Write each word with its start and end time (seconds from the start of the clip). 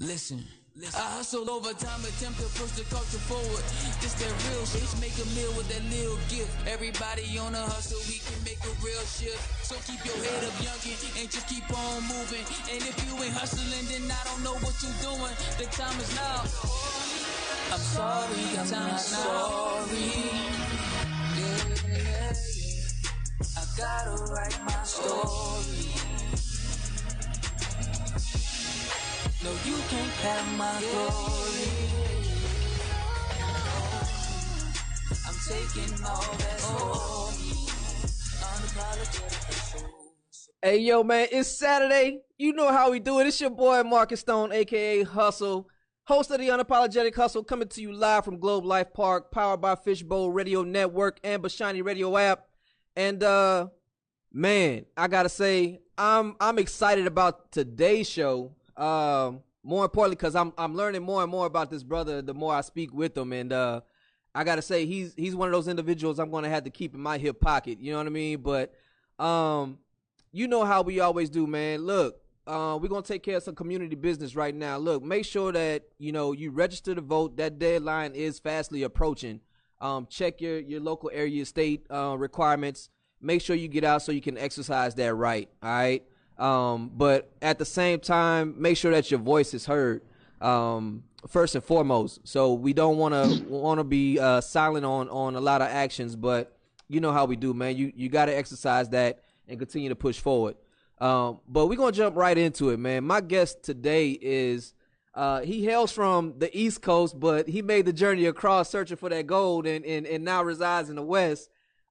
Listen. 0.00 0.42
I 0.96 1.20
hustle 1.20 1.50
over 1.50 1.76
time, 1.76 2.00
attempt 2.08 2.40
to 2.40 2.48
push 2.56 2.72
the 2.72 2.88
culture 2.88 3.20
forward. 3.28 3.64
This 4.00 4.16
that 4.16 4.32
real 4.48 4.64
shit, 4.64 4.88
make 4.96 5.12
a 5.20 5.28
meal 5.36 5.52
with 5.60 5.68
that 5.68 5.84
little 5.92 6.16
gift. 6.32 6.48
Everybody 6.64 7.36
on 7.36 7.52
a 7.52 7.60
hustle, 7.60 8.00
we 8.08 8.16
can 8.24 8.40
make 8.48 8.56
a 8.64 8.72
real 8.80 9.04
shift. 9.04 9.36
So 9.60 9.76
keep 9.84 10.00
your 10.08 10.16
head 10.24 10.40
up, 10.48 10.56
youngin', 10.64 10.96
and 11.20 11.28
just 11.28 11.44
keep 11.52 11.68
on 11.68 12.00
moving. 12.08 12.48
And 12.72 12.80
if 12.80 12.96
you 13.04 13.12
ain't 13.20 13.36
hustling, 13.36 13.68
then 13.92 14.08
I 14.08 14.24
don't 14.24 14.40
know 14.40 14.56
what 14.64 14.72
you're 14.80 15.00
doing. 15.04 15.36
The 15.60 15.68
time 15.68 16.00
is 16.00 16.16
now. 16.16 16.48
I'm 17.68 17.84
sorry, 17.84 18.40
I'm 18.56 18.70
not 18.72 19.00
sorry. 19.04 20.16
Yeah, 21.36 21.76
yeah, 21.92 22.32
yeah. 22.32 23.52
I 23.52 23.62
gotta 23.76 24.16
write 24.32 24.56
my 24.64 24.80
story. 24.80 26.09
No, 29.42 29.50
you 29.64 29.74
can't 29.88 30.12
have 30.20 30.58
my 30.58 30.80
glory. 30.90 31.70
I'm 35.26 35.34
taking 35.48 36.04
all 36.04 37.30
Hey 40.62 40.80
yo, 40.80 41.02
man, 41.02 41.28
it's 41.32 41.48
Saturday. 41.48 42.20
You 42.36 42.52
know 42.52 42.70
how 42.70 42.90
we 42.90 43.00
do 43.00 43.18
it. 43.20 43.26
It's 43.28 43.40
your 43.40 43.48
boy 43.48 43.82
Marcus 43.82 44.20
Stone, 44.20 44.52
aka 44.52 45.04
Hustle, 45.04 45.66
host 46.04 46.30
of 46.30 46.38
the 46.38 46.48
Unapologetic 46.48 47.14
Hustle, 47.14 47.42
coming 47.42 47.68
to 47.68 47.80
you 47.80 47.94
live 47.94 48.26
from 48.26 48.40
Globe 48.40 48.66
Life 48.66 48.92
Park, 48.92 49.30
powered 49.30 49.62
by 49.62 49.74
Fishbowl 49.74 50.30
Radio 50.30 50.64
Network 50.64 51.18
and 51.24 51.42
Bashani 51.42 51.82
Radio 51.82 52.14
app. 52.18 52.44
And 52.94 53.22
uh 53.22 53.68
man, 54.30 54.84
I 54.98 55.08
gotta 55.08 55.30
say, 55.30 55.80
I'm 55.96 56.36
I'm 56.38 56.58
excited 56.58 57.06
about 57.06 57.52
today's 57.52 58.06
show 58.06 58.54
um, 58.80 59.42
more 59.62 59.84
importantly, 59.84 60.16
because 60.16 60.34
I'm 60.34 60.52
I'm 60.56 60.74
learning 60.74 61.02
more 61.02 61.22
and 61.22 61.30
more 61.30 61.46
about 61.46 61.70
this 61.70 61.82
brother 61.82 62.22
the 62.22 62.34
more 62.34 62.54
I 62.54 62.62
speak 62.62 62.94
with 62.94 63.16
him, 63.16 63.32
and 63.32 63.52
uh, 63.52 63.82
I 64.34 64.44
gotta 64.44 64.62
say 64.62 64.86
he's 64.86 65.14
he's 65.16 65.36
one 65.36 65.48
of 65.48 65.52
those 65.52 65.68
individuals 65.68 66.18
I'm 66.18 66.30
gonna 66.30 66.48
have 66.48 66.64
to 66.64 66.70
keep 66.70 66.94
in 66.94 67.00
my 67.00 67.18
hip 67.18 67.40
pocket. 67.40 67.78
You 67.80 67.92
know 67.92 67.98
what 67.98 68.06
I 68.06 68.10
mean? 68.10 68.40
But 68.40 68.74
um, 69.22 69.78
you 70.32 70.48
know 70.48 70.64
how 70.64 70.82
we 70.82 71.00
always 71.00 71.28
do, 71.28 71.46
man. 71.46 71.82
Look, 71.82 72.20
uh, 72.46 72.78
we're 72.80 72.88
gonna 72.88 73.02
take 73.02 73.22
care 73.22 73.36
of 73.36 73.42
some 73.42 73.54
community 73.54 73.96
business 73.96 74.34
right 74.34 74.54
now. 74.54 74.78
Look, 74.78 75.02
make 75.02 75.26
sure 75.26 75.52
that 75.52 75.82
you 75.98 76.12
know 76.12 76.32
you 76.32 76.50
register 76.50 76.94
to 76.94 77.02
vote. 77.02 77.36
That 77.36 77.58
deadline 77.58 78.14
is 78.14 78.38
fastly 78.38 78.82
approaching. 78.82 79.40
Um, 79.80 80.06
check 80.08 80.40
your 80.40 80.58
your 80.58 80.80
local 80.80 81.10
area 81.12 81.44
state 81.44 81.86
uh, 81.90 82.16
requirements. 82.18 82.88
Make 83.20 83.42
sure 83.42 83.54
you 83.54 83.68
get 83.68 83.84
out 83.84 84.00
so 84.00 84.12
you 84.12 84.22
can 84.22 84.38
exercise 84.38 84.94
that 84.94 85.14
right. 85.14 85.50
All 85.62 85.68
right. 85.68 86.02
Um, 86.40 86.90
but 86.94 87.30
at 87.42 87.58
the 87.58 87.64
same 87.64 88.00
time, 88.00 88.54
make 88.58 88.76
sure 88.76 88.90
that 88.92 89.10
your 89.10 89.20
voice 89.20 89.54
is 89.54 89.66
heard. 89.66 90.02
Um, 90.40 91.04
first 91.28 91.54
and 91.54 91.62
foremost. 91.62 92.20
So 92.24 92.54
we 92.54 92.72
don't 92.72 92.96
want 92.96 93.14
to 93.14 93.44
want 93.48 93.78
to 93.78 93.84
be 93.84 94.18
uh, 94.18 94.40
silent 94.40 94.84
on 94.84 95.08
on 95.08 95.36
a 95.36 95.40
lot 95.40 95.62
of 95.62 95.68
actions, 95.68 96.16
but 96.16 96.56
you 96.88 97.00
know 97.00 97.12
how 97.12 97.24
we 97.24 97.36
do, 97.36 97.54
man. 97.54 97.76
You 97.76 97.92
you 97.94 98.08
got 98.08 98.26
to 98.26 98.36
exercise 98.36 98.88
that 98.90 99.22
and 99.48 99.58
continue 99.58 99.88
to 99.88 99.96
push 99.96 100.18
forward. 100.18 100.56
Um, 100.98 101.40
but 101.48 101.66
we're 101.66 101.76
gonna 101.76 101.92
jump 101.92 102.16
right 102.16 102.36
into 102.36 102.70
it, 102.70 102.78
man. 102.78 103.04
My 103.04 103.20
guest 103.20 103.62
today 103.62 104.10
is 104.10 104.74
uh, 105.14 105.40
he 105.40 105.64
hails 105.64 105.92
from 105.92 106.38
the 106.38 106.56
East 106.56 106.82
Coast, 106.82 107.18
but 107.18 107.48
he 107.48 107.62
made 107.62 107.86
the 107.86 107.92
journey 107.92 108.26
across 108.26 108.70
searching 108.70 108.96
for 108.96 109.08
that 109.08 109.26
gold, 109.26 109.66
and 109.66 109.84
and, 109.84 110.06
and 110.06 110.24
now 110.24 110.42
resides 110.42 110.90
in 110.90 110.96
the 110.96 111.02
West 111.02 111.50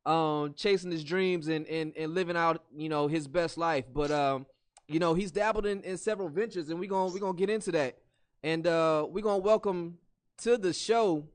um, 0.09 0.53
chasing 0.55 0.91
his 0.91 1.03
dreams 1.03 1.47
and, 1.47 1.67
and, 1.67 1.93
and 1.95 2.15
living 2.15 2.35
out, 2.35 2.63
you 2.75 2.89
know, 2.89 3.07
his 3.07 3.27
best 3.27 3.57
life. 3.57 3.85
But, 3.93 4.09
um, 4.09 4.47
you 4.87 4.99
know, 4.99 5.13
he's 5.13 5.31
dabbled 5.31 5.67
in, 5.67 5.83
in 5.83 5.97
several 5.97 6.29
ventures 6.29 6.69
and 6.69 6.79
we're 6.79 6.89
gonna 6.89 7.13
we're 7.13 7.19
going 7.19 7.35
to 7.35 7.39
get 7.39 7.49
into 7.49 7.71
that. 7.73 7.99
And, 8.41 8.65
uh, 8.65 9.05
we're 9.07 9.23
going 9.23 9.41
to 9.41 9.45
welcome 9.45 9.99
to 10.39 10.57
the 10.57 10.73
show 10.73 11.27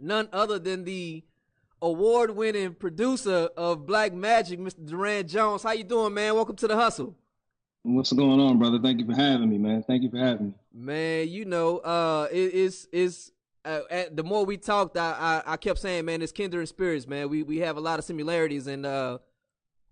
none 0.00 0.28
other 0.32 0.60
than 0.60 0.84
the 0.84 1.24
award 1.82 2.30
winning 2.30 2.74
producer 2.74 3.48
of 3.56 3.86
Black 3.86 4.12
Magic, 4.12 4.60
Mr. 4.60 4.86
Duran 4.86 5.26
Jones. 5.26 5.64
How 5.64 5.72
you 5.72 5.84
doing, 5.84 6.14
man? 6.14 6.34
Welcome 6.34 6.56
to 6.56 6.68
the 6.68 6.76
hustle. 6.76 7.16
What's 7.82 8.12
going 8.12 8.38
on, 8.38 8.58
brother? 8.58 8.78
Thank 8.78 9.00
you 9.00 9.06
for 9.06 9.14
having 9.14 9.48
me, 9.48 9.58
man. 9.58 9.82
Thank 9.82 10.02
you 10.02 10.10
for 10.10 10.18
having 10.18 10.48
me. 10.48 10.54
Man, 10.72 11.28
you 11.28 11.44
know, 11.46 11.78
uh, 11.78 12.28
it, 12.30 12.54
it's 12.54 12.86
it's 12.92 13.32
uh, 13.64 14.04
the 14.12 14.24
more 14.24 14.44
we 14.44 14.56
talked, 14.56 14.96
I, 14.96 15.42
I, 15.46 15.52
I 15.52 15.56
kept 15.56 15.78
saying, 15.78 16.04
man, 16.04 16.22
it's 16.22 16.32
kindred 16.32 16.68
spirits, 16.68 17.06
man. 17.06 17.28
We 17.28 17.42
we 17.42 17.58
have 17.58 17.76
a 17.76 17.80
lot 17.80 17.98
of 17.98 18.04
similarities, 18.04 18.66
and 18.66 18.86
uh, 18.86 19.18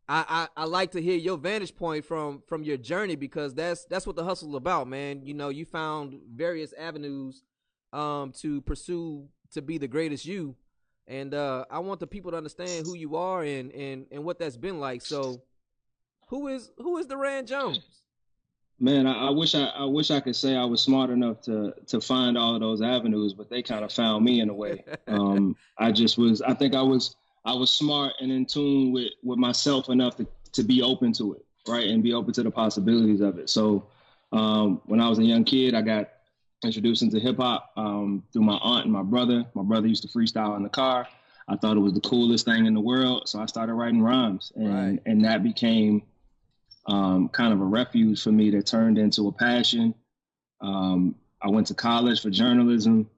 I, 0.08 0.48
I 0.56 0.62
I 0.62 0.64
like 0.64 0.92
to 0.92 1.02
hear 1.02 1.16
your 1.16 1.36
vantage 1.36 1.74
point 1.74 2.04
from 2.04 2.42
from 2.46 2.62
your 2.62 2.76
journey 2.76 3.16
because 3.16 3.54
that's 3.54 3.84
that's 3.86 4.06
what 4.06 4.16
the 4.16 4.24
hustle 4.24 4.50
is 4.50 4.54
about, 4.54 4.88
man. 4.88 5.22
You 5.24 5.34
know, 5.34 5.48
you 5.48 5.64
found 5.64 6.20
various 6.34 6.72
avenues 6.78 7.42
um 7.92 8.32
to 8.40 8.60
pursue 8.62 9.28
to 9.52 9.62
be 9.62 9.78
the 9.78 9.88
greatest 9.88 10.26
you, 10.26 10.56
and 11.06 11.34
uh, 11.34 11.64
I 11.70 11.80
want 11.80 12.00
the 12.00 12.06
people 12.06 12.30
to 12.32 12.36
understand 12.36 12.86
who 12.86 12.94
you 12.94 13.16
are 13.16 13.42
and 13.42 13.72
and 13.72 14.06
and 14.10 14.24
what 14.24 14.38
that's 14.38 14.56
been 14.56 14.80
like. 14.80 15.02
So, 15.02 15.42
who 16.28 16.48
is 16.48 16.70
who 16.78 16.98
is 16.98 17.06
Duran 17.06 17.46
Jones? 17.46 17.80
Man, 18.78 19.06
I, 19.06 19.28
I, 19.28 19.30
wish 19.30 19.54
I, 19.54 19.64
I 19.66 19.84
wish 19.84 20.10
I 20.10 20.20
could 20.20 20.36
say 20.36 20.54
I 20.54 20.64
was 20.64 20.82
smart 20.82 21.08
enough 21.08 21.40
to 21.42 21.74
to 21.86 22.00
find 22.00 22.36
all 22.36 22.54
of 22.54 22.60
those 22.60 22.82
avenues, 22.82 23.32
but 23.32 23.48
they 23.48 23.62
kind 23.62 23.84
of 23.84 23.92
found 23.92 24.24
me 24.24 24.40
in 24.40 24.50
a 24.50 24.54
way. 24.54 24.84
Um, 25.08 25.56
I 25.78 25.92
just 25.92 26.18
was. 26.18 26.42
I 26.42 26.52
think 26.52 26.74
I 26.74 26.82
was 26.82 27.16
I 27.44 27.54
was 27.54 27.72
smart 27.72 28.14
and 28.20 28.30
in 28.30 28.44
tune 28.44 28.92
with 28.92 29.12
with 29.22 29.38
myself 29.38 29.88
enough 29.88 30.16
to 30.16 30.26
to 30.52 30.62
be 30.62 30.82
open 30.82 31.12
to 31.14 31.34
it, 31.34 31.44
right, 31.68 31.86
and 31.86 32.02
be 32.02 32.12
open 32.12 32.34
to 32.34 32.42
the 32.42 32.50
possibilities 32.50 33.20
of 33.20 33.38
it. 33.38 33.48
So 33.48 33.86
um, 34.32 34.82
when 34.86 35.00
I 35.00 35.08
was 35.08 35.20
a 35.20 35.24
young 35.24 35.44
kid, 35.44 35.74
I 35.74 35.80
got 35.80 36.08
introduced 36.64 37.02
into 37.02 37.20
hip 37.20 37.36
hop 37.36 37.72
um, 37.76 38.24
through 38.32 38.42
my 38.42 38.56
aunt 38.56 38.84
and 38.84 38.92
my 38.92 39.02
brother. 39.02 39.44
My 39.54 39.62
brother 39.62 39.86
used 39.86 40.02
to 40.02 40.08
freestyle 40.08 40.56
in 40.56 40.62
the 40.62 40.68
car. 40.68 41.06
I 41.48 41.56
thought 41.56 41.76
it 41.76 41.80
was 41.80 41.94
the 41.94 42.00
coolest 42.00 42.44
thing 42.44 42.66
in 42.66 42.74
the 42.74 42.80
world, 42.80 43.28
so 43.28 43.40
I 43.40 43.46
started 43.46 43.74
writing 43.74 44.02
rhymes, 44.02 44.52
and 44.56 44.74
right. 44.74 45.02
and 45.06 45.24
that 45.24 45.44
became 45.44 46.02
um, 46.86 47.28
kind 47.28 47.52
of 47.52 47.60
a 47.60 47.64
refuge 47.64 48.22
for 48.22 48.32
me 48.32 48.50
that 48.50 48.66
turned 48.66 48.98
into 48.98 49.28
a 49.28 49.32
passion. 49.32 49.94
Um, 50.60 51.16
I 51.42 51.48
went 51.48 51.66
to 51.68 51.74
college 51.74 52.22
for 52.22 52.30
journalism. 52.30 53.10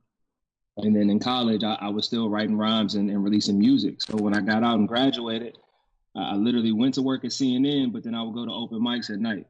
And 0.78 0.94
then 0.94 1.10
in 1.10 1.18
college, 1.18 1.64
I, 1.64 1.76
I 1.80 1.88
was 1.88 2.06
still 2.06 2.28
writing 2.30 2.56
rhymes 2.56 2.94
and, 2.94 3.10
and, 3.10 3.22
releasing 3.22 3.58
music. 3.58 4.00
So 4.00 4.16
when 4.16 4.34
I 4.34 4.40
got 4.40 4.62
out 4.62 4.78
and 4.78 4.86
graduated, 4.86 5.58
I 6.14 6.34
literally 6.34 6.72
went 6.72 6.94
to 6.94 7.02
work 7.02 7.24
at 7.24 7.30
CNN, 7.30 7.92
but 7.92 8.04
then 8.04 8.14
I 8.14 8.22
would 8.22 8.34
go 8.34 8.46
to 8.46 8.52
open 8.52 8.80
mics 8.80 9.10
at 9.10 9.18
night 9.18 9.46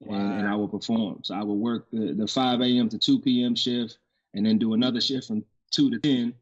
wow. 0.00 0.16
and, 0.16 0.40
and, 0.40 0.48
I 0.48 0.54
would 0.54 0.70
perform. 0.70 1.20
So 1.24 1.34
I 1.34 1.42
would 1.42 1.54
work 1.54 1.86
the, 1.92 2.12
the 2.12 2.26
5 2.26 2.60
a.m. 2.60 2.88
to 2.88 2.98
2 2.98 3.20
p.m. 3.20 3.54
shift 3.56 3.98
and 4.34 4.46
then 4.46 4.58
do 4.58 4.74
another 4.74 5.00
shift 5.00 5.26
from 5.26 5.44
2 5.72 5.90
to 5.90 5.98
10. 5.98 6.34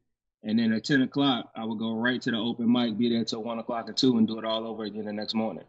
And 0.42 0.59
then 0.59 0.72
at 0.72 0.84
10 0.84 1.03
o'clock, 1.03 1.50
I 1.54 1.65
would 1.65 1.78
go 1.78 1.94
right 1.94 2.21
to 2.22 2.31
the 2.31 2.38
open 2.38 2.71
mic, 2.71 2.97
be 2.97 3.09
there 3.10 3.25
till 3.25 3.42
1 3.42 3.59
o'clock 3.59 3.88
or 3.88 3.92
2 3.92 4.19
and 4.19 4.27
do 4.27 4.38
it 4.38 4.44
all 4.44 4.66
over 4.66 4.84
again 4.84 5.06
the 5.06 5.12
next 5.12 5.34
morning 5.34 5.65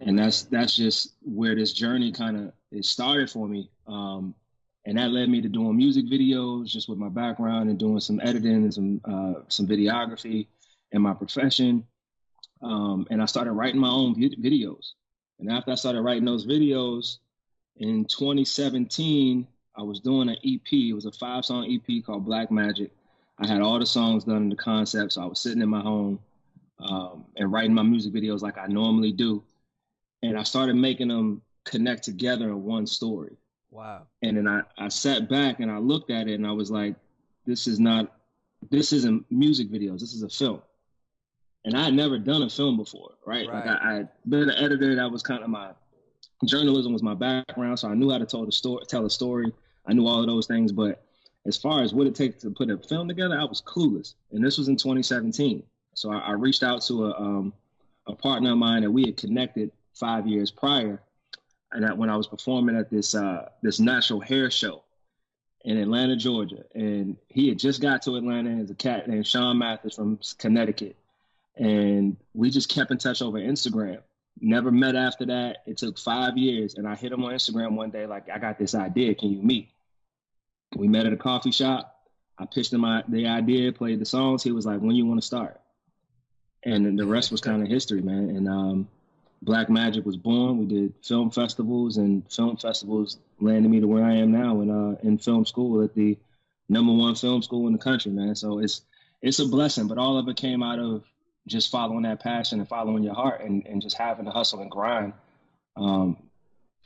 and 0.00 0.18
that's 0.18 0.42
that's 0.42 0.76
just 0.76 1.14
where 1.22 1.54
this 1.54 1.72
journey 1.72 2.12
kind 2.12 2.36
of 2.36 2.52
it 2.70 2.84
started 2.84 3.30
for 3.30 3.48
me. 3.48 3.70
Um, 3.86 4.34
and 4.86 4.98
that 4.98 5.10
led 5.10 5.30
me 5.30 5.40
to 5.40 5.48
doing 5.48 5.76
music 5.76 6.06
videos, 6.06 6.66
just 6.66 6.88
with 6.88 6.98
my 6.98 7.08
background 7.08 7.70
and 7.70 7.78
doing 7.78 8.00
some 8.00 8.20
editing 8.22 8.52
and 8.52 8.74
some 8.74 9.00
uh, 9.04 9.40
some 9.48 9.66
videography 9.66 10.46
in 10.92 11.02
my 11.02 11.14
profession. 11.14 11.86
Um, 12.62 13.06
and 13.10 13.22
I 13.22 13.26
started 13.26 13.52
writing 13.52 13.80
my 13.80 13.90
own 13.90 14.14
videos. 14.14 14.92
And 15.38 15.50
after 15.50 15.72
I 15.72 15.74
started 15.74 16.02
writing 16.02 16.24
those 16.24 16.46
videos 16.46 17.18
in 17.76 18.04
2017, 18.04 19.46
I 19.76 19.82
was 19.82 20.00
doing 20.00 20.28
an 20.28 20.36
EP. 20.44 20.72
It 20.72 20.92
was 20.94 21.06
a 21.06 21.12
five 21.12 21.44
song 21.44 21.66
EP 21.70 22.04
called 22.04 22.24
Black 22.24 22.50
Magic. 22.50 22.90
I 23.38 23.46
had 23.46 23.60
all 23.60 23.78
the 23.78 23.86
songs 23.86 24.24
done 24.24 24.36
in 24.42 24.48
the 24.48 24.56
concept, 24.56 25.12
so 25.12 25.22
I 25.22 25.26
was 25.26 25.40
sitting 25.40 25.60
in 25.60 25.68
my 25.68 25.80
home 25.80 26.20
um, 26.78 27.24
and 27.36 27.52
writing 27.52 27.74
my 27.74 27.82
music 27.82 28.12
videos 28.12 28.42
like 28.42 28.58
I 28.58 28.66
normally 28.66 29.12
do 29.12 29.42
and 30.24 30.38
I 30.38 30.42
started 30.42 30.76
making 30.76 31.08
them 31.08 31.42
connect 31.64 32.04
together 32.04 32.48
in 32.48 32.62
one 32.62 32.86
story. 32.86 33.36
Wow. 33.70 34.06
And 34.22 34.36
then 34.36 34.48
I, 34.48 34.62
I 34.78 34.88
sat 34.88 35.28
back 35.28 35.60
and 35.60 35.70
I 35.70 35.78
looked 35.78 36.10
at 36.10 36.28
it 36.28 36.34
and 36.34 36.46
I 36.46 36.52
was 36.52 36.70
like, 36.70 36.94
this 37.46 37.66
is 37.66 37.78
not, 37.78 38.12
this 38.70 38.92
isn't 38.92 39.24
music 39.30 39.70
videos. 39.70 40.00
This 40.00 40.14
is 40.14 40.22
a 40.22 40.28
film. 40.28 40.62
And 41.64 41.76
I 41.76 41.84
had 41.84 41.94
never 41.94 42.18
done 42.18 42.42
a 42.42 42.48
film 42.48 42.76
before, 42.76 43.12
right? 43.26 43.48
right. 43.48 43.66
Like 43.66 43.80
I, 43.82 43.90
I 43.90 43.94
had 43.94 44.08
been 44.26 44.48
an 44.48 44.56
editor. 44.64 44.94
That 44.94 45.10
was 45.10 45.22
kind 45.22 45.42
of 45.42 45.50
my 45.50 45.70
journalism 46.44 46.92
was 46.92 47.02
my 47.02 47.14
background. 47.14 47.78
So 47.78 47.88
I 47.88 47.94
knew 47.94 48.10
how 48.10 48.18
to 48.18 48.26
tell 48.26 48.46
the 48.46 48.52
story, 48.52 48.84
tell 48.86 49.04
a 49.04 49.10
story. 49.10 49.52
I 49.86 49.92
knew 49.92 50.06
all 50.06 50.20
of 50.20 50.26
those 50.26 50.46
things. 50.46 50.72
But 50.72 51.04
as 51.46 51.56
far 51.56 51.82
as 51.82 51.92
what 51.92 52.06
it 52.06 52.14
takes 52.14 52.42
to 52.42 52.50
put 52.50 52.70
a 52.70 52.78
film 52.78 53.08
together, 53.08 53.38
I 53.38 53.44
was 53.44 53.60
clueless. 53.60 54.14
And 54.32 54.44
this 54.44 54.56
was 54.56 54.68
in 54.68 54.76
2017. 54.76 55.62
So 55.94 56.12
I, 56.12 56.18
I 56.18 56.32
reached 56.32 56.62
out 56.62 56.82
to 56.82 57.06
a, 57.06 57.20
um, 57.20 57.52
a 58.06 58.14
partner 58.14 58.52
of 58.52 58.58
mine 58.58 58.82
that 58.82 58.90
we 58.90 59.06
had 59.06 59.16
connected 59.16 59.70
five 59.94 60.26
years 60.26 60.50
prior, 60.50 61.00
and 61.72 61.84
that 61.84 61.96
when 61.96 62.10
I 62.10 62.16
was 62.16 62.26
performing 62.26 62.76
at 62.76 62.90
this 62.90 63.14
uh, 63.14 63.48
this 63.62 63.80
natural 63.80 64.20
hair 64.20 64.50
show 64.50 64.82
in 65.64 65.78
Atlanta, 65.78 66.16
Georgia, 66.16 66.64
and 66.74 67.16
he 67.28 67.48
had 67.48 67.58
just 67.58 67.80
got 67.80 68.02
to 68.02 68.16
Atlanta 68.16 68.50
as 68.62 68.70
a 68.70 68.74
cat 68.74 69.08
named 69.08 69.26
Sean 69.26 69.58
Mathis 69.58 69.94
from 69.94 70.18
Connecticut, 70.38 70.96
and 71.56 72.16
we 72.34 72.50
just 72.50 72.68
kept 72.68 72.90
in 72.90 72.98
touch 72.98 73.22
over 73.22 73.38
Instagram. 73.38 74.00
Never 74.40 74.72
met 74.72 74.96
after 74.96 75.26
that. 75.26 75.58
It 75.66 75.78
took 75.78 75.98
five 75.98 76.36
years, 76.36 76.74
and 76.74 76.88
I 76.88 76.96
hit 76.96 77.12
him 77.12 77.24
on 77.24 77.32
Instagram 77.32 77.76
one 77.76 77.90
day, 77.90 78.04
like, 78.04 78.28
I 78.28 78.38
got 78.38 78.58
this 78.58 78.74
idea. 78.74 79.14
Can 79.14 79.30
you 79.30 79.40
meet? 79.40 79.70
We 80.74 80.88
met 80.88 81.06
at 81.06 81.12
a 81.12 81.16
coffee 81.16 81.52
shop. 81.52 81.92
I 82.36 82.46
pitched 82.46 82.72
him 82.72 82.80
my, 82.80 83.04
the 83.06 83.28
idea, 83.28 83.72
played 83.72 84.00
the 84.00 84.04
songs. 84.04 84.42
He 84.42 84.50
was 84.50 84.66
like, 84.66 84.80
"When 84.80 84.96
you 84.96 85.06
want 85.06 85.20
to 85.20 85.26
start?" 85.26 85.60
And 86.64 86.98
the 86.98 87.06
rest 87.06 87.30
was 87.30 87.40
kind 87.40 87.62
of 87.62 87.68
history, 87.68 88.02
man. 88.02 88.30
And 88.30 88.48
um, 88.48 88.88
Black 89.44 89.68
Magic 89.68 90.06
was 90.06 90.16
born. 90.16 90.58
We 90.58 90.66
did 90.66 90.94
film 91.02 91.30
festivals, 91.30 91.98
and 91.98 92.30
film 92.32 92.56
festivals 92.56 93.18
landed 93.40 93.68
me 93.68 93.80
to 93.80 93.86
where 93.86 94.04
I 94.04 94.14
am 94.14 94.32
now 94.32 94.60
in 94.62 94.70
uh, 94.70 94.96
in 95.02 95.18
film 95.18 95.44
school 95.44 95.82
at 95.84 95.94
the 95.94 96.16
number 96.68 96.92
one 96.92 97.14
film 97.14 97.42
school 97.42 97.66
in 97.66 97.72
the 97.72 97.78
country, 97.78 98.10
man. 98.10 98.34
So 98.34 98.58
it's 98.58 98.82
it's 99.22 99.38
a 99.38 99.46
blessing, 99.46 99.86
but 99.86 99.98
all 99.98 100.18
of 100.18 100.28
it 100.28 100.36
came 100.36 100.62
out 100.62 100.78
of 100.78 101.04
just 101.46 101.70
following 101.70 102.02
that 102.02 102.20
passion 102.20 102.58
and 102.60 102.68
following 102.68 103.02
your 103.02 103.14
heart 103.14 103.42
and, 103.42 103.66
and 103.66 103.82
just 103.82 103.98
having 103.98 104.24
to 104.24 104.30
hustle 104.30 104.60
and 104.60 104.70
grind 104.70 105.12
um, 105.76 106.16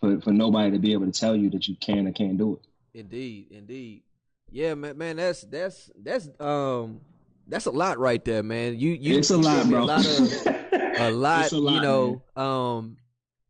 for, 0.01 0.21
for 0.21 0.33
nobody 0.33 0.73
to 0.73 0.79
be 0.81 0.93
able 0.93 1.07
to 1.07 1.13
tell 1.13 1.37
you 1.37 1.49
that 1.51 1.69
you 1.69 1.77
can 1.77 2.09
or 2.09 2.13
can't 2.13 2.39
do 2.39 2.55
it. 2.55 2.99
Indeed, 2.99 3.47
indeed. 3.53 4.03
Yeah, 4.51 4.75
man, 4.75 4.99
man, 4.99 5.17
that's 5.17 5.43
that's 5.43 5.91
that's 6.03 6.29
um 6.41 7.01
that's 7.47 7.67
a 7.67 7.71
lot 7.71 7.99
right 7.99 8.25
there, 8.25 8.43
man. 8.43 8.79
You 8.79 8.91
you 8.91 9.19
it's 9.19 9.31
a 9.31 9.37
lot, 9.37 9.69
bro. 9.69 9.83
A 9.83 9.85
lot, 9.85 10.07
of, 10.07 10.58
a 11.01 11.11
lot, 11.11 11.53
a 11.53 11.59
lot 11.59 11.75
you 11.75 11.81
know, 11.81 12.23
man. 12.37 12.47
um 12.47 12.97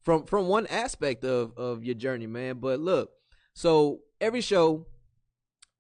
from 0.02 0.24
from 0.24 0.48
one 0.48 0.66
aspect 0.66 1.24
of 1.24 1.56
of 1.56 1.84
your 1.84 1.94
journey, 1.94 2.26
man. 2.26 2.58
But 2.58 2.80
look, 2.80 3.10
so 3.54 4.00
every 4.20 4.40
show 4.40 4.86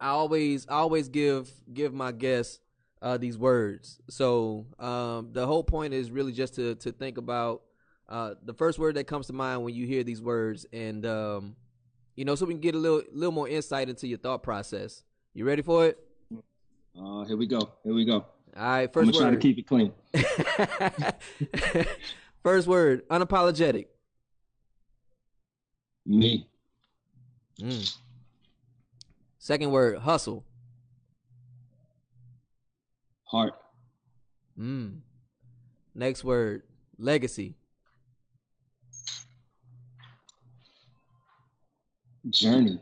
I 0.00 0.08
always 0.10 0.66
I 0.68 0.74
always 0.74 1.08
give 1.08 1.50
give 1.72 1.92
my 1.92 2.12
guests 2.12 2.60
uh, 3.02 3.16
these 3.16 3.38
words. 3.38 4.00
So 4.08 4.66
um, 4.78 5.30
the 5.32 5.46
whole 5.46 5.64
point 5.64 5.94
is 5.94 6.10
really 6.10 6.32
just 6.32 6.54
to 6.54 6.74
to 6.76 6.92
think 6.92 7.18
about 7.18 7.62
uh, 8.08 8.34
the 8.44 8.54
first 8.54 8.78
word 8.78 8.96
that 8.96 9.06
comes 9.06 9.26
to 9.26 9.32
mind 9.32 9.64
when 9.64 9.74
you 9.74 9.86
hear 9.86 10.04
these 10.04 10.22
words, 10.22 10.66
and 10.72 11.04
um, 11.04 11.56
you 12.16 12.24
know, 12.24 12.34
so 12.34 12.46
we 12.46 12.54
can 12.54 12.60
get 12.60 12.74
a 12.74 12.78
little 12.78 13.02
little 13.12 13.32
more 13.32 13.48
insight 13.48 13.88
into 13.88 14.06
your 14.06 14.18
thought 14.18 14.42
process. 14.42 15.02
You 15.34 15.44
ready 15.44 15.62
for 15.62 15.86
it? 15.86 15.98
Uh, 17.00 17.24
here 17.24 17.36
we 17.36 17.46
go. 17.46 17.60
Here 17.84 17.94
we 17.94 18.04
go. 18.04 18.24
All 18.56 18.62
right, 18.62 18.92
1st 18.92 19.06
word. 19.06 19.14
Try 19.14 19.30
to 19.30 19.36
keep 19.36 19.58
it 19.58 19.66
clean. 19.66 19.92
first 22.42 22.66
word, 22.66 23.08
unapologetic. 23.08 23.86
Me. 26.06 26.48
Mm. 27.60 27.96
Second 29.38 29.70
word, 29.70 29.98
hustle. 29.98 30.44
Heart. 33.24 33.54
Mm. 34.58 35.00
Next 35.94 36.24
word, 36.24 36.62
legacy. 36.98 37.56
Journey. 42.30 42.80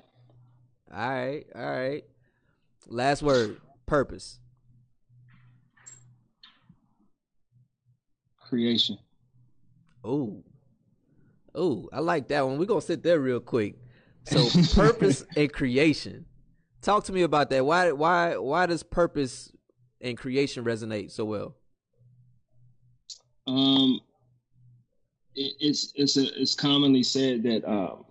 All 0.93 1.11
right, 1.11 1.45
all 1.55 1.63
right. 1.63 2.05
Last 2.87 3.23
word, 3.23 3.61
purpose. 3.87 4.39
Creation. 8.57 8.97
Oh. 10.03 10.43
Oh, 11.55 11.91
I 11.93 12.01
like 12.01 12.29
that 12.29 12.47
one. 12.47 12.57
We're 12.57 12.65
gonna 12.65 12.81
sit 12.81 13.03
there 13.03 13.21
real 13.21 13.39
quick. 13.39 13.75
So 14.25 14.49
purpose 14.75 15.27
and 15.37 15.53
creation. 15.53 16.25
Talk 16.81 17.05
to 17.05 17.13
me 17.13 17.21
about 17.21 17.51
that. 17.51 17.67
Why 17.67 17.93
why 17.93 18.39
why 18.39 18.65
does 18.65 18.83
purpose 18.83 19.53
and 20.01 20.17
creation 20.17 20.65
resonate 20.65 21.11
so 21.11 21.27
well? 21.27 21.55
Um, 23.47 24.01
it, 25.35 25.53
it's 25.61 25.93
it's 25.95 26.17
a, 26.17 26.41
it's 26.41 26.55
commonly 26.55 27.03
said 27.03 27.43
that 27.43 27.63
um, 27.71 28.07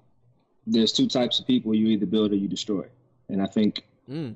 there's 0.67 0.93
two 0.93 1.07
types 1.07 1.39
of 1.39 1.47
people: 1.47 1.73
you 1.73 1.87
either 1.87 2.05
build 2.05 2.33
or 2.33 2.35
you 2.35 2.47
destroy. 2.47 2.85
And 3.29 3.41
I 3.41 3.47
think 3.47 3.83
mm. 4.07 4.35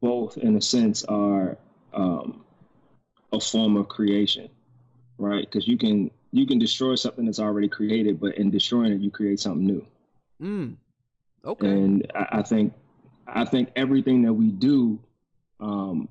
both, 0.00 0.36
in 0.36 0.56
a 0.56 0.62
sense, 0.62 1.02
are 1.06 1.58
um, 1.92 2.44
a 3.32 3.40
form 3.40 3.76
of 3.76 3.88
creation, 3.88 4.48
right? 5.20 5.44
Because 5.44 5.68
you 5.68 5.78
can 5.78 6.10
you 6.32 6.46
can 6.46 6.58
destroy 6.58 6.94
something 6.94 7.26
that's 7.26 7.40
already 7.40 7.68
created, 7.68 8.20
but 8.20 8.36
in 8.36 8.50
destroying 8.50 8.92
it, 8.92 9.00
you 9.00 9.10
create 9.10 9.38
something 9.38 9.66
new. 9.66 9.86
Mm. 10.42 10.76
Okay. 11.44 11.66
And 11.66 12.10
I, 12.14 12.38
I 12.38 12.42
think 12.42 12.72
I 13.26 13.44
think 13.44 13.70
everything 13.76 14.22
that 14.22 14.32
we 14.32 14.48
do 14.48 14.98
um, 15.60 16.08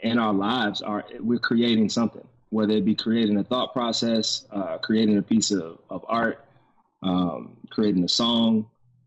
in 0.00 0.18
our 0.18 0.32
lives 0.32 0.82
are 0.82 1.04
we're 1.20 1.38
creating 1.38 1.88
something, 1.88 2.26
whether 2.50 2.74
it 2.74 2.84
be 2.84 2.94
creating 2.94 3.38
a 3.38 3.44
thought 3.44 3.72
process, 3.72 4.44
uh, 4.50 4.78
creating 4.78 5.18
a 5.18 5.22
piece 5.22 5.50
of, 5.50 5.78
of 5.88 6.04
art, 6.08 6.44
um, 7.02 7.56
creating 7.70 8.04
a 8.04 8.08
song, 8.08 8.66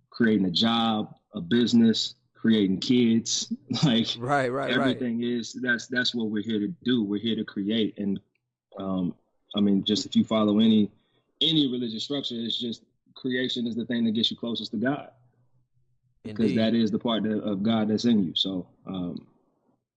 creating 0.09 0.45
a 0.45 0.51
job, 0.51 1.13
a 1.33 1.41
business, 1.41 2.15
creating 2.43 2.77
kids. 2.79 3.51
Like 3.83 4.07
right, 4.19 4.51
right, 4.51 4.69
everything 4.69 5.17
right. 5.17 5.27
is 5.27 5.53
that's 5.53 5.87
that's 5.87 6.13
what 6.13 6.29
we're 6.29 6.43
here 6.43 6.59
to 6.59 6.67
do. 6.83 7.03
We're 7.03 7.19
here 7.19 7.35
to 7.35 7.43
create, 7.43 7.97
and 7.97 8.19
um, 8.77 9.15
I 9.55 9.61
mean, 9.61 9.83
just 9.83 10.05
if 10.05 10.15
you 10.15 10.23
follow 10.23 10.59
any 10.59 10.91
any 11.41 11.71
religious 11.71 12.03
structure, 12.03 12.35
it's 12.35 12.59
just 12.59 12.83
creation 13.15 13.65
is 13.65 13.75
the 13.75 13.85
thing 13.85 14.03
that 14.05 14.11
gets 14.11 14.29
you 14.29 14.37
closest 14.37 14.71
to 14.71 14.77
God 14.77 15.09
because 16.23 16.53
that 16.53 16.75
is 16.75 16.91
the 16.91 16.99
part 16.99 17.25
of 17.25 17.63
God 17.63 17.89
that's 17.89 18.05
in 18.05 18.23
you. 18.23 18.35
So 18.35 18.67
um, 18.85 19.25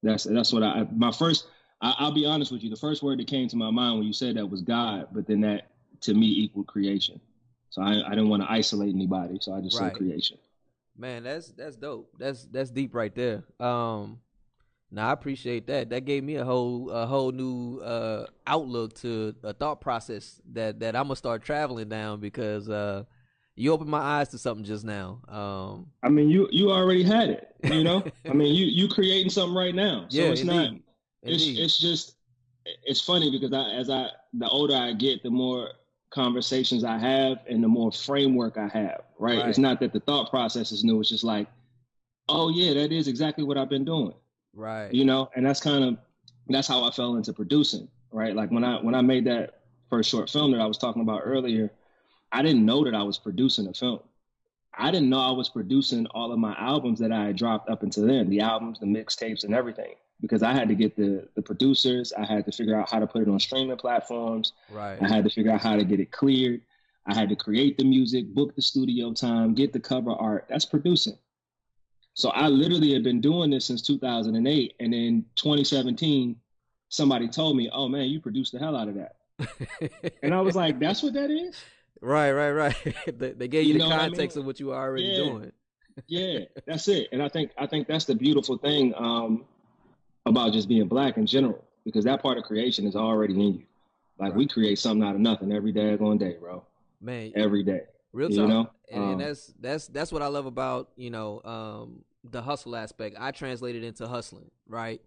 that's 0.02 0.25
that's 0.25 0.54
what 0.54 0.62
I 0.62 0.87
my 0.96 1.12
first. 1.12 1.48
I, 1.82 2.04
will 2.04 2.12
be 2.12 2.25
honest 2.25 2.50
with 2.50 2.64
you. 2.64 2.70
The 2.70 2.76
first 2.76 3.02
word 3.02 3.19
that 3.19 3.26
came 3.26 3.46
to 3.48 3.56
my 3.56 3.70
mind 3.70 3.98
when 3.98 4.06
you 4.06 4.14
said 4.14 4.37
that 4.37 4.46
was 4.46 4.62
God, 4.62 5.08
but 5.12 5.26
then 5.26 5.43
that 5.43 5.70
to 6.00 6.14
me 6.14 6.26
equaled 6.26 6.66
creation. 6.66 7.20
So 7.69 7.82
I, 7.82 8.02
I 8.06 8.10
didn't 8.10 8.31
want 8.31 8.43
to 8.43 8.50
isolate 8.50 8.94
anybody, 8.94 9.37
so 9.43 9.52
I 9.52 9.60
just 9.60 9.78
right. 9.78 9.93
said 9.93 9.98
creation. 9.98 10.38
Man, 10.98 11.25
that's 11.25 11.48
that's 11.48 11.76
dope. 11.76 12.10
That's 12.19 12.44
that's 12.46 12.70
deep 12.70 12.94
right 12.94 13.14
there. 13.14 13.44
Um, 13.60 14.20
now 14.90 15.08
I 15.08 15.12
appreciate 15.12 15.66
that. 15.66 15.90
That 15.90 16.04
gave 16.04 16.25
me 16.25 16.37
a 16.37 16.44
whole 16.44 16.90
a 16.90 17.06
whole 17.06 17.32
new 17.32 17.81
uh 17.81 18.26
outlook 18.46 18.94
to 19.00 19.34
a 19.43 19.52
thought 19.52 19.81
process 19.81 20.40
that 20.52 20.81
that 20.81 20.96
I'm 20.96 21.04
gonna 21.04 21.16
start 21.16 21.43
traveling 21.43 21.88
down 21.88 22.20
because 22.20 22.69
uh 22.69 23.04
you 23.56 23.72
opened 23.72 23.90
my 23.90 24.00
eyes 24.00 24.28
to 24.28 24.38
something 24.38 24.64
just 24.64 24.84
now. 24.84 25.20
Um, 25.28 25.87
I 26.02 26.08
mean, 26.10 26.28
you 26.28 26.48
you 26.52 26.70
already 26.70 27.02
had 27.02 27.31
it. 27.31 27.56
You 27.64 27.82
know, 27.82 28.04
I 28.28 28.32
mean, 28.32 28.54
you 28.54 28.66
you 28.66 28.88
creating 28.88 29.31
something 29.31 29.56
right 29.56 29.75
now. 29.75 30.06
So 30.08 30.19
yeah, 30.19 30.28
it's 30.28 30.43
indeed. 30.43 30.54
not. 30.54 30.70
It's 31.22 31.43
indeed. 31.43 31.64
it's 31.64 31.78
just 31.78 32.16
it's 32.84 33.00
funny 33.00 33.31
because 33.31 33.52
I 33.52 33.70
as 33.70 33.90
I 33.90 34.08
the 34.34 34.48
older 34.48 34.76
I 34.76 34.93
get, 34.93 35.22
the 35.22 35.31
more 35.31 35.70
conversations 36.11 36.85
I 36.85 36.99
have 36.99 37.38
and 37.49 37.62
the 37.62 37.69
more 37.69 37.93
framework 37.93 38.56
I 38.56 38.69
have. 38.69 39.03
Right? 39.19 39.38
right. 39.38 39.49
It's 39.49 39.58
not 39.58 39.81
that 39.81 39.93
the 39.93 40.00
thought 40.00 40.31
process 40.31 40.73
is 40.73 40.85
new. 40.85 41.00
It's 41.00 41.08
just 41.08 41.25
like, 41.25 41.49
oh 42.29 42.48
yeah, 42.48 42.75
that 42.75 42.93
is 42.93 43.08
exactly 43.08 43.44
what 43.44 43.58
I've 43.58 43.70
been 43.70 43.84
doing. 43.84 44.15
Right. 44.55 44.93
You 44.93 45.05
know, 45.05 45.31
and 45.34 45.44
that's 45.44 45.60
kind 45.60 45.84
of 45.84 45.98
that's 46.48 46.69
how 46.69 46.84
I 46.84 46.91
fell 46.91 47.17
into 47.17 47.32
producing. 47.32 47.89
Right. 48.10 48.34
Like 48.34 48.51
when 48.51 48.65
I 48.65 48.81
when 48.81 48.94
I 48.94 49.03
made 49.03 49.27
that 49.27 49.60
first 49.91 50.10
short 50.10 50.31
film 50.31 50.53
that 50.53 50.60
I 50.60 50.67
was 50.67 50.79
talking 50.79 51.03
about 51.03 51.22
earlier 51.25 51.70
I 52.32 52.43
didn't 52.43 52.67
know 52.67 52.84
that 52.84 52.94
I 52.94 53.03
was 53.03 53.19
producing 53.19 53.67
a 53.67 53.72
film. 53.72 54.01
I 54.77 54.91
didn't 54.91 55.08
know 55.08 55.20
I 55.20 55.31
was 55.31 55.48
producing 55.48 56.06
all 56.08 56.32
of 56.32 56.39
my 56.39 56.55
albums 56.58 56.98
that 57.01 57.13
I 57.13 57.27
had 57.27 57.36
dropped 57.36 57.70
up 57.70 57.82
until 57.82 58.06
then, 58.06 58.29
the 58.29 58.41
albums, 58.41 58.79
the 58.79 58.86
mixtapes, 58.86 59.44
and 59.44 59.55
everything. 59.55 59.94
Because 60.20 60.43
I 60.43 60.53
had 60.53 60.69
to 60.69 60.75
get 60.75 60.96
the 60.96 61.29
the 61.35 61.43
producers, 61.43 62.13
I 62.13 62.25
had 62.25 62.46
to 62.46 62.53
figure 62.53 62.79
out 62.79 62.91
how 62.91 62.99
to 62.99 63.06
put 63.06 63.23
it 63.23 63.29
on 63.29 63.39
streaming 63.39 63.77
platforms. 63.77 64.53
Right. 64.70 64.99
I 65.01 65.08
had 65.08 65.25
to 65.25 65.31
figure 65.31 65.53
out 65.53 65.61
how 65.61 65.77
to 65.77 65.85
get 65.85 66.01
it 66.01 66.11
cleared. 66.11 66.63
I 67.06 67.15
had 67.15 67.29
to 67.29 67.37
create 67.37 67.79
the 67.79 67.85
music, 67.85 68.27
book 68.35 68.56
the 68.56 68.63
studio 68.63 69.13
time, 69.13 69.55
get 69.55 69.73
the 69.73 69.81
cover 69.81 70.11
art. 70.13 70.46
That's 70.49 70.65
producing. 70.65 71.19
So 72.15 72.31
I 72.31 72.49
literally 72.49 72.94
had 72.94 73.05
been 73.05 73.20
doing 73.20 73.51
this 73.51 73.67
since 73.67 73.82
2008, 73.82 74.75
and 74.81 74.94
in 74.94 75.25
2017, 75.37 76.37
somebody 76.89 77.29
told 77.29 77.56
me, 77.56 77.69
"Oh 77.73 77.89
man, 77.89 78.08
you 78.08 78.20
produced 78.20 78.53
the 78.53 78.58
hell 78.58 78.75
out 78.75 78.89
of 78.89 78.94
that," 78.94 79.17
and 80.23 80.35
I 80.35 80.41
was 80.41 80.56
like, 80.56 80.79
"That's 80.79 81.03
what 81.03 81.13
that 81.13 81.31
is." 81.31 81.55
Right, 82.01 82.32
right, 82.32 82.53
right. 82.53 82.77
they, 83.19 83.32
they, 83.32 83.49
gave 83.49 83.67
you, 83.67 83.75
you 83.75 83.81
the 83.81 83.89
context 83.89 84.37
I 84.37 84.41
mean? 84.41 84.43
of 84.43 84.46
what 84.46 84.61
you 84.61 84.67
were 84.69 84.77
already 84.77 85.05
yeah. 85.05 85.17
doing. 85.17 85.53
yeah, 86.06 86.39
that's 86.67 86.89
it. 86.89 87.08
And 87.13 87.23
I 87.23 87.29
think 87.29 87.53
I 87.56 87.67
think 87.67 87.89
that's 87.89 88.05
the 88.05 88.15
beautiful 88.15 88.58
thing 88.58 88.94
um, 88.96 89.44
about 90.26 90.52
just 90.52 90.68
being 90.68 90.88
black 90.88 91.16
in 91.16 91.26
general, 91.26 91.64
because 91.84 92.04
that 92.04 92.22
part 92.22 92.36
of 92.38 92.44
creation 92.44 92.86
is 92.86 92.96
already 92.96 93.34
in 93.34 93.40
you. 93.40 93.62
Like 94.18 94.30
right. 94.30 94.36
we 94.36 94.48
create 94.48 94.78
something 94.78 95.06
out 95.06 95.14
of 95.14 95.20
nothing 95.20 95.52
every 95.52 95.72
day, 95.72 95.96
going 95.96 96.18
day, 96.18 96.36
bro. 96.40 96.62
Man, 97.00 97.32
every 97.36 97.62
day. 97.62 97.82
Real 98.12 98.28
talk. 98.28 98.38
You 98.38 98.48
know? 98.48 98.70
and, 98.90 99.02
um, 99.02 99.10
and, 99.12 99.20
that's 99.20 99.52
that's 99.60 99.86
that's 99.88 100.12
what 100.12 100.22
I 100.22 100.26
love 100.28 100.46
about 100.46 100.90
you 100.96 101.10
know 101.10 101.40
um, 101.44 102.04
the 102.24 102.42
hustle 102.42 102.76
aspect. 102.76 103.16
I 103.18 103.30
translate 103.30 103.76
it 103.76 103.84
into 103.84 104.08
hustling, 104.08 104.50
right? 104.68 105.00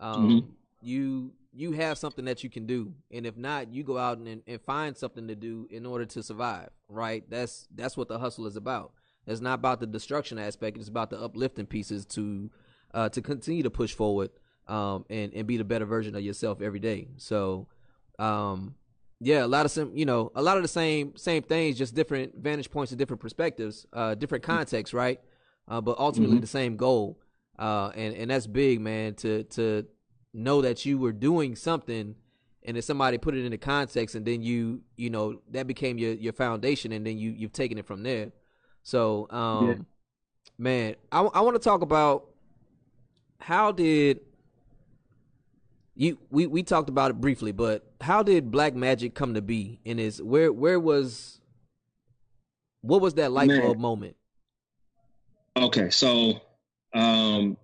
Um, 0.00 0.28
mm-hmm. 0.28 0.48
You 0.80 1.32
you 1.52 1.72
have 1.72 1.98
something 1.98 2.24
that 2.26 2.44
you 2.44 2.50
can 2.50 2.66
do 2.66 2.92
and 3.10 3.26
if 3.26 3.36
not 3.36 3.72
you 3.72 3.82
go 3.82 3.98
out 3.98 4.18
and, 4.18 4.42
and 4.46 4.60
find 4.62 4.96
something 4.96 5.26
to 5.26 5.34
do 5.34 5.66
in 5.70 5.86
order 5.86 6.04
to 6.04 6.22
survive 6.22 6.68
right 6.88 7.24
that's 7.30 7.66
that's 7.74 7.96
what 7.96 8.06
the 8.08 8.18
hustle 8.18 8.46
is 8.46 8.54
about 8.54 8.92
it's 9.26 9.40
not 9.40 9.54
about 9.54 9.80
the 9.80 9.86
destruction 9.86 10.38
aspect 10.38 10.76
it's 10.76 10.88
about 10.88 11.10
the 11.10 11.18
uplifting 11.18 11.66
pieces 11.66 12.04
to 12.04 12.50
uh 12.94 13.08
to 13.08 13.22
continue 13.22 13.62
to 13.62 13.70
push 13.70 13.92
forward 13.94 14.30
um 14.68 15.04
and 15.10 15.32
and 15.34 15.46
be 15.46 15.56
the 15.56 15.64
better 15.64 15.84
version 15.84 16.14
of 16.14 16.22
yourself 16.22 16.60
every 16.60 16.80
day 16.80 17.08
so 17.16 17.66
um 18.18 18.74
yeah 19.20 19.44
a 19.44 19.46
lot 19.46 19.64
of 19.64 19.70
some 19.70 19.90
you 19.96 20.04
know 20.04 20.30
a 20.34 20.42
lot 20.42 20.56
of 20.56 20.62
the 20.62 20.68
same 20.68 21.16
same 21.16 21.42
things 21.42 21.76
just 21.76 21.94
different 21.94 22.34
vantage 22.36 22.70
points 22.70 22.92
and 22.92 22.98
different 22.98 23.20
perspectives 23.20 23.86
uh 23.92 24.14
different 24.14 24.44
contexts 24.44 24.94
right 24.94 25.20
uh, 25.68 25.80
but 25.80 25.98
ultimately 25.98 26.36
mm-hmm. 26.36 26.40
the 26.40 26.46
same 26.46 26.76
goal. 26.76 27.20
Uh, 27.58 27.90
and 27.94 28.14
and 28.14 28.30
that's 28.30 28.46
big, 28.46 28.80
man. 28.80 29.14
To 29.14 29.44
to 29.44 29.86
know 30.32 30.62
that 30.62 30.86
you 30.86 30.98
were 30.98 31.12
doing 31.12 31.56
something, 31.56 32.14
and 32.62 32.76
then 32.76 32.82
somebody 32.82 33.18
put 33.18 33.34
it 33.34 33.44
into 33.44 33.58
context, 33.58 34.14
and 34.14 34.24
then 34.24 34.42
you 34.42 34.82
you 34.96 35.10
know 35.10 35.40
that 35.50 35.66
became 35.66 35.98
your 35.98 36.12
your 36.12 36.32
foundation, 36.32 36.92
and 36.92 37.06
then 37.06 37.18
you 37.18 37.32
you've 37.32 37.52
taken 37.52 37.76
it 37.76 37.86
from 37.86 38.02
there. 38.02 38.30
So, 38.82 39.28
um, 39.30 39.68
yeah. 39.68 39.74
man, 40.56 40.96
I 41.10 41.20
I 41.20 41.40
want 41.40 41.56
to 41.56 41.62
talk 41.62 41.82
about 41.82 42.30
how 43.40 43.72
did 43.72 44.20
you 45.98 46.16
we 46.30 46.46
we 46.46 46.62
talked 46.62 46.88
about 46.88 47.10
it 47.10 47.20
briefly, 47.20 47.50
but 47.50 47.84
how 48.00 48.22
did 48.22 48.52
Black 48.52 48.74
Magic 48.74 49.14
come 49.14 49.34
to 49.34 49.42
be? 49.42 49.80
And 49.84 49.98
is 49.98 50.22
where 50.22 50.52
where 50.52 50.78
was 50.78 51.40
what 52.82 53.00
was 53.00 53.14
that 53.14 53.32
light 53.32 53.48
bulb 53.48 53.78
moment? 53.78 54.16
Okay, 55.56 55.90
so 55.90 56.40
um, 56.94 57.56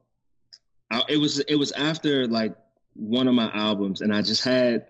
I, 0.90 1.02
it 1.08 1.16
was 1.18 1.38
it 1.38 1.54
was 1.54 1.70
after 1.72 2.26
like 2.26 2.56
one 2.94 3.28
of 3.28 3.34
my 3.34 3.52
albums, 3.54 4.00
and 4.00 4.12
I 4.12 4.20
just 4.20 4.42
had 4.42 4.88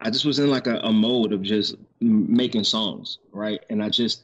I 0.00 0.08
just 0.08 0.24
was 0.24 0.38
in 0.38 0.48
like 0.50 0.66
a, 0.66 0.78
a 0.78 0.92
mode 0.92 1.34
of 1.34 1.42
just 1.42 1.74
making 2.00 2.64
songs, 2.64 3.18
right? 3.32 3.62
And 3.68 3.82
I 3.82 3.90
just 3.90 4.22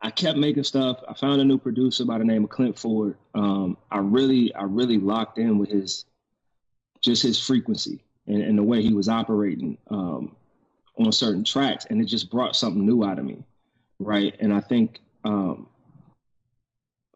I 0.00 0.10
kept 0.10 0.38
making 0.38 0.62
stuff. 0.62 1.02
I 1.08 1.14
found 1.14 1.40
a 1.40 1.44
new 1.44 1.58
producer 1.58 2.04
by 2.04 2.18
the 2.18 2.24
name 2.24 2.44
of 2.44 2.50
Clint 2.50 2.78
Ford. 2.78 3.16
Um, 3.34 3.78
I 3.90 3.98
really 3.98 4.54
I 4.54 4.62
really 4.62 4.98
locked 4.98 5.38
in 5.38 5.58
with 5.58 5.70
his 5.70 6.04
just 7.04 7.22
his 7.22 7.38
frequency 7.38 8.00
and, 8.26 8.42
and 8.42 8.58
the 8.58 8.62
way 8.62 8.82
he 8.82 8.92
was 8.92 9.08
operating 9.08 9.78
um, 9.90 10.34
on 10.98 11.12
certain 11.12 11.44
tracks, 11.44 11.86
and 11.88 12.00
it 12.00 12.06
just 12.06 12.30
brought 12.30 12.56
something 12.56 12.84
new 12.84 13.04
out 13.04 13.18
of 13.18 13.24
me, 13.24 13.42
right? 13.98 14.34
And 14.40 14.52
I 14.52 14.60
think 14.60 15.00
um, 15.24 15.68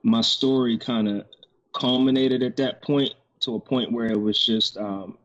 my 0.02 0.20
story 0.20 0.78
kind 0.78 1.08
of 1.08 1.26
culminated 1.72 2.42
at 2.42 2.56
that 2.56 2.82
point 2.82 3.14
to 3.40 3.54
a 3.54 3.60
point 3.60 3.92
where 3.92 4.06
it 4.06 4.20
was 4.20 4.38
just 4.38 4.76
um, 4.76 5.16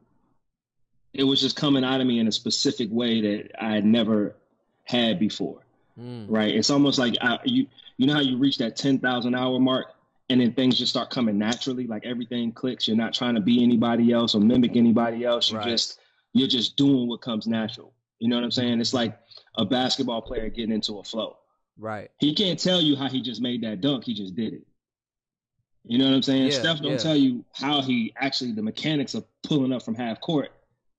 it 1.13 1.23
was 1.23 1.41
just 1.41 1.55
coming 1.55 1.83
out 1.83 2.01
of 2.01 2.07
me 2.07 2.19
in 2.19 2.27
a 2.27 2.31
specific 2.31 2.89
way 2.91 3.21
that 3.21 3.51
I 3.59 3.73
had 3.73 3.85
never 3.85 4.35
had 4.83 5.19
before. 5.19 5.59
Mm. 5.99 6.25
Right? 6.27 6.55
It's 6.55 6.69
almost 6.69 6.99
like 6.99 7.15
I, 7.21 7.39
you 7.43 7.67
you 7.97 8.07
know 8.07 8.13
how 8.13 8.21
you 8.21 8.37
reach 8.37 8.57
that 8.59 8.75
ten 8.75 8.99
thousand 8.99 9.35
hour 9.35 9.59
mark 9.59 9.92
and 10.29 10.39
then 10.39 10.53
things 10.53 10.77
just 10.77 10.91
start 10.91 11.09
coming 11.09 11.37
naturally 11.37 11.87
like 11.87 12.05
everything 12.05 12.51
clicks. 12.51 12.87
You're 12.87 12.97
not 12.97 13.13
trying 13.13 13.35
to 13.35 13.41
be 13.41 13.63
anybody 13.63 14.11
else 14.11 14.35
or 14.35 14.39
mimic 14.39 14.75
anybody 14.75 15.25
else. 15.25 15.51
You 15.51 15.57
right. 15.57 15.67
just 15.67 15.99
you're 16.33 16.47
just 16.47 16.77
doing 16.77 17.07
what 17.07 17.21
comes 17.21 17.47
natural. 17.47 17.93
You 18.19 18.29
know 18.29 18.37
what 18.37 18.45
i'm 18.45 18.51
saying? 18.51 18.79
It's 18.79 18.93
like 18.93 19.17
a 19.57 19.65
basketball 19.65 20.21
player 20.21 20.49
getting 20.49 20.73
into 20.73 20.99
a 20.99 21.03
flow. 21.03 21.37
Right. 21.77 22.09
He 22.19 22.33
can't 22.33 22.59
tell 22.59 22.81
you 22.81 22.95
how 22.95 23.09
he 23.09 23.21
just 23.21 23.41
made 23.41 23.61
that 23.63 23.81
dunk. 23.81 24.05
He 24.05 24.13
just 24.13 24.35
did 24.35 24.53
it. 24.53 24.65
You 25.83 25.97
know 25.97 26.05
what 26.05 26.15
i'm 26.15 26.21
saying? 26.21 26.45
Yeah, 26.45 26.59
steph 26.59 26.81
don't 26.81 26.93
yeah. 26.93 26.97
tell 26.97 27.15
you 27.15 27.43
how 27.53 27.81
he 27.81 28.13
actually 28.17 28.53
the 28.53 28.61
mechanics 28.61 29.13
of 29.15 29.25
pulling 29.43 29.73
up 29.73 29.83
from 29.83 29.95
half 29.95 30.21
court. 30.21 30.51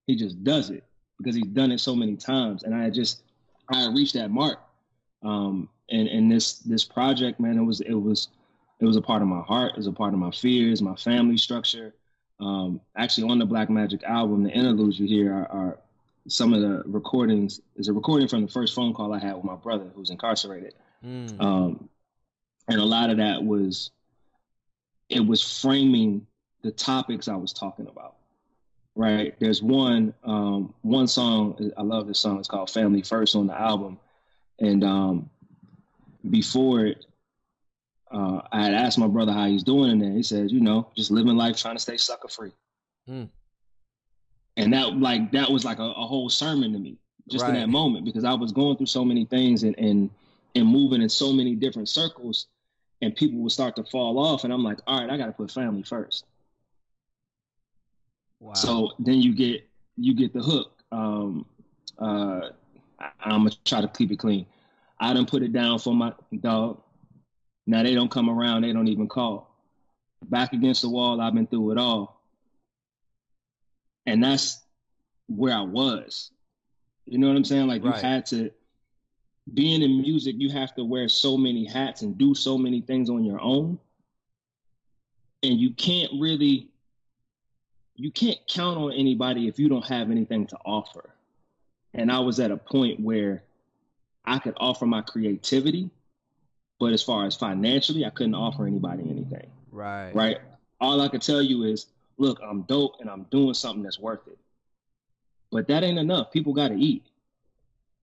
He 0.07 0.17
just 0.17 0.45
does 0.45 0.69
it 0.69 0.85
because 1.19 1.35
he's 1.35 1.47
done 1.47 1.73
it 1.73 1.79
so 1.79 1.97
many 1.97 2.17
times. 2.17 2.63
And 2.65 2.75
i 2.75 2.91
just 2.91 3.23
i 3.71 3.87
reached 3.89 4.15
that 4.15 4.31
mark. 4.31 4.59
Um 5.23 5.71
and 5.91 6.09
and 6.09 6.31
this 6.31 6.59
this 6.59 6.85
project 6.85 7.41
man 7.41 7.59
it 7.59 7.63
was 7.63 7.81
it 7.81 7.95
was 7.95 8.29
it 8.81 8.85
was 8.85 8.97
a 8.97 9.03
part 9.03 9.23
of 9.23 9.29
my 9.29 9.41
heart, 9.41 9.73
it 9.73 9.77
was 9.77 9.87
a 9.87 9.93
part 9.93 10.13
of 10.13 10.19
my 10.19 10.31
fears, 10.31 10.83
my 10.83 10.97
family 10.97 11.37
structure. 11.37 11.95
Um, 12.41 12.81
actually, 12.97 13.31
on 13.31 13.39
the 13.39 13.47
Black 13.47 13.71
Magic 13.71 14.03
album, 14.03 14.43
the 14.43 14.51
interludes 14.51 14.99
you 14.99 15.07
hear 15.07 15.33
are, 15.33 15.49
are 15.49 15.79
some 16.29 16.53
of 16.53 16.61
the 16.61 16.83
recordings. 16.87 17.61
Is 17.77 17.89
a 17.89 17.93
recording 17.93 18.29
from 18.29 18.43
the 18.43 18.51
first 18.51 18.75
phone 18.75 18.93
call 18.93 19.13
I 19.13 19.19
had 19.19 19.37
with 19.37 19.45
my 19.45 19.55
brother 19.55 19.91
who's 19.95 20.11
incarcerated, 20.11 20.75
mm. 21.05 21.41
um, 21.41 21.89
and 22.69 22.81
a 22.81 22.85
lot 22.85 23.11
of 23.11 23.19
that 23.19 23.43
was 23.43 23.91
it 25.09 25.25
was 25.25 25.61
framing 25.61 26.27
the 26.63 26.73
topics 26.73 27.29
I 27.29 27.37
was 27.37 27.53
talking 27.53 27.87
about. 27.87 28.17
Right? 28.97 29.35
There's 29.39 29.63
one 29.63 30.15
um, 30.25 30.75
one 30.83 31.07
song 31.07 31.73
I 31.77 31.83
love. 31.83 32.07
This 32.09 32.19
song. 32.19 32.39
It's 32.39 32.49
called 32.49 32.71
"Family 32.71 33.03
First 33.03 33.37
on 33.37 33.47
the 33.47 33.59
album, 33.59 33.99
and 34.59 34.83
um, 34.83 35.31
before 36.31 36.87
it, 36.87 37.07
uh, 38.15 38.41
I 38.53 38.63
had 38.63 38.75
asked 38.75 38.99
my 38.99 39.09
brother 39.09 39.33
how 39.33 39.47
he's 39.47 39.65
doing, 39.65 40.01
and 40.01 40.17
he 40.17 40.23
says, 40.23 40.53
you 40.53 40.61
know, 40.61 40.89
just 40.97 41.11
living 41.11 41.37
life, 41.37 41.57
trying 41.57 41.75
to 41.75 41.83
stay 41.83 41.97
sucker 41.97 42.29
free. 42.29 42.53
Mm. 43.11 43.29
And 44.57 44.73
that, 44.73 44.97
like, 44.97 45.33
that 45.33 45.51
was 45.51 45.65
like 45.65 45.81
a, 45.81 45.83
a 45.83 46.07
whole 46.07 46.31
sermon 46.31 46.73
to 46.73 46.79
me, 46.79 46.97
just 47.29 47.43
right. 47.43 47.55
in 47.55 47.61
that 47.61 47.69
moment, 47.69 48.05
because 48.05 48.25
I 48.25 48.35
was 48.35 48.53
going 48.53 48.77
through 48.77 48.87
so 48.87 49.05
many 49.05 49.25
things 49.25 49.65
and 49.65 49.77
and 49.79 50.11
and 50.55 50.69
moving 50.69 51.03
in 51.03 51.09
so 51.09 51.33
many 51.33 51.57
different 51.57 51.89
circles, 51.89 52.47
and 53.03 53.17
people 53.17 53.41
would 53.41 53.51
start 53.51 53.75
to 53.77 53.85
fall 53.85 54.21
off, 54.21 54.45
and 54.45 54.53
I'm 54.53 54.63
like, 54.63 54.79
all 54.87 55.01
right, 55.01 55.11
I 55.11 55.17
got 55.17 55.27
to 55.27 55.33
put 55.33 55.51
family 55.51 55.83
first. 55.83 56.25
Wow. 58.39 58.55
So 58.55 58.93
then 59.01 59.21
you 59.21 59.35
get 59.35 59.69
you 59.97 60.15
get 60.15 60.33
the 60.33 60.41
hook. 60.41 60.71
Um, 60.93 61.47
uh, 61.99 62.51
I, 63.01 63.11
I'm 63.23 63.41
gonna 63.41 63.51
try 63.65 63.81
to 63.81 63.89
keep 63.89 64.13
it 64.13 64.21
clean. 64.21 64.47
I 65.01 65.13
didn't 65.13 65.29
put 65.29 65.43
it 65.43 65.53
down 65.53 65.81
for 65.81 65.93
my 65.93 66.13
dog. 66.41 66.81
Now 67.67 67.83
they 67.83 67.95
don't 67.95 68.11
come 68.11 68.29
around, 68.29 68.63
they 68.63 68.73
don't 68.73 68.89
even 68.89 69.09
call. 69.09 69.51
Back 70.29 70.53
against 70.53 70.83
the 70.83 70.89
wall, 70.89 71.21
I've 71.21 71.35
been 71.35 71.47
through 71.47 71.73
it 71.73 71.79
all. 71.79 72.21
And 74.07 74.23
that's 74.23 74.63
where 75.29 75.55
I 75.55 75.63
was. 75.63 76.31
You 77.07 77.19
know 77.19 77.29
what 77.29 77.37
I'm 77.37 77.45
saying? 77.45 77.67
Like 77.67 77.85
right. 77.85 77.95
you 77.95 78.01
had 78.01 78.27
to 78.27 78.51
being 79.53 79.83
in 79.83 80.01
music, 80.01 80.37
you 80.39 80.51
have 80.51 80.75
to 80.75 80.85
wear 80.85 81.09
so 81.09 81.37
many 81.37 81.67
hats 81.67 82.03
and 82.03 82.17
do 82.17 82.35
so 82.35 82.57
many 82.57 82.81
things 82.81 83.11
on 83.11 83.25
your 83.25 83.41
own. 83.41 83.79
And 85.43 85.61
you 85.61 85.73
can't 85.75 86.11
really 86.19 86.71
you 87.97 88.11
can't 88.11 88.39
count 88.49 88.77
on 88.77 88.93
anybody 88.93 89.47
if 89.47 89.59
you 89.59 89.69
don't 89.69 89.87
have 89.87 90.11
anything 90.11 90.47
to 90.49 90.57
offer. 90.65 91.11
And 91.93 92.11
I 92.11 92.19
was 92.19 92.41
at 92.41 92.51
a 92.51 92.57
point 92.57 92.99
where 93.01 93.45
I 94.25 94.39
could 94.39 94.55
offer 94.57 94.85
my 94.85 95.03
creativity 95.03 95.91
but 96.79 96.93
as 96.93 97.03
far 97.03 97.27
as 97.27 97.37
financially, 97.37 98.05
I 98.05 98.11
couldn't 98.11 98.35
offer 98.35 98.67
anybody 98.67 99.05
anything. 99.09 99.51
Right. 99.71 100.15
Right. 100.15 100.39
All 100.81 101.01
I 101.01 101.09
could 101.09 101.23
tell 101.23 101.43
you 101.43 101.65
is, 101.65 101.87
look, 102.19 102.41
I'm 102.43 102.63
dope 102.63 103.01
and 103.01 103.09
I'm 103.09 103.25
doing 103.31 103.55
something 103.55 103.83
that's 103.83 103.99
worth 103.99 104.27
it. 104.27 104.39
But 105.51 105.69
that 105.69 105.85
ain't 105.85 105.99
enough. 105.99 106.33
People 106.33 106.53
got 106.53 106.69
to 106.69 106.75
eat. 106.75 107.05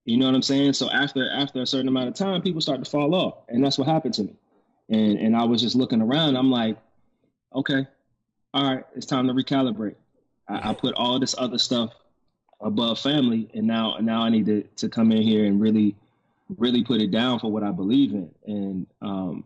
You 0.04 0.16
know 0.16 0.26
what 0.26 0.34
I'm 0.34 0.42
saying? 0.42 0.72
So 0.72 0.90
after 0.90 1.30
after 1.30 1.62
a 1.62 1.66
certain 1.66 1.88
amount 1.88 2.08
of 2.08 2.14
time, 2.14 2.42
people 2.42 2.60
start 2.60 2.82
to 2.82 2.90
fall 2.90 3.14
off, 3.14 3.34
and 3.48 3.64
that's 3.64 3.78
what 3.78 3.86
happened 3.86 4.14
to 4.14 4.24
me. 4.24 4.36
And 4.88 5.18
and 5.18 5.36
I 5.36 5.44
was 5.44 5.60
just 5.60 5.76
looking 5.76 6.02
around. 6.02 6.36
I'm 6.36 6.50
like, 6.50 6.76
okay, 7.54 7.86
all 8.52 8.64
right, 8.64 8.84
it's 8.96 9.06
time 9.06 9.28
to 9.28 9.32
recalibrate. 9.32 9.94
I, 10.48 10.70
I 10.70 10.74
put 10.74 10.94
all 10.94 11.20
this 11.20 11.36
other 11.38 11.58
stuff 11.58 11.92
above 12.60 12.98
family, 12.98 13.48
and 13.54 13.66
now 13.66 13.96
now 14.00 14.22
I 14.22 14.28
need 14.30 14.46
to 14.46 14.62
to 14.78 14.88
come 14.88 15.12
in 15.12 15.22
here 15.22 15.44
and 15.44 15.60
really 15.60 15.94
really 16.58 16.82
put 16.84 17.00
it 17.00 17.10
down 17.10 17.38
for 17.38 17.50
what 17.50 17.62
I 17.62 17.70
believe 17.70 18.12
in. 18.12 18.30
And 18.46 18.86
um, 19.00 19.44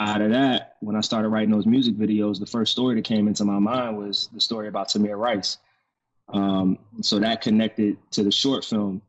out 0.00 0.20
of 0.20 0.30
that, 0.30 0.76
when 0.80 0.96
I 0.96 1.00
started 1.00 1.28
writing 1.28 1.50
those 1.50 1.66
music 1.66 1.94
videos, 1.96 2.40
the 2.40 2.46
first 2.46 2.72
story 2.72 2.96
that 2.96 3.04
came 3.04 3.28
into 3.28 3.44
my 3.44 3.58
mind 3.58 3.96
was 3.96 4.28
the 4.32 4.40
story 4.40 4.68
about 4.68 4.88
Tamir 4.88 5.18
Rice. 5.18 5.58
Um, 6.28 6.78
so 7.02 7.18
that 7.18 7.42
connected 7.42 7.98
to 8.12 8.22
the 8.22 8.32
short 8.32 8.64
film, 8.64 9.02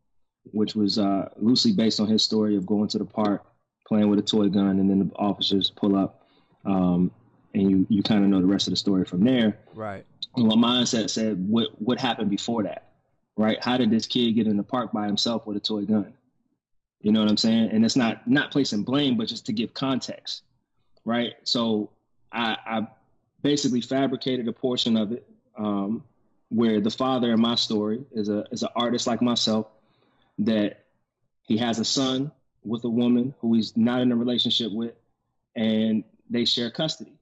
which 0.51 0.75
was 0.75 0.99
uh, 0.99 1.29
loosely 1.37 1.71
based 1.71 1.99
on 1.99 2.07
his 2.07 2.23
story 2.23 2.55
of 2.55 2.65
going 2.65 2.87
to 2.89 2.97
the 2.97 3.05
park, 3.05 3.45
playing 3.87 4.09
with 4.09 4.19
a 4.19 4.23
toy 4.23 4.49
gun, 4.49 4.79
and 4.79 4.89
then 4.89 4.99
the 4.99 5.15
officers 5.15 5.71
pull 5.71 5.95
up. 5.95 6.27
Um, 6.65 7.11
and 7.53 7.71
you, 7.71 7.87
you 7.89 8.03
kind 8.03 8.23
of 8.23 8.29
know 8.29 8.41
the 8.41 8.47
rest 8.47 8.67
of 8.67 8.71
the 8.71 8.77
story 8.77 9.05
from 9.05 9.23
there. 9.23 9.57
Right. 9.73 10.05
And 10.35 10.47
my 10.47 10.55
mindset 10.55 11.09
said, 11.09 11.47
what, 11.47 11.69
what 11.81 11.99
happened 11.99 12.29
before 12.29 12.63
that? 12.63 12.91
Right? 13.37 13.63
How 13.63 13.77
did 13.77 13.89
this 13.89 14.05
kid 14.05 14.33
get 14.33 14.47
in 14.47 14.57
the 14.57 14.63
park 14.63 14.91
by 14.91 15.05
himself 15.05 15.47
with 15.47 15.55
a 15.55 15.61
toy 15.61 15.85
gun? 15.85 16.13
You 17.01 17.11
know 17.11 17.19
what 17.21 17.29
I'm 17.29 17.37
saying? 17.37 17.69
And 17.71 17.85
it's 17.85 17.95
not 17.95 18.27
not 18.27 18.51
placing 18.51 18.83
blame, 18.83 19.17
but 19.17 19.27
just 19.27 19.45
to 19.47 19.53
give 19.53 19.73
context, 19.73 20.43
right? 21.03 21.33
So 21.43 21.91
I, 22.31 22.57
I 22.65 22.87
basically 23.41 23.81
fabricated 23.81 24.47
a 24.47 24.53
portion 24.53 24.97
of 24.97 25.11
it 25.11 25.27
um, 25.57 26.03
where 26.49 26.81
the 26.81 26.89
father 26.89 27.31
in 27.31 27.39
my 27.39 27.55
story 27.55 28.03
is 28.11 28.29
a 28.29 28.45
is 28.51 28.63
an 28.63 28.69
artist 28.75 29.07
like 29.07 29.21
myself 29.21 29.67
that 30.39 30.85
he 31.43 31.57
has 31.57 31.79
a 31.79 31.85
son 31.85 32.31
with 32.63 32.83
a 32.83 32.89
woman 32.89 33.33
who 33.39 33.53
he's 33.53 33.77
not 33.77 34.01
in 34.01 34.11
a 34.11 34.15
relationship 34.15 34.71
with, 34.71 34.93
and 35.55 36.03
they 36.29 36.45
share 36.45 36.71
custody. 36.71 37.13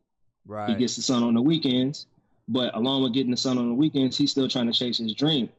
Right. 0.45 0.69
He 0.69 0.75
gets 0.75 0.95
the 0.95 1.01
son 1.01 1.23
on 1.23 1.33
the 1.33 1.41
weekends, 1.41 2.07
but 2.47 2.75
along 2.75 3.03
with 3.03 3.13
getting 3.13 3.31
the 3.31 3.37
son 3.37 3.57
on 3.57 3.67
the 3.67 3.75
weekends, 3.75 4.17
he's 4.17 4.31
still 4.31 4.47
trying 4.47 4.67
to 4.67 4.73
chase 4.73 4.97
his 4.97 5.13
dream. 5.13 5.49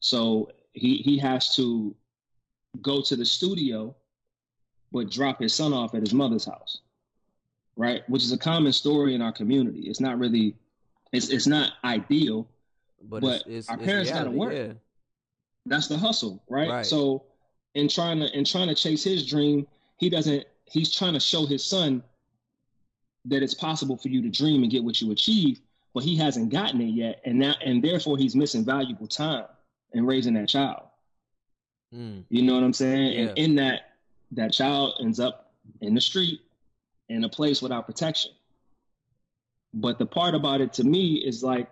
So 0.00 0.50
he 0.72 0.96
he 0.98 1.18
has 1.18 1.54
to 1.56 1.94
go 2.80 3.02
to 3.02 3.16
the 3.16 3.24
studio, 3.24 3.94
but 4.92 5.10
drop 5.10 5.40
his 5.40 5.54
son 5.54 5.72
off 5.72 5.94
at 5.94 6.00
his 6.00 6.14
mother's 6.14 6.44
house, 6.44 6.78
right? 7.76 8.08
Which 8.08 8.22
is 8.22 8.32
a 8.32 8.38
common 8.38 8.72
story 8.72 9.14
in 9.14 9.22
our 9.22 9.32
community. 9.32 9.80
It's 9.80 10.00
not 10.00 10.18
really, 10.18 10.56
it's 11.12 11.28
it's 11.28 11.46
not 11.46 11.72
ideal, 11.84 12.48
but, 13.02 13.20
but 13.20 13.34
it's, 13.46 13.46
it's, 13.46 13.68
our 13.68 13.76
parents 13.76 14.10
got 14.10 14.24
to 14.24 14.30
work. 14.30 14.54
Yeah. 14.54 14.72
That's 15.66 15.86
the 15.86 15.98
hustle, 15.98 16.42
right? 16.48 16.68
right? 16.68 16.86
So, 16.86 17.24
in 17.74 17.88
trying 17.88 18.20
to 18.20 18.36
in 18.36 18.44
trying 18.44 18.68
to 18.68 18.74
chase 18.74 19.04
his 19.04 19.26
dream, 19.26 19.66
he 19.98 20.08
doesn't. 20.08 20.44
He's 20.64 20.90
trying 20.90 21.14
to 21.14 21.20
show 21.20 21.46
his 21.46 21.64
son 21.64 22.02
that 23.26 23.42
it's 23.42 23.54
possible 23.54 23.96
for 23.96 24.08
you 24.08 24.22
to 24.22 24.28
dream 24.28 24.62
and 24.62 24.72
get 24.72 24.82
what 24.82 25.00
you 25.00 25.12
achieve, 25.12 25.60
but 25.94 26.02
he 26.02 26.16
hasn't 26.16 26.50
gotten 26.50 26.80
it 26.80 26.94
yet, 26.94 27.20
and 27.24 27.38
now 27.38 27.54
and 27.64 27.82
therefore 27.82 28.18
he's 28.18 28.34
missing 28.34 28.64
valuable 28.64 29.06
time 29.06 29.44
in 29.92 30.06
raising 30.06 30.34
that 30.34 30.48
child. 30.48 30.82
Mm. 31.94 32.24
You 32.28 32.42
know 32.42 32.54
what 32.54 32.62
I'm 32.62 32.72
saying? 32.72 33.12
Yeah. 33.12 33.20
And 33.20 33.38
in 33.38 33.54
that, 33.56 33.92
that 34.32 34.52
child 34.52 34.98
ends 35.00 35.20
up 35.20 35.52
in 35.80 35.94
the 35.94 36.00
street 36.00 36.40
in 37.08 37.24
a 37.24 37.28
place 37.28 37.60
without 37.60 37.86
protection. 37.86 38.32
But 39.74 39.98
the 39.98 40.06
part 40.06 40.34
about 40.34 40.60
it 40.60 40.72
to 40.74 40.84
me 40.84 41.14
is 41.14 41.42
like 41.42 41.68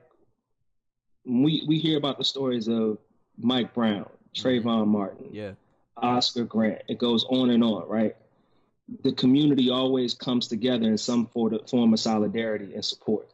we 1.25 1.65
we 1.67 1.79
hear 1.79 1.99
about 1.99 2.19
the 2.19 2.25
stories 2.25 2.69
of 2.69 2.99
Mike 3.39 3.75
Brown, 3.75 4.09
Trayvon 4.35 4.65
mm-hmm. 4.65 4.91
Martin, 4.91 5.29
yeah, 5.33 5.53
Oscar 5.97 6.45
Grant. 6.45 6.83
It 6.89 6.99
goes 6.99 7.25
on 7.29 7.51
and 7.51 7.63
on, 7.63 7.87
right? 7.89 8.17
The 9.03 9.13
community 9.13 9.71
always 9.71 10.15
comes 10.15 10.49
together 10.49 10.87
in 10.87 10.99
some 10.99 11.27
form 11.27 11.93
of 11.93 12.01
solidarity 12.01 12.75
and 12.75 12.85
support. 12.85 13.29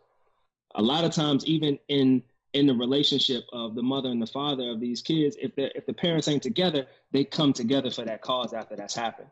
A 0.74 0.82
lot 0.82 1.04
of 1.04 1.12
times, 1.12 1.46
even 1.46 1.78
in 1.88 2.22
in 2.56 2.66
the 2.66 2.74
relationship 2.74 3.44
of 3.52 3.74
the 3.74 3.82
mother 3.82 4.08
and 4.08 4.20
the 4.20 4.26
father 4.26 4.70
of 4.70 4.80
these 4.80 5.02
kids, 5.02 5.36
if 5.40 5.54
the 5.54 5.76
if 5.76 5.84
the 5.84 5.92
parents 5.92 6.26
ain't 6.26 6.42
together, 6.42 6.86
they 7.12 7.22
come 7.22 7.52
together 7.52 7.90
for 7.90 8.04
that 8.04 8.22
cause 8.22 8.54
after 8.54 8.74
that's 8.74 8.94
happened. 8.94 9.28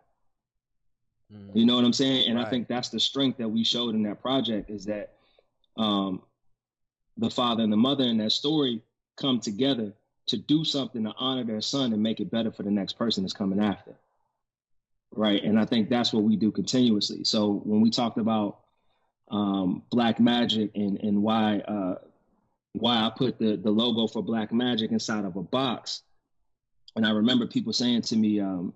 Mm. 1.33 1.57
You 1.57 1.65
know 1.65 1.75
what 1.77 1.85
I'm 1.85 1.95
saying? 1.95 2.29
And 2.29 2.37
right. 2.37 2.47
I 2.47 2.51
think 2.51 2.69
that's 2.69 2.91
the 2.91 3.01
strength 3.01 3.39
that 3.39 3.49
we 3.49 3.65
showed 3.65 3.95
in 3.95 4.03
that 4.03 4.21
project 4.21 4.69
is 4.69 4.85
that 4.85 5.15
um, 5.79 6.23
the 7.17 7.31
father 7.31 7.63
and 7.63 7.73
the 7.73 7.79
mother 7.79 8.05
in 8.05 8.19
that 8.19 8.33
story 8.33 8.83
come 9.17 9.41
together 9.41 9.95
to 10.27 10.37
do 10.37 10.65
something 10.65 11.05
to 11.05 11.15
honor 11.19 11.45
their 11.45 11.63
son 11.63 11.93
and 11.95 12.03
make 12.03 12.21
it 12.21 12.31
better 12.31 12.53
for 12.53 12.63
the 12.63 12.71
next 12.71 12.95
person 12.99 13.25
that's 13.25 13.33
coming 13.33 13.61
after. 13.61 13.95
Right. 15.13 15.43
And 15.43 15.59
I 15.59 15.65
think 15.65 15.89
that's 15.89 16.13
what 16.13 16.25
we 16.25 16.37
do 16.37 16.51
continuously. 16.51 17.25
So 17.25 17.63
when 17.65 17.81
we 17.81 17.91
talked 17.91 18.19
about 18.19 18.59
um, 19.31 19.83
Black 19.91 20.21
Magic 20.21 20.73
and, 20.75 20.99
and 21.01 21.23
why 21.23 21.61
uh, 21.61 21.95
why 22.75 22.97
I 22.97 23.11
put 23.17 23.39
the, 23.39 23.57
the 23.57 23.71
logo 23.71 24.07
for 24.07 24.23
Black 24.23 24.53
Magic 24.53 24.91
inside 24.91 25.25
of 25.25 25.37
a 25.37 25.43
box, 25.43 26.03
and 26.97 27.07
I 27.07 27.11
remember 27.11 27.47
people 27.47 27.73
saying 27.73 28.03
to 28.03 28.17
me, 28.17 28.41
um, 28.41 28.75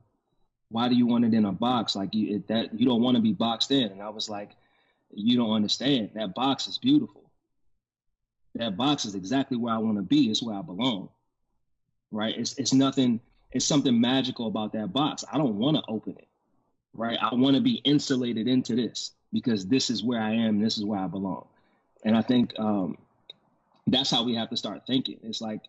why 0.70 0.88
do 0.88 0.94
you 0.94 1.06
want 1.06 1.24
it 1.24 1.34
in 1.34 1.44
a 1.44 1.52
box? 1.52 1.96
Like 1.96 2.14
you 2.14 2.42
that 2.48 2.78
you 2.78 2.86
don't 2.86 3.02
want 3.02 3.16
to 3.16 3.22
be 3.22 3.32
boxed 3.32 3.70
in. 3.70 3.90
And 3.90 4.02
I 4.02 4.08
was 4.08 4.28
like, 4.28 4.50
you 5.12 5.36
don't 5.36 5.52
understand. 5.52 6.10
That 6.14 6.34
box 6.34 6.68
is 6.68 6.78
beautiful. 6.78 7.30
That 8.54 8.76
box 8.76 9.04
is 9.04 9.14
exactly 9.14 9.56
where 9.56 9.74
I 9.74 9.78
want 9.78 9.96
to 9.96 10.02
be. 10.02 10.30
It's 10.30 10.42
where 10.42 10.56
I 10.56 10.62
belong. 10.62 11.08
Right? 12.10 12.36
It's 12.36 12.58
it's 12.58 12.74
nothing, 12.74 13.20
it's 13.52 13.64
something 13.64 13.98
magical 14.00 14.46
about 14.46 14.72
that 14.72 14.92
box. 14.92 15.24
I 15.32 15.38
don't 15.38 15.56
want 15.56 15.76
to 15.76 15.82
open 15.88 16.16
it. 16.18 16.28
Right? 16.92 17.18
I 17.20 17.34
want 17.34 17.54
to 17.54 17.62
be 17.62 17.76
insulated 17.84 18.48
into 18.48 18.74
this 18.74 19.12
because 19.32 19.66
this 19.66 19.90
is 19.90 20.02
where 20.02 20.20
I 20.20 20.32
am, 20.32 20.60
this 20.60 20.76
is 20.76 20.84
where 20.84 21.00
I 21.00 21.06
belong. 21.06 21.46
And 22.04 22.16
I 22.16 22.22
think 22.22 22.52
um, 22.58 22.96
that's 23.92 24.10
how 24.10 24.24
we 24.24 24.34
have 24.34 24.50
to 24.50 24.56
start 24.56 24.82
thinking. 24.86 25.18
It's 25.22 25.40
like 25.40 25.62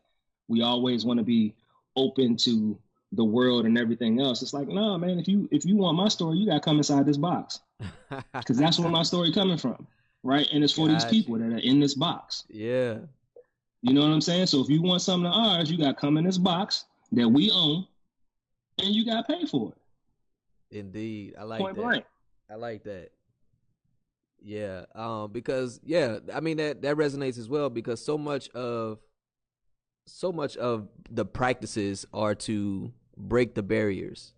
we 0.47 0.61
always 0.61 1.05
want 1.05 1.19
to 1.19 1.23
be 1.23 1.55
open 1.95 2.37
to 2.37 2.77
the 3.13 3.23
world 3.23 3.65
and 3.65 3.77
everything 3.77 4.19
else. 4.19 4.41
It's 4.41 4.53
like, 4.53 4.67
no, 4.67 4.73
nah, 4.73 4.97
man, 4.97 5.19
if 5.19 5.27
you 5.27 5.47
if 5.51 5.65
you 5.65 5.75
want 5.75 5.97
my 5.97 6.07
story, 6.07 6.37
you 6.37 6.47
gotta 6.47 6.59
come 6.59 6.77
inside 6.77 7.05
this 7.05 7.17
box. 7.17 7.59
Because 8.33 8.57
that's 8.57 8.79
where 8.79 8.89
my 8.89 9.03
story 9.03 9.31
coming 9.31 9.57
from. 9.57 9.87
Right. 10.23 10.47
And 10.51 10.63
it's 10.63 10.73
for 10.73 10.87
these 10.87 11.05
people 11.05 11.37
that 11.37 11.45
are 11.45 11.59
in 11.59 11.79
this 11.79 11.93
box. 11.93 12.43
Yeah. 12.49 12.97
You 13.81 13.93
know 13.93 14.01
what 14.01 14.11
I'm 14.11 14.21
saying? 14.21 14.47
So 14.47 14.61
if 14.61 14.69
you 14.69 14.81
want 14.81 15.01
something 15.03 15.27
of 15.27 15.33
ours, 15.33 15.71
you 15.71 15.77
gotta 15.77 15.93
come 15.93 16.17
in 16.17 16.23
this 16.23 16.39
box 16.39 16.85
that 17.11 17.29
we 17.29 17.51
own 17.51 17.85
and 18.79 18.89
you 18.89 19.05
gotta 19.05 19.23
pay 19.23 19.45
for 19.45 19.71
it. 19.71 20.77
Indeed. 20.79 21.35
I 21.39 21.43
like 21.43 21.59
Point 21.59 21.75
that. 21.75 21.81
Blank. 21.81 22.05
I 22.49 22.55
like 22.55 22.83
that. 22.83 23.11
Yeah. 24.41 24.85
Um, 24.95 25.31
because 25.31 25.79
yeah, 25.83 26.19
I 26.33 26.39
mean 26.39 26.57
that 26.57 26.81
that 26.81 26.97
resonates 26.97 27.37
as 27.37 27.49
well 27.49 27.69
because 27.69 28.03
so 28.03 28.17
much 28.17 28.49
of 28.49 28.99
so 30.07 30.31
much 30.31 30.57
of 30.57 30.87
the 31.09 31.25
practices 31.25 32.05
are 32.13 32.35
to 32.35 32.91
break 33.15 33.53
the 33.53 33.63
barriers, 33.63 34.33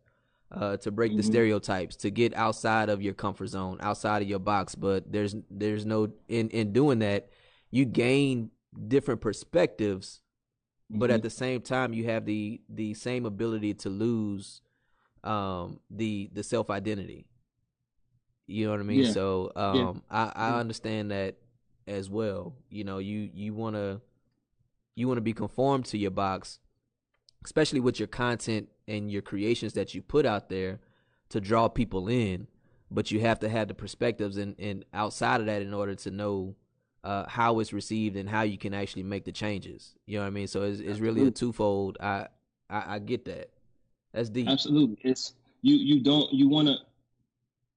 uh, 0.51 0.77
to 0.77 0.91
break 0.91 1.11
mm-hmm. 1.11 1.17
the 1.17 1.23
stereotypes, 1.23 1.95
to 1.97 2.09
get 2.09 2.35
outside 2.35 2.89
of 2.89 3.01
your 3.01 3.13
comfort 3.13 3.47
zone, 3.47 3.77
outside 3.81 4.21
of 4.21 4.27
your 4.27 4.39
box. 4.39 4.75
But 4.75 5.11
there's 5.11 5.35
there's 5.49 5.85
no 5.85 6.11
in 6.27 6.49
in 6.49 6.73
doing 6.73 6.99
that, 6.99 7.29
you 7.69 7.85
gain 7.85 8.51
different 8.87 9.21
perspectives, 9.21 10.21
mm-hmm. 10.91 10.99
but 10.99 11.09
at 11.09 11.17
mm-hmm. 11.17 11.23
the 11.23 11.29
same 11.29 11.61
time 11.61 11.93
you 11.93 12.05
have 12.05 12.25
the 12.25 12.61
the 12.69 12.93
same 12.93 13.25
ability 13.25 13.75
to 13.75 13.89
lose 13.89 14.61
um 15.23 15.79
the 15.89 16.29
the 16.33 16.43
self 16.43 16.69
identity. 16.69 17.27
You 18.51 18.65
know 18.65 18.71
what 18.71 18.79
I 18.79 18.83
mean? 18.83 19.03
Yeah. 19.05 19.11
So 19.11 19.51
um 19.55 19.75
yeah. 19.75 19.93
I, 20.09 20.31
I 20.35 20.59
understand 20.59 21.11
that 21.11 21.35
as 21.87 22.09
well. 22.09 22.53
You 22.69 22.83
know, 22.83 22.97
you 22.97 23.29
you 23.33 23.53
wanna 23.53 24.01
you 24.95 25.07
want 25.07 25.17
to 25.17 25.21
be 25.21 25.33
conformed 25.33 25.85
to 25.85 25.97
your 25.97 26.11
box, 26.11 26.59
especially 27.45 27.79
with 27.79 27.99
your 27.99 28.07
content 28.07 28.69
and 28.87 29.09
your 29.11 29.21
creations 29.21 29.73
that 29.73 29.95
you 29.95 30.01
put 30.01 30.25
out 30.25 30.49
there 30.49 30.79
to 31.29 31.39
draw 31.39 31.67
people 31.67 32.07
in. 32.07 32.47
But 32.93 33.09
you 33.09 33.21
have 33.21 33.39
to 33.39 33.47
have 33.47 33.69
the 33.69 33.73
perspectives 33.73 34.35
and, 34.35 34.53
and 34.59 34.83
outside 34.93 35.39
of 35.39 35.45
that 35.45 35.61
in 35.61 35.73
order 35.73 35.95
to 35.95 36.11
know 36.11 36.55
uh, 37.05 37.25
how 37.27 37.59
it's 37.59 37.71
received 37.71 38.17
and 38.17 38.29
how 38.29 38.41
you 38.41 38.57
can 38.57 38.73
actually 38.73 39.03
make 39.03 39.23
the 39.23 39.31
changes. 39.31 39.95
You 40.05 40.17
know 40.17 40.23
what 40.23 40.27
I 40.27 40.31
mean? 40.31 40.47
So 40.47 40.63
it's, 40.63 40.81
it's 40.81 40.99
really 40.99 41.25
a 41.25 41.31
twofold. 41.31 41.97
I, 42.01 42.27
I, 42.69 42.95
I 42.95 42.99
get 42.99 43.23
that. 43.25 43.49
That's 44.11 44.29
deep. 44.29 44.49
Absolutely. 44.49 44.97
It's 45.03 45.35
you. 45.61 45.75
You 45.75 46.01
don't. 46.01 46.31
You 46.33 46.49
want 46.49 46.67
to. 46.67 46.75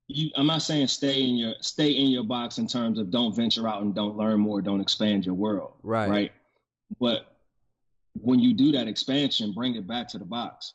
You. 0.09 0.31
I'm 0.37 0.47
not 0.47 0.63
saying 0.63 0.89
stay 0.89 1.23
in 1.23 1.37
your 1.37 1.55
stay 1.61 1.91
in 1.91 2.09
your 2.09 2.25
box 2.25 2.59
in 2.59 2.67
terms 2.67 2.99
of 2.99 3.11
don't 3.11 3.35
venture 3.35 3.67
out 3.69 3.83
and 3.83 3.95
don't 3.95 4.17
learn 4.17 4.41
more, 4.41 4.61
don't 4.61 4.81
expand 4.81 5.25
your 5.25 5.35
world. 5.35 5.73
Right. 5.83 6.11
Right. 6.11 6.33
But 7.01 7.35
when 8.21 8.39
you 8.39 8.55
do 8.55 8.73
that 8.73 8.87
expansion, 8.87 9.53
bring 9.53 9.75
it 9.75 9.87
back 9.87 10.09
to 10.09 10.19
the 10.19 10.25
box 10.25 10.75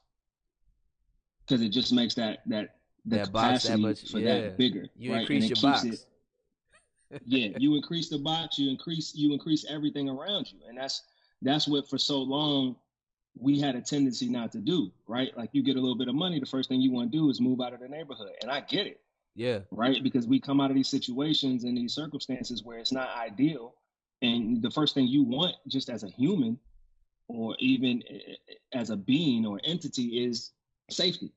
because 1.50 1.62
it 1.62 1.70
just 1.70 1.92
makes 1.92 2.14
that 2.16 2.40
that 2.48 2.76
the 3.06 3.18
that 3.18 3.26
capacity 3.28 3.74
that 3.74 3.80
much, 3.80 4.12
for 4.12 4.20
yeah. 4.20 4.42
that 4.42 4.58
bigger. 4.58 4.88
You 4.98 5.14
right? 5.14 5.22
increase 5.22 5.50
your 5.50 5.72
box. 5.72 5.84
It, 5.84 6.06
yeah, 7.26 7.50
you 7.58 7.76
increase 7.76 8.10
the 8.10 8.20
box. 8.20 8.60
You 8.60 8.70
increase 8.70 9.16
you 9.16 9.34
increase 9.34 9.66
everything 9.70 10.10
around 10.10 10.52
you, 10.52 10.60
and 10.68 10.78
that's 10.78 11.04
that's 11.42 11.68
what 11.68 11.90
for 11.90 11.98
so 11.98 12.20
long 12.20 12.76
we 13.40 13.60
had 13.60 13.76
a 13.76 13.82
tendency 13.82 14.30
not 14.30 14.52
to 14.52 14.60
do. 14.60 14.92
Right, 15.08 15.36
like 15.36 15.50
you 15.54 15.64
get 15.64 15.76
a 15.76 15.80
little 15.80 15.98
bit 15.98 16.08
of 16.08 16.16
money, 16.16 16.40
the 16.40 16.46
first 16.46 16.70
thing 16.70 16.82
you 16.82 16.92
want 16.92 17.12
to 17.12 17.18
do 17.18 17.30
is 17.30 17.42
move 17.42 17.62
out 17.62 17.74
of 17.74 17.80
the 17.80 17.88
neighborhood, 17.88 18.32
and 18.42 18.52
I 18.52 18.62
get 18.62 18.86
it. 18.86 19.00
Yeah. 19.40 19.60
Right, 19.72 20.04
because 20.04 20.28
we 20.28 20.38
come 20.42 20.60
out 20.60 20.70
of 20.70 20.76
these 20.76 20.90
situations 20.90 21.64
and 21.64 21.78
these 21.78 21.94
circumstances 21.94 22.62
where 22.66 22.78
it's 22.78 22.92
not 22.92 23.08
ideal, 23.18 23.74
and 24.22 24.62
the 24.62 24.70
first 24.70 24.94
thing 24.94 25.08
you 25.08 25.24
want, 25.24 25.56
just 25.66 25.90
as 25.90 26.04
a 26.04 26.10
human, 26.10 26.60
or 27.30 27.56
even 27.60 28.04
eh, 28.10 28.18
eh, 28.50 28.54
as 28.74 28.90
a 28.90 28.98
being 28.98 29.46
or 29.46 29.62
entity, 29.64 30.26
is 30.26 30.52
safety. 30.90 31.32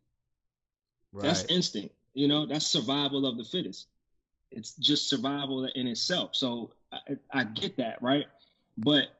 Right. 1.12 1.26
That's 1.28 1.44
instinct. 1.44 1.94
You 2.12 2.26
know, 2.26 2.44
that's 2.44 2.66
survival 2.66 3.24
of 3.24 3.36
the 3.36 3.44
fittest. 3.44 3.86
It's 4.50 4.74
just 4.74 5.08
survival 5.08 5.66
in 5.66 5.86
itself. 5.86 6.34
So 6.34 6.72
I, 6.92 6.98
I 7.30 7.44
get 7.44 7.76
that, 7.76 8.02
right? 8.02 8.26
But 8.78 9.10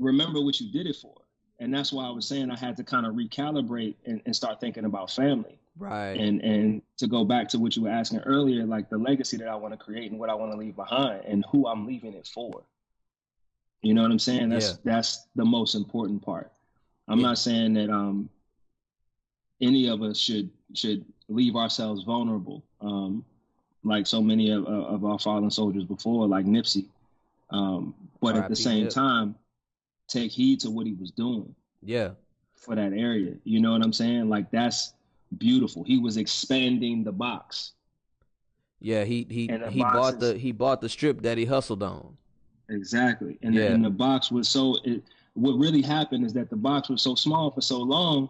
remember 0.00 0.40
what 0.40 0.58
you 0.58 0.72
did 0.72 0.88
it 0.88 0.96
for. 0.96 1.14
And 1.60 1.72
that's 1.72 1.92
why 1.92 2.04
I 2.04 2.10
was 2.10 2.26
saying 2.26 2.50
I 2.50 2.58
had 2.58 2.76
to 2.78 2.84
kind 2.84 3.06
of 3.06 3.14
recalibrate 3.14 3.94
and, 4.06 4.20
and 4.26 4.34
start 4.34 4.60
thinking 4.60 4.86
about 4.86 5.12
family. 5.12 5.60
Right. 5.78 6.18
And 6.18 6.40
and 6.42 6.82
to 6.98 7.06
go 7.06 7.24
back 7.24 7.48
to 7.50 7.58
what 7.58 7.76
you 7.76 7.82
were 7.82 7.90
asking 7.90 8.20
earlier, 8.20 8.64
like 8.64 8.90
the 8.90 8.98
legacy 8.98 9.36
that 9.38 9.48
I 9.48 9.54
want 9.54 9.72
to 9.72 9.78
create 9.78 10.10
and 10.10 10.18
what 10.18 10.30
I 10.30 10.34
want 10.34 10.52
to 10.52 10.58
leave 10.58 10.76
behind 10.76 11.24
and 11.24 11.44
who 11.50 11.66
I'm 11.66 11.86
leaving 11.86 12.14
it 12.14 12.26
for. 12.26 12.62
You 13.82 13.94
know 13.94 14.02
what 14.02 14.10
I'm 14.10 14.18
saying? 14.18 14.48
That's 14.48 14.70
yeah. 14.70 14.76
that's 14.84 15.26
the 15.36 15.44
most 15.44 15.74
important 15.74 16.22
part. 16.22 16.50
I'm 17.06 17.20
yeah. 17.20 17.26
not 17.28 17.38
saying 17.38 17.74
that 17.74 17.90
um 17.90 18.28
any 19.60 19.88
of 19.88 20.02
us 20.02 20.18
should 20.18 20.50
should 20.74 21.04
leave 21.28 21.56
ourselves 21.56 22.04
vulnerable, 22.04 22.64
um, 22.80 23.24
like 23.84 24.06
so 24.06 24.20
many 24.20 24.50
of, 24.50 24.64
of 24.66 25.04
our 25.04 25.18
fallen 25.18 25.50
soldiers 25.50 25.84
before, 25.84 26.26
like 26.26 26.46
Nipsey. 26.46 26.86
Um, 27.50 27.94
but 28.20 28.36
at 28.36 28.48
the 28.48 28.56
same 28.56 28.88
time, 28.88 29.34
take 30.08 30.30
heed 30.30 30.60
to 30.60 30.70
what 30.70 30.86
he 30.86 30.94
was 30.94 31.10
doing. 31.10 31.54
Yeah. 31.82 32.10
For 32.56 32.74
that 32.74 32.92
area. 32.92 33.34
You 33.44 33.60
know 33.60 33.72
what 33.72 33.82
I'm 33.82 33.92
saying? 33.92 34.28
Like 34.28 34.50
that's 34.50 34.92
beautiful. 35.36 35.84
He 35.84 35.98
was 35.98 36.16
expanding 36.16 37.04
the 37.04 37.12
box. 37.12 37.72
Yeah, 38.80 39.04
he 39.04 39.26
he 39.28 39.50
he 39.70 39.82
bought 39.82 40.20
the 40.20 40.38
he 40.38 40.52
bought 40.52 40.80
the 40.80 40.88
strip 40.88 41.22
that 41.22 41.36
he 41.36 41.44
hustled 41.44 41.82
on. 41.82 42.16
Exactly. 42.68 43.38
And, 43.42 43.54
yeah. 43.54 43.68
the, 43.68 43.74
and 43.74 43.84
the 43.84 43.90
box 43.90 44.30
was 44.30 44.48
so, 44.48 44.76
it, 44.84 45.02
what 45.34 45.52
really 45.52 45.82
happened 45.82 46.24
is 46.24 46.32
that 46.34 46.50
the 46.50 46.56
box 46.56 46.88
was 46.88 47.02
so 47.02 47.14
small 47.14 47.50
for 47.50 47.60
so 47.60 47.78
long 47.78 48.28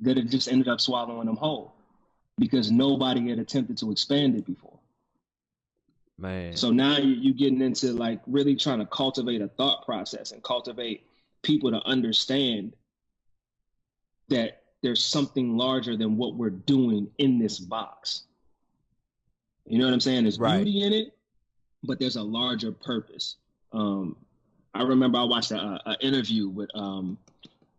that 0.00 0.18
it 0.18 0.28
just 0.28 0.48
ended 0.48 0.68
up 0.68 0.80
swallowing 0.80 1.26
them 1.26 1.36
whole 1.36 1.74
because 2.38 2.70
nobody 2.70 3.28
had 3.28 3.38
attempted 3.38 3.78
to 3.78 3.90
expand 3.90 4.36
it 4.36 4.46
before. 4.46 4.78
Man. 6.18 6.54
So 6.54 6.70
now 6.70 6.98
you're 6.98 7.34
getting 7.34 7.62
into 7.62 7.92
like 7.92 8.20
really 8.26 8.54
trying 8.54 8.80
to 8.80 8.86
cultivate 8.86 9.40
a 9.40 9.48
thought 9.48 9.86
process 9.86 10.32
and 10.32 10.42
cultivate 10.42 11.06
people 11.42 11.70
to 11.70 11.82
understand 11.86 12.74
that 14.28 14.59
there's 14.82 15.04
something 15.04 15.56
larger 15.56 15.96
than 15.96 16.16
what 16.16 16.34
we're 16.34 16.50
doing 16.50 17.08
in 17.18 17.38
this 17.38 17.58
box. 17.58 18.22
You 19.66 19.78
know 19.78 19.84
what 19.84 19.94
I'm 19.94 20.00
saying? 20.00 20.24
There's 20.24 20.38
right. 20.38 20.64
beauty 20.64 20.82
in 20.82 20.92
it, 20.92 21.14
but 21.82 21.98
there's 22.00 22.16
a 22.16 22.22
larger 22.22 22.72
purpose. 22.72 23.36
Um, 23.72 24.16
I 24.74 24.82
remember 24.82 25.18
I 25.18 25.24
watched 25.24 25.50
an 25.50 25.78
interview 26.00 26.48
with 26.48 26.70
um, 26.74 27.18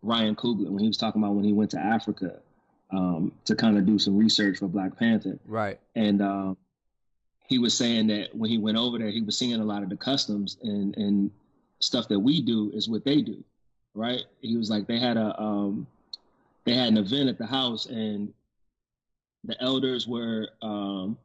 Ryan 0.02 0.36
Coogler 0.36 0.70
when 0.70 0.82
he 0.82 0.88
was 0.88 0.96
talking 0.96 1.22
about 1.22 1.34
when 1.34 1.44
he 1.44 1.52
went 1.52 1.70
to 1.72 1.78
Africa 1.78 2.40
um, 2.90 3.32
to 3.44 3.56
kind 3.56 3.78
of 3.78 3.86
do 3.86 3.98
some 3.98 4.16
research 4.16 4.58
for 4.58 4.68
Black 4.68 4.96
Panther. 4.98 5.38
Right. 5.46 5.80
And 5.94 6.20
um, 6.22 6.56
he 7.48 7.58
was 7.58 7.76
saying 7.76 8.08
that 8.08 8.34
when 8.34 8.50
he 8.50 8.58
went 8.58 8.76
over 8.76 8.98
there, 8.98 9.10
he 9.10 9.22
was 9.22 9.36
seeing 9.36 9.60
a 9.60 9.64
lot 9.64 9.82
of 9.82 9.88
the 9.88 9.96
customs 9.96 10.58
and 10.62 10.96
and 10.96 11.30
stuff 11.80 12.08
that 12.08 12.18
we 12.18 12.40
do 12.40 12.70
is 12.72 12.88
what 12.88 13.04
they 13.04 13.20
do, 13.20 13.42
right? 13.94 14.22
He 14.40 14.56
was 14.56 14.70
like 14.70 14.86
they 14.86 14.98
had 14.98 15.16
a 15.16 15.38
um, 15.40 15.86
they 16.64 16.74
had 16.74 16.88
an 16.88 16.98
event 16.98 17.28
at 17.28 17.38
the 17.38 17.46
house 17.46 17.86
and 17.86 18.32
the 19.44 19.60
elders 19.60 20.06
were 20.06 20.48
um, 20.62 21.16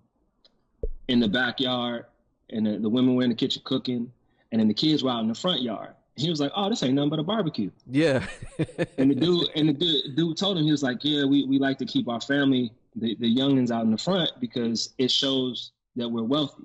in 1.08 1.20
the 1.20 1.28
backyard 1.28 2.06
and 2.50 2.66
the, 2.66 2.80
the 2.80 2.90
women 2.90 3.16
were 3.16 3.24
in 3.24 3.30
the 3.30 3.36
kitchen 3.36 3.62
cooking 3.66 4.12
and 4.52 4.60
then 4.60 4.68
the 4.68 4.74
kids 4.74 5.04
were 5.04 5.12
out 5.12 5.22
in 5.22 5.28
the 5.28 5.36
front 5.36 5.62
yard 5.62 5.94
he 6.18 6.30
was 6.30 6.40
like, 6.40 6.52
"Oh, 6.56 6.70
this 6.70 6.84
ain't 6.84 6.96
nothing 6.96 7.12
but 7.12 7.20
a 7.20 7.24
barbecue." 7.24 7.70
Yeah. 7.90 8.26
and 8.98 9.12
the 9.12 9.16
dude 9.16 9.50
and 9.56 9.70
the 9.70 9.74
dude, 9.74 10.16
dude, 10.16 10.38
told 10.38 10.58
him 10.58 10.66
he 10.66 10.72
was 10.72 10.84
like, 10.84 11.00
"Yeah, 11.04 11.26
we, 11.26 11.46
we 11.46 11.60
like 11.60 11.78
to 11.78 11.86
keep 11.86 12.10
our 12.10 12.20
family, 12.20 12.74
the, 12.96 13.16
the 13.20 13.34
youngins 13.34 13.72
out 13.72 13.86
in 13.86 13.92
the 13.92 13.98
front 13.98 14.32
because 14.40 14.94
it 14.98 15.12
shows 15.12 15.72
that 15.96 16.10
we're 16.10 16.24
wealthy, 16.24 16.64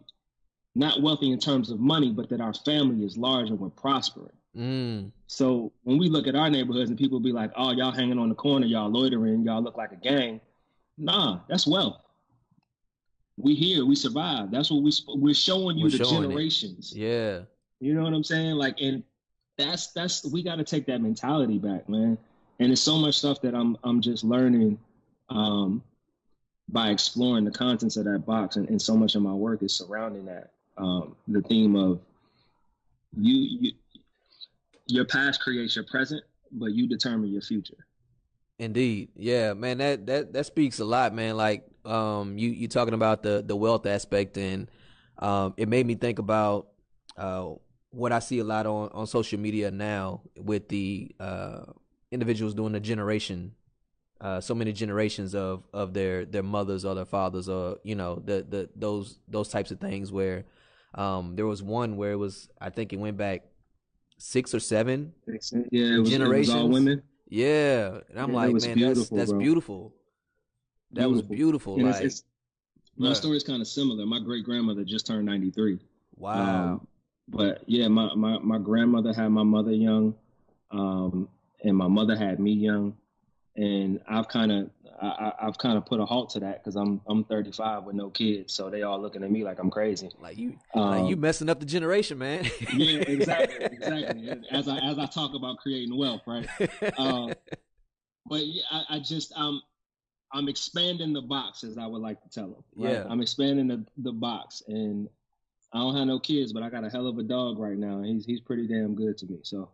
not 0.74 1.02
wealthy 1.02 1.30
in 1.30 1.38
terms 1.38 1.70
of 1.70 1.78
money, 1.78 2.10
but 2.10 2.28
that 2.30 2.40
our 2.40 2.54
family 2.54 3.04
is 3.04 3.16
large 3.16 3.50
and 3.50 3.60
we're 3.60 3.68
prospering." 3.68 4.32
Mm. 4.56 5.10
So 5.26 5.72
when 5.84 5.98
we 5.98 6.08
look 6.08 6.26
at 6.26 6.34
our 6.34 6.50
neighborhoods 6.50 6.90
and 6.90 6.98
people 6.98 7.20
be 7.20 7.32
like, 7.32 7.50
"Oh, 7.56 7.72
y'all 7.72 7.90
hanging 7.90 8.18
on 8.18 8.28
the 8.28 8.34
corner, 8.34 8.66
y'all 8.66 8.90
loitering, 8.90 9.42
y'all 9.42 9.62
look 9.62 9.76
like 9.76 9.92
a 9.92 9.96
gang," 9.96 10.40
nah, 10.98 11.40
that's 11.48 11.66
wealth. 11.66 11.98
We 13.38 13.54
here, 13.54 13.86
we 13.86 13.94
survive. 13.94 14.50
That's 14.50 14.70
what 14.70 14.82
we 14.82 14.92
we're 15.08 15.34
showing 15.34 15.78
you 15.78 15.84
we're 15.84 15.90
the 15.90 16.04
showing 16.04 16.22
generations. 16.22 16.92
It. 16.92 16.98
Yeah. 16.98 17.40
You 17.80 17.94
know 17.94 18.02
what 18.02 18.12
I'm 18.12 18.24
saying? 18.24 18.56
Like, 18.56 18.80
and 18.80 19.02
that's 19.56 19.88
that's 19.88 20.24
we 20.30 20.42
got 20.42 20.56
to 20.56 20.64
take 20.64 20.86
that 20.86 21.00
mentality 21.00 21.58
back, 21.58 21.88
man. 21.88 22.18
And 22.60 22.70
it's 22.70 22.80
so 22.80 22.98
much 22.98 23.18
stuff 23.18 23.40
that 23.40 23.54
I'm 23.54 23.76
I'm 23.82 24.00
just 24.00 24.22
learning 24.22 24.78
um, 25.30 25.82
by 26.68 26.90
exploring 26.90 27.44
the 27.44 27.50
contents 27.50 27.96
of 27.96 28.04
that 28.04 28.24
box, 28.26 28.56
and, 28.56 28.68
and 28.68 28.80
so 28.80 28.96
much 28.96 29.14
of 29.14 29.22
my 29.22 29.32
work 29.32 29.62
is 29.62 29.74
surrounding 29.74 30.26
that. 30.26 30.50
Um, 30.76 31.16
the 31.26 31.42
theme 31.42 31.74
of 31.74 32.00
you, 33.16 33.58
you 33.60 33.72
your 34.92 35.04
past 35.04 35.40
creates 35.40 35.74
your 35.74 35.84
present, 35.86 36.22
but 36.52 36.72
you 36.72 36.86
determine 36.86 37.32
your 37.32 37.42
future. 37.42 37.86
Indeed, 38.58 39.08
yeah, 39.16 39.54
man. 39.54 39.78
That 39.78 40.06
that 40.06 40.32
that 40.34 40.46
speaks 40.46 40.78
a 40.78 40.84
lot, 40.84 41.14
man. 41.14 41.36
Like, 41.36 41.64
um, 41.84 42.36
you 42.38 42.50
you 42.50 42.68
talking 42.68 42.94
about 42.94 43.22
the 43.22 43.42
the 43.44 43.56
wealth 43.56 43.86
aspect, 43.86 44.36
and 44.36 44.70
um, 45.18 45.54
it 45.56 45.68
made 45.68 45.86
me 45.86 45.94
think 45.94 46.18
about 46.18 46.68
uh 47.16 47.52
what 47.90 48.10
I 48.10 48.20
see 48.20 48.38
a 48.38 48.44
lot 48.44 48.66
on, 48.66 48.88
on 48.92 49.06
social 49.06 49.38
media 49.38 49.70
now 49.70 50.22
with 50.36 50.68
the 50.68 51.14
uh, 51.20 51.64
individuals 52.10 52.54
doing 52.54 52.72
the 52.72 52.80
generation, 52.80 53.52
uh, 54.18 54.40
so 54.40 54.54
many 54.54 54.72
generations 54.72 55.34
of, 55.34 55.64
of 55.74 55.92
their, 55.92 56.24
their 56.24 56.42
mothers 56.42 56.86
or 56.86 56.94
their 56.94 57.04
fathers 57.04 57.50
or 57.50 57.76
you 57.84 57.94
know 57.94 58.22
the, 58.24 58.46
the 58.48 58.70
those 58.74 59.18
those 59.28 59.48
types 59.48 59.70
of 59.70 59.78
things 59.78 60.10
where 60.10 60.44
um, 60.94 61.36
there 61.36 61.46
was 61.46 61.62
one 61.62 61.96
where 61.96 62.12
it 62.12 62.16
was 62.16 62.48
I 62.60 62.70
think 62.70 62.94
it 62.94 62.96
went 62.96 63.18
back 63.18 63.42
six 64.22 64.54
or 64.54 64.60
seven 64.60 65.12
yeah, 65.70 65.98
was, 65.98 66.08
generations. 66.08 66.54
All 66.54 66.68
women. 66.68 67.02
Yeah, 67.28 67.98
and 68.08 68.20
I'm 68.20 68.30
yeah, 68.30 68.36
like, 68.36 68.52
man, 68.54 68.78
that's 68.78 69.08
that's 69.08 69.32
beautiful. 69.32 69.92
That 70.92 71.08
beautiful. 71.08 71.10
was 71.10 71.22
beautiful. 71.22 71.80
like, 71.80 71.94
it's, 71.96 72.20
it's, 72.20 72.24
my 72.96 73.14
story 73.14 73.36
is 73.36 73.42
kind 73.42 73.60
of 73.60 73.66
similar. 73.66 74.04
My 74.06 74.20
great 74.20 74.44
grandmother 74.44 74.84
just 74.84 75.06
turned 75.06 75.26
93. 75.26 75.78
Wow. 76.16 76.34
Um, 76.34 76.86
but 77.28 77.62
yeah, 77.66 77.88
my, 77.88 78.14
my, 78.14 78.38
my 78.38 78.58
grandmother 78.58 79.12
had 79.14 79.28
my 79.28 79.42
mother 79.42 79.72
young, 79.72 80.14
um, 80.70 81.28
and 81.64 81.76
my 81.76 81.88
mother 81.88 82.14
had 82.14 82.38
me 82.38 82.52
young, 82.52 82.94
and 83.56 84.00
I've 84.06 84.28
kind 84.28 84.52
of 84.52 84.70
I, 85.02 85.44
have 85.46 85.58
kind 85.58 85.76
of 85.76 85.84
put 85.84 86.00
a 86.00 86.04
halt 86.04 86.30
to 86.30 86.40
that 86.40 86.62
because 86.62 86.76
I'm 86.76 87.00
I'm 87.06 87.24
35 87.24 87.84
with 87.84 87.96
no 87.96 88.10
kids, 88.10 88.52
so 88.52 88.70
they 88.70 88.82
all 88.82 89.00
looking 89.00 89.24
at 89.24 89.30
me 89.30 89.42
like 89.42 89.58
I'm 89.58 89.70
crazy. 89.70 90.10
Like 90.20 90.38
you, 90.38 90.54
um, 90.74 90.90
like 90.90 91.10
you 91.10 91.16
messing 91.16 91.48
up 91.48 91.60
the 91.60 91.66
generation, 91.66 92.18
man. 92.18 92.44
yeah, 92.74 93.00
exactly, 93.00 93.64
exactly. 93.64 94.30
As 94.50 94.68
I 94.68 94.78
as 94.78 94.98
I 94.98 95.06
talk 95.06 95.34
about 95.34 95.58
creating 95.58 95.96
wealth, 95.96 96.22
right? 96.26 96.46
Um, 96.98 97.32
but 98.26 98.46
yeah, 98.46 98.62
I, 98.70 98.84
I 98.90 98.98
just 99.00 99.32
um 99.34 99.62
I'm 100.32 100.48
expanding 100.48 101.12
the 101.12 101.22
box, 101.22 101.64
as 101.64 101.78
I 101.78 101.86
would 101.86 102.00
like 102.00 102.22
to 102.22 102.28
tell 102.28 102.48
them. 102.48 102.64
Right? 102.76 102.92
Yeah, 102.92 103.04
I'm 103.08 103.20
expanding 103.20 103.68
the 103.68 103.84
the 103.98 104.12
box, 104.12 104.62
and 104.68 105.08
I 105.72 105.78
don't 105.78 105.96
have 105.96 106.06
no 106.06 106.18
kids, 106.18 106.52
but 106.52 106.62
I 106.62 106.70
got 106.70 106.84
a 106.84 106.90
hell 106.90 107.06
of 107.06 107.18
a 107.18 107.22
dog 107.22 107.58
right 107.58 107.76
now. 107.76 108.02
He's 108.02 108.24
he's 108.24 108.40
pretty 108.40 108.68
damn 108.68 108.94
good 108.94 109.18
to 109.18 109.26
me. 109.26 109.38
So 109.42 109.68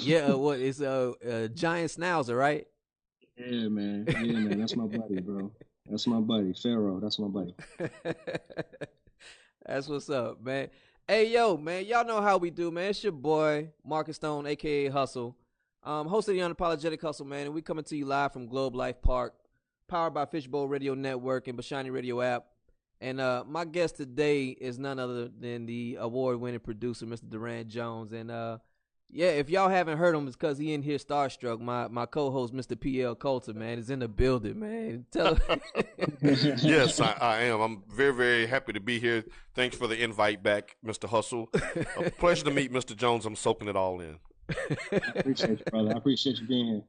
yeah, 0.00 0.18
uh, 0.32 0.38
what 0.38 0.58
is 0.58 0.80
a, 0.80 1.14
a 1.24 1.48
giant 1.48 1.92
schnauzer, 1.92 2.36
right? 2.36 2.66
Yeah, 3.36 3.68
man. 3.68 4.06
Yeah, 4.08 4.32
man. 4.32 4.60
That's 4.60 4.76
my 4.76 4.86
buddy, 4.86 5.20
bro. 5.20 5.50
That's 5.88 6.06
my 6.06 6.20
buddy, 6.20 6.52
Pharaoh. 6.54 7.00
That's 7.00 7.18
my 7.18 7.28
buddy. 7.28 7.54
That's 9.66 9.88
what's 9.88 10.08
up, 10.08 10.42
man. 10.42 10.68
Hey, 11.08 11.32
yo, 11.32 11.56
man. 11.56 11.84
Y'all 11.84 12.06
know 12.06 12.20
how 12.20 12.38
we 12.38 12.50
do, 12.50 12.70
man. 12.70 12.90
It's 12.90 13.02
your 13.02 13.12
boy 13.12 13.70
Marcus 13.84 14.16
Stone, 14.16 14.46
aka 14.46 14.88
Hustle, 14.88 15.36
um, 15.82 16.06
host 16.06 16.28
of 16.28 16.34
the 16.34 16.40
Unapologetic 16.40 17.00
Hustle, 17.02 17.26
man. 17.26 17.46
And 17.46 17.54
we 17.54 17.60
coming 17.60 17.84
to 17.84 17.96
you 17.96 18.06
live 18.06 18.32
from 18.32 18.46
Globe 18.46 18.76
Life 18.76 19.02
Park, 19.02 19.34
powered 19.88 20.14
by 20.14 20.26
Fishbowl 20.26 20.68
Radio 20.68 20.94
Network 20.94 21.48
and 21.48 21.58
Bashani 21.58 21.92
Radio 21.92 22.20
app. 22.20 22.46
And 23.00 23.20
uh, 23.20 23.44
my 23.46 23.64
guest 23.64 23.96
today 23.96 24.46
is 24.46 24.78
none 24.78 24.98
other 24.98 25.28
than 25.28 25.66
the 25.66 25.98
award-winning 26.00 26.60
producer, 26.60 27.04
Mr. 27.04 27.28
Duran 27.28 27.68
Jones. 27.68 28.12
And 28.12 28.30
uh, 28.30 28.58
yeah, 29.14 29.28
if 29.28 29.48
y'all 29.48 29.68
haven't 29.68 29.96
heard 29.96 30.12
him, 30.12 30.26
it's 30.26 30.34
because 30.34 30.58
he 30.58 30.74
in 30.74 30.82
here 30.82 30.98
starstruck. 30.98 31.60
My 31.60 31.86
my 31.86 32.04
co-host, 32.04 32.52
Mr. 32.52 32.74
PL 32.78 33.14
Coulter, 33.14 33.54
man, 33.54 33.78
is 33.78 33.88
in 33.88 34.00
the 34.00 34.08
building, 34.08 34.58
man. 34.58 35.06
Tell 35.12 35.38
yes, 36.20 37.00
I, 37.00 37.12
I, 37.20 37.36
am. 37.42 37.60
I'm 37.60 37.82
very 37.88 38.12
very 38.12 38.46
happy 38.46 38.72
to 38.72 38.80
be 38.80 38.98
here. 38.98 39.24
Thanks 39.54 39.76
for 39.76 39.86
the 39.86 40.02
invite 40.02 40.42
back, 40.42 40.76
Mr. 40.84 41.08
Hustle. 41.08 41.48
A 41.96 42.10
pleasure 42.10 42.44
to 42.46 42.50
meet 42.50 42.72
Mr. 42.72 42.96
Jones. 42.96 43.24
I'm 43.24 43.36
soaking 43.36 43.68
it 43.68 43.76
all 43.76 44.00
in. 44.00 44.18
I 44.50 44.54
appreciate 45.14 45.60
you, 45.60 45.64
brother. 45.70 45.90
I 45.94 45.98
appreciate 45.98 46.40
you 46.40 46.48
being 46.48 46.66
here. 46.66 46.82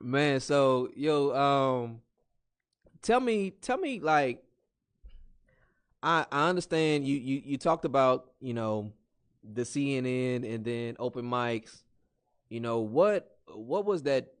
Man, 0.00 0.40
so 0.40 0.90
yo, 0.96 1.32
um, 1.32 2.00
tell 3.02 3.20
me, 3.20 3.50
tell 3.50 3.78
me, 3.78 4.00
like 4.00 4.42
I 6.02 6.26
I 6.32 6.48
understand 6.48 7.06
you 7.06 7.16
you 7.16 7.40
you 7.44 7.56
talked 7.56 7.84
about 7.84 8.32
you 8.40 8.52
know 8.52 8.92
the 9.42 9.62
CNN 9.62 10.54
and 10.54 10.64
then 10.64 10.96
open 10.98 11.24
mics. 11.24 11.82
You 12.48 12.60
know 12.60 12.80
what 12.80 13.36
what 13.46 13.84
was 13.84 14.04
that? 14.04 14.34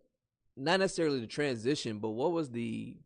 Not 0.56 0.80
necessarily 0.80 1.20
the 1.20 1.26
transition, 1.26 1.98
but 1.98 2.10
what 2.10 2.32
was 2.32 2.50
the 2.50 2.96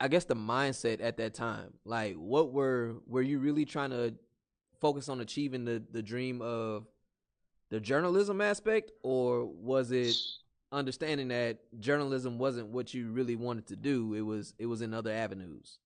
I 0.00 0.08
guess 0.08 0.24
the 0.24 0.36
mindset 0.36 1.02
at 1.02 1.16
that 1.16 1.34
time? 1.34 1.74
Like, 1.84 2.14
what 2.14 2.52
were 2.52 2.96
were 3.06 3.22
you 3.22 3.38
really 3.38 3.64
trying 3.64 3.90
to 3.90 4.14
focus 4.80 5.08
on 5.08 5.20
achieving 5.20 5.64
the 5.64 5.82
the 5.90 6.02
dream 6.02 6.40
of 6.40 6.86
the 7.70 7.80
journalism 7.80 8.40
aspect, 8.40 8.92
or 9.02 9.44
was 9.44 9.90
it 9.90 10.14
understanding 10.70 11.28
that 11.28 11.58
journalism 11.80 12.38
wasn't 12.38 12.68
what 12.68 12.94
you 12.94 13.10
really 13.10 13.36
wanted 13.36 13.66
to 13.68 13.76
do? 13.76 14.14
It 14.14 14.22
was 14.22 14.54
it 14.58 14.66
was 14.66 14.82
in 14.82 14.94
other 14.94 15.12
avenues. 15.12 15.78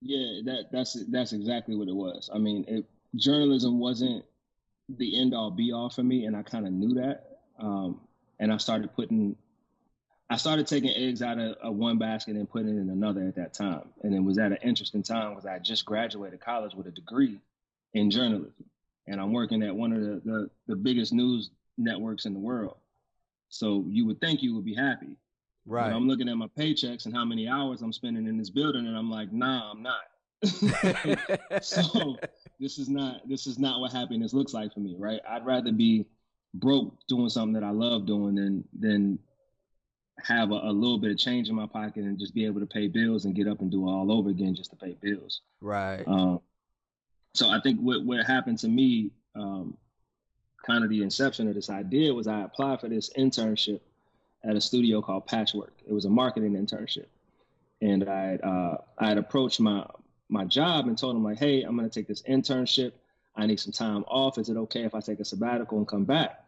Yeah, 0.00 0.40
that 0.44 0.66
that's 0.72 1.04
that's 1.10 1.32
exactly 1.32 1.76
what 1.76 1.88
it 1.88 1.94
was. 1.94 2.30
I 2.32 2.38
mean, 2.38 2.64
it, 2.68 2.86
journalism 3.16 3.78
wasn't 3.78 4.24
the 4.88 5.20
end 5.20 5.34
all 5.34 5.50
be 5.50 5.72
all 5.72 5.90
for 5.90 6.02
me, 6.02 6.24
and 6.24 6.36
I 6.36 6.42
kind 6.42 6.66
of 6.66 6.72
knew 6.72 6.94
that. 6.94 7.38
Um, 7.58 8.00
and 8.38 8.52
I 8.52 8.56
started 8.56 8.94
putting, 8.94 9.36
I 10.30 10.36
started 10.36 10.66
taking 10.66 10.90
eggs 10.90 11.22
out 11.22 11.38
of, 11.38 11.56
of, 11.62 11.74
one 11.74 11.98
basket 11.98 12.36
and 12.36 12.48
putting 12.48 12.68
it 12.68 12.80
in 12.80 12.88
another 12.88 13.22
at 13.26 13.36
that 13.36 13.52
time. 13.52 13.82
And 14.02 14.14
it 14.14 14.20
was 14.20 14.38
at 14.38 14.52
an 14.52 14.58
interesting 14.62 15.02
time 15.02 15.30
because 15.30 15.46
I 15.46 15.58
just 15.58 15.84
graduated 15.84 16.40
college 16.40 16.74
with 16.74 16.86
a 16.86 16.90
degree 16.90 17.38
in 17.92 18.10
journalism, 18.10 18.64
and 19.06 19.20
I'm 19.20 19.32
working 19.32 19.62
at 19.62 19.74
one 19.74 19.92
of 19.92 20.00
the, 20.00 20.22
the, 20.24 20.50
the 20.68 20.76
biggest 20.76 21.12
news 21.12 21.50
networks 21.76 22.24
in 22.24 22.32
the 22.32 22.40
world. 22.40 22.76
So 23.48 23.84
you 23.88 24.06
would 24.06 24.20
think 24.20 24.42
you 24.42 24.54
would 24.54 24.64
be 24.64 24.74
happy, 24.74 25.16
Right. 25.66 25.92
I'm 25.92 26.08
looking 26.08 26.28
at 26.28 26.36
my 26.36 26.48
paychecks 26.58 27.06
and 27.06 27.14
how 27.14 27.24
many 27.24 27.46
hours 27.46 27.82
I'm 27.82 27.92
spending 27.92 28.26
in 28.26 28.38
this 28.38 28.50
building, 28.50 28.86
and 28.86 28.96
I'm 28.96 29.10
like, 29.10 29.32
nah, 29.32 29.70
I'm 29.70 29.82
not. 29.82 30.00
so 31.62 32.16
this 32.58 32.78
is 32.78 32.88
not 32.88 33.28
this 33.28 33.46
is 33.46 33.58
not 33.58 33.80
what 33.80 33.92
happiness 33.92 34.32
looks 34.32 34.54
like 34.54 34.72
for 34.72 34.80
me, 34.80 34.94
right? 34.98 35.20
I'd 35.28 35.44
rather 35.44 35.72
be 35.72 36.06
broke 36.54 36.94
doing 37.08 37.28
something 37.28 37.52
that 37.54 37.64
I 37.64 37.70
love 37.70 38.06
doing 38.06 38.34
than 38.34 38.64
than 38.78 39.18
have 40.24 40.50
a, 40.50 40.54
a, 40.54 40.72
little 40.72 40.98
bit 40.98 41.10
of 41.10 41.18
change 41.18 41.48
in 41.48 41.54
my 41.54 41.66
pocket 41.66 42.04
and 42.04 42.18
just 42.18 42.34
be 42.34 42.44
able 42.44 42.60
to 42.60 42.66
pay 42.66 42.88
bills 42.88 43.24
and 43.24 43.34
get 43.34 43.48
up 43.48 43.60
and 43.60 43.70
do 43.70 43.86
it 43.88 43.90
all 43.90 44.12
over 44.12 44.28
again 44.28 44.54
just 44.54 44.70
to 44.70 44.76
pay 44.76 44.94
bills. 45.00 45.40
Right. 45.62 46.04
Um, 46.06 46.40
so 47.34 47.48
I 47.48 47.60
think 47.60 47.80
what 47.80 48.04
what 48.04 48.24
happened 48.26 48.58
to 48.58 48.68
me, 48.68 49.10
um, 49.34 49.76
kind 50.66 50.84
of 50.84 50.90
the 50.90 51.02
inception 51.02 51.48
of 51.48 51.54
this 51.54 51.70
idea 51.70 52.12
was 52.12 52.26
I 52.26 52.42
applied 52.42 52.80
for 52.80 52.88
this 52.88 53.10
internship 53.16 53.80
at 54.44 54.56
a 54.56 54.60
studio 54.60 55.02
called 55.02 55.26
Patchwork. 55.26 55.74
It 55.86 55.92
was 55.92 56.06
a 56.06 56.10
marketing 56.10 56.52
internship, 56.52 57.06
and 57.80 58.08
I 58.08 58.36
uh, 58.36 58.76
I 58.98 59.08
had 59.08 59.18
approached 59.18 59.60
my 59.60 59.86
my 60.30 60.44
job 60.44 60.86
and 60.86 60.96
told 60.96 61.16
them 61.16 61.24
like, 61.24 61.38
hey, 61.38 61.62
I'm 61.62 61.76
gonna 61.76 61.88
take 61.88 62.08
this 62.08 62.22
internship. 62.22 62.92
I 63.36 63.46
need 63.46 63.60
some 63.60 63.72
time 63.72 64.04
off. 64.08 64.38
Is 64.38 64.48
it 64.48 64.56
okay 64.56 64.84
if 64.84 64.94
I 64.94 65.00
take 65.00 65.20
a 65.20 65.24
sabbatical 65.24 65.78
and 65.78 65.88
come 65.88 66.04
back? 66.04 66.44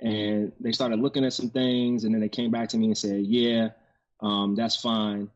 And 0.00 0.52
they 0.60 0.72
started 0.72 1.00
looking 1.00 1.24
at 1.24 1.32
some 1.32 1.50
things, 1.50 2.04
and 2.04 2.12
then 2.12 2.20
they 2.20 2.28
came 2.28 2.50
back 2.50 2.68
to 2.70 2.76
me 2.76 2.86
and 2.86 2.98
said, 2.98 3.20
yeah, 3.24 3.70
um, 4.20 4.54
that's 4.56 4.76
fine. 4.76 5.30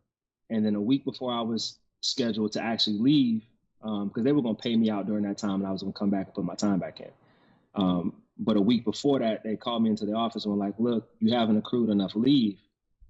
And 0.50 0.64
then 0.64 0.74
a 0.74 0.80
week 0.80 1.04
before 1.04 1.32
I 1.32 1.40
was 1.40 1.78
scheduled 2.00 2.52
to 2.52 2.62
actually 2.62 2.98
leave, 2.98 3.42
because 3.80 4.02
um, 4.02 4.24
they 4.24 4.32
were 4.32 4.42
to 4.42 4.54
pay 4.54 4.74
me 4.74 4.90
out 4.90 5.06
during 5.06 5.24
that 5.24 5.38
time, 5.38 5.56
and 5.56 5.66
I 5.66 5.72
was 5.72 5.82
to 5.82 5.92
come 5.92 6.10
back 6.10 6.26
and 6.26 6.34
put 6.34 6.44
my 6.44 6.54
time 6.54 6.80
back 6.80 7.00
in. 7.00 7.10
Um, 7.74 8.14
but 8.38 8.56
a 8.56 8.60
week 8.60 8.84
before 8.84 9.20
that, 9.20 9.44
they 9.44 9.56
called 9.56 9.82
me 9.82 9.90
into 9.90 10.04
the 10.04 10.14
office 10.14 10.44
and 10.44 10.54
were 10.54 10.64
like, 10.64 10.74
"Look, 10.78 11.08
you 11.20 11.32
haven't 11.32 11.56
accrued 11.56 11.90
enough 11.90 12.14
leave 12.14 12.58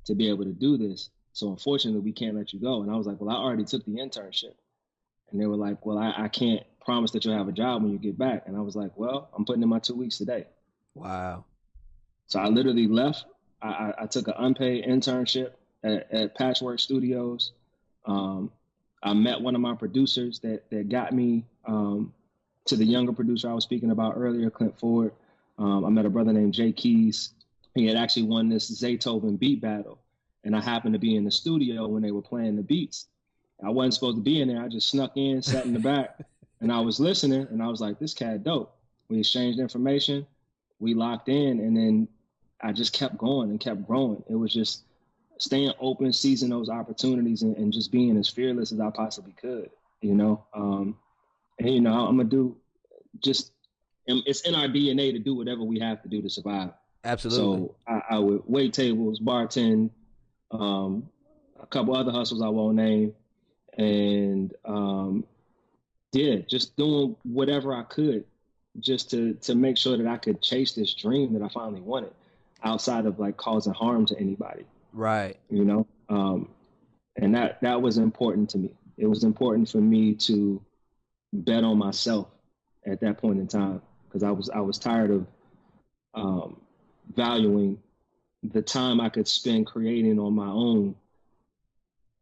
to 0.05 0.15
be 0.15 0.29
able 0.29 0.45
to 0.45 0.53
do 0.53 0.77
this, 0.77 1.11
so 1.37 1.51
unfortunately, 1.51 2.01
we 2.01 2.13
can't 2.13 2.35
let 2.35 2.55
you 2.55 2.59
go." 2.59 2.81
And 2.81 2.91
I 2.91 2.97
was 2.97 3.07
like, 3.07 3.21
"Well, 3.21 3.29
I 3.29 3.39
already 3.39 3.65
took 3.65 3.85
the 3.85 3.97
internship," 3.97 4.55
and 5.31 5.39
they 5.39 5.45
were 5.45 5.57
like, 5.57 5.85
"Well, 5.85 5.99
I, 5.99 6.15
I 6.17 6.29
can't 6.29 6.63
promise 6.81 7.11
that 7.11 7.27
you'll 7.27 7.37
have 7.37 7.49
a 7.49 7.53
job 7.53 7.83
when 7.83 7.93
you 7.93 7.99
get 7.99 8.17
back." 8.17 8.45
And 8.47 8.57
I 8.57 8.61
was 8.61 8.75
like, 8.75 8.93
"Well, 8.97 9.29
I'm 9.37 9.45
putting 9.45 9.63
in 9.63 9.69
my 9.69 9.79
two 9.79 9.95
weeks 9.95 10.17
today." 10.17 10.47
Wow. 10.95 11.45
So 12.27 12.41
I 12.41 12.49
literally 12.49 12.87
left. 12.87 13.27
I, 13.61 13.69
I, 13.69 13.95
I 14.05 14.07
took 14.07 14.29
an 14.29 14.35
unpaid 14.39 14.87
internship 14.87 15.53
at, 15.85 16.11
at 16.11 16.35
Patchwork 16.35 16.81
Studios. 16.81 17.53
Um, 18.07 18.51
I 19.03 19.13
met 19.13 19.43
one 19.43 19.55
of 19.55 19.61
my 19.61 19.75
producers 19.75 20.39
that 20.39 20.71
that 20.71 20.89
got 20.89 21.13
me 21.13 21.45
um, 21.67 22.15
to 22.65 22.77
the 22.77 22.85
younger 22.87 23.13
producer 23.13 23.51
I 23.51 23.53
was 23.53 23.65
speaking 23.65 23.91
about 23.91 24.15
earlier, 24.17 24.49
Clint 24.49 24.79
Ford. 24.81 25.13
Um, 25.59 25.85
I 25.85 25.91
met 25.91 26.07
a 26.07 26.11
brother 26.11 26.33
named 26.33 26.55
Jay 26.55 26.73
Keys. 26.73 27.35
He 27.75 27.87
had 27.87 27.97
actually 27.97 28.23
won 28.23 28.49
this 28.49 28.71
Zaytoven 28.71 29.39
beat 29.39 29.61
battle, 29.61 29.99
and 30.47 30.55
I 30.55 30.61
happened 30.61 30.95
to 30.95 30.99
be 31.01 31.17
in 31.17 31.25
the 31.25 31.31
studio 31.31 31.89
when 31.89 32.03
they 32.03 32.13
were 32.13 32.23
playing 32.23 32.55
the 32.55 32.63
beats. 32.63 33.07
I 33.65 33.69
wasn't 33.69 33.95
supposed 33.95 34.19
to 34.19 34.23
be 34.23 34.41
in 34.41 34.49
there. 34.49 34.63
I 34.63 34.69
just 34.69 34.89
snuck 34.89 35.17
in, 35.17 35.43
sat 35.43 35.67
in 35.67 35.73
the 35.73 35.81
back, 35.81 36.21
and 36.61 36.73
I 36.73 36.79
was 36.79 37.01
listening. 37.01 37.49
And 37.51 37.61
I 37.61 37.67
was 37.67 37.81
like, 37.81 37.99
"This 37.99 38.15
cat 38.15 38.45
dope." 38.45 38.73
We 39.09 39.19
exchanged 39.19 39.59
information, 39.59 40.27
we 40.79 40.95
locked 40.95 41.29
in, 41.29 41.61
and 41.61 41.77
then 41.77 42.09
I 42.61 42.73
just 42.73 42.93
kept 42.93 43.19
going 43.19 43.51
and 43.51 43.61
kept 43.61 43.87
growing. 43.87 44.23
It 44.29 44.35
was 44.35 44.53
just 44.53 44.85
staying 45.39 45.73
open, 45.81 46.13
seizing 46.13 46.51
those 46.51 46.69
opportunities, 46.69 47.43
and, 47.43 47.57
and 47.57 47.73
just 47.73 47.91
being 47.91 48.17
as 48.17 48.29
fearless 48.29 48.73
as 48.73 48.79
I 48.79 48.91
possibly 48.91 49.33
could. 49.33 49.71
You 50.01 50.15
know, 50.15 50.45
um, 50.55 50.97
and 51.59 51.71
you 51.71 51.81
know, 51.81 52.07
I'm 52.07 52.17
gonna 52.17 52.29
do 52.29 52.57
just. 53.21 53.53
It's 54.07 54.43
in 54.43 54.55
our 54.55 54.69
DNA 54.69 55.11
to 55.11 55.19
do 55.19 55.35
whatever 55.35 55.65
we 55.65 55.81
have 55.81 56.01
to 56.03 56.09
do 56.09 56.23
to 56.23 56.31
survive. 56.31 56.71
Absolutely. 57.03 57.67
So 57.67 57.75
I, 57.89 58.03
I 58.11 58.19
would 58.21 58.43
wait 58.47 58.73
tables, 58.73 59.19
bartend, 59.19 59.91
um, 60.51 61.09
a 61.61 61.67
couple 61.67 61.97
other 61.97 62.13
hustles 62.13 62.43
I 62.43 62.49
won't 62.49 62.77
name, 62.77 63.15
and 63.77 64.55
um, 64.65 65.25
yeah, 66.13 66.37
just 66.49 66.77
doing 66.77 67.17
whatever 67.25 67.75
I 67.75 67.83
could 67.83 68.25
just 68.81 69.11
to 69.11 69.35
to 69.35 69.55
make 69.55 69.77
sure 69.77 69.97
that 69.97 70.07
I 70.07 70.17
could 70.17 70.43
chase 70.43 70.73
this 70.73 70.95
dream 70.95 71.33
that 71.35 71.43
I 71.43 71.49
finally 71.49 71.81
wanted, 71.81 72.13
outside 72.63 73.07
of 73.07 73.19
like 73.19 73.37
causing 73.37 73.75
harm 73.75 74.07
to 74.07 74.19
anybody. 74.19 74.65
Right. 74.93 75.39
You 75.51 75.65
know, 75.65 75.87
um, 76.09 76.49
and 77.17 77.35
that 77.35 77.61
that 77.63 77.81
was 77.81 77.99
important 77.99 78.51
to 78.51 78.59
me. 78.59 78.75
It 78.97 79.07
was 79.07 79.25
important 79.25 79.69
for 79.69 79.79
me 79.79 80.15
to 80.15 80.63
bet 81.33 81.65
on 81.65 81.79
myself 81.79 82.29
at 82.87 83.01
that 83.01 83.19
point 83.19 83.41
in 83.41 83.47
time 83.47 83.83
because 84.09 84.23
I 84.23 84.31
was 84.31 84.51
I 84.51 84.61
was 84.61 84.79
tired 84.79 85.11
of 85.11 85.27
um, 86.15 86.61
valuing 87.15 87.79
the 88.53 88.63
time 88.63 89.01
I 89.01 89.09
could 89.09 89.29
spend 89.29 89.67
creating 89.67 90.19
on 90.19 90.35
my 90.35 90.49
own 90.49 90.95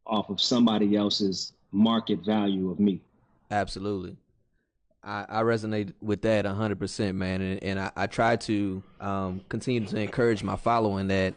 off 0.06 0.30
of 0.30 0.40
somebody 0.40 0.96
else's 0.96 1.52
market 1.72 2.20
value 2.24 2.70
of 2.70 2.78
me. 2.78 3.00
Absolutely. 3.50 4.16
I, 5.02 5.26
I 5.28 5.42
resonate 5.42 5.92
with 6.00 6.22
that 6.22 6.46
hundred 6.46 6.78
percent, 6.78 7.16
man, 7.16 7.40
and, 7.42 7.62
and 7.62 7.78
I, 7.78 7.90
I 7.94 8.06
try 8.06 8.36
to 8.36 8.82
um, 9.00 9.42
continue 9.48 9.86
to 9.86 10.00
encourage 10.00 10.42
my 10.42 10.56
following 10.56 11.08
that, 11.08 11.34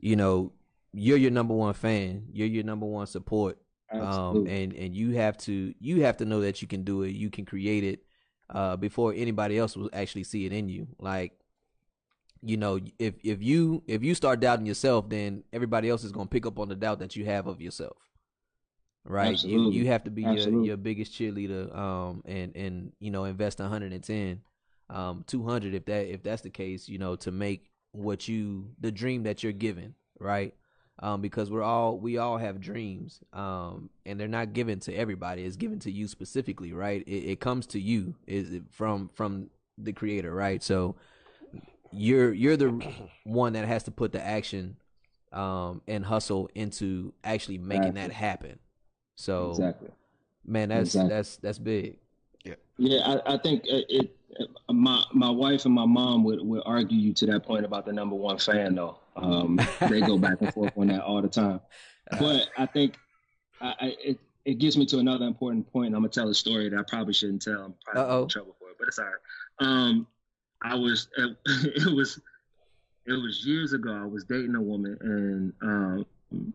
you 0.00 0.16
know, 0.16 0.52
you're 0.92 1.16
your 1.16 1.30
number 1.30 1.54
one 1.54 1.72
fan, 1.72 2.26
you're 2.32 2.46
your 2.46 2.64
number 2.64 2.84
one 2.84 3.06
support, 3.06 3.58
um, 3.90 4.46
and 4.46 4.74
and 4.74 4.94
you 4.94 5.12
have 5.12 5.38
to 5.38 5.74
you 5.80 6.02
have 6.02 6.18
to 6.18 6.24
know 6.26 6.42
that 6.42 6.60
you 6.60 6.68
can 6.68 6.82
do 6.84 7.02
it, 7.02 7.10
you 7.10 7.30
can 7.30 7.46
create 7.46 7.84
it, 7.84 8.00
uh, 8.50 8.76
before 8.76 9.14
anybody 9.16 9.56
else 9.56 9.76
will 9.76 9.88
actually 9.92 10.24
see 10.24 10.44
it 10.44 10.52
in 10.52 10.68
you. 10.68 10.86
Like, 10.98 11.32
you 12.42 12.56
know, 12.56 12.80
if 12.98 13.14
if 13.22 13.42
you 13.42 13.82
if 13.86 14.02
you 14.02 14.14
start 14.14 14.40
doubting 14.40 14.66
yourself, 14.66 15.08
then 15.08 15.44
everybody 15.52 15.88
else 15.88 16.04
is 16.04 16.12
gonna 16.12 16.26
pick 16.26 16.46
up 16.46 16.58
on 16.58 16.68
the 16.68 16.74
doubt 16.74 17.00
that 17.00 17.16
you 17.16 17.24
have 17.24 17.46
of 17.46 17.60
yourself 17.60 17.96
right? 19.04 19.32
Absolutely. 19.32 19.76
You 19.76 19.82
you 19.82 19.88
have 19.88 20.04
to 20.04 20.10
be 20.10 20.22
your, 20.22 20.32
Absolutely. 20.32 20.68
your 20.68 20.76
biggest 20.76 21.12
cheerleader, 21.12 21.76
um, 21.76 22.22
and 22.24 22.54
and 22.56 22.92
you 23.00 23.10
know 23.10 23.24
invest 23.24 23.58
110, 23.58 24.40
um, 24.88 25.24
200 25.26 25.74
if 25.74 25.84
that 25.86 26.12
if 26.12 26.22
that's 26.22 26.42
the 26.42 26.50
case, 26.50 26.88
you 26.88 26.98
know, 26.98 27.16
to 27.16 27.30
make 27.30 27.70
what 27.92 28.28
you 28.28 28.70
the 28.80 28.92
dream 28.92 29.24
that 29.24 29.42
you're 29.42 29.52
given, 29.52 29.94
right? 30.18 30.54
Um, 31.02 31.22
because 31.22 31.50
we're 31.50 31.62
all 31.62 31.98
we 31.98 32.18
all 32.18 32.36
have 32.36 32.60
dreams, 32.60 33.20
um, 33.32 33.88
and 34.04 34.20
they're 34.20 34.28
not 34.28 34.52
given 34.52 34.80
to 34.80 34.94
everybody. 34.94 35.44
It's 35.44 35.56
given 35.56 35.78
to 35.80 35.90
you 35.90 36.08
specifically, 36.08 36.72
right? 36.72 37.02
It, 37.06 37.30
it 37.30 37.40
comes 37.40 37.66
to 37.68 37.80
you 37.80 38.14
is 38.26 38.52
it 38.52 38.64
from 38.70 39.10
from 39.14 39.48
the 39.78 39.92
creator, 39.92 40.34
right? 40.34 40.62
So 40.62 40.96
you're 41.92 42.32
you're 42.32 42.56
the 42.56 42.70
one 43.24 43.52
that 43.54 43.66
has 43.66 43.84
to 43.84 43.90
put 43.90 44.12
the 44.12 44.24
action 44.24 44.76
um, 45.32 45.82
and 45.86 46.04
hustle 46.04 46.48
into 46.54 47.12
actually 47.24 47.58
making 47.58 47.94
that 47.94 48.12
happen. 48.12 48.58
So, 49.16 49.50
exactly. 49.50 49.90
man, 50.44 50.70
that's 50.70 50.94
Exactly. 50.94 51.08
that's 51.08 51.36
that's 51.36 51.58
big. 51.58 51.96
Yeah, 52.78 53.00
I, 53.04 53.34
I 53.34 53.38
think 53.38 53.64
it, 53.66 53.84
it. 53.88 54.10
My 54.70 55.04
my 55.12 55.28
wife 55.28 55.66
and 55.66 55.74
my 55.74 55.84
mom 55.84 56.24
would, 56.24 56.40
would 56.40 56.62
argue 56.64 56.96
you 56.96 57.12
to 57.14 57.26
that 57.26 57.44
point 57.44 57.66
about 57.66 57.84
the 57.84 57.92
number 57.92 58.16
one 58.16 58.38
fan 58.38 58.74
though. 58.74 58.96
Um, 59.16 59.60
they 59.88 60.00
go 60.00 60.16
back 60.16 60.40
and 60.40 60.52
forth 60.54 60.72
on 60.78 60.86
that 60.86 61.02
all 61.02 61.20
the 61.20 61.28
time. 61.28 61.60
But 62.18 62.48
I 62.56 62.66
think 62.66 62.96
I, 63.60 63.74
I, 63.80 63.96
it 64.02 64.18
it 64.44 64.54
gets 64.54 64.76
me 64.76 64.86
to 64.86 64.98
another 64.98 65.26
important 65.26 65.70
point. 65.70 65.94
I'm 65.94 66.00
gonna 66.00 66.08
tell 66.08 66.28
a 66.28 66.34
story 66.34 66.68
that 66.70 66.78
I 66.78 66.82
probably 66.82 67.12
shouldn't 67.12 67.42
tell. 67.42 67.60
I'm 67.60 67.74
probably 67.84 68.02
Uh-oh. 68.02 68.22
in 68.22 68.28
trouble 68.28 68.56
for 68.58 68.70
it, 68.70 68.76
but 68.78 68.88
it's 68.88 68.98
all 68.98 69.04
right. 69.04 69.14
Um, 69.60 70.06
I 70.62 70.74
was 70.74 71.08
it 71.16 71.92
was 71.92 72.20
it 73.06 73.12
was 73.12 73.46
years 73.46 73.72
ago. 73.72 73.92
I 73.92 74.06
was 74.06 74.24
dating 74.24 74.54
a 74.54 74.60
woman, 74.60 74.96
and 75.00 75.52
um, 75.62 76.54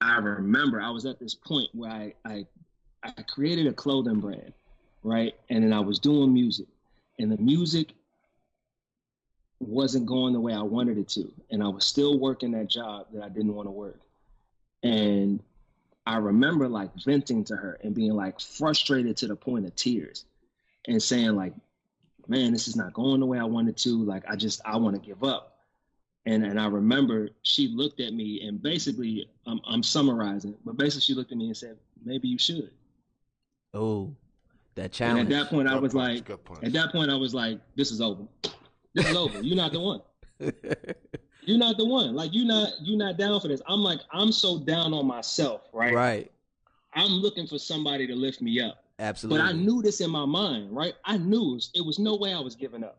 I 0.00 0.18
remember 0.18 0.80
I 0.80 0.90
was 0.90 1.06
at 1.06 1.18
this 1.18 1.34
point 1.34 1.68
where 1.72 1.90
I 1.90 2.14
I 2.24 2.46
I 3.02 3.10
created 3.22 3.66
a 3.66 3.72
clothing 3.72 4.20
brand, 4.20 4.52
right? 5.02 5.34
And 5.48 5.64
then 5.64 5.72
I 5.72 5.80
was 5.80 5.98
doing 5.98 6.32
music, 6.32 6.66
and 7.18 7.30
the 7.30 7.38
music 7.38 7.92
wasn't 9.60 10.06
going 10.06 10.32
the 10.32 10.40
way 10.40 10.54
I 10.54 10.62
wanted 10.62 10.98
it 10.98 11.08
to, 11.10 11.30
and 11.50 11.62
I 11.62 11.68
was 11.68 11.84
still 11.84 12.18
working 12.18 12.52
that 12.52 12.68
job 12.68 13.06
that 13.12 13.22
I 13.22 13.28
didn't 13.28 13.54
want 13.54 13.68
to 13.68 13.72
work. 13.72 14.00
And 14.82 15.40
I 16.06 16.16
remember 16.16 16.66
like 16.66 16.90
venting 17.04 17.44
to 17.44 17.56
her 17.56 17.78
and 17.84 17.94
being 17.94 18.14
like 18.14 18.40
frustrated 18.40 19.16
to 19.18 19.28
the 19.28 19.36
point 19.36 19.66
of 19.66 19.76
tears, 19.76 20.24
and 20.88 21.00
saying 21.00 21.36
like, 21.36 21.52
"Man, 22.28 22.52
this 22.52 22.68
is 22.68 22.76
not 22.76 22.92
going 22.92 23.20
the 23.20 23.26
way 23.26 23.38
I 23.38 23.44
wanted 23.44 23.76
to. 23.78 24.04
Like, 24.04 24.24
I 24.28 24.36
just 24.36 24.60
I 24.64 24.76
want 24.76 24.96
to 24.96 25.06
give 25.06 25.24
up." 25.24 25.58
And 26.26 26.44
and 26.44 26.60
I 26.60 26.66
remember 26.66 27.30
she 27.42 27.68
looked 27.68 28.00
at 28.00 28.12
me 28.12 28.46
and 28.46 28.62
basically, 28.62 29.28
I'm 29.46 29.60
I'm 29.66 29.82
summarizing, 29.82 30.54
but 30.64 30.76
basically 30.76 31.02
she 31.02 31.14
looked 31.14 31.32
at 31.32 31.38
me 31.38 31.46
and 31.46 31.56
said, 31.56 31.76
"Maybe 32.04 32.28
you 32.28 32.38
should." 32.38 32.70
Oh, 33.72 34.14
that 34.74 34.92
challenge. 34.92 35.20
And 35.20 35.28
challenge. 35.30 35.32
at 35.32 35.50
that 35.50 35.54
point, 35.54 35.68
I 35.68 35.78
was 35.78 35.92
punch, 35.92 36.28
like, 36.28 36.64
at 36.64 36.72
that 36.72 36.92
point, 36.92 37.10
I 37.10 37.14
was 37.14 37.34
like, 37.34 37.60
this 37.76 37.90
is 37.90 38.00
over. 38.00 38.24
This 38.94 39.08
is 39.08 39.16
over. 39.16 39.40
You're 39.40 39.56
not 39.56 39.72
the 39.72 39.80
one. 39.80 40.02
You're 41.42 41.58
not 41.58 41.78
the 41.78 41.84
one. 41.84 42.14
Like 42.14 42.30
you're 42.32 42.46
not 42.46 42.72
you're 42.82 42.98
not 42.98 43.16
down 43.16 43.40
for 43.40 43.48
this. 43.48 43.62
I'm 43.66 43.80
like, 43.80 44.00
I'm 44.12 44.32
so 44.32 44.58
down 44.58 44.92
on 44.92 45.06
myself, 45.06 45.62
right? 45.72 45.94
right. 45.94 46.32
I'm 46.94 47.10
looking 47.10 47.46
for 47.46 47.58
somebody 47.58 48.06
to 48.06 48.14
lift 48.14 48.40
me 48.40 48.60
up. 48.60 48.84
Absolutely. 49.00 49.38
But 49.38 49.48
I 49.48 49.52
knew 49.52 49.80
this 49.80 50.00
in 50.02 50.10
my 50.10 50.26
mind, 50.26 50.76
right? 50.76 50.92
I 51.06 51.16
knew 51.16 51.58
it 51.74 51.84
was, 51.84 51.98
no 51.98 52.16
way 52.16 52.34
I 52.34 52.38
was 52.38 52.54
giving 52.54 52.84
up. 52.84 52.98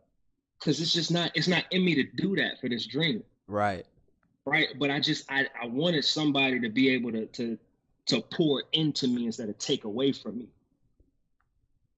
Cause 0.60 0.80
it's 0.80 0.94
just 0.94 1.10
not 1.12 1.32
it's 1.34 1.48
not 1.48 1.64
in 1.72 1.84
me 1.84 1.96
to 1.96 2.04
do 2.04 2.36
that 2.36 2.62
for 2.62 2.70
this 2.70 2.86
dream. 2.86 3.24
Right. 3.48 3.84
Right. 4.46 4.68
But 4.78 4.92
I 4.92 5.00
just 5.00 5.26
I, 5.32 5.48
I 5.60 5.66
wanted 5.66 6.06
somebody 6.06 6.60
to 6.60 6.70
be 6.70 6.90
able 6.90 7.12
to 7.14 7.26
to 7.26 7.58
to 8.06 8.22
pour 8.22 8.64
into 8.74 9.08
me 9.08 9.26
instead 9.26 9.50
of 9.50 9.58
take 9.58 9.86
away 9.86 10.12
from 10.12 10.38
me. 10.38 10.48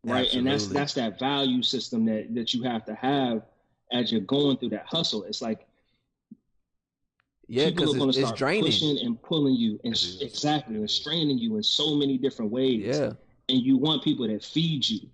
Right. 0.05 0.33
And 0.33 0.47
that's 0.47 0.67
that's 0.67 0.93
that 0.93 1.19
value 1.19 1.61
system 1.61 2.05
that 2.05 2.33
that 2.35 2.53
you 2.53 2.63
have 2.63 2.85
to 2.85 2.95
have 2.95 3.43
as 3.91 4.13
you're 4.13 4.21
going 4.21 4.55
through 4.57 4.69
that 4.69 4.85
hustle. 4.85 5.23
It's 5.23 5.41
like 5.41 5.67
Yeah, 7.49 7.69
because 7.69 7.95
it's, 7.95 8.17
it's 8.17 8.31
draining. 8.31 8.63
pushing 8.63 8.97
and 8.99 9.21
pulling 9.21 9.55
you, 9.55 9.77
and 9.83 9.93
exactly, 10.21 10.75
and 10.75 10.89
straining 10.89 11.37
you 11.37 11.57
in 11.57 11.63
so 11.63 11.95
many 11.95 12.17
different 12.17 12.49
ways. 12.49 12.97
Yeah. 12.97 13.11
And 13.49 13.61
you 13.61 13.77
want 13.77 14.03
people 14.03 14.27
that 14.27 14.43
feed 14.43 14.87
you, 14.89 15.09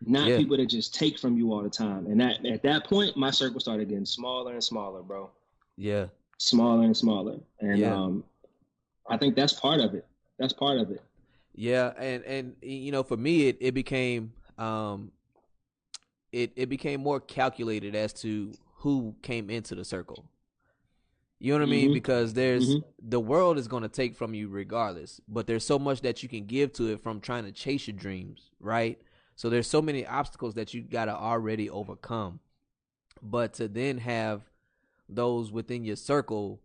not 0.00 0.28
Yeah. 0.28 0.38
people 0.38 0.56
that 0.56 0.66
just 0.66 0.94
take 0.94 1.18
from 1.18 1.36
you 1.36 1.52
all 1.52 1.62
the 1.62 1.70
time. 1.70 2.06
And 2.06 2.20
that 2.20 2.44
at 2.46 2.62
that 2.62 2.84
point, 2.84 3.16
my 3.16 3.30
circle 3.30 3.60
started 3.60 3.88
getting 3.88 4.06
smaller 4.06 4.52
and 4.52 4.62
smaller, 4.62 5.02
bro, 5.02 5.30
Yeah. 5.76 6.08
smaller 6.38 6.84
and 6.84 6.96
smaller. 6.96 7.40
And 7.60 7.78
Yeah. 7.78 7.94
um, 7.96 8.24
I 9.08 9.16
think 9.16 9.34
that's 9.34 9.52
part 9.54 9.80
of 9.80 9.94
it. 9.94 10.06
That's 10.38 10.52
part 10.52 10.78
of 10.78 10.90
it. 10.90 11.02
Yeah, 11.54 11.92
and 11.98 12.24
and 12.24 12.56
you 12.62 12.92
know, 12.92 13.02
for 13.02 13.16
me, 13.16 13.48
it 13.48 13.58
it 13.60 13.72
became 13.74 14.32
um, 14.56 15.10
it 16.32 16.52
it 16.54 16.68
became 16.68 17.00
more 17.00 17.18
calculated 17.20 17.94
as 17.96 18.12
to 18.22 18.52
who 18.76 19.14
came 19.20 19.50
into 19.50 19.74
the 19.74 19.84
circle. 19.84 20.24
You 21.40 21.52
know 21.52 21.60
what 21.60 21.68
I 21.68 21.70
mean? 21.70 21.90
Mhm. 21.90 21.94
Because 21.94 22.34
there's 22.34 22.76
Mhm. 22.76 22.84
the 23.02 23.18
world 23.20 23.56
is 23.58 23.66
going 23.66 23.82
to 23.82 23.88
take 23.88 24.14
from 24.14 24.34
you 24.34 24.48
regardless, 24.48 25.20
but 25.26 25.46
there's 25.46 25.64
so 25.64 25.78
much 25.78 26.02
that 26.02 26.22
you 26.22 26.28
can 26.28 26.44
give 26.44 26.72
to 26.74 26.92
it 26.92 27.00
from 27.00 27.20
trying 27.20 27.44
to 27.44 27.52
chase 27.52 27.88
your 27.88 27.96
dreams, 27.96 28.50
right? 28.60 29.00
So 29.36 29.48
there's 29.48 29.66
so 29.66 29.80
many 29.80 30.06
obstacles 30.06 30.54
that 30.54 30.74
you 30.74 30.82
got 30.82 31.06
to 31.06 31.16
already 31.16 31.70
overcome. 31.70 32.40
But 33.22 33.54
to 33.54 33.68
then 33.68 33.98
have 33.98 34.50
those 35.08 35.50
within 35.50 35.82
your 35.84 35.96
circle 35.96 36.60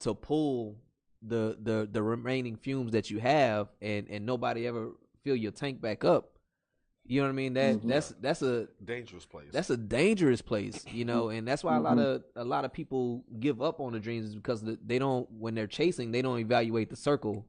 to 0.00 0.14
pull 0.14 0.78
the 1.22 1.58
the 1.60 1.88
the 1.90 2.02
remaining 2.02 2.56
fumes 2.56 2.92
that 2.92 3.10
you 3.10 3.18
have 3.18 3.68
and 3.82 4.08
and 4.08 4.24
nobody 4.24 4.66
ever 4.66 4.92
fill 5.22 5.36
your 5.36 5.52
tank 5.52 5.80
back 5.80 6.04
up. 6.04 6.38
You 7.10 7.20
know 7.20 7.26
what 7.26 7.32
I 7.32 7.34
mean? 7.34 7.54
That 7.54 7.74
Mhm. 7.78 7.88
that's 7.88 8.14
that's 8.20 8.40
a 8.42 8.68
Dangerous 8.84 9.26
place. 9.26 9.48
that's 9.50 9.68
a 9.68 9.76
dangerous 9.76 10.40
place, 10.40 10.84
you 10.92 11.04
know, 11.04 11.30
and 11.30 11.46
that's 11.46 11.64
why 11.64 11.74
a 11.76 11.80
lot 11.80 11.96
Mhm. 11.96 12.04
of 12.06 12.24
a 12.36 12.44
lot 12.44 12.64
of 12.64 12.72
people 12.72 13.24
give 13.40 13.60
up 13.60 13.80
on 13.80 13.92
the 13.92 13.98
dreams 13.98 14.26
is 14.28 14.36
because 14.36 14.62
they 14.62 15.00
don't 15.00 15.28
when 15.32 15.56
they're 15.56 15.66
chasing 15.66 16.12
they 16.12 16.22
don't 16.22 16.38
evaluate 16.38 16.88
the 16.88 16.94
circle 16.94 17.44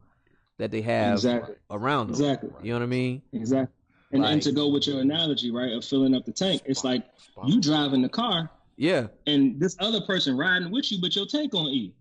that 0.57 0.71
they 0.71 0.81
have 0.81 1.13
Exactly. 1.13 1.53
around 1.69 2.07
them. 2.07 2.13
Exactly. 2.15 2.49
You 2.63 2.71
know 2.73 2.79
what 2.79 2.83
I 2.85 2.87
mean? 2.87 3.21
Exactly. 3.33 3.75
And, 4.13 4.23
Like- 4.23 4.33
and 4.33 4.41
to 4.41 4.51
go 4.51 4.67
with 4.67 4.87
your 4.87 4.99
analogy, 4.99 5.51
right, 5.51 5.71
of 5.73 5.85
filling 5.85 6.15
up 6.15 6.25
the 6.25 6.31
tank, 6.33 6.63
it's 6.65 6.83
like 6.83 7.03
you 7.45 7.61
driving 7.61 8.01
the 8.01 8.09
car 8.09 8.49
Yeah, 8.77 9.09
and 9.27 9.59
this 9.59 9.75
other 9.79 10.01
person 10.01 10.35
riding 10.35 10.71
with 10.71 10.91
you, 10.91 10.99
but 10.99 11.15
your 11.15 11.27
tank 11.27 11.53
on 11.53 11.67
E. 11.67 11.93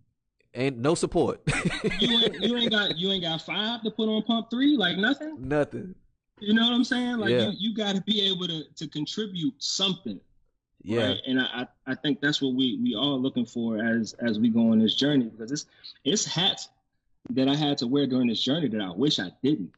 ain't 0.55 0.79
no 0.79 0.95
support, 0.95 1.43
You 2.01 2.09
ain't 2.25 2.43
you 2.43 2.57
ain't 2.57 2.71
got 2.71 2.97
you 2.97 3.11
ain't 3.13 3.23
got 3.23 3.43
five 3.43 3.83
to 3.83 3.91
put 3.91 4.09
on 4.09 4.23
pump 4.23 4.49
three, 4.51 4.79
like 4.79 4.97
nothing. 4.97 5.37
nothing. 5.47 5.95
You 6.41 6.55
know 6.55 6.63
what 6.63 6.73
I'm 6.73 6.85
saying? 6.85 7.19
Like 7.19 7.31
Yeah. 7.31 7.49
you, 7.51 7.71
you 7.71 7.75
got 7.75 7.95
to 7.97 8.03
be 8.03 8.23
able 8.31 8.47
to 8.49 8.65
to 8.77 8.89
contribute 8.89 9.55
something. 9.59 10.21
Yeah, 10.83 11.09
Right? 11.09 11.21
And 11.27 11.41
I, 11.41 11.45
I 11.45 11.67
I 11.93 11.95
think 11.95 12.21
that's 12.21 12.41
what 12.41 12.55
we 12.55 12.79
we 12.83 12.95
all 12.95 13.21
looking 13.21 13.47
for 13.47 13.79
as 13.85 14.15
as 14.15 14.39
we 14.39 14.49
go 14.49 14.73
on 14.73 14.79
this 14.79 14.95
journey 14.95 15.27
because 15.27 15.53
it's 15.53 15.67
it's 16.05 16.25
hats 16.25 16.69
that 17.31 17.49
I 17.49 17.55
had 17.55 17.77
to 17.79 17.87
wear 17.87 18.07
during 18.07 18.29
this 18.29 18.41
journey 18.43 18.69
that 18.69 18.81
I 18.81 18.91
wish 18.91 19.19
I 19.19 19.31
didn't. 19.43 19.73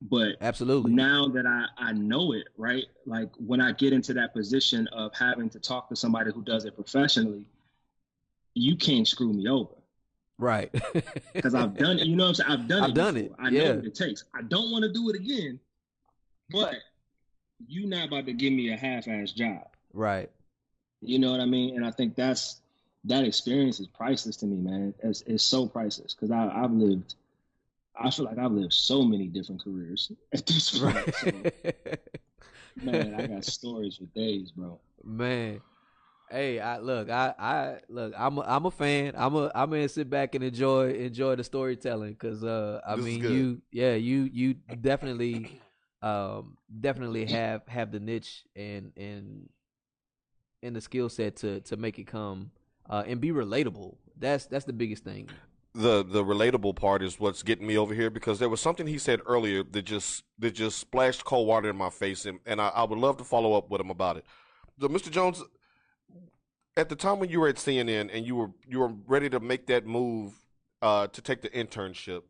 But 0.00 0.36
absolutely. 0.40 0.92
now 0.92 1.28
that 1.28 1.46
I, 1.46 1.66
I 1.76 1.92
know 1.92 2.32
it, 2.32 2.48
right? 2.56 2.86
Like 3.06 3.28
when 3.36 3.60
I 3.60 3.70
get 3.72 3.92
into 3.92 4.12
that 4.14 4.32
position 4.32 4.88
of 4.88 5.12
having 5.14 5.48
to 5.50 5.60
talk 5.60 5.88
to 5.90 5.96
somebody 5.96 6.32
who 6.32 6.42
does 6.42 6.64
it 6.64 6.74
professionally, 6.74 7.44
you 8.54 8.76
can't 8.76 9.06
screw 9.06 9.32
me 9.32 9.48
over 9.48 9.74
Right. 10.38 10.72
because 11.34 11.54
I've 11.54 11.76
done 11.76 12.00
it. 12.00 12.06
You 12.06 12.16
know 12.16 12.24
what 12.24 12.28
I'm 12.30 12.34
saying? 12.46 12.50
I've 12.50 12.68
done 12.68 12.82
it. 12.82 12.86
I've 12.88 12.94
done 12.94 13.14
before. 13.14 13.30
it, 13.30 13.36
I 13.38 13.50
know 13.50 13.62
yeah. 13.62 13.72
what 13.74 13.84
it 13.84 13.94
takes. 13.94 14.24
I 14.34 14.42
don't 14.42 14.72
want 14.72 14.82
to 14.82 14.92
do 14.92 15.08
it 15.10 15.14
again, 15.14 15.60
but 16.52 16.76
you 17.66 17.86
not 17.86 18.08
about 18.08 18.26
to 18.26 18.32
give 18.32 18.52
me 18.52 18.72
a 18.72 18.76
half-ass 18.76 19.32
job. 19.32 19.68
right. 19.92 20.30
You 21.00 21.18
know 21.18 21.32
what 21.32 21.40
I 21.40 21.46
mean? 21.46 21.76
And 21.76 21.84
I 21.84 21.90
think 21.90 22.14
that's 22.14 22.60
that 23.04 23.24
experience 23.24 23.80
is 23.80 23.88
priceless 23.88 24.36
to 24.38 24.46
me, 24.46 24.56
man. 24.56 24.94
It's, 25.02 25.22
it's 25.22 25.42
so 25.44 25.66
priceless 25.66 26.14
because 26.14 26.30
I've 26.30 26.72
lived. 26.72 27.14
I 27.96 28.10
feel 28.10 28.24
like 28.26 28.38
I've 28.38 28.52
lived 28.52 28.72
so 28.72 29.02
many 29.02 29.26
different 29.26 29.62
careers 29.62 30.12
at 30.32 30.46
this 30.46 30.78
point. 30.78 31.14
So, 31.14 31.46
man, 32.76 33.14
I 33.14 33.22
got 33.24 33.44
stories 33.44 33.96
for 33.96 34.04
days, 34.18 34.52
bro. 34.52 34.80
Man. 35.04 35.60
Hey, 36.30 36.60
I 36.60 36.78
look, 36.78 37.10
I, 37.10 37.34
I 37.38 37.78
look, 37.88 38.14
I'm 38.16 38.38
a, 38.38 38.40
I'm 38.42 38.64
a 38.66 38.70
fan. 38.70 39.12
I'm 39.16 39.34
a, 39.36 39.52
I'm 39.54 39.70
gonna 39.70 39.88
sit 39.88 40.08
back 40.08 40.34
and 40.34 40.42
enjoy, 40.42 40.90
enjoy 40.92 41.36
the 41.36 41.44
storytelling 41.44 42.12
because, 42.12 42.42
uh, 42.42 42.80
I 42.86 42.96
This 42.96 43.04
mean, 43.04 43.20
you, 43.24 43.62
yeah, 43.70 43.94
you, 43.94 44.30
you 44.32 44.54
definitely, 44.54 45.60
um, 46.02 46.56
definitely 46.80 47.26
have 47.26 47.62
have 47.68 47.92
the 47.92 48.00
niche 48.00 48.44
and 48.56 48.92
and 48.96 49.48
and 50.62 50.76
the 50.76 50.80
skill 50.80 51.08
set 51.08 51.36
to 51.36 51.60
to 51.60 51.76
make 51.76 51.98
it 51.98 52.06
come, 52.06 52.50
uh, 52.90 53.04
and 53.06 53.20
be 53.20 53.30
relatable. 53.30 53.96
That's 54.18 54.46
that's 54.46 54.64
the 54.64 54.72
biggest 54.72 55.04
thing. 55.04 55.28
the 55.74 56.04
the 56.04 56.24
relatable 56.24 56.76
part 56.76 57.02
is 57.02 57.18
what's 57.18 57.42
getting 57.42 57.66
me 57.66 57.78
over 57.78 57.94
here 57.94 58.10
because 58.10 58.38
there 58.38 58.48
was 58.48 58.60
something 58.60 58.86
he 58.86 58.98
said 58.98 59.20
earlier 59.26 59.62
that 59.62 59.82
just 59.82 60.24
that 60.38 60.52
just 60.52 60.78
splashed 60.78 61.24
cold 61.24 61.46
water 61.46 61.70
in 61.70 61.76
my 61.76 61.88
face 61.90 62.26
and, 62.26 62.40
and 62.44 62.60
I, 62.60 62.68
I 62.68 62.84
would 62.84 62.98
love 62.98 63.16
to 63.18 63.24
follow 63.24 63.54
up 63.54 63.70
with 63.70 63.80
him 63.80 63.90
about 63.90 64.18
it. 64.18 64.26
So 64.80 64.88
Mr. 64.88 65.10
Jones, 65.10 65.42
at 66.76 66.88
the 66.88 66.96
time 66.96 67.20
when 67.20 67.30
you 67.30 67.40
were 67.40 67.48
at 67.48 67.56
CNN 67.56 68.10
and 68.12 68.26
you 68.26 68.36
were 68.36 68.50
you 68.66 68.80
were 68.80 68.92
ready 69.06 69.30
to 69.30 69.40
make 69.40 69.66
that 69.68 69.86
move 69.86 70.34
uh, 70.82 71.06
to 71.06 71.22
take 71.22 71.40
the 71.40 71.48
internship, 71.50 72.22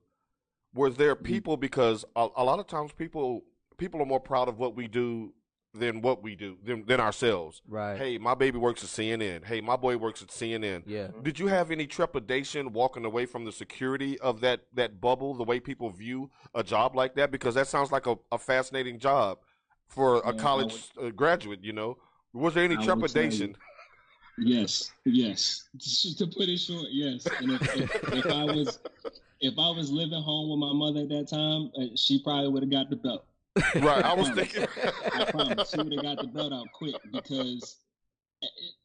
were 0.75 0.91
there 0.91 1.17
people 1.17 1.57
because 1.57 2.05
a, 2.15 2.29
a 2.37 2.45
lot 2.45 2.59
of 2.61 2.67
times 2.67 2.93
people 2.93 3.43
people 3.83 4.01
are 4.01 4.07
more 4.07 4.21
proud 4.21 4.49
of 4.49 4.61
what 4.61 4.77
we 4.77 4.87
do 4.87 5.33
than 5.75 6.03
what 6.03 6.23
we 6.23 6.37
do 6.37 6.57
than, 6.65 6.87
than 6.87 7.01
ourselves. 7.01 7.63
Right. 7.67 7.99
Hey, 7.99 8.17
my 8.17 8.35
baby 8.35 8.57
works 8.59 8.85
at 8.85 8.91
CNN. 8.91 9.45
Hey, 9.45 9.61
my 9.61 9.75
boy 9.75 9.97
works 9.97 10.23
at 10.23 10.29
CNN. 10.29 10.85
Yeah. 10.87 11.09
Did 11.23 11.41
you 11.41 11.49
have 11.49 11.73
any 11.73 11.89
trepidation 11.89 12.73
walking 12.73 13.05
away 13.05 13.27
from 13.27 13.45
the 13.45 13.51
security 13.51 14.21
of 14.21 14.41
that 14.43 14.61
that 14.75 15.01
bubble, 15.01 15.35
the 15.35 15.43
way 15.43 15.59
people 15.59 15.91
view 15.91 16.31
a 16.55 16.63
job 16.63 16.95
like 16.95 17.17
that? 17.17 17.33
Because 17.33 17.57
that 17.57 17.67
sounds 17.67 17.91
like 17.91 18.07
a, 18.07 18.17
a 18.31 18.39
fascinating 18.39 19.01
job 19.01 19.39
for 19.89 20.21
a 20.21 20.27
Yeah, 20.27 20.29
I 20.29 20.37
college 20.37 20.91
uh, 21.03 21.09
graduate. 21.09 21.65
You 21.65 21.73
know, 21.73 21.99
was 22.33 22.55
there 22.55 22.65
any 22.65 22.77
I 22.77 22.79
would 22.79 22.87
tell 22.87 22.97
trepidation? 22.97 23.57
Yes, 24.39 24.93
yes. 25.05 25.69
Just 25.77 26.19
to 26.19 26.27
put 26.27 26.49
it 26.49 26.59
short, 26.59 26.87
yes. 26.91 27.27
And 27.41 27.53
if, 27.53 27.77
if, 27.77 28.13
if 28.13 28.27
I 28.27 28.45
was 28.45 28.79
if 29.41 29.55
I 29.59 29.71
was 29.71 29.91
living 29.91 30.23
home 30.23 30.51
with 30.51 30.61
my 30.61 30.73
mother 30.73 31.01
at 31.01 31.09
that 31.09 31.29
time, 31.29 31.73
uh, 31.77 31.97
she 31.97 32.23
probably 32.23 32.49
would 32.49 32.63
have 32.63 32.71
got 32.71 32.89
the 32.89 32.97
belt. 32.97 33.25
Right, 33.57 34.05
I 34.05 34.15
was 34.17 34.31
thinking. 34.31 34.67
I 35.15 35.25
promise. 35.31 35.71
She 35.71 35.79
would 35.79 35.93
have 35.93 36.03
got 36.03 36.19
the 36.21 36.29
belt 36.29 36.53
out 36.53 36.71
quick 36.73 36.97
because 37.13 37.77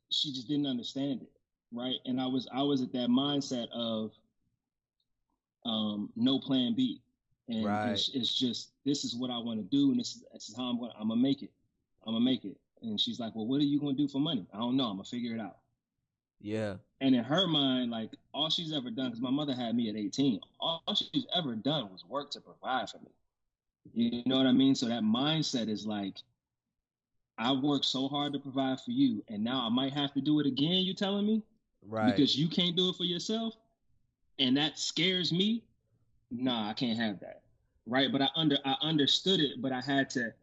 she 0.09 0.31
just 0.31 0.47
didn't 0.47 0.67
understand 0.67 1.21
it, 1.21 1.31
right? 1.71 1.95
And 2.05 2.19
I 2.19 2.27
was 2.27 2.47
I 2.53 2.61
was 2.61 2.81
at 2.81 2.91
that 2.93 3.09
mindset 3.09 3.67
of 3.73 4.11
um, 5.65 6.09
no 6.15 6.39
plan 6.39 6.73
B, 6.75 7.01
and 7.49 7.65
Right. 7.65 7.91
it's, 7.91 8.09
it's 8.13 8.33
just 8.37 8.71
this 8.85 9.03
is 9.03 9.15
what 9.15 9.29
I 9.31 9.37
want 9.37 9.59
to 9.59 9.65
do, 9.75 9.91
and 9.91 9.99
this 9.99 10.15
is, 10.15 10.23
this 10.33 10.49
is 10.49 10.55
how 10.55 10.63
I'm 10.63 10.79
going. 10.79 10.91
I'm 10.99 11.09
gonna 11.09 11.21
make 11.21 11.43
it. 11.43 11.51
I'm 12.05 12.13
gonna 12.13 12.23
make 12.25 12.45
it. 12.45 12.57
And 12.81 12.99
she's 12.99 13.19
like, 13.19 13.35
"Well, 13.35 13.47
what 13.47 13.59
are 13.59 13.65
you 13.65 13.79
gonna 13.79 13.93
do 13.93 14.07
for 14.07 14.19
money? 14.19 14.45
I 14.53 14.57
don't 14.57 14.77
know. 14.77 14.85
I'm 14.85 14.97
gonna 14.97 15.03
figure 15.05 15.33
it 15.33 15.41
out." 15.41 15.57
Yeah. 16.39 16.75
And 17.01 17.15
in 17.15 17.23
her 17.23 17.47
mind, 17.47 17.91
like 17.91 18.11
all 18.33 18.49
she's 18.49 18.71
ever 18.73 18.89
done, 18.91 19.07
because 19.07 19.21
my 19.21 19.31
mother 19.31 19.53
had 19.53 19.75
me 19.75 19.89
at 19.89 19.95
18, 19.95 20.39
all 20.59 20.83
she's 20.95 21.25
ever 21.35 21.55
done 21.55 21.91
was 21.91 22.05
work 22.05 22.29
to 22.31 22.41
provide 22.41 22.89
for 22.89 22.99
me. 22.99 23.09
You 23.93 24.23
know 24.25 24.37
what 24.37 24.47
I 24.47 24.51
mean? 24.51 24.75
So 24.75 24.87
that 24.87 25.03
mindset 25.03 25.69
is 25.69 25.85
like, 25.85 26.17
I 27.37 27.51
worked 27.51 27.85
so 27.85 28.07
hard 28.07 28.33
to 28.33 28.39
provide 28.39 28.79
for 28.81 28.91
you, 28.91 29.23
and 29.27 29.43
now 29.43 29.65
I 29.65 29.69
might 29.69 29.93
have 29.93 30.13
to 30.13 30.21
do 30.21 30.39
it 30.39 30.47
again. 30.47 30.83
You 30.83 30.93
telling 30.93 31.25
me 31.25 31.43
Right. 31.83 32.15
because 32.15 32.35
you 32.35 32.47
can't 32.47 32.75
do 32.75 32.89
it 32.89 32.95
for 32.95 33.03
yourself, 33.03 33.55
and 34.39 34.57
that 34.57 34.77
scares 34.79 35.31
me. 35.31 35.63
Nah, 36.31 36.69
I 36.69 36.73
can't 36.73 36.97
have 36.99 37.19
that. 37.21 37.43
Right? 37.85 38.11
But 38.11 38.21
I 38.21 38.27
under 38.35 38.57
I 38.65 38.75
understood 38.81 39.39
it, 39.39 39.61
but 39.61 39.71
I 39.71 39.81
had 39.81 40.09
to, 40.11 40.33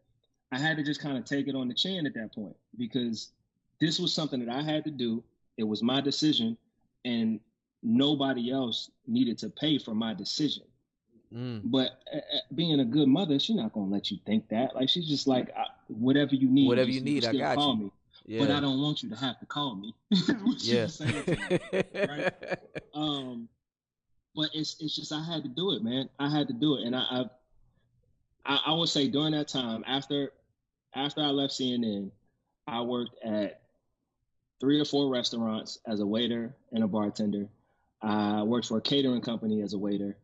I 0.51 0.57
had 0.57 0.77
to 0.77 0.83
just 0.83 1.01
kind 1.01 1.17
of 1.17 1.25
take 1.25 1.47
it 1.47 1.55
on 1.55 1.67
the 1.67 1.73
chin 1.73 2.07
at 2.07 2.13
that 2.15 2.33
point 2.33 2.55
because 2.77 3.31
this 3.79 3.99
was 3.99 4.13
something 4.13 4.43
that 4.43 4.49
I 4.49 4.63
had 4.63 4.83
to 4.85 4.91
do. 4.91 5.23
It 5.57 5.63
was 5.63 5.83
my 5.83 6.01
decision, 6.01 6.57
and 7.03 7.39
nobody 7.83 8.51
else 8.51 8.89
needed 9.05 9.37
to 9.39 9.49
pay 9.49 9.77
for 9.77 9.93
my 9.93 10.13
decision. 10.13 10.63
Mm. 11.35 11.61
But 11.65 11.99
uh, 12.13 12.19
being 12.53 12.79
a 12.79 12.85
good 12.85 13.07
mother, 13.07 13.37
she's 13.39 13.55
not 13.55 13.73
gonna 13.73 13.91
let 13.91 14.09
you 14.09 14.17
think 14.25 14.47
that. 14.49 14.75
Like 14.75 14.89
she's 14.89 15.07
just 15.07 15.27
like, 15.27 15.53
whatever 15.87 16.35
you 16.35 16.49
need, 16.49 16.67
Whatever 16.67 16.89
you 16.89 17.01
need, 17.01 17.25
I 17.25 17.33
got 17.33 17.57
call 17.57 17.75
you. 17.75 17.83
Me. 17.83 17.91
Yeah. 18.27 18.39
But 18.39 18.51
I 18.51 18.59
don't 18.59 18.81
want 18.81 19.03
you 19.03 19.09
to 19.09 19.15
have 19.15 19.39
to 19.39 19.45
call 19.45 19.75
me. 19.75 19.93
Yeah. 20.59 20.83
was 20.83 20.95
saying 20.95 21.23
to 21.23 21.31
me. 21.31 21.59
right? 22.07 22.33
Um, 22.93 23.49
but 24.33 24.49
it's 24.53 24.77
it's 24.79 24.95
just 24.95 25.11
I 25.11 25.21
had 25.21 25.43
to 25.43 25.49
do 25.49 25.71
it, 25.73 25.83
man. 25.83 26.09
I 26.17 26.29
had 26.29 26.47
to 26.47 26.53
do 26.53 26.77
it, 26.77 26.85
and 26.85 26.95
I 26.95 27.01
I, 27.01 27.25
I, 28.45 28.59
I 28.67 28.73
would 28.73 28.87
say 28.87 29.09
during 29.09 29.33
that 29.33 29.49
time 29.49 29.83
after 29.85 30.31
after 30.93 31.21
I 31.21 31.27
left 31.27 31.53
CNN, 31.53 32.11
I 32.67 32.81
worked 32.81 33.15
at 33.23 33.61
three 34.61 34.79
or 34.79 34.85
four 34.85 35.09
restaurants 35.09 35.79
as 35.85 35.99
a 35.99 36.05
waiter 36.05 36.55
and 36.71 36.83
a 36.83 36.87
bartender. 36.87 37.49
I 38.01 38.43
worked 38.43 38.67
for 38.67 38.77
a 38.77 38.81
catering 38.81 39.21
company 39.21 39.61
as 39.61 39.73
a 39.73 39.77
waiter. 39.77 40.15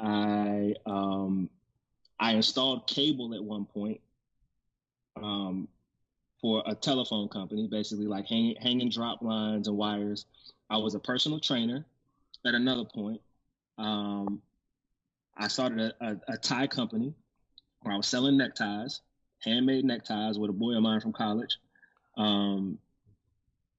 I 0.00 0.74
um, 0.86 1.50
I 2.18 2.32
installed 2.32 2.86
cable 2.86 3.34
at 3.34 3.42
one 3.42 3.64
point 3.64 4.00
um, 5.16 5.68
for 6.40 6.62
a 6.66 6.74
telephone 6.74 7.28
company, 7.28 7.66
basically 7.66 8.06
like 8.06 8.26
hang, 8.26 8.54
hanging 8.60 8.90
drop 8.90 9.22
lines 9.22 9.68
and 9.68 9.76
wires. 9.76 10.26
I 10.70 10.78
was 10.78 10.94
a 10.94 10.98
personal 10.98 11.40
trainer 11.40 11.84
at 12.46 12.54
another 12.54 12.84
point. 12.84 13.20
Um, 13.78 14.40
I 15.36 15.48
started 15.48 15.92
a, 16.00 16.06
a, 16.06 16.20
a 16.34 16.36
tie 16.36 16.66
company 16.66 17.14
where 17.82 17.94
I 17.94 17.96
was 17.96 18.06
selling 18.06 18.36
neckties, 18.36 19.00
handmade 19.42 19.84
neckties 19.84 20.38
with 20.38 20.50
a 20.50 20.54
boy 20.54 20.72
of 20.72 20.82
mine 20.82 21.00
from 21.00 21.12
college. 21.12 21.58
Um, 22.16 22.78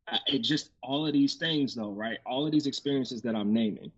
I, 0.07 0.19
it 0.27 0.39
just 0.39 0.71
all 0.81 1.05
of 1.05 1.13
these 1.13 1.35
things, 1.35 1.75
though, 1.75 1.91
right? 1.91 2.17
All 2.25 2.45
of 2.45 2.51
these 2.51 2.67
experiences 2.67 3.21
that 3.21 3.35
I'm 3.35 3.53
naming 3.53 3.91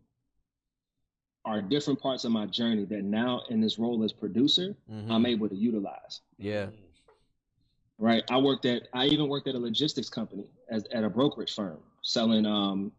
are 1.45 1.61
different 1.61 1.99
parts 1.99 2.23
of 2.23 2.31
my 2.31 2.45
journey 2.45 2.85
that 2.85 3.03
now 3.03 3.41
in 3.49 3.59
this 3.59 3.77
role 3.77 4.01
as 4.03 4.13
producer, 4.13 4.75
Mhm. 4.89 5.09
I'm 5.11 5.25
able 5.25 5.49
to 5.49 5.55
utilize. 5.55 6.21
yeah. 6.37 6.69
Right. 7.99 8.23
I 8.29 8.37
worked 8.37 8.65
at 8.65 8.87
I 8.91 9.05
even 9.05 9.29
worked 9.29 9.47
at 9.47 9.55
a 9.55 9.59
logistics 9.59 10.09
company 10.09 10.49
as 10.67 10.83
at 10.91 11.03
a 11.03 11.09
brokerage 11.09 11.53
firm 11.53 11.77
selling 12.01 12.45
um, 12.45 12.91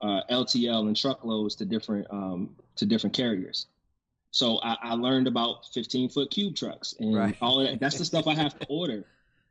uh, 0.00 0.22
LTL 0.30 0.88
and 0.88 0.96
truckloads 0.96 1.54
to 1.56 1.64
different 1.64 2.06
um, 2.10 2.54
to 2.76 2.84
different 2.84 3.14
carriers. 3.14 3.66
So 4.32 4.58
I, 4.62 4.76
I 4.82 4.94
learned 4.94 5.26
about 5.28 5.66
15 5.72 6.08
foot 6.08 6.30
cube 6.30 6.56
trucks 6.56 6.94
and 6.98 7.14
Right. 7.14 7.36
all 7.40 7.60
of 7.60 7.68
that. 7.68 7.78
That's 7.80 7.98
the 7.98 8.04
stuff 8.04 8.26
I 8.26 8.34
have 8.34 8.58
to 8.58 8.66
order 8.66 9.04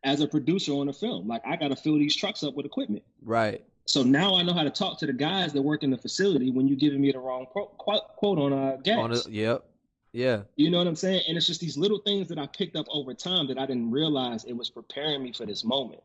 as 0.03 0.19
a 0.21 0.27
producer 0.27 0.73
on 0.73 0.89
a 0.89 0.93
film. 0.93 1.27
Like 1.27 1.41
I 1.45 1.55
got 1.55 1.69
to 1.69 1.75
fill 1.75 1.97
these 1.97 2.15
trucks 2.15 2.43
up 2.43 2.53
with 2.55 2.65
equipment. 2.65 3.03
Right. 3.23 3.63
So 3.85 4.03
now 4.03 4.35
I 4.35 4.43
know 4.43 4.53
how 4.53 4.63
to 4.63 4.69
talk 4.69 4.99
to 4.99 5.05
the 5.05 5.13
guys 5.13 5.53
that 5.53 5.61
work 5.61 5.83
in 5.83 5.89
the 5.89 5.97
facility 5.97 6.51
when 6.51 6.67
you're 6.67 6.77
giving 6.77 7.01
me 7.01 7.11
the 7.11 7.19
wrong 7.19 7.45
quote, 7.45 7.77
quote 7.77 8.37
on 8.37 8.53
uh, 8.53 8.77
gas. 8.83 8.97
On 8.97 9.11
a, 9.11 9.29
yep. 9.29 9.65
Yeah. 10.13 10.41
You 10.55 10.69
know 10.69 10.77
what 10.77 10.87
I'm 10.87 10.95
saying? 10.95 11.23
And 11.27 11.37
it's 11.37 11.47
just 11.47 11.61
these 11.61 11.77
little 11.77 11.99
things 11.99 12.27
that 12.29 12.37
I 12.37 12.47
picked 12.47 12.75
up 12.75 12.85
over 12.89 13.13
time 13.13 13.47
that 13.47 13.57
I 13.57 13.65
didn't 13.65 13.91
realize 13.91 14.43
it 14.43 14.55
was 14.55 14.69
preparing 14.69 15.23
me 15.23 15.33
for 15.33 15.45
this 15.45 15.63
moment. 15.63 16.01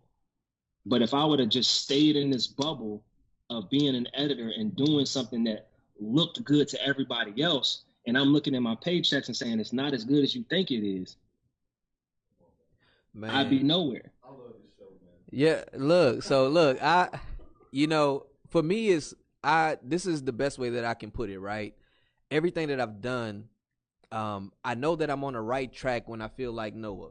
But 0.84 1.02
if 1.02 1.12
I 1.12 1.24
would 1.24 1.40
have 1.40 1.48
just 1.48 1.82
stayed 1.82 2.16
in 2.16 2.30
this 2.30 2.46
bubble 2.46 3.02
of 3.50 3.68
being 3.68 3.94
an 3.94 4.06
editor 4.14 4.52
and 4.56 4.74
doing 4.76 5.06
something 5.06 5.42
that 5.44 5.68
looked 6.00 6.42
good 6.44 6.68
to 6.68 6.86
everybody 6.86 7.42
else, 7.42 7.82
and 8.06 8.16
I'm 8.16 8.28
looking 8.28 8.54
at 8.54 8.62
my 8.62 8.76
paychecks 8.76 9.26
and 9.26 9.36
saying 9.36 9.58
it's 9.58 9.72
not 9.72 9.92
as 9.92 10.04
good 10.04 10.22
as 10.22 10.34
you 10.34 10.44
think 10.48 10.70
it 10.70 10.86
is, 10.86 11.16
Man. 13.12 13.30
I'd 13.30 13.50
be 13.50 13.62
nowhere. 13.62 14.12
Yeah, 15.30 15.64
look, 15.74 16.22
so 16.22 16.48
look, 16.48 16.80
I 16.82 17.08
you 17.76 17.86
know, 17.86 18.24
for 18.48 18.62
me 18.62 18.88
is 18.88 19.14
I 19.44 19.76
this 19.82 20.06
is 20.06 20.22
the 20.22 20.32
best 20.32 20.58
way 20.58 20.70
that 20.70 20.86
I 20.86 20.94
can 20.94 21.10
put 21.10 21.28
it, 21.28 21.38
right? 21.38 21.74
Everything 22.30 22.68
that 22.68 22.80
I've 22.80 23.02
done, 23.02 23.48
um, 24.10 24.50
I 24.64 24.74
know 24.74 24.96
that 24.96 25.10
I'm 25.10 25.22
on 25.24 25.34
the 25.34 25.42
right 25.42 25.70
track 25.70 26.08
when 26.08 26.22
I 26.22 26.28
feel 26.28 26.52
like 26.52 26.74
Noah, 26.74 27.10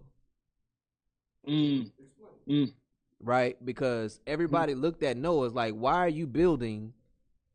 Mm, 1.47 2.73
right? 3.19 3.63
Because 3.63 4.19
everybody 4.25 4.73
looked 4.73 5.03
at 5.03 5.17
Noah's 5.17 5.53
like, 5.53 5.75
why 5.75 5.93
are 5.97 6.09
you 6.09 6.25
building 6.25 6.93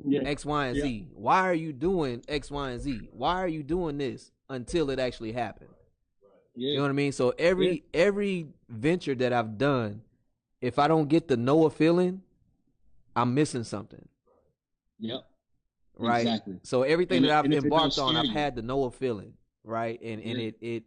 yeah. 0.05 0.21
X, 0.21 0.45
Y, 0.45 0.67
and 0.67 0.77
Z? 0.81 1.09
Why 1.13 1.41
are 1.41 1.55
you 1.55 1.73
doing 1.73 2.23
X, 2.29 2.49
Y, 2.49 2.71
and 2.71 2.81
Z? 2.81 3.09
Why 3.11 3.43
are 3.43 3.49
you 3.49 3.65
doing 3.65 3.99
this 3.99 4.31
until 4.49 4.89
it 4.89 5.01
actually 5.01 5.33
happened? 5.33 5.71
yeah. 6.55 6.71
You 6.71 6.77
know 6.77 6.83
what 6.83 6.91
I 6.91 6.93
mean? 6.93 7.11
So 7.11 7.35
every 7.37 7.83
every 7.93 8.47
venture 8.69 9.17
that 9.17 9.33
I've 9.33 9.59
done, 9.59 10.03
if 10.61 10.79
I 10.79 10.87
don't 10.87 11.09
get 11.09 11.27
the 11.27 11.37
Noah 11.37 11.71
feeling, 11.71 12.23
I'm 13.17 13.35
missing 13.35 13.65
something. 13.65 14.07
Yep. 15.01 15.25
right? 15.99 16.21
Exactly. 16.21 16.61
So 16.63 16.83
everything 16.83 17.19
And 17.19 17.27
that 17.27 17.39
I've 17.39 17.45
and 17.45 17.55
if 17.55 17.61
it 17.61 17.65
embarked 17.65 17.99
on, 17.99 18.11
scare 18.13 18.19
I've 18.21 18.27
you. 18.27 18.33
had 18.33 18.55
the 18.57 18.63
Noah 18.63 18.91
feeling, 18.91 19.35
right? 19.65 20.01
And 20.03 20.21
and 20.23 20.39
Yeah. 20.39 20.47
it 20.49 20.57
it 20.61 20.83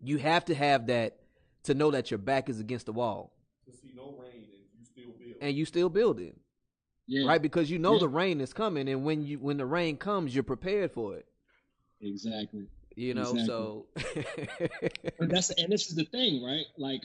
you 0.00 0.18
have 0.18 0.44
to 0.46 0.54
have 0.54 0.86
that 0.86 1.18
to 1.64 1.74
know 1.74 1.90
that 1.90 2.10
your 2.10 2.18
back 2.18 2.48
is 2.48 2.60
against 2.60 2.86
the 2.86 2.92
wall 2.92 3.32
To 3.66 3.72
see 3.72 3.90
no 3.94 4.14
rain 4.18 4.46
and 4.50 4.78
you 4.78 4.84
still 4.84 5.10
build. 5.18 5.34
and 5.40 5.56
you 5.56 5.64
still 5.64 5.88
building, 5.88 6.38
Yeah. 7.06 7.26
right? 7.28 7.42
Because 7.42 7.70
you 7.70 7.78
know 7.78 7.94
Yeah. 7.94 8.00
the 8.00 8.08
rain 8.08 8.40
is 8.40 8.52
coming, 8.52 8.88
and 8.88 9.04
when 9.04 9.22
you 9.22 9.38
when 9.40 9.56
the 9.56 9.66
rain 9.66 9.96
comes, 9.96 10.34
you're 10.34 10.44
prepared 10.44 10.92
for 10.92 11.16
it. 11.16 11.26
Exactly. 12.00 12.66
You 12.94 13.14
know, 13.14 13.30
Exactly. 13.32 13.46
so 13.46 13.86
But 15.18 15.28
that's 15.28 15.50
and 15.50 15.70
this 15.72 15.88
is 15.88 15.94
the 15.96 16.04
thing, 16.04 16.42
right? 16.42 16.66
Like, 16.76 17.02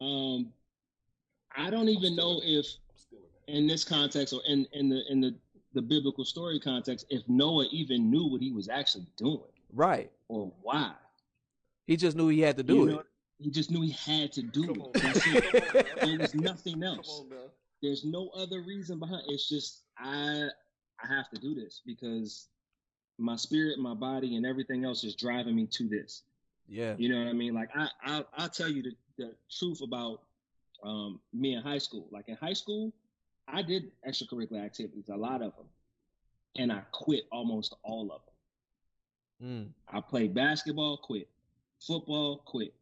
um, 0.00 0.52
I 1.56 1.70
don't 1.70 1.88
even 1.88 2.14
know 2.16 2.40
if 2.44 2.66
in 3.48 3.66
this 3.66 3.84
context 3.84 4.32
or 4.32 4.40
in 4.46 4.66
in 4.72 4.88
the 4.88 5.02
in 5.10 5.20
the 5.20 5.34
the 5.72 5.82
biblical 5.82 6.24
story 6.24 6.58
context, 6.58 7.06
if 7.10 7.22
Noah 7.28 7.66
even 7.70 8.10
knew 8.10 8.26
what 8.26 8.40
he 8.40 8.50
was 8.50 8.68
actually 8.68 9.06
doing 9.16 9.40
right. 9.72 10.10
or 10.28 10.52
why. 10.62 10.92
He 11.86 11.96
just 11.96 12.16
knew 12.16 12.26
he 12.28 12.40
had 12.40 12.56
to 12.56 12.62
do 12.64 12.74
You 12.74 12.88
it. 12.88 12.92
know, 12.92 13.02
He 13.38 13.50
just 13.50 13.70
knew 13.70 13.80
he 13.82 13.90
had 13.92 14.32
to 14.32 14.42
do 14.42 14.66
Come 14.66 14.82
it. 14.82 14.92
That's 14.94 15.26
it. 15.26 15.86
There 16.02 16.18
was 16.18 16.34
nothing 16.34 16.74
Come 16.74 16.82
else. 16.82 17.22
on. 17.30 17.36
There's 17.82 18.04
no 18.04 18.30
other 18.30 18.62
reason 18.62 18.98
behind. 18.98 19.22
It's 19.28 19.48
just 19.48 19.82
I 19.96 20.48
I 21.02 21.06
have 21.06 21.30
to 21.30 21.40
do 21.40 21.54
this 21.54 21.82
because 21.86 22.48
my 23.18 23.36
spirit, 23.36 23.78
my 23.78 23.94
body, 23.94 24.36
and 24.36 24.44
everything 24.44 24.84
else 24.84 25.04
is 25.04 25.14
driving 25.14 25.54
me 25.54 25.66
to 25.68 25.88
this. 25.88 26.22
Yeah. 26.68 26.94
You 26.98 27.08
know 27.10 27.18
what 27.22 27.28
I 27.28 27.32
mean? 27.32 27.54
Like 27.54 27.70
I, 27.76 27.88
I 28.04 28.24
I'll 28.36 28.48
tell 28.48 28.68
you 28.68 28.82
the, 28.82 28.92
the 29.18 29.34
truth 29.56 29.82
about 29.82 30.22
um, 30.82 31.20
me 31.32 31.54
in 31.54 31.62
high 31.62 31.78
school. 31.78 32.06
Like 32.10 32.28
in 32.28 32.36
high 32.36 32.52
school, 32.52 32.92
I 33.48 33.62
did 33.62 33.90
extracurricular 34.08 34.64
activities, 34.64 35.08
a 35.08 35.16
lot 35.16 35.42
of 35.42 35.54
them, 35.56 35.66
and 36.56 36.72
I 36.72 36.80
quit 36.92 37.24
almost 37.32 37.74
all 37.82 38.12
of 38.12 38.20
them. 38.24 38.30
Mm. 39.42 39.68
I 39.88 40.00
played 40.00 40.34
basketball, 40.34 40.98
quit. 40.98 41.28
Football, 41.80 42.42
quit. 42.44 42.74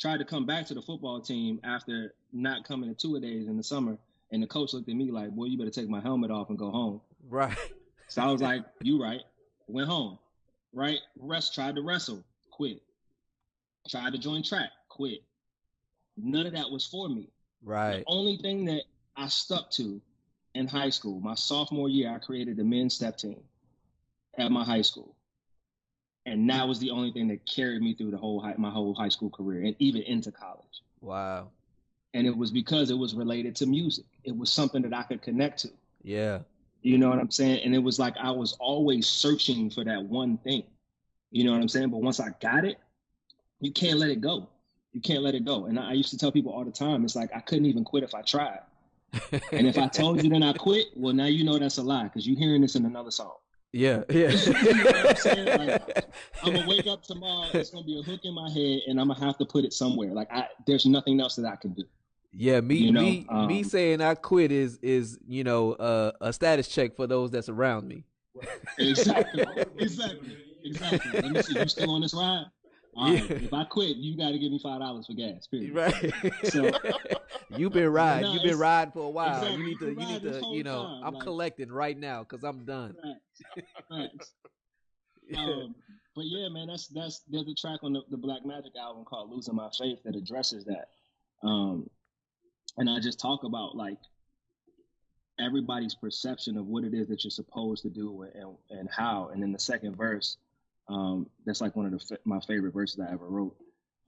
Tried 0.00 0.18
to 0.18 0.24
come 0.24 0.46
back 0.46 0.66
to 0.66 0.74
the 0.74 0.82
football 0.82 1.20
team 1.20 1.60
after 1.62 2.14
not 2.32 2.64
coming 2.64 2.88
to 2.88 2.94
two 2.94 3.14
a 3.16 3.20
days 3.20 3.46
in 3.46 3.56
the 3.56 3.62
summer, 3.62 3.96
and 4.32 4.42
the 4.42 4.46
coach 4.46 4.72
looked 4.72 4.88
at 4.88 4.96
me 4.96 5.10
like, 5.10 5.30
"Boy, 5.30 5.44
you 5.44 5.58
better 5.58 5.70
take 5.70 5.88
my 5.88 6.00
helmet 6.00 6.30
off 6.30 6.48
and 6.48 6.58
go 6.58 6.70
home." 6.70 7.00
Right. 7.28 7.56
So 8.08 8.20
I 8.20 8.30
was 8.30 8.42
like, 8.42 8.64
"You 8.82 9.02
right." 9.02 9.22
Went 9.68 9.88
home. 9.88 10.18
Right. 10.72 10.98
Rest. 11.18 11.54
Tried 11.54 11.76
to 11.76 11.82
wrestle. 11.82 12.24
Quit. 12.50 12.82
Tried 13.88 14.12
to 14.12 14.18
join 14.18 14.42
track. 14.42 14.70
Quit. 14.88 15.22
None 16.16 16.46
of 16.46 16.52
that 16.52 16.70
was 16.70 16.86
for 16.86 17.08
me. 17.08 17.28
Right. 17.62 17.98
The 17.98 18.04
only 18.06 18.36
thing 18.36 18.64
that 18.66 18.82
I 19.16 19.28
stuck 19.28 19.70
to 19.72 20.00
in 20.54 20.66
high 20.66 20.90
school, 20.90 21.20
my 21.20 21.34
sophomore 21.34 21.88
year, 21.88 22.12
I 22.14 22.18
created 22.18 22.56
the 22.56 22.64
men's 22.64 22.94
step 22.94 23.16
team 23.16 23.40
at 24.38 24.50
my 24.50 24.64
high 24.64 24.82
school, 24.82 25.14
and 26.26 26.48
that 26.50 26.66
was 26.66 26.78
the 26.78 26.90
only 26.90 27.12
thing 27.12 27.28
that 27.28 27.44
carried 27.46 27.82
me 27.82 27.94
through 27.94 28.10
the 28.10 28.16
whole 28.16 28.40
high, 28.40 28.54
my 28.56 28.70
whole 28.70 28.94
high 28.94 29.08
school 29.08 29.30
career 29.30 29.64
and 29.64 29.74
even 29.78 30.02
into 30.02 30.30
college. 30.30 30.82
Wow. 31.00 31.48
And 32.14 32.26
it 32.26 32.36
was 32.36 32.50
because 32.50 32.90
it 32.90 32.98
was 32.98 33.14
related 33.14 33.56
to 33.56 33.66
music. 33.66 34.04
It 34.24 34.36
was 34.36 34.52
something 34.52 34.82
that 34.82 34.92
I 34.92 35.02
could 35.02 35.22
connect 35.22 35.60
to. 35.60 35.70
Yeah. 36.02 36.40
You 36.82 36.98
know 36.98 37.08
what 37.08 37.18
I'm 37.18 37.30
saying? 37.30 37.64
And 37.64 37.74
it 37.74 37.78
was 37.78 37.98
like 37.98 38.14
I 38.20 38.30
was 38.30 38.52
always 38.60 39.06
searching 39.06 39.70
for 39.70 39.84
that 39.84 40.02
one 40.02 40.36
thing. 40.38 40.64
You 41.30 41.44
know 41.44 41.52
what 41.52 41.62
I'm 41.62 41.68
saying? 41.68 41.90
But 41.90 42.02
once 42.02 42.20
I 42.20 42.30
got 42.40 42.64
it, 42.64 42.76
you 43.60 43.72
can't 43.72 43.98
let 43.98 44.10
it 44.10 44.20
go. 44.20 44.48
You 44.92 45.00
can't 45.00 45.22
let 45.22 45.34
it 45.34 45.44
go. 45.44 45.66
And 45.66 45.78
I 45.78 45.92
used 45.92 46.10
to 46.10 46.18
tell 46.18 46.30
people 46.30 46.52
all 46.52 46.64
the 46.64 46.70
time, 46.70 47.04
it's 47.04 47.16
like 47.16 47.30
I 47.34 47.40
couldn't 47.40 47.66
even 47.66 47.84
quit 47.84 48.04
if 48.04 48.14
I 48.14 48.22
tried. 48.22 48.60
And 49.52 49.66
if 49.66 49.76
I 49.76 49.88
told 49.88 50.22
you 50.22 50.30
then 50.30 50.42
I 50.42 50.52
quit, 50.54 50.86
well, 50.96 51.12
now 51.12 51.26
you 51.26 51.44
know 51.44 51.58
that's 51.58 51.78
a 51.78 51.82
lie 51.82 52.04
because 52.04 52.26
you're 52.26 52.38
hearing 52.38 52.62
this 52.62 52.76
in 52.76 52.86
another 52.86 53.10
song. 53.10 53.34
Yeah. 53.72 54.04
Yeah. 54.10 54.30
You 54.62 54.74
know 54.74 54.84
what 54.84 55.10
I'm 55.10 55.16
saying? 55.16 55.68
Like, 55.68 56.04
I'm 56.42 56.54
gonna 56.54 56.68
wake 56.68 56.86
up 56.86 57.02
tomorrow. 57.02 57.48
It's 57.52 57.70
gonna 57.70 57.84
be 57.84 57.98
a 57.98 58.02
hook 58.02 58.20
in 58.24 58.34
my 58.34 58.50
head, 58.50 58.80
and 58.86 59.00
I'm 59.00 59.08
gonna 59.08 59.20
have 59.20 59.38
to 59.38 59.46
put 59.46 59.64
it 59.64 59.72
somewhere. 59.72 60.12
Like 60.12 60.30
I, 60.30 60.48
there's 60.66 60.86
nothing 60.86 61.20
else 61.20 61.36
that 61.36 61.46
I 61.46 61.56
can 61.56 61.72
do. 61.72 61.84
Yeah, 62.32 62.60
me 62.60 62.76
You 62.76 62.92
know, 62.92 63.02
me 63.02 63.26
me 63.30 63.58
um, 63.60 63.64
saying 63.64 64.00
I 64.00 64.14
quit 64.14 64.52
is 64.52 64.78
is 64.82 65.18
you 65.26 65.44
know 65.44 65.72
uh, 65.72 66.12
a 66.20 66.32
status 66.32 66.68
check 66.68 66.96
for 66.96 67.06
those 67.06 67.30
that's 67.30 67.48
around 67.48 67.86
me. 67.88 68.04
Exactly. 68.78 69.44
exactly. 69.78 70.36
Exactly. 70.64 71.20
Let 71.20 71.32
me 71.32 71.42
see. 71.42 71.58
You 71.58 71.68
still 71.68 71.90
on 71.90 72.00
this 72.02 72.14
ride? 72.14 72.46
Right. 72.96 73.28
Yeah. 73.30 73.36
If 73.36 73.52
I 73.54 73.64
quit, 73.64 73.96
you 73.96 74.16
got 74.16 74.30
to 74.32 74.38
give 74.38 74.52
me 74.52 74.58
five 74.62 74.80
dollars 74.80 75.06
for 75.06 75.14
gas. 75.14 75.46
Period. 75.46 75.74
Right. 75.74 76.12
So- 76.44 76.70
You've 77.56 77.72
been 77.72 77.88
riding. 77.90 78.22
No, 78.24 78.32
You've 78.34 78.42
been 78.44 78.58
riding 78.58 78.92
for 78.92 79.04
a 79.06 79.10
while. 79.10 79.36
exactly. 79.42 79.58
You 79.60 79.66
need 79.66 79.78
to 79.80 79.86
you 79.90 79.94
need 80.06 80.22
to 80.22 80.46
you 80.54 80.62
know 80.62 80.82
time, 80.84 81.02
I'm 81.04 81.14
like- 81.14 81.22
collecting 81.22 81.70
right 81.72 81.96
now 81.98 82.22
because 82.22 82.44
I'm 82.44 82.64
done. 82.64 82.94
Facts. 83.02 83.66
Facts. 83.88 84.32
Um, 85.38 85.74
but 86.14 86.24
yeah, 86.26 86.48
man, 86.50 86.66
that's 86.66 86.88
that's 86.88 87.20
there's 87.30 87.48
a 87.48 87.54
track 87.54 87.80
on 87.82 87.94
the, 87.94 88.02
the 88.10 88.18
Black 88.18 88.44
Magic 88.44 88.72
album 88.78 89.04
called 89.04 89.30
"Losing 89.30 89.54
My 89.54 89.70
Faith" 89.78 90.00
that 90.04 90.14
addresses 90.14 90.64
that. 90.66 90.88
Um, 91.42 91.88
and 92.76 92.90
I 92.90 92.98
just 93.00 93.18
talk 93.18 93.44
about 93.44 93.74
like 93.76 93.96
everybody's 95.40 95.94
perception 95.94 96.56
of 96.58 96.66
what 96.66 96.84
it 96.84 96.92
is 96.92 97.08
that 97.08 97.24
you're 97.24 97.30
supposed 97.30 97.82
to 97.84 97.88
do 97.88 98.26
and 98.34 98.56
and 98.78 98.88
how. 98.90 99.30
And 99.32 99.42
in 99.42 99.52
the 99.52 99.58
second 99.58 99.96
verse, 99.96 100.36
um, 100.88 101.28
that's 101.44 101.60
like 101.60 101.76
one 101.76 101.86
of 101.86 101.92
the 101.92 102.18
my 102.24 102.40
favorite 102.40 102.74
verses 102.74 103.00
I 103.00 103.12
ever 103.12 103.26
wrote. 103.26 103.56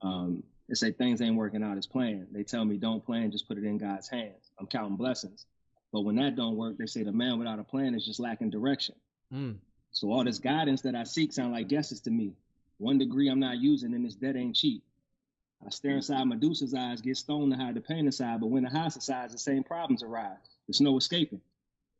Um, 0.01 0.43
they 0.67 0.75
say 0.75 0.91
things 0.91 1.21
ain't 1.21 1.35
working 1.35 1.63
out 1.63 1.77
as 1.77 1.87
planned. 1.87 2.27
They 2.31 2.43
tell 2.43 2.65
me 2.65 2.77
don't 2.77 3.05
plan, 3.05 3.31
just 3.31 3.47
put 3.47 3.57
it 3.57 3.63
in 3.63 3.77
God's 3.77 4.07
hands. 4.07 4.51
I'm 4.59 4.67
counting 4.67 4.97
blessings. 4.97 5.45
But 5.93 6.01
when 6.01 6.15
that 6.15 6.35
don't 6.35 6.57
work, 6.57 6.77
they 6.77 6.87
say 6.87 7.03
the 7.03 7.11
man 7.11 7.37
without 7.37 7.59
a 7.59 7.63
plan 7.63 7.95
is 7.95 8.05
just 8.05 8.19
lacking 8.19 8.49
direction. 8.49 8.95
Mm. 9.33 9.57
So 9.91 10.11
all 10.11 10.23
this 10.23 10.39
guidance 10.39 10.81
that 10.81 10.95
I 10.95 11.03
seek 11.03 11.31
sound 11.31 11.53
like 11.53 11.69
guesses 11.69 12.01
to 12.01 12.11
me. 12.11 12.33
One 12.77 12.97
degree 12.97 13.29
I'm 13.29 13.39
not 13.39 13.59
using, 13.59 13.93
and 13.93 14.05
this 14.05 14.15
debt 14.15 14.35
ain't 14.35 14.55
cheap. 14.55 14.83
I 15.65 15.69
stare 15.69 15.95
inside 15.95 16.27
Medusa's 16.27 16.73
eyes, 16.73 16.99
get 16.99 17.15
stoned 17.15 17.53
to 17.53 17.57
hide 17.57 17.75
the 17.75 17.81
pain 17.81 18.05
inside, 18.05 18.41
but 18.41 18.47
when 18.47 18.63
the 18.63 18.69
house 18.69 18.95
decides, 18.95 19.31
the 19.31 19.39
same 19.39 19.63
problems 19.63 20.03
arise. 20.03 20.37
There's 20.67 20.81
no 20.81 20.97
escaping. 20.97 21.41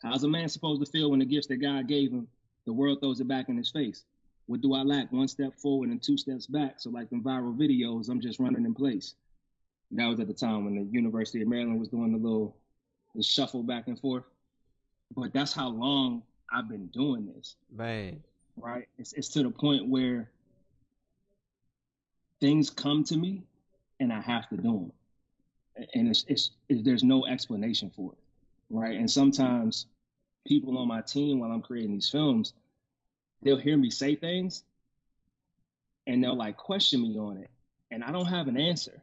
How's 0.04 0.24
a 0.24 0.28
man 0.28 0.50
supposed 0.50 0.84
to 0.84 0.92
feel 0.92 1.10
when 1.10 1.20
the 1.20 1.26
gifts 1.26 1.48
that 1.48 1.58
God 1.58 1.88
gave 1.88 2.12
him, 2.12 2.28
the 2.66 2.74
world 2.74 3.00
throws 3.00 3.22
it 3.22 3.28
back 3.28 3.48
in 3.48 3.58
his 3.58 3.72
face? 3.72 4.04
What 4.48 4.62
do 4.62 4.74
I 4.74 4.84
lack? 4.84 5.12
One 5.12 5.28
step 5.28 5.58
forward 5.58 5.90
and 5.90 6.02
two 6.02 6.18
steps 6.18 6.46
back. 6.46 6.76
So 6.78 6.90
like 6.90 7.10
the 7.10 7.18
viral 7.18 7.56
videos, 7.58 8.10
I'm 8.10 8.22
just 8.22 8.40
running 8.40 8.66
in 8.66 8.76
place. 8.76 9.16
That 9.92 10.08
was 10.08 10.20
at 10.20 10.28
the 10.28 10.34
time 10.34 10.66
when 10.66 10.76
the 10.76 10.84
University 10.92 11.42
of 11.42 11.48
Maryland 11.48 11.80
was 11.80 11.90
doing 11.90 12.12
the 12.12 12.18
little 12.18 12.56
the 13.16 13.24
shuffle 13.24 13.64
back 13.64 13.88
and 13.88 14.00
forth. 14.00 14.24
But 15.16 15.34
that's 15.34 15.54
how 15.54 15.70
long 15.70 16.24
I've 16.52 16.68
been 16.68 16.88
doing 16.88 17.32
this. 17.36 17.56
Man. 17.72 18.22
Right? 18.58 18.88
It's 18.98 19.14
it's 19.14 19.30
to 19.30 19.44
the 19.44 19.50
point 19.50 19.88
where 19.88 20.30
things 22.42 22.70
come 22.70 23.04
to 23.06 23.18
me 23.18 23.44
and 24.00 24.12
I 24.12 24.22
have 24.22 24.50
to 24.50 24.58
do 24.58 24.64
them. 24.64 24.92
And 25.94 26.08
it's, 26.08 26.26
it's, 26.28 26.52
it's 26.70 26.84
there's 26.84 27.04
no 27.04 27.26
explanation 27.26 27.92
for 27.96 28.12
it. 28.12 28.18
Right? 28.70 28.98
And 28.98 29.10
sometimes 29.10 29.88
people 30.46 30.78
on 30.78 30.88
my 30.88 31.02
team 31.02 31.40
while 31.40 31.52
I'm 31.52 31.62
creating 31.62 31.94
these 31.94 32.10
films, 32.10 32.54
they'll 33.46 33.58
hear 33.58 33.78
me 33.78 33.90
say 33.90 34.16
things 34.16 34.64
and 36.08 36.22
they'll 36.22 36.36
like 36.36 36.58
question 36.58 37.02
me 37.02 37.18
on 37.18 37.38
it. 37.38 37.50
And 37.92 38.04
I 38.04 38.12
don't 38.12 38.26
have 38.26 38.48
an 38.48 38.58
answer. 38.58 39.02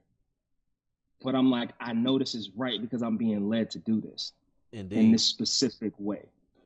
But 1.23 1.37
I'm 1.37 1.51
like, 1.51 1.71
I 1.81 1.93
know 1.93 2.19
this 2.19 2.35
is 2.35 2.51
right 2.57 2.83
because 2.83 3.01
I'm 3.01 3.17
being 3.17 3.49
led 3.49 3.71
to 3.71 3.79
do 3.79 4.01
this 4.01 4.33
Indeed. 4.73 4.99
in 4.99 5.13
this 5.13 5.25
specific 5.25 5.93
way. 5.97 6.25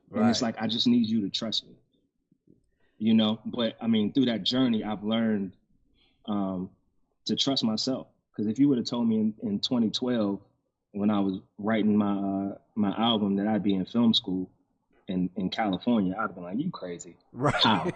right. 0.09 0.21
And 0.21 0.29
it's 0.29 0.41
like, 0.41 0.59
I 0.59 0.65
just 0.65 0.87
need 0.87 1.07
you 1.07 1.21
to 1.21 1.29
trust 1.29 1.65
me. 1.65 1.75
You 2.97 3.13
know, 3.13 3.39
but 3.45 3.77
I 3.79 3.85
mean, 3.85 4.11
through 4.11 4.25
that 4.25 4.41
journey, 4.41 4.83
I've 4.83 5.03
learned 5.03 5.51
um, 6.25 6.71
to 7.25 7.35
trust 7.35 7.63
myself. 7.63 8.07
Because 8.31 8.47
if 8.47 8.57
you 8.57 8.67
would 8.69 8.79
have 8.79 8.87
told 8.87 9.07
me 9.07 9.17
in, 9.17 9.33
in 9.43 9.59
2012, 9.59 10.39
when 10.93 11.11
I 11.11 11.19
was 11.19 11.39
writing 11.59 11.95
my 11.95 12.13
uh, 12.13 12.57
my 12.73 12.89
album, 12.97 13.35
that 13.35 13.47
I'd 13.47 13.61
be 13.61 13.75
in 13.75 13.85
film 13.85 14.15
school 14.15 14.49
in, 15.07 15.29
in 15.35 15.49
California, 15.49 16.15
I'd 16.17 16.21
have 16.21 16.35
been 16.35 16.43
like, 16.43 16.59
"You 16.59 16.69
crazy? 16.71 17.15
right. 17.31 17.53
How? 17.55 17.91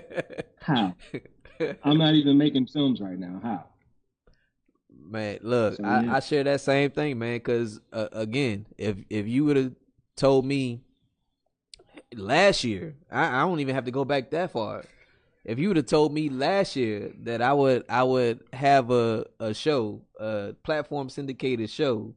How? 0.60 0.94
I'm 1.82 1.98
not 1.98 2.14
even 2.14 2.38
making 2.38 2.66
films 2.66 3.00
right 3.00 3.18
now. 3.18 3.40
How?" 3.42 3.64
Man, 5.08 5.38
look, 5.42 5.76
So, 5.76 5.84
I. 5.84 6.16
I 6.16 6.20
share 6.20 6.44
that 6.44 6.60
same 6.60 6.90
thing, 6.90 7.18
man. 7.18 7.36
Because 7.36 7.80
uh, 7.92 8.08
again, 8.12 8.66
if 8.76 8.96
if 9.10 9.26
you 9.26 9.44
would 9.44 9.56
have 9.56 9.72
told 10.16 10.44
me 10.44 10.80
last 12.14 12.64
year, 12.64 12.96
I, 13.10 13.26
I 13.26 13.40
don't 13.40 13.60
even 13.60 13.74
have 13.74 13.84
to 13.84 13.90
go 13.90 14.04
back 14.04 14.30
that 14.30 14.52
far. 14.52 14.84
If 15.44 15.60
you 15.60 15.68
would 15.68 15.76
have 15.76 15.86
told 15.86 16.12
me 16.12 16.28
last 16.28 16.74
year 16.74 17.12
that 17.22 17.40
I 17.40 17.52
would 17.52 17.84
I 17.88 18.02
would 18.02 18.40
have 18.52 18.90
a 18.90 19.26
a 19.38 19.54
show, 19.54 20.02
a 20.18 20.54
platform 20.64 21.08
syndicated 21.08 21.70
show 21.70 22.14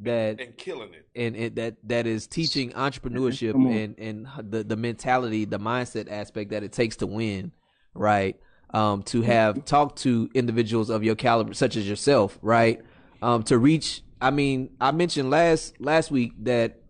that 0.00 0.40
and 0.40 0.56
killing 0.56 0.94
it. 0.94 1.08
and, 1.14 1.36
and 1.36 1.56
that 1.56 1.76
that 1.84 2.06
is 2.06 2.26
teaching 2.26 2.70
entrepreneurship 2.72 3.54
and 3.54 3.98
and 3.98 4.28
the 4.50 4.62
the 4.62 4.76
mentality, 4.76 5.44
the 5.44 5.58
mindset 5.58 6.10
aspect 6.10 6.50
that 6.50 6.62
it 6.62 6.72
takes 6.72 6.96
to 6.96 7.06
win, 7.06 7.52
right? 7.94 8.36
Um, 8.72 9.02
to 9.04 9.22
have 9.22 9.64
talked 9.64 9.98
to 10.02 10.28
individuals 10.34 10.90
of 10.90 11.02
your 11.02 11.14
caliber, 11.14 11.54
such 11.54 11.76
as 11.76 11.88
yourself, 11.88 12.38
right? 12.42 12.80
Um, 13.22 13.42
to 13.44 13.58
reach. 13.58 14.02
I 14.20 14.30
mean, 14.30 14.70
I 14.80 14.90
mentioned 14.92 15.30
last 15.30 15.80
last 15.80 16.10
week 16.10 16.32
that 16.44 16.80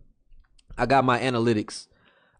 I 0.77 0.85
got 0.85 1.05
my 1.05 1.19
analytics 1.19 1.87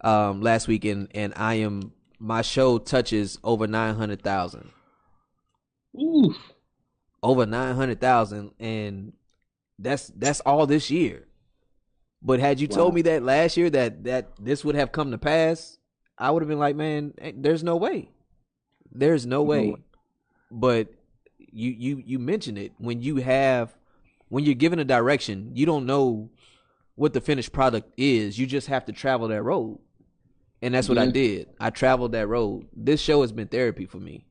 um 0.02 0.42
last 0.42 0.68
week, 0.68 0.86
and 0.86 1.08
and 1.16 1.34
I 1.36 1.56
am 1.56 1.94
my 2.20 2.42
show 2.42 2.78
touches 2.78 3.40
over 3.44 3.66
nine 3.66 3.96
hundred 3.96 4.22
thousand 4.22 4.72
Oof. 6.00 6.36
over 7.24 7.46
nine 7.46 7.76
hundred 7.76 8.02
thousand, 8.02 8.52
and 8.60 9.14
that's 9.80 10.12
that's 10.16 10.42
all 10.42 10.68
this 10.68 10.92
year. 10.92 11.26
But 12.22 12.40
had 12.40 12.60
you 12.60 12.68
told 12.68 12.94
me 12.94 13.02
that 13.04 13.24
last 13.24 13.56
year 13.56 13.70
that 13.70 14.04
that 14.04 14.32
this 14.40 14.66
would 14.66 14.76
have 14.76 14.92
come 14.92 15.12
to 15.12 15.18
pass, 15.18 15.78
I 16.18 16.32
would 16.32 16.42
have 16.44 16.50
been 16.50 16.60
like, 16.60 16.76
man, 16.76 17.14
eh, 17.20 17.32
there's 17.36 17.64
no 17.64 17.78
way, 17.78 18.10
there's 18.92 19.26
no 19.26 19.42
way. 19.42 19.72
way. 19.72 19.84
But 20.52 20.90
you 21.38 21.72
you 21.72 22.04
you 22.06 22.20
mentioned 22.20 22.58
it 22.58 22.74
when 22.78 23.02
you 23.02 23.18
have 23.18 23.76
when 24.28 24.44
you're 24.44 24.56
given 24.56 24.80
a 24.80 24.86
direction, 24.86 25.52
you 25.54 25.66
don't 25.66 25.86
know 25.86 26.30
what 26.96 27.14
the 27.14 27.22
finished 27.22 27.54
product 27.54 27.92
is. 27.98 28.38
You 28.38 28.46
just 28.46 28.68
have 28.68 28.86
to 28.86 28.92
travel 28.92 29.30
that 29.30 29.42
road, 29.42 29.80
and 30.62 30.74
that's 30.74 30.90
what 30.90 30.98
I 30.98 31.08
did. 31.08 31.48
I 31.60 31.70
traveled 31.70 32.12
that 32.12 32.28
road. 32.28 32.68
This 32.76 33.00
show 33.00 33.22
has 33.22 33.32
been 33.32 33.48
therapy 33.48 33.86
for 33.86 33.98
me. 33.98 34.26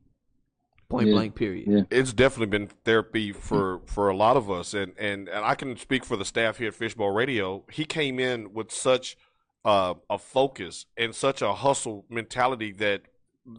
Point 0.89 1.09
Yeah. 1.09 1.14
blank. 1.14 1.34
Period. 1.34 1.66
Yeah. 1.68 1.82
it's 1.91 2.12
definitely 2.12 2.47
been 2.59 2.68
therapy 2.84 3.32
for 3.32 3.80
for 3.86 4.09
a 4.09 4.16
lot 4.16 4.36
of 4.36 4.51
us 4.51 4.72
and 4.74 4.93
and 4.99 5.28
and 5.28 5.45
I 5.45 5.55
can 5.55 5.76
speak 5.76 6.05
for 6.05 6.16
the 6.16 6.24
staff 6.24 6.57
here 6.59 6.68
at 6.68 6.74
Fishbowl 6.74 7.11
Radio. 7.11 7.64
He 7.70 7.84
came 7.84 8.18
in 8.18 8.55
with 8.55 8.72
such 8.72 9.16
uh, 9.64 9.95
a 10.09 10.18
focus 10.18 10.86
and 10.97 11.14
such 11.14 11.43
a 11.43 11.53
hustle 11.53 12.07
mentality 12.09 12.72
that 12.72 13.03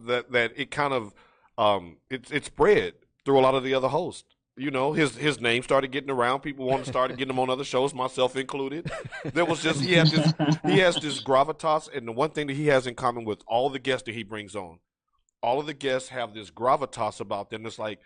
that 0.06 0.32
that 0.32 0.52
it 0.56 0.70
kind 0.72 0.92
of 0.92 1.14
um 1.56 1.98
it 2.08 2.30
it 2.32 2.44
spread 2.46 2.94
through 3.24 3.38
a 3.38 3.42
lot 3.42 3.54
of 3.54 3.62
the 3.62 3.74
other 3.74 3.88
hosts. 3.88 4.34
You 4.56 4.70
know, 4.72 4.92
his 4.92 5.16
his 5.16 5.40
name 5.40 5.62
started 5.62 5.92
getting 5.92 6.10
around. 6.10 6.40
People 6.40 6.66
wanted 6.66 6.84
to 6.86 6.90
start 6.90 7.10
getting 7.16 7.30
him 7.30 7.38
on 7.38 7.48
other 7.48 7.64
shows, 7.64 7.94
myself 7.94 8.34
included. 8.36 8.90
There 9.24 9.44
was 9.44 9.62
just 9.62 9.80
he 9.82 9.92
had 9.94 10.08
this 10.08 10.32
he 10.66 10.80
has 10.80 10.96
this 10.96 11.22
gravitas, 11.22 11.88
and 11.96 12.08
the 12.08 12.12
one 12.12 12.30
thing 12.30 12.48
that 12.48 12.56
he 12.56 12.66
has 12.66 12.86
in 12.88 12.94
common 12.96 13.24
with 13.24 13.42
all 13.46 13.70
the 13.70 13.78
guests 13.78 14.04
that 14.06 14.14
he 14.14 14.22
brings 14.24 14.54
on, 14.56 14.80
all 15.42 15.60
of 15.60 15.66
the 15.66 15.74
guests 15.74 16.08
have 16.10 16.34
this 16.34 16.50
gravitas 16.50 17.20
about 17.20 17.50
them. 17.50 17.66
It's 17.66 17.78
like, 17.78 18.00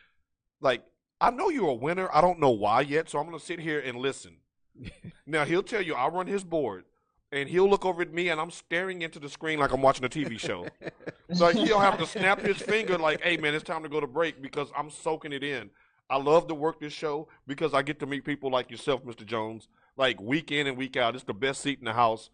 like 0.60 0.82
I 1.20 1.30
know 1.30 1.48
you're 1.48 1.68
a 1.68 1.74
winner. 1.74 2.08
I 2.12 2.20
don't 2.20 2.40
know 2.40 2.50
why 2.50 2.82
yet, 2.82 3.08
so 3.08 3.18
I'm 3.18 3.26
gonna 3.26 3.38
sit 3.38 3.60
here 3.60 3.80
and 3.80 3.98
listen. 3.98 4.36
now 5.26 5.44
he'll 5.44 5.62
tell 5.62 5.82
you 5.82 5.94
I 5.94 6.08
run 6.08 6.26
his 6.26 6.44
board, 6.44 6.84
and 7.32 7.48
he'll 7.48 7.68
look 7.68 7.84
over 7.84 8.02
at 8.02 8.12
me, 8.12 8.28
and 8.28 8.40
I'm 8.40 8.50
staring 8.50 9.02
into 9.02 9.18
the 9.18 9.28
screen 9.28 9.58
like 9.58 9.72
I'm 9.72 9.82
watching 9.82 10.04
a 10.04 10.08
TV 10.08 10.38
show. 10.38 10.66
so 11.32 11.48
he'll 11.48 11.80
have 11.80 11.98
to 11.98 12.06
snap 12.06 12.40
his 12.40 12.58
finger 12.58 12.98
like, 12.98 13.20
"Hey 13.22 13.36
man, 13.36 13.54
it's 13.54 13.64
time 13.64 13.82
to 13.82 13.88
go 13.88 14.00
to 14.00 14.06
break," 14.06 14.42
because 14.42 14.68
I'm 14.76 14.90
soaking 14.90 15.32
it 15.32 15.42
in. 15.42 15.70
I 16.10 16.18
love 16.18 16.48
to 16.48 16.54
work 16.54 16.80
this 16.80 16.92
show 16.92 17.28
because 17.46 17.72
I 17.72 17.82
get 17.82 17.98
to 18.00 18.06
meet 18.06 18.24
people 18.24 18.50
like 18.50 18.70
yourself, 18.70 19.04
Mr. 19.04 19.24
Jones, 19.24 19.68
like 19.96 20.20
week 20.20 20.52
in 20.52 20.66
and 20.66 20.76
week 20.76 20.96
out. 20.96 21.14
It's 21.14 21.24
the 21.24 21.32
best 21.32 21.62
seat 21.62 21.78
in 21.78 21.86
the 21.86 21.94
house, 21.94 22.28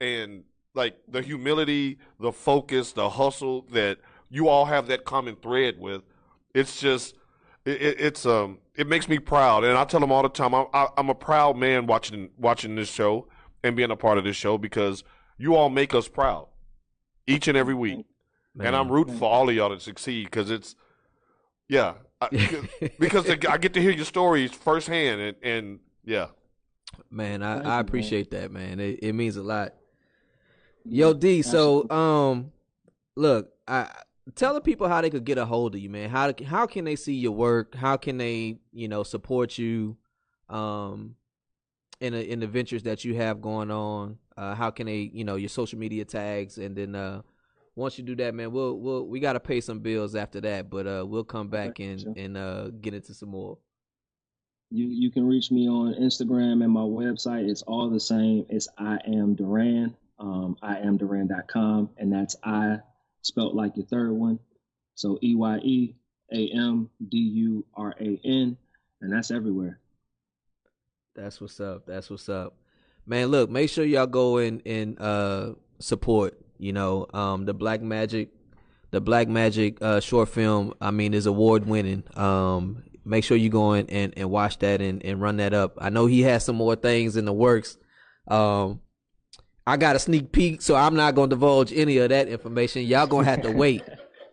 and 0.00 0.44
like 0.74 0.96
the 1.08 1.22
humility, 1.22 1.98
the 2.20 2.32
focus, 2.32 2.92
the 2.92 3.08
hustle 3.08 3.62
that 3.70 3.98
you 4.34 4.48
all 4.48 4.64
have 4.64 4.88
that 4.88 5.04
common 5.04 5.36
thread 5.36 5.78
with. 5.78 6.02
It's 6.54 6.80
just, 6.80 7.14
it, 7.64 7.80
it, 7.80 8.00
it's 8.00 8.26
um, 8.26 8.58
it 8.74 8.88
makes 8.88 9.08
me 9.08 9.18
proud, 9.18 9.64
and 9.64 9.78
I 9.78 9.84
tell 9.84 10.00
them 10.00 10.10
all 10.10 10.22
the 10.22 10.28
time, 10.28 10.54
I'm 10.54 10.66
I, 10.74 10.88
I'm 10.96 11.08
a 11.08 11.14
proud 11.14 11.56
man 11.56 11.86
watching 11.86 12.30
watching 12.36 12.74
this 12.74 12.90
show 12.90 13.28
and 13.62 13.76
being 13.76 13.90
a 13.90 13.96
part 13.96 14.18
of 14.18 14.24
this 14.24 14.36
show 14.36 14.58
because 14.58 15.04
you 15.38 15.54
all 15.54 15.70
make 15.70 15.94
us 15.94 16.08
proud 16.08 16.48
each 17.26 17.48
and 17.48 17.56
every 17.56 17.74
week, 17.74 18.04
and 18.58 18.74
I'm 18.74 18.90
rooting 18.90 19.16
for 19.16 19.30
all 19.30 19.48
of 19.48 19.54
y'all 19.54 19.70
to 19.70 19.80
succeed 19.80 20.24
because 20.24 20.50
it's, 20.50 20.74
yeah, 21.68 21.94
I, 22.20 22.28
because 22.98 23.30
I 23.30 23.58
get 23.58 23.72
to 23.74 23.80
hear 23.80 23.92
your 23.92 24.04
stories 24.04 24.52
firsthand, 24.52 25.20
and, 25.20 25.36
and 25.42 25.78
yeah, 26.04 26.26
Man, 27.10 27.42
I, 27.42 27.76
I 27.76 27.80
appreciate 27.80 28.32
that, 28.32 28.50
man. 28.50 28.80
It, 28.80 29.00
it 29.02 29.12
means 29.12 29.36
a 29.36 29.42
lot. 29.42 29.74
Yo, 30.84 31.14
D. 31.14 31.42
So, 31.42 31.88
um, 31.90 32.52
look, 33.16 33.50
I 33.66 33.90
tell 34.34 34.54
the 34.54 34.60
people 34.60 34.88
how 34.88 35.00
they 35.00 35.10
could 35.10 35.24
get 35.24 35.38
a 35.38 35.44
hold 35.44 35.74
of 35.74 35.80
you, 35.80 35.90
man. 35.90 36.08
How 36.08 36.32
how 36.46 36.66
can 36.66 36.84
they 36.84 36.96
see 36.96 37.14
your 37.14 37.32
work? 37.32 37.74
How 37.74 37.96
can 37.96 38.18
they, 38.18 38.58
you 38.72 38.88
know, 38.88 39.02
support 39.02 39.58
you, 39.58 39.96
um, 40.48 41.16
in 42.00 42.14
a, 42.14 42.18
in 42.18 42.40
the 42.40 42.46
ventures 42.46 42.82
that 42.84 43.04
you 43.04 43.14
have 43.16 43.40
going 43.40 43.70
on? 43.70 44.18
Uh, 44.36 44.54
how 44.54 44.70
can 44.70 44.86
they, 44.86 45.10
you 45.12 45.24
know, 45.24 45.36
your 45.36 45.48
social 45.48 45.78
media 45.78 46.04
tags, 46.04 46.58
and 46.58 46.76
then 46.76 46.94
uh, 46.94 47.22
once 47.76 47.98
you 47.98 48.04
do 48.04 48.16
that, 48.16 48.34
man, 48.34 48.52
we'll 48.52 48.78
we'll 48.78 49.06
we 49.06 49.20
gotta 49.20 49.40
pay 49.40 49.60
some 49.60 49.80
bills 49.80 50.14
after 50.14 50.40
that, 50.40 50.70
but 50.70 50.86
uh, 50.86 51.04
we'll 51.06 51.24
come 51.24 51.48
back 51.48 51.78
and 51.78 52.00
sure. 52.00 52.14
and 52.16 52.36
uh 52.36 52.70
get 52.70 52.94
into 52.94 53.14
some 53.14 53.30
more. 53.30 53.58
You 54.70 54.86
you 54.86 55.10
can 55.10 55.26
reach 55.26 55.50
me 55.50 55.68
on 55.68 55.94
Instagram 55.94 56.64
and 56.64 56.72
my 56.72 56.80
website. 56.80 57.48
It's 57.48 57.62
all 57.62 57.90
the 57.90 58.00
same. 58.00 58.46
It's 58.48 58.68
I 58.78 58.98
am 59.06 59.34
Duran. 59.34 59.94
Um, 60.18 60.56
I 60.62 60.78
am 60.78 60.96
Duran.com, 60.96 61.90
and 61.98 62.12
that's 62.12 62.36
I 62.44 62.78
spelt 63.24 63.54
like 63.54 63.76
your 63.76 63.86
third 63.86 64.12
one. 64.12 64.38
So 64.94 65.18
E 65.22 65.34
Y 65.34 65.58
E 65.58 65.94
A 66.32 66.48
M 66.54 66.90
D 67.08 67.18
U 67.18 67.66
R 67.74 67.94
A 68.00 68.20
N, 68.24 68.56
and 69.00 69.12
that's 69.12 69.30
everywhere. 69.32 69.80
That's 71.16 71.40
what's 71.40 71.58
up. 71.60 71.86
That's 71.86 72.10
what's 72.10 72.28
up. 72.28 72.54
Man, 73.06 73.28
look, 73.28 73.50
make 73.50 73.70
sure 73.70 73.84
y'all 73.84 74.06
go 74.06 74.38
in 74.38 74.62
and 74.64 75.00
uh 75.00 75.54
support, 75.78 76.38
you 76.58 76.72
know, 76.72 77.06
um 77.12 77.44
the 77.44 77.54
Black 77.54 77.82
Magic 77.82 78.30
the 78.90 79.00
Black 79.00 79.28
Magic 79.28 79.80
uh 79.82 80.00
short 80.00 80.28
film, 80.28 80.74
I 80.80 80.90
mean, 80.90 81.14
is 81.14 81.26
award 81.26 81.66
winning. 81.66 82.04
Um 82.16 82.84
make 83.04 83.22
sure 83.22 83.36
you 83.36 83.50
go 83.50 83.74
in 83.74 83.88
and, 83.90 84.14
and 84.16 84.30
watch 84.30 84.58
that 84.60 84.80
and, 84.80 85.04
and 85.04 85.20
run 85.20 85.36
that 85.36 85.52
up. 85.52 85.76
I 85.78 85.90
know 85.90 86.06
he 86.06 86.22
has 86.22 86.44
some 86.44 86.56
more 86.56 86.76
things 86.76 87.16
in 87.16 87.24
the 87.24 87.32
works. 87.32 87.76
Um 88.28 88.80
I 89.66 89.76
got 89.78 89.96
a 89.96 89.98
sneak 89.98 90.30
peek, 90.30 90.60
so 90.60 90.74
I'm 90.74 90.94
not 90.94 91.14
gonna 91.14 91.28
divulge 91.28 91.72
any 91.72 91.96
of 91.98 92.10
that 92.10 92.28
information. 92.28 92.82
Y'all 92.82 93.06
gonna 93.06 93.24
have 93.24 93.42
to 93.42 93.50
wait. 93.52 93.82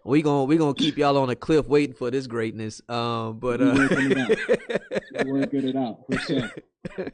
We 0.03 0.21
gonna 0.21 0.45
we 0.45 0.57
gonna 0.57 0.73
keep 0.73 0.97
y'all 0.97 1.17
on 1.17 1.29
a 1.29 1.36
cliff 1.36 1.67
waiting 1.67 1.95
for 1.95 2.11
this 2.11 2.27
greatness. 2.27 2.82
Um, 2.89 3.39
but 3.39 3.61
uh, 3.61 3.73
working 3.77 4.09
We're 5.25 5.39
working 5.39 5.67
it 5.69 5.75
out 5.75 5.99
for 6.11 6.19
sure. 6.19 6.51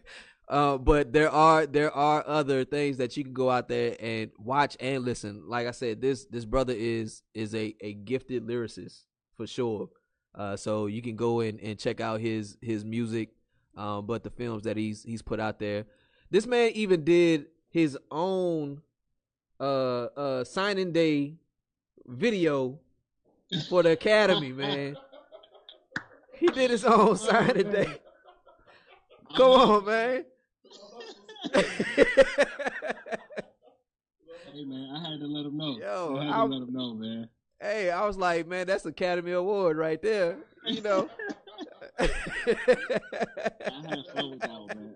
uh, 0.50 0.78
but 0.78 1.14
there 1.14 1.30
are 1.30 1.68
there 1.68 1.92
are 1.92 2.24
other 2.26 2.64
things 2.66 2.98
that 2.98 3.18
you 3.18 3.24
can 3.24 3.34
go 3.34 3.52
out 3.52 3.68
there 3.68 3.96
and 4.00 4.32
watch 4.40 4.78
and 4.80 5.04
listen. 5.04 5.44
Like 5.48 5.68
I 5.68 5.72
said, 5.72 6.02
this 6.02 6.26
this 6.26 6.46
brother 6.46 6.74
is 6.76 7.22
is 7.36 7.54
a, 7.54 7.76
a 7.82 7.94
gifted 7.94 8.48
lyricist 8.48 9.02
for 9.36 9.46
sure. 9.46 9.90
Uh, 10.34 10.56
so 10.56 10.88
you 10.88 11.02
can 11.02 11.16
go 11.16 11.42
in 11.42 11.60
and 11.60 11.78
check 11.78 12.00
out 12.00 12.20
his 12.20 12.58
his 12.62 12.84
music, 12.86 13.30
um, 13.76 14.08
but 14.08 14.24
the 14.24 14.32
films 14.32 14.64
that 14.64 14.78
he's 14.78 15.04
he's 15.04 15.22
put 15.22 15.40
out 15.40 15.60
there. 15.60 15.86
This 16.32 16.48
man 16.48 16.72
even 16.74 17.04
did 17.04 17.48
his 17.78 17.96
own 18.10 18.82
uh 19.60 19.64
uh 20.06 20.44
signing 20.44 20.92
day 20.92 21.36
video 22.08 22.80
for 23.70 23.84
the 23.84 23.92
academy, 23.92 24.52
man. 24.52 24.98
He 26.40 26.48
did 26.48 26.72
his 26.72 26.84
own 26.86 27.16
signing 27.28 27.72
day. 27.72 28.00
Come 29.36 29.52
on, 29.52 29.86
man. 29.86 30.26
Hey 34.54 34.64
man, 34.66 34.90
I 34.96 35.12
had 35.12 35.20
to 35.20 35.28
let 35.28 35.46
him 35.46 35.56
know. 35.58 35.78
Yo, 35.78 36.18
I 36.18 36.24
had 36.26 36.30
to 36.32 36.36
I'm- 36.36 36.50
let 36.50 36.62
him 36.64 36.74
know, 36.74 36.94
man. 36.96 37.30
hey, 37.62 37.92
I 37.92 38.06
was 38.08 38.18
like, 38.18 38.48
man, 38.48 38.66
that's 38.66 38.86
Academy 38.88 39.32
Award 39.34 39.78
right 39.78 40.02
there. 40.02 40.38
You 40.66 40.82
know. 40.82 41.10
I 42.00 42.06
had 42.08 44.06
fun 44.16 44.32
with 44.32 44.40
that 44.40 44.50
one, 44.50 44.68
man. 44.68 44.96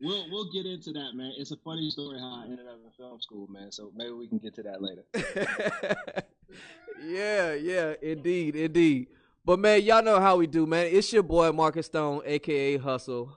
We'll, 0.00 0.30
we'll 0.30 0.50
get 0.50 0.64
into 0.64 0.92
that, 0.92 1.14
man. 1.14 1.32
It's 1.36 1.50
a 1.50 1.56
funny 1.58 1.90
story 1.90 2.18
how 2.18 2.40
I 2.40 2.44
ended 2.44 2.66
up 2.66 2.78
in 2.84 2.90
film 2.96 3.20
school, 3.20 3.46
man. 3.48 3.70
So 3.70 3.92
maybe 3.94 4.12
we 4.12 4.28
can 4.28 4.38
get 4.38 4.54
to 4.54 4.62
that 4.62 4.80
later. 4.80 5.04
yeah, 7.04 7.52
yeah, 7.54 7.94
indeed, 8.00 8.56
indeed. 8.56 9.08
But 9.44 9.58
man, 9.58 9.82
y'all 9.82 10.02
know 10.02 10.18
how 10.18 10.36
we 10.36 10.46
do, 10.46 10.66
man. 10.66 10.86
It's 10.90 11.12
your 11.12 11.22
boy 11.22 11.52
Marcus 11.52 11.86
Stone, 11.86 12.22
aka 12.24 12.78
Hustle, 12.78 13.36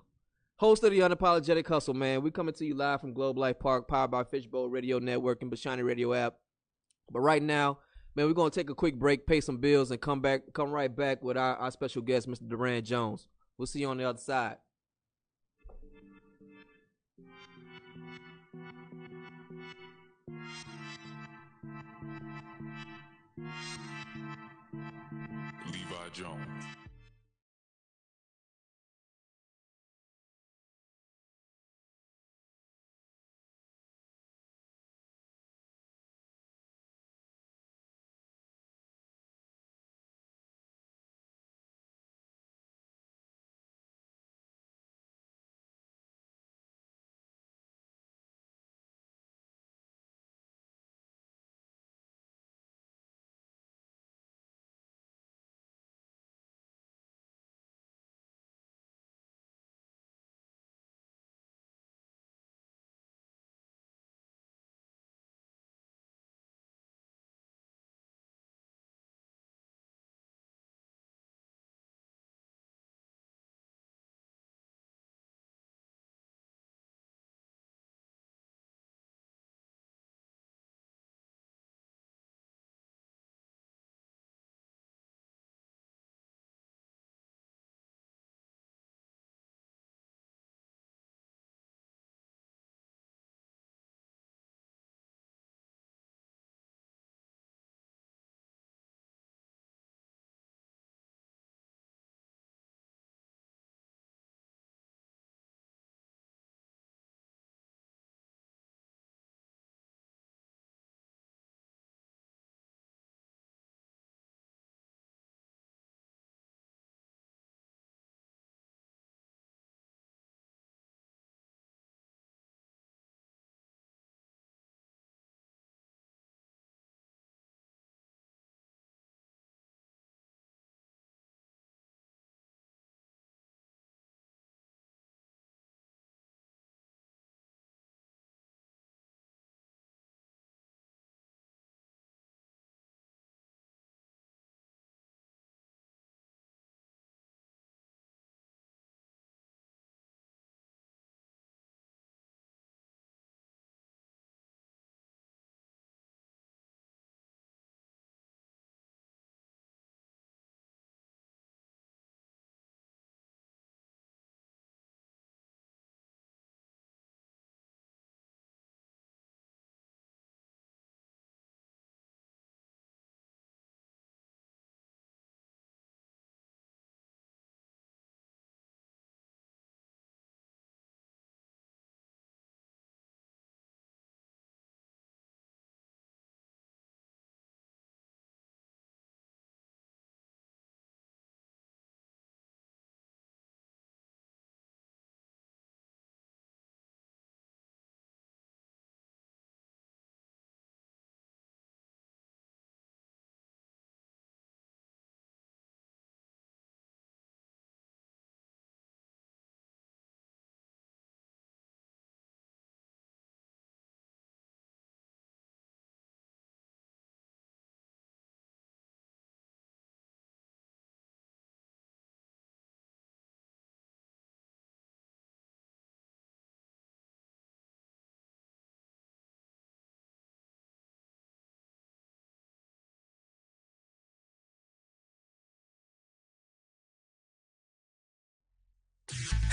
host 0.55 0.83
of 0.83 0.91
the 0.91 0.99
Unapologetic 0.99 1.67
Hustle, 1.67 1.93
man. 1.93 2.21
We 2.21 2.31
coming 2.31 2.53
to 2.55 2.65
you 2.65 2.75
live 2.75 3.01
from 3.01 3.13
Globe 3.13 3.37
Life 3.37 3.59
Park, 3.59 3.87
powered 3.89 4.11
by 4.11 4.23
Fishbowl 4.23 4.69
Radio 4.69 4.99
Network 4.99 5.41
and 5.41 5.51
Bashani 5.51 5.83
Radio 5.83 6.13
app. 6.13 6.35
But 7.11 7.21
right 7.21 7.43
now, 7.43 7.79
man, 8.15 8.27
we're 8.27 8.33
gonna 8.33 8.49
take 8.49 8.69
a 8.69 8.75
quick 8.75 8.95
break, 8.95 9.27
pay 9.27 9.41
some 9.41 9.57
bills, 9.57 9.91
and 9.91 9.99
come 9.99 10.21
back, 10.21 10.53
come 10.53 10.71
right 10.71 10.93
back 10.93 11.23
with 11.23 11.35
our, 11.35 11.57
our 11.57 11.71
special 11.71 12.01
guest, 12.01 12.29
Mr. 12.29 12.47
Duran 12.47 12.85
Jones. 12.85 13.27
We'll 13.57 13.67
see 13.67 13.79
you 13.79 13.89
on 13.89 13.97
the 13.97 14.07
other 14.07 14.19
side. 14.19 14.57
Jones. 26.13 26.52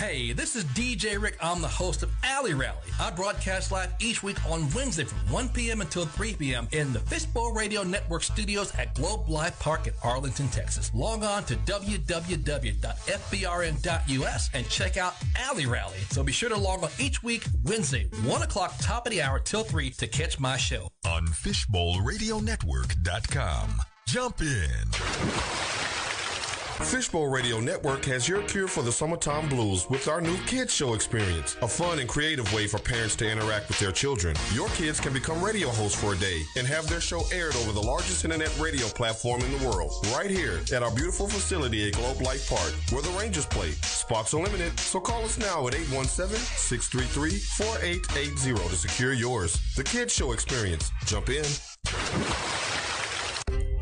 Hey, 0.01 0.33
this 0.33 0.57
is 0.57 0.65
DJ 0.65 1.21
Rick. 1.21 1.37
I'm 1.43 1.61
the 1.61 1.69
host 1.69 2.03
of 2.03 2.11
Alley 2.25 2.55
Rally. 2.55 2.79
I 2.99 3.11
broadcast 3.11 3.71
live 3.71 3.93
each 4.01 4.23
week 4.23 4.43
on 4.47 4.71
Wednesday 4.71 5.05
from 5.05 5.19
1 5.31 5.51
p.m. 5.51 5.83
until 5.83 6.07
3 6.07 6.37
p.m. 6.37 6.67
in 6.73 6.95
the 6.95 7.01
Fishbowl 7.01 7.53
Radio 7.53 7.83
Network 7.83 8.23
studios 8.23 8.75
at 8.77 8.95
Globe 8.95 9.29
Life 9.29 9.61
Park 9.61 9.89
in 9.89 9.93
Arlington, 10.03 10.49
Texas. 10.49 10.91
Log 10.95 11.23
on 11.23 11.45
to 11.45 11.55
www.fbrn.us 11.55 14.51
and 14.55 14.69
check 14.71 14.97
out 14.97 15.13
Alley 15.37 15.67
Rally. 15.67 15.99
So 16.09 16.23
be 16.23 16.33
sure 16.33 16.49
to 16.49 16.57
log 16.57 16.83
on 16.83 16.89
each 16.99 17.23
week, 17.23 17.45
Wednesday, 17.67 18.09
1 18.25 18.43
o'clock, 18.43 18.75
top 18.81 19.07
of 19.07 19.13
the 19.13 19.21
hour 19.21 19.39
till 19.39 19.65
3 19.65 19.91
to 19.91 20.07
catch 20.07 20.41
my 20.41 20.57
show. 20.57 20.89
On 21.05 21.27
FishbowlRadioNetwork.com. 21.27 23.83
Jump 24.07 24.41
in. 24.41 25.80
Fishbowl 26.85 27.29
Radio 27.29 27.61
Network 27.61 28.05
has 28.07 28.27
your 28.27 28.41
cure 28.43 28.67
for 28.67 28.83
the 28.83 28.91
summertime 28.91 29.49
blues 29.49 29.89
with 29.91 30.09
our 30.09 30.21
new 30.21 30.37
Kids 30.47 30.75
Show 30.75 30.95
experience, 30.95 31.57
a 31.63 31.69
fun 31.69 32.01
and 32.01 32.09
creative 32.09 32.53
way 32.53 32.67
for 32.67 32.79
parents 32.79 33.15
to 33.17 33.31
interact 33.31 33.69
with 33.69 33.79
their 33.79 33.93
children. 33.93 34.35
Your 34.55 34.69
kids 34.71 34.99
can 34.99 35.13
become 35.13 35.41
radio 35.43 35.69
hosts 35.69 36.01
for 36.01 36.15
a 36.15 36.17
day 36.17 36.43
and 36.57 36.67
have 36.67 36.89
their 36.89 37.01
show 37.01 37.23
aired 37.33 37.55
over 37.57 37.71
the 37.73 37.81
largest 37.81 38.25
internet 38.25 38.59
radio 38.59 38.89
platform 38.89 39.43
in 39.43 39.59
the 39.59 39.69
world, 39.69 39.93
right 40.17 40.31
here 40.31 40.61
at 40.73 40.83
our 40.83 40.91
beautiful 40.91 41.29
facility 41.29 41.87
at 41.87 41.95
Globe 41.95 42.23
Life 42.23 42.49
Park, 42.49 42.73
where 42.91 43.03
the 43.03 43.17
Rangers 43.19 43.47
play. 43.47 43.71
Spots 43.83 44.35
are 44.35 44.43
limited, 44.43 44.77
so 44.81 44.99
call 44.99 45.25
us 45.25 45.39
now 45.39 45.69
at 45.69 45.75
817-633-4880 45.75 48.69
to 48.69 48.77
secure 48.77 49.13
yours. 49.13 49.61
The 49.77 49.85
Kids 49.85 50.13
Show 50.15 50.33
experience. 50.33 50.91
Jump 51.07 51.29
in. 51.29 51.45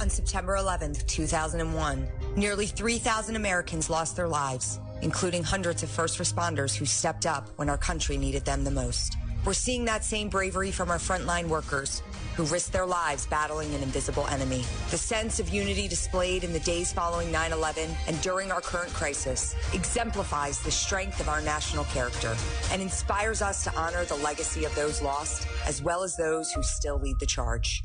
On 0.09 0.11
September 0.11 0.56
11th, 0.56 1.06
2001, 1.06 2.09
nearly 2.34 2.64
3,000 2.64 3.36
Americans 3.36 3.90
lost 3.90 4.16
their 4.16 4.26
lives, 4.26 4.80
including 5.02 5.42
hundreds 5.42 5.82
of 5.82 5.90
first 5.90 6.18
responders 6.18 6.74
who 6.74 6.86
stepped 6.86 7.26
up 7.26 7.46
when 7.56 7.68
our 7.68 7.76
country 7.76 8.16
needed 8.16 8.42
them 8.46 8.64
the 8.64 8.70
most. 8.70 9.18
We're 9.44 9.52
seeing 9.52 9.84
that 9.84 10.06
same 10.06 10.30
bravery 10.30 10.70
from 10.70 10.90
our 10.90 10.96
frontline 10.96 11.48
workers 11.48 12.00
who 12.36 12.44
risked 12.44 12.72
their 12.72 12.86
lives 12.86 13.26
battling 13.26 13.74
an 13.74 13.82
invisible 13.82 14.26
enemy. 14.28 14.64
The 14.90 14.96
sense 14.96 15.40
of 15.40 15.50
unity 15.50 15.88
displayed 15.88 16.42
in 16.42 16.54
the 16.54 16.61
days 16.61 16.90
following 16.90 17.30
9 17.30 17.52
11 17.52 17.90
and 18.06 18.18
during 18.22 18.50
our 18.50 18.62
current 18.62 18.94
crisis 18.94 19.54
exemplifies 19.74 20.59
the 20.61 20.70
strength 20.70 21.20
of 21.20 21.28
our 21.28 21.42
national 21.42 21.84
character 21.84 22.34
and 22.72 22.80
inspires 22.80 23.42
us 23.42 23.62
to 23.64 23.76
honor 23.76 24.06
the 24.06 24.16
legacy 24.16 24.64
of 24.64 24.74
those 24.74 25.02
lost 25.02 25.46
as 25.66 25.82
well 25.82 26.02
as 26.02 26.16
those 26.16 26.50
who 26.50 26.62
still 26.62 26.98
lead 26.98 27.16
the 27.20 27.26
charge. 27.26 27.82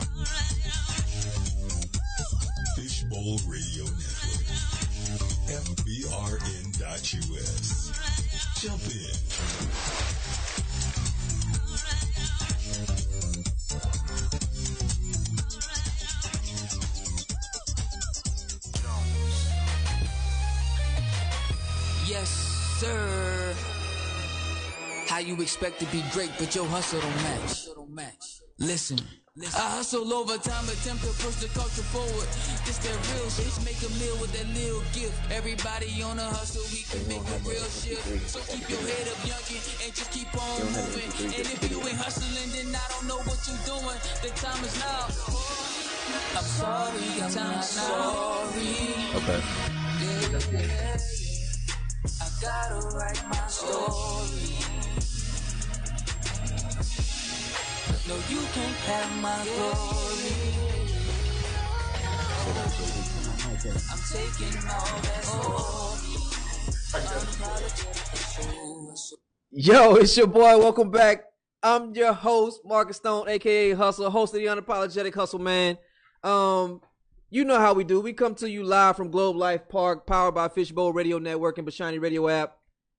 Fishbowl 2.75 3.39
Radio 3.47 3.85
Network. 3.85 4.47
FBRN.US. 5.87 6.91
Jump 8.61 8.85
in. 8.87 9.17
Yes, 22.07 22.29
sir. 22.79 23.46
How 25.07 25.19
you 25.19 25.41
expect 25.41 25.79
to 25.79 25.85
be 25.87 26.03
great, 26.11 26.31
but 26.37 26.53
your 26.53 26.65
hustle 26.65 26.99
don't 26.99 27.93
match. 27.95 28.39
Listen. 28.59 28.99
I 29.39 29.77
hustle 29.77 30.11
overtime, 30.13 30.65
attempt 30.65 31.05
to 31.05 31.13
push 31.23 31.37
the 31.37 31.47
culture 31.53 31.85
forward. 31.93 32.27
This 32.65 32.81
that 32.81 32.97
real 33.13 33.29
shit. 33.29 33.53
Make 33.63 33.79
a 33.85 33.91
meal 34.01 34.17
with 34.19 34.33
that 34.33 34.49
little 34.51 34.81
gift. 34.97 35.13
Everybody 35.31 36.01
on 36.01 36.17
a 36.19 36.25
hustle, 36.25 36.65
we 36.73 36.81
can 36.89 37.05
make 37.07 37.21
a 37.21 37.37
real 37.47 37.69
shift. 37.69 38.03
So 38.27 38.41
keep 38.51 38.67
your 38.67 38.81
head 38.81 39.07
up, 39.07 39.19
youngin', 39.23 39.61
and 39.85 39.93
just 39.93 40.11
keep 40.11 40.27
on 40.33 40.59
moving. 40.73 41.09
And 41.23 41.45
if 41.53 41.69
you 41.69 41.79
ain't 41.85 42.01
hustling, 42.01 42.49
then 42.51 42.75
I 42.75 42.85
don't 42.91 43.07
know 43.07 43.21
what 43.29 43.39
you're 43.45 43.63
doing. 43.63 43.99
The 44.25 44.33
time 44.35 44.59
is 44.65 44.75
now. 44.81 45.05
I'm 46.35 46.43
sorry, 46.43 47.07
I'm 47.21 47.33
not 47.33 47.63
sorry. 47.63 48.91
Okay. 49.21 49.39
Yeah, 50.01 50.41
yeah. 50.51 50.97
I 52.21 52.27
gotta 52.41 52.97
write 52.97 53.21
my 53.29 53.47
story. 53.47 54.76
No, 58.07 58.15
you 58.29 58.41
can't 58.53 58.75
have 58.87 59.21
my 59.21 59.43
glory. 59.55 60.67
I'm 63.89 63.99
taking 64.11 64.57
all 64.69 65.97
Yo, 69.51 69.95
it's 69.95 70.17
your 70.17 70.27
boy. 70.27 70.57
Welcome 70.57 70.91
back. 70.91 71.23
I'm 71.63 71.95
your 71.95 72.11
host, 72.11 72.61
Marcus 72.65 72.97
Stone, 72.97 73.29
aka 73.29 73.71
Hustle, 73.71 74.09
host 74.09 74.33
of 74.33 74.41
the 74.41 74.47
Unapologetic 74.47 75.15
Hustle 75.15 75.39
Man. 75.39 75.77
Um, 76.23 76.81
you 77.29 77.45
know 77.45 77.59
how 77.59 77.73
we 77.73 77.85
do. 77.85 78.01
We 78.01 78.11
come 78.11 78.35
to 78.35 78.49
you 78.49 78.63
live 78.63 78.97
from 78.97 79.11
Globe 79.11 79.37
Life 79.37 79.69
Park, 79.69 80.05
powered 80.05 80.35
by 80.35 80.49
Fishbowl 80.49 80.91
Radio 80.91 81.19
Network 81.19 81.57
and 81.57 81.67
Bashani 81.67 82.01
Radio 82.01 82.27
app. 82.27 82.57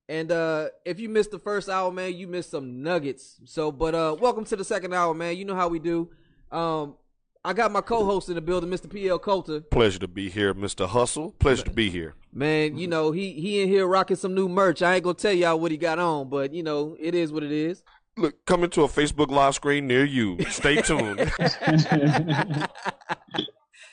And 0.08 0.32
uh 0.32 0.68
if 0.84 0.98
you 0.98 1.08
missed 1.08 1.30
the 1.30 1.38
first 1.38 1.68
hour, 1.68 1.92
man, 1.92 2.14
you 2.14 2.26
missed 2.26 2.50
some 2.50 2.82
nuggets. 2.82 3.40
So, 3.44 3.70
but 3.70 3.94
uh 3.94 4.16
welcome 4.18 4.44
to 4.46 4.56
the 4.56 4.64
second 4.64 4.94
hour, 4.94 5.12
man. 5.14 5.36
You 5.36 5.44
know 5.44 5.54
how 5.54 5.68
we 5.68 5.78
do. 5.78 6.10
Um 6.50 6.96
I 7.44 7.52
got 7.52 7.70
my 7.70 7.80
co-host 7.80 8.28
in 8.28 8.34
the 8.34 8.40
building, 8.40 8.68
Mr. 8.68 8.90
PL 8.90 9.18
Coulter. 9.20 9.60
Pleasure 9.60 10.00
to 10.00 10.08
be 10.08 10.28
here, 10.28 10.52
Mr. 10.54 10.88
Hustle. 10.88 11.32
Pleasure 11.38 11.62
to 11.64 11.70
be 11.70 11.88
here. 11.88 12.14
Man, 12.32 12.76
you 12.76 12.86
know 12.88 13.10
he 13.12 13.32
he 13.32 13.60
in 13.62 13.68
here 13.68 13.86
rocking 13.86 14.16
some 14.16 14.34
new 14.34 14.48
merch. 14.48 14.82
I 14.82 14.94
ain't 14.94 15.04
gonna 15.04 15.14
tell 15.14 15.32
y'all 15.32 15.60
what 15.60 15.70
he 15.70 15.76
got 15.76 15.98
on, 15.98 16.28
but 16.30 16.52
you 16.54 16.62
know 16.62 16.96
it 16.98 17.14
is 17.14 17.30
what 17.30 17.42
it 17.42 17.52
is. 17.52 17.82
Look, 18.16 18.44
coming 18.46 18.70
to 18.70 18.82
a 18.82 18.88
Facebook 18.88 19.30
live 19.30 19.54
screen 19.54 19.86
near 19.86 20.04
you. 20.04 20.38
Stay 20.50 20.82
tuned. 20.82 21.30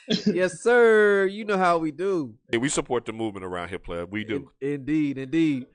yes, 0.25 0.61
sir. 0.61 1.25
You 1.25 1.45
know 1.45 1.57
how 1.57 1.77
we 1.77 1.91
do. 1.91 2.35
Hey, 2.51 2.57
we 2.57 2.69
support 2.69 3.05
the 3.05 3.13
movement 3.13 3.45
around 3.45 3.69
here, 3.69 3.79
player. 3.79 4.05
We 4.05 4.23
do. 4.23 4.51
Indeed, 4.61 5.17
indeed. 5.17 5.65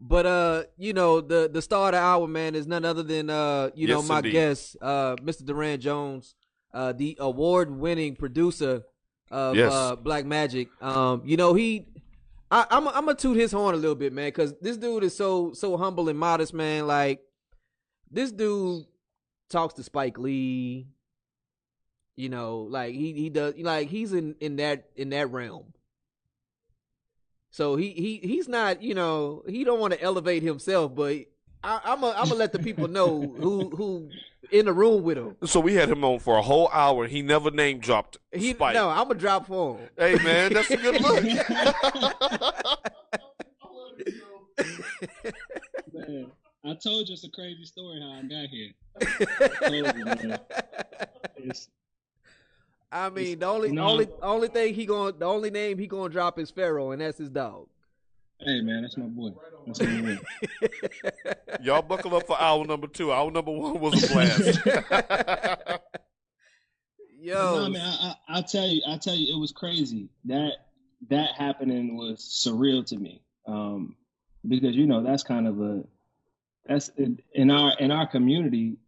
But 0.00 0.24
uh, 0.26 0.62
you 0.78 0.92
know, 0.94 1.20
the 1.20 1.50
the 1.52 1.60
star 1.60 1.88
of 1.88 1.92
the 1.92 1.98
hour, 1.98 2.26
man, 2.26 2.54
is 2.54 2.66
none 2.66 2.84
other 2.86 3.02
than 3.02 3.28
uh, 3.28 3.70
you 3.74 3.86
know, 3.86 4.00
my 4.02 4.18
indeed. 4.18 4.32
guest, 4.32 4.76
uh, 4.80 5.16
Mr. 5.16 5.44
Duran 5.44 5.78
Jones, 5.80 6.34
uh, 6.72 6.92
the 6.92 7.16
award 7.20 7.70
winning 7.70 8.16
producer 8.16 8.82
of 9.30 9.56
Yes. 9.56 9.72
uh, 9.72 9.96
Black 9.96 10.24
Magic. 10.24 10.68
Um, 10.82 11.22
you 11.26 11.36
know, 11.36 11.52
he 11.52 11.86
I, 12.50 12.66
I'm 12.70 12.88
I'm 12.88 13.04
gonna 13.04 13.14
toot 13.14 13.36
his 13.36 13.52
horn 13.52 13.74
a 13.74 13.78
little 13.78 13.94
bit, 13.94 14.12
man, 14.14 14.28
because 14.28 14.54
this 14.60 14.78
dude 14.78 15.04
is 15.04 15.14
so 15.14 15.52
so 15.52 15.76
humble 15.76 16.08
and 16.08 16.18
modest, 16.18 16.54
man. 16.54 16.86
Like 16.86 17.20
this 18.10 18.32
dude 18.32 18.84
talks 19.50 19.74
to 19.74 19.82
Spike 19.82 20.18
Lee. 20.18 20.88
You 22.16 22.28
know, 22.30 22.60
like 22.70 22.94
he 22.94 23.12
he 23.12 23.28
does 23.28 23.54
like 23.58 23.88
he's 23.88 24.12
in 24.14 24.34
in 24.40 24.56
that 24.56 24.88
in 24.96 25.10
that 25.10 25.30
realm. 25.30 25.72
So 27.50 27.76
he 27.76 27.90
he 27.90 28.16
he's 28.22 28.48
not 28.48 28.82
you 28.82 28.94
know 28.94 29.42
he 29.48 29.64
don't 29.64 29.80
want 29.80 29.92
to 29.92 30.00
elevate 30.02 30.42
himself, 30.42 30.94
but 30.94 31.16
I, 31.62 31.80
I'm 31.84 32.02
a, 32.04 32.10
I'm 32.10 32.24
gonna 32.28 32.34
let 32.36 32.52
the 32.52 32.58
people 32.58 32.88
know 32.88 33.20
who 33.20 33.70
who 33.70 34.08
in 34.50 34.66
the 34.66 34.72
room 34.72 35.02
with 35.02 35.18
him. 35.18 35.36
So 35.44 35.60
we 35.60 35.74
had 35.74 35.88
him 35.88 36.04
on 36.04 36.18
for 36.20 36.36
a 36.36 36.42
whole 36.42 36.68
hour. 36.72 37.06
He 37.06 37.22
never 37.22 37.50
name 37.50 37.78
dropped 37.80 38.18
He 38.32 38.52
Spike. 38.52 38.74
no, 38.74 38.88
I'm 38.88 39.08
gonna 39.08 39.18
drop 39.18 39.46
for 39.46 39.76
him. 39.78 39.88
Hey 39.98 40.14
man, 40.24 40.52
that's 40.52 40.70
a 40.70 40.76
good 40.76 41.00
look. 41.00 41.24
Man, 45.92 46.30
I 46.64 46.74
told 46.74 47.08
you 47.08 47.14
it's 47.14 47.24
a 47.24 47.30
crazy 47.30 47.64
story 47.64 48.00
how 48.00 48.10
I 48.12 48.22
got 48.22 48.48
here. 48.48 48.70
I 49.00 49.68
told 49.68 49.96
you, 49.96 50.04
man. 50.04 50.38
It's- 51.36 51.68
I 52.92 53.08
mean, 53.10 53.38
the 53.38 53.46
only 53.46 53.70
No. 53.72 53.84
only 53.88 54.08
only 54.22 54.48
thing 54.48 54.74
he 54.74 54.84
going 54.86 55.18
the 55.18 55.24
only 55.26 55.50
name 55.50 55.78
he 55.78 55.86
gonna 55.86 56.08
drop 56.08 56.38
is 56.38 56.50
Pharaoh, 56.50 56.90
and 56.90 57.00
that's 57.00 57.18
his 57.18 57.30
dog. 57.30 57.68
hey 58.40 58.60
man, 58.62 58.82
that's 58.82 58.96
my 58.96 59.06
boy. 59.06 59.30
That's 59.66 59.80
my 59.80 60.00
boy. 60.00 60.18
Y'all 61.62 61.82
buckle 61.82 62.14
up 62.16 62.26
for 62.26 62.40
hour 62.40 62.64
number 62.64 62.86
two. 62.88 63.12
Hour 63.12 63.30
number 63.30 63.52
one 63.52 63.78
was 63.80 64.02
a 64.02 64.08
blast. 64.12 64.60
Yo, 67.22 67.34
No, 67.64 67.68
man, 67.68 67.82
I, 67.82 68.08
I, 68.08 68.14
I'll 68.36 68.42
tell 68.42 68.66
you, 68.66 68.80
I'll 68.88 68.98
tell 68.98 69.14
you, 69.14 69.36
it 69.36 69.38
was 69.38 69.52
crazy. 69.52 70.08
That 70.24 70.52
that 71.10 71.34
happening 71.36 71.96
was 71.96 72.20
surreal 72.20 72.84
to 72.86 72.96
me, 72.96 73.20
um, 73.46 73.94
because 74.48 74.74
you 74.74 74.86
know 74.86 75.02
that's 75.02 75.22
kind 75.22 75.46
of 75.46 75.60
a 75.60 75.84
that's 76.66 76.88
in, 76.96 77.20
in 77.34 77.50
our 77.50 77.72
in 77.78 77.90
our 77.90 78.06
community. 78.06 78.78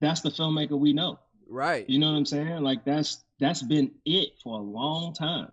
That's 0.00 0.20
the 0.20 0.28
filmmaker 0.28 0.78
we 0.78 0.92
know. 0.92 1.18
Right? 1.48 1.88
You 1.88 1.98
know 1.98 2.10
what 2.10 2.18
I'm 2.18 2.26
saying? 2.26 2.62
Like 2.62 2.84
that's 2.84 3.24
that's 3.40 3.62
been 3.62 3.90
it 4.04 4.30
for 4.42 4.58
a 4.58 4.62
long 4.62 5.14
time. 5.14 5.50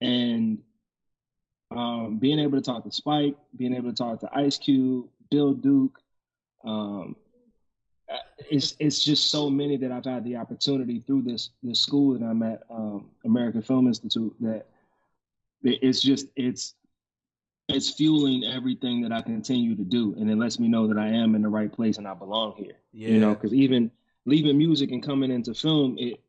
And 0.00 0.58
um, 1.70 2.18
being 2.18 2.38
able 2.38 2.58
to 2.58 2.64
talk 2.64 2.84
to 2.84 2.92
Spike, 2.92 3.36
being 3.56 3.74
able 3.74 3.90
to 3.90 3.96
talk 3.96 4.20
to 4.20 4.30
Ice 4.32 4.58
Cube, 4.58 5.06
Bill 5.30 5.52
Duke, 5.52 5.98
um, 6.64 7.16
it's 8.50 8.74
it's 8.78 9.04
just 9.04 9.30
so 9.30 9.50
many 9.50 9.76
that 9.76 9.92
I've 9.92 10.04
had 10.04 10.24
the 10.24 10.36
opportunity 10.36 11.02
through 11.06 11.22
this 11.22 11.50
this 11.62 11.80
school 11.80 12.18
that 12.18 12.24
I'm 12.24 12.42
at, 12.42 12.62
um, 12.70 13.10
American 13.24 13.62
Film 13.62 13.86
Institute, 13.86 14.34
that 14.40 14.66
it's 15.62 16.00
just 16.00 16.26
it's 16.36 16.74
it's 17.68 17.90
fueling 17.90 18.44
everything 18.44 19.02
that 19.02 19.12
I 19.12 19.20
continue 19.20 19.76
to 19.76 19.82
do, 19.82 20.14
and 20.18 20.30
it 20.30 20.36
lets 20.36 20.58
me 20.58 20.68
know 20.68 20.86
that 20.86 20.96
I 20.96 21.08
am 21.08 21.34
in 21.34 21.42
the 21.42 21.48
right 21.48 21.70
place 21.70 21.98
and 21.98 22.08
I 22.08 22.14
belong 22.14 22.54
here. 22.56 22.76
You 23.12 23.20
know, 23.20 23.34
because 23.34 23.52
even 23.52 23.90
leaving 24.28 24.58
music 24.58 24.90
and 24.92 25.02
coming 25.02 25.30
into 25.30 25.54
film, 25.54 25.96
it 25.98 26.20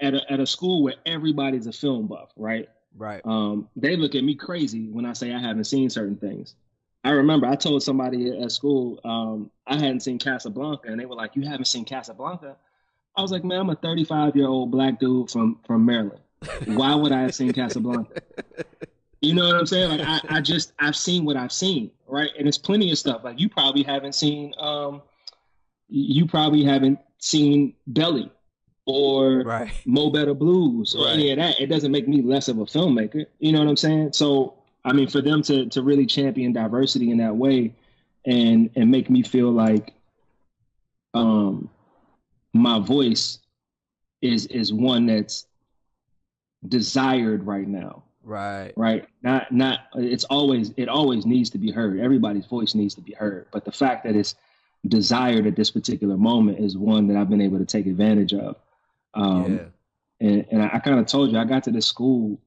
at 0.00 0.14
a 0.14 0.32
at 0.32 0.40
a 0.40 0.46
school 0.46 0.82
where 0.82 0.94
everybody's 1.04 1.66
a 1.66 1.72
film 1.72 2.06
buff, 2.06 2.30
right? 2.36 2.68
Right. 2.96 3.20
Um, 3.24 3.68
they 3.76 3.96
look 3.96 4.14
at 4.14 4.24
me 4.24 4.34
crazy 4.34 4.88
when 4.88 5.04
I 5.04 5.12
say 5.12 5.32
I 5.32 5.38
haven't 5.38 5.64
seen 5.64 5.90
certain 5.90 6.16
things. 6.16 6.54
I 7.04 7.10
remember 7.10 7.46
I 7.46 7.54
told 7.54 7.82
somebody 7.82 8.36
at 8.42 8.50
school 8.50 9.00
um, 9.04 9.50
I 9.66 9.74
hadn't 9.74 10.00
seen 10.00 10.18
Casablanca, 10.18 10.88
and 10.88 10.98
they 10.98 11.06
were 11.06 11.14
like, 11.14 11.36
"You 11.36 11.42
haven't 11.42 11.66
seen 11.66 11.84
Casablanca?" 11.84 12.56
I 13.16 13.22
was 13.22 13.30
like, 13.30 13.44
"Man, 13.44 13.60
I'm 13.60 13.70
a 13.70 13.76
35 13.76 14.34
year 14.34 14.48
old 14.48 14.70
black 14.70 14.98
dude 14.98 15.30
from 15.30 15.60
from 15.66 15.84
Maryland. 15.84 16.20
Why 16.64 16.94
would 16.94 17.12
I 17.12 17.22
have 17.22 17.34
seen 17.34 17.52
Casablanca?" 17.52 18.22
You 19.22 19.34
know 19.34 19.46
what 19.46 19.56
I'm 19.56 19.66
saying? 19.66 19.98
Like 19.98 20.06
I, 20.06 20.36
I 20.36 20.40
just 20.40 20.72
I've 20.78 20.94
seen 20.94 21.24
what 21.24 21.36
I've 21.36 21.50
seen, 21.50 21.90
right? 22.06 22.30
And 22.38 22.46
it's 22.46 22.58
plenty 22.58 22.92
of 22.92 22.98
stuff. 22.98 23.24
Like 23.24 23.40
you 23.40 23.48
probably 23.48 23.82
haven't 23.82 24.14
seen 24.14 24.52
um 24.58 25.02
you 25.88 26.26
probably 26.26 26.64
haven't 26.64 26.98
seen 27.18 27.74
Belly 27.86 28.30
or 28.86 29.42
Right. 29.44 29.70
Mo 29.84 30.10
Better 30.10 30.34
Blues 30.34 30.94
or 30.94 31.04
Right. 31.06 31.14
any 31.14 31.30
of 31.32 31.38
that. 31.38 31.60
It 31.60 31.66
doesn't 31.66 31.92
make 31.92 32.06
me 32.08 32.22
less 32.22 32.48
of 32.48 32.58
a 32.58 32.64
filmmaker. 32.64 33.26
You 33.38 33.52
know 33.52 33.60
what 33.60 33.68
I'm 33.68 33.76
saying? 33.76 34.12
So 34.12 34.54
I 34.84 34.92
mean 34.92 35.08
for 35.08 35.20
them 35.20 35.42
to 35.42 35.66
to 35.66 35.82
really 35.82 36.06
champion 36.06 36.52
diversity 36.52 37.10
in 37.10 37.18
that 37.18 37.36
way 37.36 37.74
and 38.24 38.70
and 38.76 38.90
make 38.90 39.10
me 39.10 39.22
feel 39.22 39.50
like 39.50 39.94
um 41.14 41.70
my 42.52 42.78
voice 42.78 43.38
is 44.22 44.46
is 44.46 44.72
one 44.72 45.06
that's 45.06 45.46
desired 46.66 47.44
right 47.46 47.68
now 47.68 48.02
Right. 48.22 48.72
right 48.76 49.06
not 49.22 49.52
not 49.52 49.80
it's 49.94 50.24
always 50.24 50.72
it 50.76 50.88
always 50.88 51.24
needs 51.26 51.50
to 51.50 51.58
be 51.58 51.70
heard 51.70 52.00
everybody's 52.00 52.46
voice 52.46 52.74
needs 52.74 52.94
to 52.96 53.00
be 53.00 53.12
heard 53.12 53.46
but 53.52 53.64
the 53.64 53.70
fact 53.72 54.04
that 54.04 54.16
it's 54.16 54.34
desired 54.86 55.46
at 55.46 55.56
this 55.56 55.70
particular 55.70 56.16
moment 56.16 56.58
is 56.58 56.76
one 56.76 57.06
that 57.08 57.16
i've 57.16 57.28
been 57.30 57.40
able 57.40 57.58
to 57.58 57.64
take 57.64 57.86
advantage 57.86 58.32
of 58.34 58.56
um 59.14 59.54
Yeah. 59.54 60.28
and, 60.28 60.46
and 60.50 60.62
i, 60.62 60.70
I 60.74 60.78
kind 60.78 60.98
of 61.00 61.06
told 61.06 61.32
you 61.32 61.38
i 61.38 61.44
got 61.44 61.64
to 61.64 61.70
this 61.70 61.86
school 61.86 62.38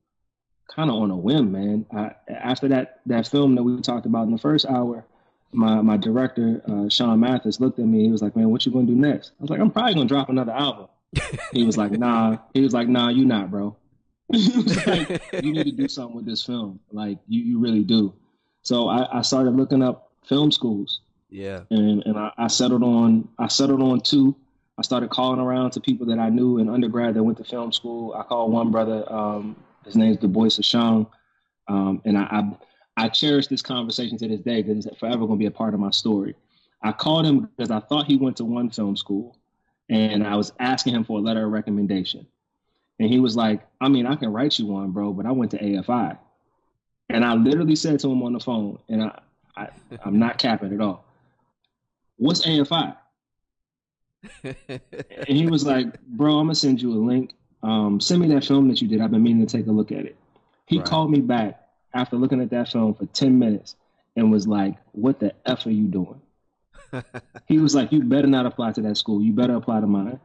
kind 0.73 0.89
of 0.89 0.95
on 0.97 1.11
a 1.11 1.17
whim 1.17 1.51
man 1.51 1.85
I, 1.91 2.11
after 2.29 2.67
that 2.69 3.01
that 3.07 3.27
film 3.27 3.55
that 3.55 3.63
we 3.63 3.79
talked 3.81 4.05
about 4.05 4.27
in 4.27 4.31
the 4.31 4.37
first 4.37 4.65
hour 4.67 5.05
my 5.51 5.81
my 5.81 5.97
director 5.97 6.61
uh, 6.67 6.87
sean 6.89 7.19
mathis 7.19 7.59
looked 7.59 7.79
at 7.79 7.85
me 7.85 8.03
he 8.03 8.11
was 8.11 8.21
like 8.21 8.35
man 8.35 8.49
what 8.51 8.65
you 8.65 8.71
gonna 8.71 8.85
do 8.85 8.95
next 8.95 9.31
i 9.39 9.41
was 9.41 9.49
like 9.49 9.59
i'm 9.59 9.71
probably 9.71 9.95
gonna 9.95 10.05
drop 10.07 10.29
another 10.29 10.51
album 10.53 10.87
he 11.51 11.63
was 11.63 11.75
like 11.75 11.91
nah 11.91 12.37
he 12.53 12.61
was 12.61 12.73
like 12.73 12.87
nah 12.87 13.09
you 13.09 13.25
not 13.25 13.49
bro 13.49 13.75
like, 14.31 15.09
you 15.43 15.51
need 15.51 15.63
to 15.65 15.71
do 15.71 15.87
something 15.87 16.15
with 16.15 16.25
this 16.27 16.45
film. 16.45 16.79
Like 16.91 17.17
you, 17.27 17.41
you 17.41 17.57
really 17.57 17.83
do. 17.83 18.13
So 18.61 18.87
I, 18.87 19.17
I 19.17 19.21
started 19.23 19.55
looking 19.55 19.81
up 19.81 20.11
film 20.23 20.51
schools 20.51 21.01
Yeah. 21.29 21.61
and, 21.69 22.03
and 22.05 22.17
I, 22.17 22.31
I 22.37 22.47
settled 22.47 22.83
on 22.83 23.27
I 23.37 23.47
settled 23.47 23.81
on 23.81 24.01
two. 24.01 24.35
I 24.77 24.81
started 24.81 25.09
calling 25.09 25.39
around 25.39 25.71
to 25.71 25.81
people 25.81 26.05
that 26.07 26.19
I 26.19 26.29
knew 26.29 26.57
in 26.57 26.69
undergrad 26.69 27.13
that 27.13 27.23
went 27.23 27.37
to 27.37 27.43
film 27.43 27.71
school. 27.71 28.13
I 28.13 28.23
called 28.23 28.51
one 28.51 28.71
brother, 28.71 29.03
um, 29.11 29.55
his 29.85 29.95
name's 29.95 30.17
Du 30.17 30.27
Bois 30.27 30.47
Ashang. 30.47 31.07
Um, 31.67 32.01
and 32.05 32.17
I, 32.17 32.23
I 32.31 33.05
I 33.05 33.09
cherish 33.09 33.47
this 33.47 33.61
conversation 33.61 34.17
to 34.17 34.27
this 34.27 34.41
day 34.41 34.61
because 34.61 34.85
it's 34.85 34.97
forever 34.97 35.25
gonna 35.25 35.37
be 35.37 35.45
a 35.45 35.51
part 35.51 35.73
of 35.73 35.79
my 35.79 35.91
story. 35.91 36.35
I 36.81 36.91
called 36.91 37.25
him 37.25 37.41
because 37.41 37.71
I 37.71 37.79
thought 37.79 38.05
he 38.05 38.17
went 38.17 38.37
to 38.37 38.45
one 38.45 38.69
film 38.69 38.95
school 38.95 39.37
and 39.89 40.25
I 40.25 40.35
was 40.35 40.53
asking 40.59 40.95
him 40.95 41.03
for 41.03 41.17
a 41.17 41.21
letter 41.21 41.45
of 41.45 41.51
recommendation. 41.51 42.25
And 42.99 43.09
he 43.09 43.19
was 43.19 43.35
like, 43.35 43.61
I 43.81 43.87
mean, 43.87 44.05
I 44.05 44.15
can 44.15 44.31
write 44.31 44.59
you 44.59 44.67
one, 44.67 44.91
bro, 44.91 45.13
but 45.13 45.25
I 45.25 45.31
went 45.31 45.51
to 45.51 45.57
AFI. 45.57 46.17
And 47.09 47.25
I 47.25 47.33
literally 47.33 47.75
said 47.75 47.99
to 48.01 48.11
him 48.11 48.21
on 48.21 48.33
the 48.33 48.39
phone, 48.39 48.77
and 48.87 49.03
I, 49.03 49.19
I 49.57 49.69
I'm 50.03 50.19
not 50.19 50.37
capping 50.37 50.73
at 50.73 50.81
all. 50.81 51.05
What's 52.19 52.45
AFI? 52.45 52.95
And 54.43 54.81
he 55.27 55.47
was 55.47 55.65
like, 55.65 55.99
Bro, 56.01 56.37
I'm 56.39 56.45
gonna 56.47 56.55
send 56.55 56.81
you 56.81 56.93
a 56.93 56.99
link. 57.03 57.33
Um, 57.63 57.99
send 57.99 58.21
me 58.21 58.27
that 58.33 58.45
film 58.45 58.67
that 58.69 58.81
you 58.81 58.87
did. 58.87 59.01
I've 59.01 59.11
been 59.11 59.23
meaning 59.23 59.45
to 59.45 59.57
take 59.57 59.67
a 59.67 59.71
look 59.71 59.91
at 59.91 60.05
it. 60.05 60.17
He 60.65 60.77
Right. 60.77 60.85
called 60.87 61.11
me 61.11 61.21
back 61.21 61.61
after 61.93 62.15
looking 62.17 62.41
at 62.41 62.49
that 62.51 62.69
film 62.71 62.93
for 62.93 63.05
10 63.07 63.37
minutes 63.39 63.75
and 64.15 64.31
was 64.31 64.47
like, 64.47 64.75
What 64.91 65.19
the 65.19 65.33
F 65.45 65.65
are 65.65 65.71
you 65.71 65.87
doing? 65.87 66.21
he 67.47 67.59
was 67.59 67.73
like, 67.75 67.91
You 67.91 68.03
better 68.03 68.27
not 68.27 68.45
apply 68.45 68.73
to 68.73 68.81
that 68.81 68.97
school. 68.97 69.21
You 69.21 69.33
better 69.33 69.55
apply 69.55 69.81
to 69.81 69.87
mine. 69.87 70.19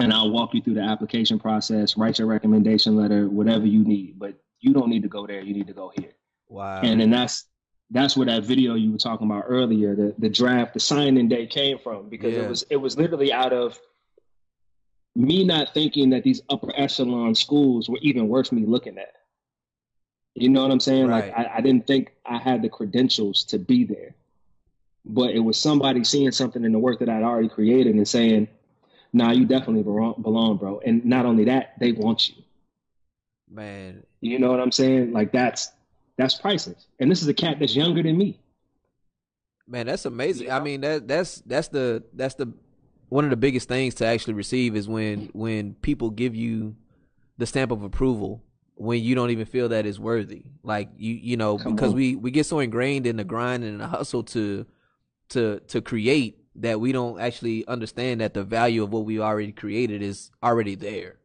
And 0.00 0.12
I'll 0.12 0.30
walk 0.30 0.54
you 0.54 0.62
through 0.62 0.74
the 0.74 0.82
application 0.82 1.40
process, 1.40 1.96
write 1.96 2.18
your 2.20 2.28
recommendation 2.28 2.96
letter, 2.96 3.28
whatever 3.28 3.66
you 3.66 3.82
need. 3.82 4.18
But 4.18 4.34
you 4.60 4.72
don't 4.72 4.90
need 4.90 5.02
to 5.02 5.08
go 5.08 5.26
there. 5.26 5.40
You 5.40 5.54
need 5.54 5.66
to 5.66 5.72
go 5.72 5.90
here. 5.96 6.12
Wow. 6.48 6.82
And 6.82 7.00
then 7.00 7.10
that's 7.10 7.46
that's 7.90 8.16
where 8.16 8.26
that 8.26 8.44
video 8.44 8.74
you 8.74 8.92
were 8.92 8.98
talking 8.98 9.26
about 9.30 9.44
earlier, 9.48 9.94
the 9.94 10.14
the 10.18 10.28
draft, 10.28 10.74
the 10.74 10.80
signing 10.80 11.28
day 11.28 11.46
came 11.46 11.78
from 11.78 12.08
because 12.08 12.36
Yeah. 12.36 12.42
it 12.42 12.48
was 12.48 12.62
it 12.70 12.76
was 12.76 12.96
literally 12.98 13.32
out 13.32 13.52
of 13.52 13.80
me 15.14 15.44
not 15.44 15.74
thinking 15.74 16.10
that 16.10 16.22
these 16.22 16.42
upper 16.48 16.72
echelon 16.76 17.34
schools 17.34 17.88
were 17.88 17.98
even 18.02 18.28
worth 18.28 18.52
me 18.52 18.64
looking 18.64 18.98
at. 18.98 19.14
You 20.34 20.48
know 20.48 20.62
what 20.62 20.70
I'm 20.70 20.80
saying? 20.80 21.08
Like 21.08 21.32
I, 21.36 21.50
I 21.56 21.60
didn't 21.60 21.86
think 21.86 22.12
I 22.24 22.38
had 22.38 22.62
the 22.62 22.68
credentials 22.68 23.42
to 23.44 23.58
be 23.58 23.84
there. 23.84 24.14
But 25.04 25.30
it 25.30 25.40
was 25.40 25.58
somebody 25.58 26.04
seeing 26.04 26.30
something 26.30 26.64
in 26.64 26.72
the 26.72 26.78
work 26.78 26.98
that 27.00 27.08
I'd 27.08 27.22
already 27.22 27.48
created 27.48 27.94
and 27.96 28.06
saying, 28.06 28.46
nah, 29.12 29.32
you 29.32 29.46
definitely 29.46 29.82
belong, 29.82 30.58
bro. 30.58 30.80
And 30.84 31.04
not 31.04 31.24
only 31.24 31.44
that, 31.46 31.74
they 31.80 31.92
want 31.92 32.28
you. 32.28 32.36
Man, 33.50 34.04
You 34.20 34.38
know 34.38 34.50
what 34.50 34.60
I'm 34.60 34.70
saying? 34.70 35.12
Like 35.12 35.32
that's 35.32 35.72
that's 36.18 36.34
priceless. 36.34 36.86
And 37.00 37.10
this 37.10 37.22
is 37.22 37.28
a 37.28 37.34
cat 37.34 37.58
that's 37.58 37.74
younger 37.74 38.02
than 38.02 38.18
me. 38.18 38.38
Man, 39.66 39.86
that's 39.86 40.04
amazing. 40.04 40.50
I 40.50 40.60
mean, 40.60 40.82
that 40.82 41.08
that's 41.08 41.40
that's 41.46 41.68
the 41.68 42.02
that's 42.12 42.34
the 42.34 42.52
one 43.08 43.24
of 43.24 43.30
the 43.30 43.36
biggest 43.36 43.68
things 43.68 43.94
to 43.96 44.06
actually 44.06 44.34
receive 44.34 44.76
is 44.76 44.88
when 44.88 45.30
when 45.32 45.74
people 45.74 46.10
give 46.10 46.34
you 46.34 46.76
the 47.38 47.46
stamp 47.46 47.70
of 47.70 47.82
approval 47.82 48.42
when 48.74 49.02
you 49.02 49.14
don't 49.14 49.30
even 49.30 49.46
feel 49.46 49.68
that 49.70 49.86
it's 49.86 49.98
worthy. 49.98 50.44
Like 50.62 50.90
you 50.96 51.14
you 51.14 51.36
know 51.36 51.58
Come 51.58 51.74
because 51.74 51.90
on. 51.90 51.96
we 51.96 52.16
we 52.16 52.30
get 52.30 52.46
so 52.46 52.58
ingrained 52.58 53.06
in 53.06 53.16
the 53.16 53.24
grind 53.24 53.62
and 53.64 53.80
the 53.80 53.86
hustle 53.86 54.24
to 54.24 54.66
to 55.30 55.60
to 55.68 55.80
create 55.80 56.38
that 56.56 56.80
we 56.80 56.90
don't 56.90 57.20
actually 57.20 57.66
understand 57.68 58.20
that 58.20 58.34
the 58.34 58.42
value 58.42 58.82
of 58.82 58.92
what 58.92 59.04
we 59.04 59.20
already 59.20 59.52
created 59.52 60.02
is 60.02 60.30
already 60.42 60.74
there. 60.74 61.18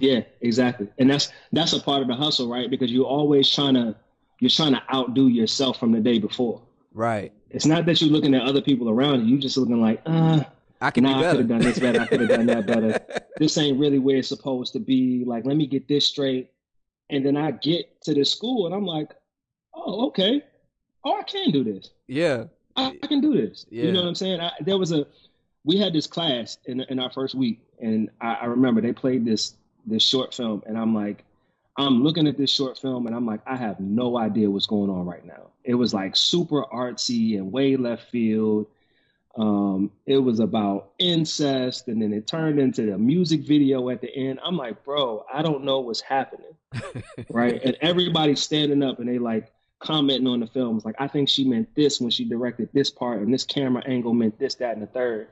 Yeah, 0.00 0.20
exactly. 0.40 0.88
And 0.98 1.10
that's 1.10 1.32
that's 1.52 1.72
a 1.72 1.80
part 1.80 2.02
of 2.02 2.08
the 2.08 2.14
hustle, 2.14 2.48
right? 2.48 2.70
Because 2.70 2.90
you're 2.90 3.06
always 3.06 3.48
trying 3.48 3.74
to 3.74 3.96
you're 4.40 4.50
trying 4.50 4.72
to 4.72 4.82
outdo 4.92 5.28
yourself 5.28 5.78
from 5.78 5.92
the 5.92 6.00
day 6.00 6.18
before. 6.18 6.62
Right. 6.92 7.32
It's 7.50 7.66
not 7.66 7.86
that 7.86 8.00
you're 8.00 8.10
looking 8.10 8.34
at 8.34 8.42
other 8.42 8.60
people 8.60 8.88
around 8.88 9.22
you. 9.22 9.32
You're 9.32 9.40
just 9.40 9.56
looking 9.56 9.80
like, 9.80 10.00
uh, 10.06 10.44
I 10.80 10.90
can 10.90 11.04
nah, 11.04 11.20
do 11.20 11.26
I 11.26 11.30
could 11.30 11.40
have 11.40 11.48
done 11.48 11.60
this 11.60 11.78
better. 11.78 12.00
I 12.00 12.06
could 12.06 12.20
have 12.20 12.28
done 12.28 12.46
that 12.46 12.66
better. 12.66 13.00
this 13.38 13.58
ain't 13.58 13.78
really 13.80 13.98
where 13.98 14.16
it's 14.16 14.28
supposed 14.28 14.72
to 14.74 14.78
be. 14.78 15.24
Like, 15.24 15.44
let 15.44 15.56
me 15.56 15.66
get 15.66 15.88
this 15.88 16.06
straight. 16.06 16.50
And 17.10 17.24
then 17.24 17.36
I 17.36 17.52
get 17.52 18.00
to 18.02 18.14
the 18.14 18.24
school 18.24 18.66
and 18.66 18.74
I'm 18.74 18.84
like, 18.84 19.12
oh, 19.74 20.06
okay. 20.08 20.42
Oh, 21.04 21.18
I 21.18 21.22
can 21.22 21.50
do 21.50 21.64
this. 21.64 21.90
Yeah. 22.06 22.44
I, 22.76 22.96
I 23.02 23.06
can 23.06 23.20
do 23.20 23.34
this. 23.34 23.66
Yeah. 23.70 23.84
You 23.84 23.92
know 23.92 24.02
what 24.02 24.08
I'm 24.08 24.14
saying? 24.14 24.40
I, 24.40 24.52
there 24.60 24.78
was 24.78 24.92
a, 24.92 25.06
we 25.64 25.78
had 25.78 25.92
this 25.92 26.06
class 26.06 26.58
in 26.66 26.80
in 26.82 26.98
our 26.98 27.10
first 27.10 27.34
week, 27.34 27.60
and 27.80 28.08
I, 28.20 28.34
I 28.34 28.44
remember 28.46 28.80
they 28.80 28.92
played 28.92 29.24
this 29.24 29.54
this 29.88 30.02
short 30.02 30.34
film, 30.34 30.62
and 30.66 30.78
I'm 30.78 30.94
like, 30.94 31.24
I'm 31.76 32.02
looking 32.02 32.26
at 32.26 32.36
this 32.36 32.50
short 32.50 32.76
film, 32.76 33.06
and 33.06 33.14
I'm 33.14 33.24
like, 33.24 33.40
I 33.46 33.56
have 33.56 33.78
no 33.78 34.18
idea 34.18 34.50
what's 34.50 34.66
going 34.66 34.90
on 34.90 35.06
right 35.06 35.24
now. 35.24 35.50
It 35.62 35.74
was 35.74 35.94
like 35.94 36.16
super 36.16 36.64
artsy 36.64 37.36
and 37.36 37.52
way 37.52 37.76
left 37.76 38.10
field. 38.10 38.66
Um, 39.36 39.92
it 40.04 40.18
was 40.18 40.40
about 40.40 40.90
incest, 40.98 41.86
and 41.86 42.02
then 42.02 42.12
it 42.12 42.26
turned 42.26 42.58
into 42.58 42.86
the 42.86 42.98
music 42.98 43.42
video 43.42 43.88
at 43.90 44.00
the 44.00 44.12
end. 44.14 44.40
I'm 44.42 44.56
like, 44.56 44.84
bro, 44.84 45.24
I 45.32 45.42
don't 45.42 45.62
know 45.62 45.78
what's 45.78 46.00
happening, 46.00 46.56
right? 47.30 47.62
And 47.62 47.76
everybody's 47.80 48.42
standing 48.42 48.82
up, 48.82 48.98
and 48.98 49.08
they 49.08 49.18
like 49.18 49.52
commenting 49.78 50.26
on 50.26 50.40
the 50.40 50.48
films. 50.48 50.84
Like, 50.84 50.96
I 50.98 51.06
think 51.06 51.28
she 51.28 51.44
meant 51.44 51.72
this 51.76 52.00
when 52.00 52.10
she 52.10 52.24
directed 52.24 52.70
this 52.72 52.90
part, 52.90 53.22
and 53.22 53.32
this 53.32 53.44
camera 53.44 53.84
angle 53.86 54.14
meant 54.14 54.36
this, 54.40 54.56
that, 54.56 54.72
and 54.72 54.82
the 54.82 54.88
third. 54.88 55.28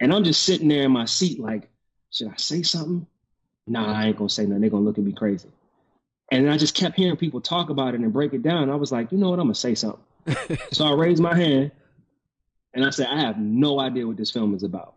And 0.00 0.14
I'm 0.14 0.24
just 0.24 0.42
sitting 0.42 0.68
there 0.68 0.84
in 0.84 0.92
my 0.92 1.04
seat, 1.04 1.38
like, 1.38 1.68
should 2.10 2.28
I 2.28 2.36
say 2.36 2.62
something? 2.62 3.06
Nah, 3.66 3.92
I 3.92 4.06
ain't 4.06 4.16
gonna 4.16 4.28
say 4.28 4.44
nothing. 4.44 4.60
They're 4.60 4.70
gonna 4.70 4.84
look 4.84 4.98
at 4.98 5.04
me 5.04 5.12
crazy. 5.12 5.48
And 6.30 6.50
I 6.50 6.56
just 6.56 6.74
kept 6.74 6.96
hearing 6.96 7.16
people 7.16 7.40
talk 7.40 7.70
about 7.70 7.94
it 7.94 8.00
and 8.00 8.12
break 8.12 8.32
it 8.32 8.42
down. 8.42 8.70
I 8.70 8.74
was 8.76 8.92
like, 8.92 9.12
you 9.12 9.18
know 9.18 9.30
what? 9.30 9.38
I'm 9.38 9.46
gonna 9.46 9.54
say 9.54 9.74
something. 9.74 10.02
so 10.72 10.86
I 10.86 10.92
raised 10.92 11.22
my 11.22 11.34
hand 11.34 11.70
and 12.72 12.84
I 12.84 12.90
said, 12.90 13.06
I 13.08 13.20
have 13.20 13.38
no 13.38 13.80
idea 13.80 14.06
what 14.06 14.16
this 14.16 14.30
film 14.30 14.54
is 14.54 14.62
about. 14.62 14.94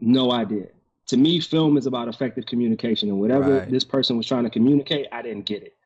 No 0.00 0.32
idea. 0.32 0.68
To 1.08 1.16
me, 1.16 1.38
film 1.40 1.76
is 1.76 1.86
about 1.86 2.08
effective 2.08 2.46
communication, 2.46 3.10
and 3.10 3.20
whatever 3.20 3.58
Right. 3.58 3.70
this 3.70 3.84
person 3.84 4.16
was 4.16 4.26
trying 4.26 4.44
to 4.44 4.50
communicate, 4.50 5.06
I 5.12 5.20
didn't 5.22 5.44
get 5.44 5.62
it. 5.62 5.76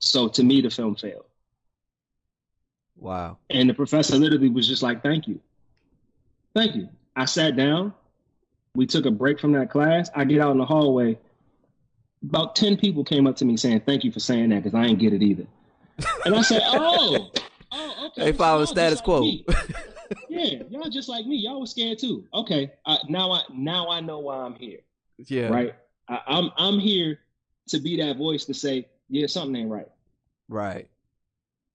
So 0.00 0.28
to 0.28 0.42
me, 0.42 0.62
the 0.62 0.70
film 0.70 0.96
failed. 0.96 1.26
Wow. 2.96 3.38
And 3.50 3.68
the 3.68 3.74
professor 3.74 4.16
literally 4.16 4.48
was 4.48 4.66
just 4.66 4.82
like, 4.82 5.02
thank 5.02 5.28
you. 5.28 5.40
Thank 6.54 6.76
you. 6.76 6.88
I 7.14 7.26
sat 7.26 7.56
down. 7.56 7.92
We 8.74 8.86
took 8.86 9.06
a 9.06 9.10
break 9.10 9.38
from 9.38 9.52
that 9.52 9.70
class. 9.70 10.10
I 10.14 10.24
get 10.24 10.40
out 10.40 10.52
in 10.52 10.58
the 10.58 10.64
hallway. 10.64 11.18
About 12.22 12.56
10 12.56 12.76
people 12.76 13.04
came 13.04 13.26
up 13.26 13.36
to 13.36 13.44
me 13.44 13.56
saying, 13.56 13.80
thank 13.80 14.04
you 14.04 14.12
for 14.12 14.20
saying 14.20 14.50
that 14.50 14.62
because 14.62 14.74
I 14.74 14.84
ain't 14.84 14.98
get 14.98 15.12
it 15.12 15.22
either. 15.22 15.46
And 16.24 16.34
I 16.34 16.42
said, 16.42 16.62
oh, 16.66 17.30
oh, 17.72 18.06
okay. 18.06 18.30
They 18.30 18.32
follow 18.32 18.60
y'all 18.60 18.66
status 18.66 19.00
just 19.00 19.08
like 19.08 19.44
quo. 19.44 19.82
yeah, 20.28 20.62
y'all 20.70 20.88
just 20.88 21.08
like 21.08 21.26
me. 21.26 21.36
Y'all 21.36 21.60
was 21.60 21.70
scared 21.70 21.98
too. 21.98 22.24
Okay, 22.32 22.72
uh, 22.86 22.98
now 23.08 23.32
I 23.32 23.42
now 23.52 23.90
I 23.90 24.00
know 24.00 24.20
why 24.20 24.36
I'm 24.36 24.54
here. 24.54 24.78
Yeah. 25.18 25.48
Right. 25.48 25.74
I, 26.08 26.20
I'm 26.26 26.50
I'm 26.56 26.78
here 26.78 27.18
to 27.68 27.80
be 27.80 27.96
that 27.98 28.16
voice 28.16 28.44
to 28.46 28.54
say, 28.54 28.88
yeah, 29.08 29.26
something 29.26 29.54
ain't 29.56 29.70
right. 29.70 29.88
Right. 30.48 30.88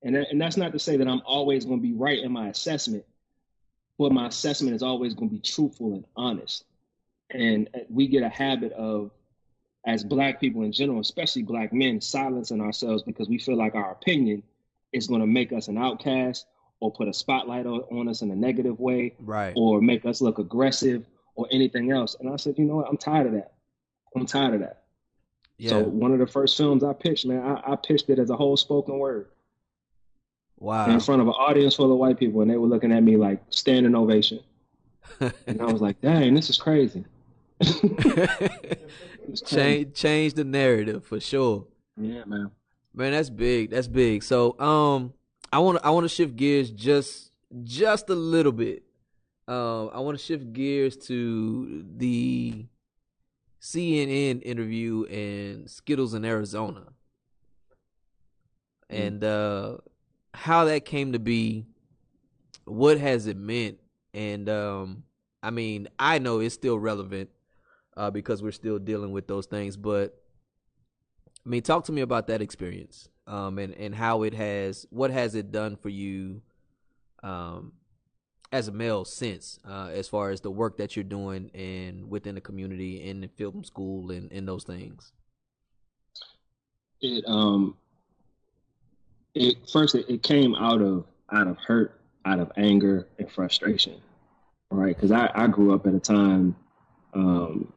And 0.04 0.16
that, 0.16 0.28
and 0.32 0.40
that's 0.40 0.58
not 0.58 0.72
to 0.74 0.80
say 0.80 0.98
that 0.98 1.08
I'm 1.08 1.22
always 1.26 1.66
going 1.66 1.80
to 1.80 1.82
be 1.82 1.94
right 1.94 2.20
in 2.20 2.32
my 2.32 2.50
assessment, 2.50 3.04
but 3.98 4.12
my 4.12 4.28
assessment 4.28 4.76
is 4.76 4.84
always 4.84 5.14
going 5.14 5.30
to 5.30 5.36
be 5.36 5.42
truthful 5.42 5.94
and 5.94 6.06
honest. 6.16 6.66
And 7.32 7.70
we 7.90 8.08
get 8.08 8.24
a 8.24 8.30
habit 8.30 8.72
of, 8.74 9.12
as 9.86 10.04
black 10.04 10.40
people 10.40 10.64
in 10.64 10.72
general, 10.72 11.00
especially 11.00 11.44
black 11.44 11.72
men, 11.72 12.02
silencing 12.02 12.62
ourselves 12.62 13.04
because 13.04 13.30
we 13.30 13.38
feel 13.38 13.58
like 13.58 13.76
our 13.76 13.92
opinion 13.92 14.44
is 14.94 15.08
going 15.08 15.22
to 15.22 15.28
make 15.28 15.54
us 15.54 15.68
an 15.68 15.78
outcast 15.78 16.46
or 16.80 16.92
put 16.92 17.08
a 17.08 17.14
spotlight 17.14 17.66
on, 17.66 17.80
on 17.92 18.08
us 18.08 18.22
in 18.22 18.32
a 18.32 18.36
negative 18.36 18.80
way 18.80 19.14
Right. 19.20 19.54
or 19.56 19.82
make 19.82 20.06
us 20.06 20.22
look 20.22 20.40
aggressive 20.40 21.06
or 21.36 21.48
anything 21.52 21.92
else. 21.92 22.16
And 22.20 22.30
I 22.30 22.36
said, 22.36 22.58
you 22.58 22.66
know 22.66 22.76
what? 22.76 22.88
I'm 22.90 22.98
tired 22.98 23.28
of 23.28 23.34
that. 23.34 23.54
I'm 24.16 24.26
tired 24.26 24.56
of 24.56 24.60
that. 24.62 24.84
Yeah. 25.58 25.70
So 25.70 25.84
one 25.84 26.12
of 26.12 26.20
the 26.20 26.28
first 26.28 26.56
films 26.58 26.84
I 26.84 26.94
pitched, 26.94 27.26
man, 27.26 27.42
I, 27.42 27.74
I 27.74 27.76
pitched 27.76 28.10
it 28.10 28.20
as 28.20 28.30
a 28.30 28.36
whole 28.36 28.58
spoken 28.58 29.00
word 29.00 29.28
wow. 30.60 30.90
in 30.90 31.00
front 31.00 31.22
of 31.22 31.28
an 31.28 31.34
audience 31.34 31.76
full 31.76 31.92
of 31.92 31.98
white 31.98 32.18
people, 32.20 32.42
and 32.42 32.52
they 32.52 32.58
were 32.58 32.68
looking 32.68 32.92
at 32.92 33.04
me 33.04 33.18
like 33.18 33.42
standing 33.50 33.96
ovation. 33.96 34.40
and 35.20 35.62
I 35.62 35.66
was 35.66 35.82
like, 35.82 36.00
dang, 36.02 36.34
this 36.34 36.50
is 36.50 36.58
crazy. 36.58 37.06
Change 39.46 39.94
change 39.94 40.34
the 40.34 40.44
narrative 40.44 41.06
for 41.06 41.20
sure. 41.20 41.68
Yeah, 42.00 42.24
man. 42.26 42.52
Man, 42.94 43.12
that's 43.12 43.30
big. 43.30 43.72
That's 43.72 43.88
big. 43.88 44.24
So, 44.24 44.58
um, 44.60 45.14
I 45.52 45.60
want 45.60 45.80
to 45.80 45.86
I 45.86 45.90
want 45.90 46.06
to 46.06 46.10
shift 46.10 46.36
gears 46.36 46.72
just 46.72 47.32
just 47.64 48.10
a 48.10 48.16
little 48.16 48.52
bit. 48.52 48.84
Um, 49.48 49.90
I 49.94 50.00
want 50.00 50.18
to 50.18 50.24
shift 50.24 50.54
gears 50.54 50.96
to 51.08 51.86
the 51.98 52.66
CNN 53.62 54.42
interview 54.44 55.06
and 55.06 55.70
Skittles 55.70 56.14
in 56.14 56.24
Arizona, 56.26 56.84
and 58.90 59.24
uh, 59.24 59.78
how 60.34 60.66
that 60.66 60.86
came 60.86 61.14
to 61.14 61.20
be. 61.20 61.66
What 62.66 63.00
has 63.00 63.28
it 63.28 63.38
meant? 63.38 63.80
And 64.14 64.50
um, 64.50 65.04
I 65.42 65.52
mean, 65.52 65.88
I 66.00 66.20
know 66.20 66.40
it's 66.40 66.56
still 66.56 66.78
relevant 66.78 67.30
uh, 67.98 68.12
because 68.12 68.42
we're 68.42 68.52
still 68.52 68.80
dealing 68.80 69.12
with 69.12 69.28
those 69.28 69.48
things, 69.48 69.76
but 69.76 70.22
I 71.46 71.50
mean, 71.50 71.62
talk 71.62 71.86
to 71.86 71.92
me 71.92 72.02
about 72.02 72.28
that 72.28 72.42
experience, 72.42 73.08
um, 73.26 73.58
and 73.58 73.74
and 73.74 73.96
how 73.96 74.24
it 74.24 74.34
has, 74.34 74.86
what 74.90 75.12
has 75.12 75.34
it 75.34 75.52
done 75.52 75.78
for 75.78 75.90
you, 75.90 76.42
um, 77.24 77.74
as 78.52 78.68
a 78.68 78.72
male 78.72 79.06
since, 79.06 79.58
uh, 79.68 79.90
as 79.94 80.08
far 80.08 80.30
as 80.30 80.42
the 80.42 80.52
work 80.52 80.78
that 80.78 80.96
you're 80.96 81.04
doing 81.04 81.50
and 81.54 82.10
within 82.10 82.36
the 82.36 82.42
community, 82.42 83.02
in 83.02 83.22
the 83.22 83.28
film 83.30 83.64
school, 83.64 84.12
and 84.12 84.32
and 84.32 84.48
those 84.48 84.64
things. 84.64 85.14
It 87.02 87.24
um, 87.28 87.78
it 89.36 89.56
first 89.72 89.96
it, 89.96 90.10
it 90.10 90.22
came 90.22 90.54
out 90.56 90.82
of 90.82 91.06
out 91.32 91.48
of 91.48 91.58
hurt, 91.58 92.00
out 92.26 92.40
of 92.40 92.52
anger 92.58 93.08
and 93.20 93.32
frustration, 93.32 94.02
right? 94.70 94.96
Because 94.96 95.12
I 95.12 95.32
I 95.34 95.48
grew 95.48 95.74
up 95.74 95.88
at 95.88 95.94
a 95.94 96.00
time, 96.00 96.56
um, 97.14 97.72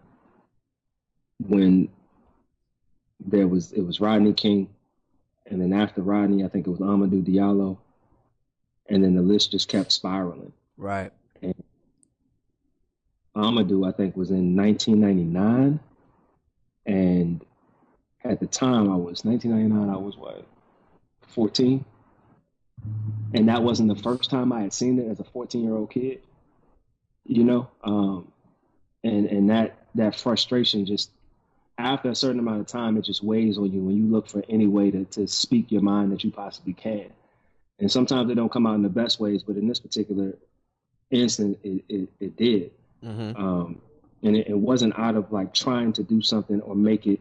when 1.47 1.89
there 3.25 3.49
was 3.49 3.73
it 3.73 3.83
was 3.83 4.01
Rodney 4.01 4.33
King, 4.33 4.69
and 5.47 5.61
then 5.61 5.73
after 5.73 6.03
Rodney, 6.03 6.45
I 6.45 6.49
think 6.49 6.67
it 6.67 6.71
was 6.71 6.81
Amadou 6.81 7.23
Diallo, 7.25 7.79
and 8.89 9.03
then 9.03 9.15
the 9.15 9.23
list 9.23 9.53
just 9.53 9.69
kept 9.69 9.93
spiraling. 9.93 10.53
Right. 10.77 11.13
And 11.43 11.55
Amadou, 13.37 13.89
I 13.89 13.93
think, 13.93 14.17
was 14.17 14.31
in 14.31 14.57
1999, 14.57 15.81
and 16.87 17.45
at 18.25 18.41
the 18.41 18.47
time 18.47 18.91
I 18.91 18.97
was 18.97 19.25
1999. 19.25 19.95
I 19.95 19.99
was 19.99 20.17
what 20.17 20.45
14, 21.29 21.85
and 23.35 23.49
that 23.49 23.63
wasn't 23.63 23.89
the 23.89 24.03
first 24.03 24.31
time 24.31 24.53
I 24.53 24.63
had 24.63 24.73
seen 24.73 24.99
it 24.99 25.09
as 25.09 25.21
a 25.21 25.25
14 25.25 25.63
year 25.63 25.75
old 25.75 25.91
kid. 25.91 26.21
You 27.25 27.45
know, 27.45 27.69
um, 27.85 28.33
and 29.05 29.27
and 29.27 29.51
that 29.51 29.77
that 29.95 30.19
frustration 30.19 30.87
just 30.87 31.11
after 31.81 32.11
a 32.11 32.15
certain 32.15 32.39
amount 32.39 32.61
of 32.61 32.67
time, 32.67 32.97
it 32.97 33.05
just 33.05 33.23
weighs 33.23 33.59
on 33.59 33.73
you 33.73 33.81
when 33.81 33.97
you 33.97 34.07
look 34.07 34.29
for 34.29 34.43
any 34.49 34.67
way 34.67 34.91
to, 34.91 35.05
to 35.07 35.27
speak 35.27 35.71
your 35.71 35.83
mind 35.83 36.13
that 36.13 36.25
you 36.25 36.31
possibly 36.31 36.73
can. 36.73 37.11
And 37.79 37.91
sometimes 37.91 38.29
they 38.29 38.35
don't 38.35 38.53
come 38.53 38.67
out 38.67 38.75
in 38.75 38.83
the 38.83 38.89
best 38.89 39.21
ways, 39.21 39.43
but 39.43 39.57
in 39.57 39.67
this 39.67 39.81
particular 39.81 40.37
instant, 41.11 41.59
it, 41.63 41.85
it, 41.89 42.09
it 42.21 42.37
did. 42.37 42.71
Mm-hmm. 43.05 43.43
Um, 43.43 43.81
and 44.23 44.37
it, 44.37 44.49
it 44.49 44.59
wasn't 44.59 44.99
out 44.99 45.17
of 45.17 45.33
like 45.33 45.55
trying 45.55 45.93
to 45.95 46.03
do 46.03 46.21
something 46.21 46.61
or 46.63 46.75
make 46.75 47.07
it 47.07 47.21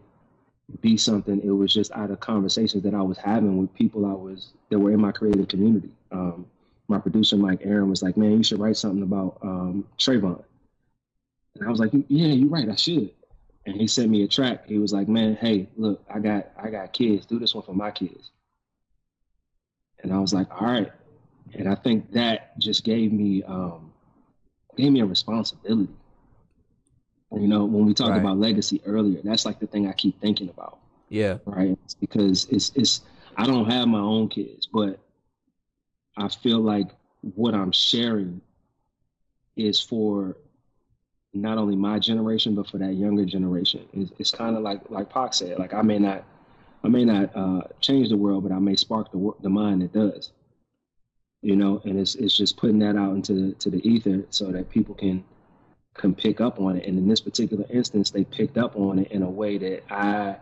be 0.82 0.98
something. 0.98 1.42
It 1.42 1.52
was 1.52 1.74
just 1.74 1.92
out 1.94 2.12
of 2.12 2.20
conversations 2.20 2.84
that 2.84 2.94
I 2.94 3.02
was 3.02 3.18
having 3.18 3.58
with 3.58 3.74
people 3.74 4.06
I 4.06 4.14
was 4.14 4.50
that 4.70 4.78
were 4.78 4.92
in 4.92 5.02
my 5.02 5.12
creative 5.12 5.48
community. 5.48 5.92
Um, 6.12 6.46
my 6.88 7.00
producer 7.00 7.38
Mike 7.38 7.62
Aaron 7.64 7.90
was 7.90 8.04
like, 8.04 8.18
"Man, 8.18 8.32
you 8.38 8.44
should 8.44 8.60
write 8.60 8.78
something 8.78 9.04
about 9.04 9.38
um, 9.42 9.86
Trayvon." 9.98 10.44
And 11.56 11.68
I 11.68 11.72
was 11.72 11.80
like, 11.80 11.92
yeah, 11.94 12.28
you're 12.28 12.50
right, 12.50 12.70
I 12.70 12.76
should. 12.76 13.12
And 13.70 13.80
he 13.82 13.88
sent 13.88 14.12
me 14.12 14.24
a 14.24 14.28
track. 14.28 14.68
He 14.68 14.80
was 14.80 14.94
like, 14.94 15.08
man, 15.10 15.36
hey, 15.36 15.70
look, 15.78 16.04
I 16.14 16.20
got 16.20 16.52
I 16.62 16.70
got 16.70 16.94
kids. 16.94 17.26
Do 17.28 17.40
this 17.40 17.56
one 17.56 17.64
for 17.64 17.74
my 17.76 17.92
kids. 17.92 18.32
And 20.04 20.14
I 20.14 20.20
was 20.20 20.34
like, 20.34 20.48
all 20.52 20.68
right. 20.68 20.92
And 21.54 21.68
I 21.68 21.76
think 21.76 22.12
that 22.14 22.58
just 22.60 22.84
gave 22.84 23.12
me 23.14 23.44
um, 23.44 23.92
gave 24.78 24.92
me 24.92 25.02
a 25.02 25.06
responsibility. 25.06 25.94
You 27.32 27.48
know, 27.48 27.66
when 27.66 27.86
we 27.86 27.94
talked 27.94 28.16
Right. 28.16 28.18
about 28.18 28.38
legacy 28.40 28.82
earlier, 28.86 29.22
that's 29.24 29.46
like 29.46 29.60
the 29.60 29.68
thing 29.68 29.88
I 29.88 29.94
keep 29.94 30.20
thinking 30.22 30.50
about 30.50 30.80
Yeah. 31.10 31.40
right? 31.46 31.78
It's 31.86 31.94
because 31.96 32.46
it's 32.50 32.72
it's 32.76 33.02
I 33.38 33.46
don't 33.46 33.70
have 33.70 33.88
my 33.88 34.00
own 34.00 34.30
kids, 34.30 34.68
but 34.68 35.00
I 36.18 36.28
feel 36.30 36.60
like 36.60 36.90
what 37.22 37.54
I'm 37.56 37.72
sharing 37.72 38.42
is 39.56 39.80
for 39.80 40.38
not 41.34 41.58
only 41.58 41.76
my 41.76 42.00
generation 42.00 42.56
but 42.56 42.68
for 42.68 42.78
that 42.78 42.94
younger 42.94 43.26
generation. 43.26 43.88
It's, 43.94 44.12
it's 44.18 44.32
kind 44.32 44.56
of 44.56 44.64
like 44.64 44.90
like 44.90 45.10
Pac 45.10 45.34
said, 45.34 45.60
like 45.60 45.74
I 45.74 45.82
may 45.82 46.00
not 46.00 46.24
I 46.84 46.88
may 46.88 47.06
not 47.06 47.36
uh, 47.36 47.62
change 47.82 48.10
the 48.10 48.18
world, 48.18 48.44
but 48.44 48.52
I 48.52 48.60
may 48.60 48.76
spark 48.76 49.12
the 49.12 49.32
the 49.42 49.50
mind 49.50 49.82
that 49.82 49.94
does. 49.94 50.32
You 51.42 51.56
know, 51.56 51.82
and 51.86 52.00
it's 52.00 52.16
it's 52.16 52.36
just 52.36 52.58
putting 52.58 52.80
that 52.80 52.96
out 52.96 53.14
into 53.14 53.34
the, 53.34 53.52
to 53.56 53.70
the 53.70 53.88
ether 53.88 54.26
so 54.30 54.52
that 54.52 54.70
people 54.70 54.96
can 54.96 55.24
can 55.94 56.16
pick 56.16 56.42
up 56.42 56.60
on 56.60 56.78
it. 56.78 56.86
And 56.86 56.98
in 56.98 57.08
this 57.08 57.22
particular 57.22 57.66
instance, 57.70 58.12
they 58.12 58.24
picked 58.24 58.58
up 58.58 58.76
on 58.76 59.00
it 59.00 59.12
in 59.12 59.24
a 59.24 59.30
way 59.30 59.58
that 59.58 59.84
I 59.92 60.36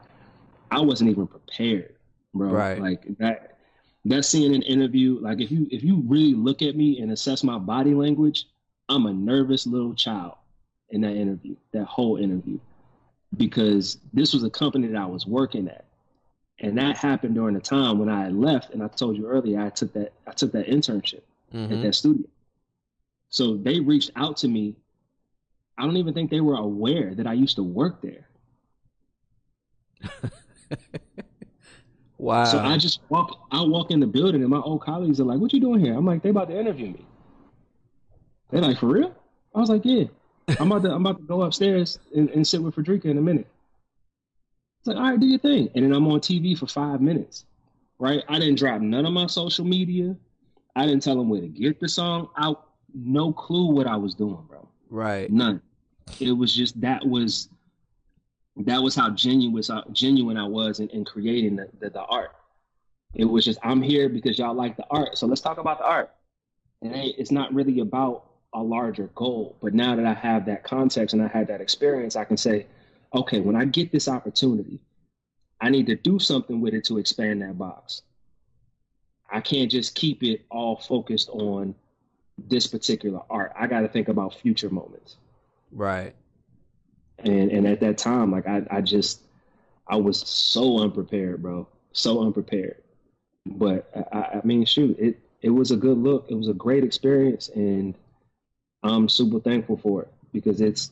I 0.71 0.79
wasn't 0.81 1.09
even 1.09 1.27
prepared, 1.27 1.95
bro. 2.33 2.49
Right. 2.49 2.81
Like 2.81 3.17
that 3.17 3.57
that 4.05 4.23
CNN 4.23 4.63
interview, 4.63 5.19
like 5.19 5.41
if 5.41 5.51
you 5.51 5.67
if 5.69 5.83
you 5.83 6.01
really 6.07 6.33
look 6.33 6.61
at 6.61 6.75
me 6.75 6.99
and 7.01 7.11
assess 7.11 7.43
my 7.43 7.57
body 7.57 7.93
language, 7.93 8.47
I'm 8.89 9.05
a 9.05 9.13
nervous 9.13 9.67
little 9.67 9.93
child 9.93 10.35
in 10.89 11.01
that 11.01 11.15
interview, 11.15 11.55
that 11.71 11.85
whole 11.85 12.17
interview. 12.17 12.59
Because 13.35 13.99
this 14.13 14.33
was 14.33 14.43
a 14.43 14.49
company 14.49 14.87
that 14.87 14.97
I 15.01 15.05
was 15.05 15.27
working 15.27 15.67
at. 15.67 15.85
And 16.59 16.77
that 16.77 16.97
happened 16.97 17.35
during 17.35 17.53
the 17.55 17.61
time 17.61 17.99
when 17.99 18.09
I 18.09 18.23
had 18.23 18.33
left 18.35 18.73
and 18.73 18.81
I 18.81 18.87
told 18.87 19.15
you 19.17 19.27
earlier 19.27 19.59
I 19.61 19.69
took 19.69 19.93
that 19.93 20.13
I 20.25 20.31
took 20.31 20.51
that 20.53 20.67
internship 20.67 21.21
at 21.69 21.69
Mhm. 21.69 21.81
that 21.81 21.93
studio. 21.95 22.25
So 23.29 23.57
they 23.57 23.79
reached 23.79 24.11
out 24.15 24.37
to 24.37 24.47
me. 24.47 24.75
I 25.77 25.83
don't 25.83 25.97
even 25.97 26.13
think 26.13 26.31
they 26.31 26.41
were 26.41 26.55
aware 26.55 27.13
that 27.13 27.27
I 27.27 27.33
used 27.33 27.57
to 27.57 27.63
work 27.63 28.01
there. 28.01 28.27
Wow. 32.19 32.43
So 32.45 32.59
I 32.59 32.77
just 32.77 33.01
walk, 33.09 33.47
I 33.51 33.61
walk 33.61 33.91
in 33.91 33.99
the 33.99 34.07
building, 34.07 34.41
and 34.41 34.49
my 34.49 34.59
old 34.59 34.81
colleagues 34.81 35.19
are 35.19 35.23
like, 35.23 35.39
"What 35.39 35.53
you 35.53 35.59
doing 35.59 35.79
here?" 35.79 35.93
I'm 35.93 36.05
like, 36.05 36.23
"They 36.23 36.29
about 36.29 36.49
to 36.49 36.59
interview 36.59 36.87
me." 36.87 37.05
They're 38.49 38.61
like, 38.61 38.79
"For 38.79 38.87
real?" 38.87 39.15
I 39.53 39.59
was 39.59 39.69
like, 39.69 39.85
"Yeah." 39.85 40.05
I'm 40.59 40.71
about 40.71 40.83
to, 40.87 40.93
I'm 40.93 41.05
about 41.05 41.17
to 41.19 41.23
go 41.27 41.41
upstairs 41.43 41.99
and, 42.15 42.29
and 42.29 42.47
sit 42.47 42.61
with 42.61 42.75
Fredricka 42.75 43.05
in 43.05 43.17
a 43.17 43.21
minute. 43.21 43.47
It's 44.79 44.87
like, 44.87 44.97
all 44.97 45.03
right, 45.03 45.19
do 45.19 45.25
your 45.27 45.39
thing, 45.39 45.69
and 45.75 45.83
then 45.85 45.91
I'm 45.93 46.07
on 46.07 46.19
TV 46.19 46.57
for 46.57 46.67
five 46.67 47.01
minutes, 47.01 47.45
right? 47.99 48.23
I 48.29 48.39
didn't 48.39 48.57
drop 48.57 48.81
none 48.81 49.05
of 49.05 49.11
my 49.13 49.27
social 49.27 49.65
media. 49.65 50.15
I 50.75 50.85
didn't 50.85 51.03
tell 51.03 51.15
them 51.17 51.29
where 51.29 51.41
to 51.41 51.47
get 51.47 51.79
the 51.79 51.89
song. 51.89 52.29
I 52.37 52.53
no 52.93 53.33
clue 53.33 53.71
what 53.71 53.87
I 53.87 53.95
was 53.97 54.15
doing, 54.15 54.39
bro. 54.47 54.67
right. 54.89 55.29
None. 55.31 55.61
It 56.19 56.31
was 56.31 56.55
just 56.55 56.79
that 56.81 57.05
was 57.05 57.49
that 58.57 58.81
was 58.81 58.95
how 58.95 59.09
genuine 59.09 59.63
uh, 59.69 59.83
genuine 59.91 60.37
I 60.37 60.47
was 60.47 60.79
in, 60.79 60.87
in 60.89 61.03
creating 61.05 61.57
the, 61.57 61.69
the, 61.79 61.89
the 61.89 62.01
art. 62.03 62.31
It 63.13 63.25
was 63.25 63.43
just 63.43 63.59
I'm 63.63 63.81
here 63.81 64.07
because 64.09 64.39
y'all 64.39 64.53
like 64.53 64.77
the 64.77 64.85
art, 64.89 65.17
so 65.17 65.27
let's 65.27 65.41
talk 65.41 65.57
about 65.57 65.79
the 65.79 65.85
art. 65.85 66.11
And 66.81 66.95
it- 66.95 67.15
it's 67.17 67.31
not 67.31 67.53
really 67.53 67.79
about 67.79 68.25
a 68.53 68.61
larger 68.63 69.07
goal, 69.15 69.57
but 69.61 69.73
now 69.73 69.95
that 69.95 70.05
I 70.05 70.13
have 70.13 70.45
that 70.45 70.63
context 70.63 71.13
and 71.13 71.21
I 71.21 71.27
had 71.27 71.47
that 71.47 71.61
experience, 71.61 72.15
I 72.15 72.23
can 72.23 72.37
say, 72.37 72.65
okay, 73.13 73.39
when 73.39 73.55
I 73.55 73.65
get 73.65 73.91
this 73.91 74.07
opportunity, 74.07 74.79
I 75.59 75.69
need 75.69 75.87
to 75.87 75.95
do 75.95 76.19
something 76.19 76.61
with 76.61 76.73
it 76.73 76.85
to 76.85 76.97
expand 76.97 77.41
that 77.41 77.57
box. 77.57 78.01
I 79.29 79.41
can't 79.41 79.69
just 79.69 79.95
keep 79.95 80.23
it 80.23 80.45
all 80.49 80.77
focused 80.77 81.29
on 81.29 81.75
this 82.37 82.67
particular 82.67 83.21
art. 83.29 83.51
I 83.59 83.67
got 83.67 83.81
to 83.81 83.87
think 83.87 84.07
about 84.07 84.35
future 84.35 84.69
moments 84.69 85.17
Right. 85.71 86.15
and 87.19 87.51
and 87.51 87.67
at 87.67 87.79
that 87.81 87.97
time 87.97 88.31
like 88.31 88.47
i 88.47 88.61
i 88.69 88.79
just 88.79 89.21
i 89.87 89.95
was 89.95 90.19
so 90.19 90.79
unprepared 90.79 91.41
bro 91.41 91.67
so 91.91 92.21
unprepared 92.21 92.81
but 93.45 93.89
i 94.13 94.37
i 94.37 94.41
mean 94.45 94.63
shoot 94.65 94.95
it 94.99 95.19
it 95.41 95.49
was 95.49 95.71
a 95.71 95.75
good 95.75 95.97
look 95.97 96.27
it 96.29 96.35
was 96.35 96.47
a 96.47 96.53
great 96.53 96.83
experience 96.83 97.49
and 97.49 97.95
i'm 98.83 99.07
super 99.09 99.39
thankful 99.39 99.77
for 99.77 100.03
it 100.03 100.13
because 100.33 100.61
it's 100.61 100.91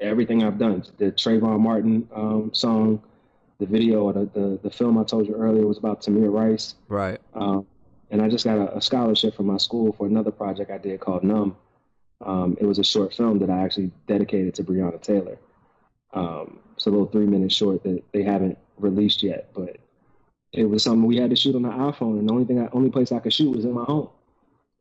everything 0.00 0.42
i've 0.44 0.58
done 0.58 0.84
the 0.98 1.12
Trayvon 1.12 1.60
martin 1.60 2.08
um, 2.14 2.50
song 2.52 3.02
the 3.58 3.66
video 3.66 4.02
or 4.02 4.12
the, 4.12 4.26
the 4.34 4.60
the 4.62 4.70
film 4.70 4.98
i 4.98 5.04
told 5.04 5.26
you 5.26 5.34
earlier 5.34 5.66
was 5.66 5.78
about 5.78 6.02
tamir 6.02 6.30
rice 6.32 6.74
Right. 6.88 7.20
um, 7.34 7.66
and 8.10 8.22
I 8.22 8.28
just 8.28 8.44
got 8.44 8.56
a, 8.56 8.76
a 8.76 8.80
scholarship 8.80 9.34
from 9.34 9.46
my 9.46 9.56
school 9.56 9.92
for 9.92 10.06
another 10.06 10.30
project 10.30 10.70
I 10.70 10.78
did 10.78 11.00
called 11.00 11.24
Numb. 11.24 11.56
Um, 12.24 12.56
it 12.60 12.64
was 12.64 12.78
a 12.78 12.84
short 12.84 13.12
film 13.12 13.40
that 13.40 13.50
I 13.50 13.64
actually 13.64 13.90
dedicated 14.06 14.54
to 14.54 14.62
Breonna 14.64 15.02
Taylor. 15.02 15.38
Um, 16.14 16.60
it's 16.76 16.86
a 16.86 16.90
little 16.90 17.06
three 17.06 17.26
minute 17.26 17.50
short 17.50 17.82
that 17.82 18.04
they 18.12 18.22
haven't 18.22 18.58
released 18.78 19.24
yet, 19.24 19.50
but 19.54 19.78
it 20.52 20.64
was 20.66 20.84
something 20.84 21.04
we 21.04 21.16
had 21.16 21.30
to 21.30 21.36
shoot 21.36 21.56
on 21.56 21.62
the 21.62 21.68
iPhone, 21.68 22.18
and 22.20 22.28
the 22.28 22.32
only 22.32 22.44
thing, 22.44 22.60
I, 22.60 22.68
only 22.72 22.90
place 22.90 23.10
I 23.10 23.18
could 23.18 23.32
shoot 23.32 23.54
was 23.54 23.64
in 23.64 23.72
my 23.72 23.82
home. 23.82 24.08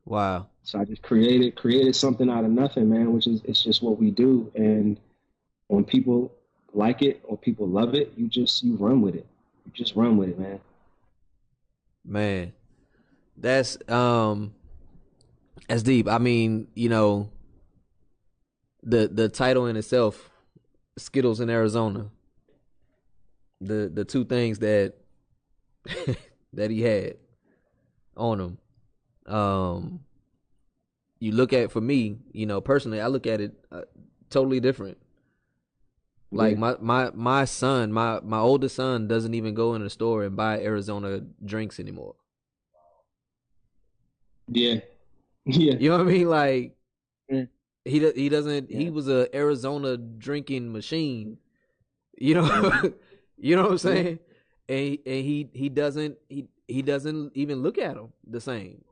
Wow. 0.05 0.47
So 0.63 0.79
I 0.79 0.85
just 0.85 1.01
created 1.01 1.55
created 1.55 1.95
something 1.95 2.29
out 2.29 2.43
of 2.43 2.51
nothing, 2.51 2.89
man. 2.89 3.13
Which 3.13 3.27
is 3.27 3.41
it's 3.43 3.63
just 3.63 3.81
what 3.81 3.99
we 3.99 4.11
do, 4.11 4.51
and 4.55 4.99
when 5.67 5.83
people 5.83 6.31
like 6.73 7.01
it 7.01 7.21
or 7.23 7.37
people 7.37 7.67
love 7.67 7.95
it, 7.95 8.13
you 8.15 8.27
just 8.27 8.63
you 8.63 8.75
run 8.75 9.01
with 9.01 9.15
it. 9.15 9.25
You 9.65 9.71
just 9.73 9.95
run 9.95 10.17
with 10.17 10.29
it, 10.29 10.39
man. 10.39 10.59
Man, 12.03 12.53
that's 13.37 13.77
um, 13.89 14.53
that's 15.67 15.83
deep. 15.83 16.07
I 16.07 16.19
mean, 16.19 16.67
you 16.75 16.89
know, 16.89 17.29
the 18.83 19.07
the 19.07 19.29
title 19.29 19.65
in 19.65 19.75
itself, 19.75 20.29
Skittles 20.97 21.39
in 21.39 21.49
Arizona. 21.49 22.09
The 23.61 23.89
the 23.91 24.05
two 24.05 24.25
things 24.25 24.59
that 24.59 24.93
that 26.53 26.69
he 26.69 26.81
had 26.81 27.15
on 28.15 28.39
him. 28.39 28.57
Um, 29.25 30.01
you 31.19 31.31
look 31.31 31.53
at 31.53 31.71
for 31.71 31.81
me, 31.81 32.17
you 32.31 32.45
know, 32.45 32.61
personally, 32.61 33.01
I 33.01 33.07
look 33.07 33.25
at 33.27 33.41
it 33.41 33.53
uh, 33.71 33.81
totally 34.29 34.59
different. 34.59 34.97
Like 36.31 36.53
Yeah. 36.53 36.59
my 36.59 36.75
my 36.81 37.11
my 37.13 37.45
son, 37.45 37.91
my 37.91 38.19
my 38.21 38.39
oldest 38.39 38.75
son 38.75 39.07
doesn't 39.07 39.33
even 39.33 39.53
go 39.55 39.73
in 39.75 39.83
the 39.83 39.89
store 39.89 40.23
and 40.23 40.35
buy 40.35 40.61
Arizona 40.61 41.21
drinks 41.43 41.79
anymore. 41.79 42.15
Yeah, 44.47 44.79
yeah. 45.45 45.75
You 45.77 45.89
know 45.89 45.97
what 45.97 46.07
I 46.07 46.11
mean? 46.11 46.29
Like 46.29 46.75
Mm. 47.31 47.49
he 47.85 47.99
he 48.11 48.29
doesn't. 48.29 48.71
He 48.71 48.89
was 48.89 49.07
a 49.09 49.33
Arizona 49.35 49.97
drinking 49.97 50.71
machine. 50.71 51.37
You 52.17 52.35
know, 52.35 52.73
you 53.37 53.55
know 53.55 53.63
what 53.63 53.71
I'm 53.73 53.77
saying? 53.79 54.19
And 54.69 54.79
he, 54.79 55.01
and 55.05 55.25
he 55.25 55.49
he 55.53 55.69
doesn't 55.69 56.17
he 56.29 56.47
he 56.67 56.81
doesn't 56.81 57.31
even 57.35 57.61
look 57.63 57.77
at 57.77 57.95
them 57.95 58.13
the 58.27 58.41
same. 58.41 58.83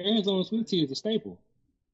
Arizona 0.00 0.44
sweet 0.44 0.66
tea 0.68 0.82
is 0.84 0.90
a 0.90 0.94
staple, 0.94 1.38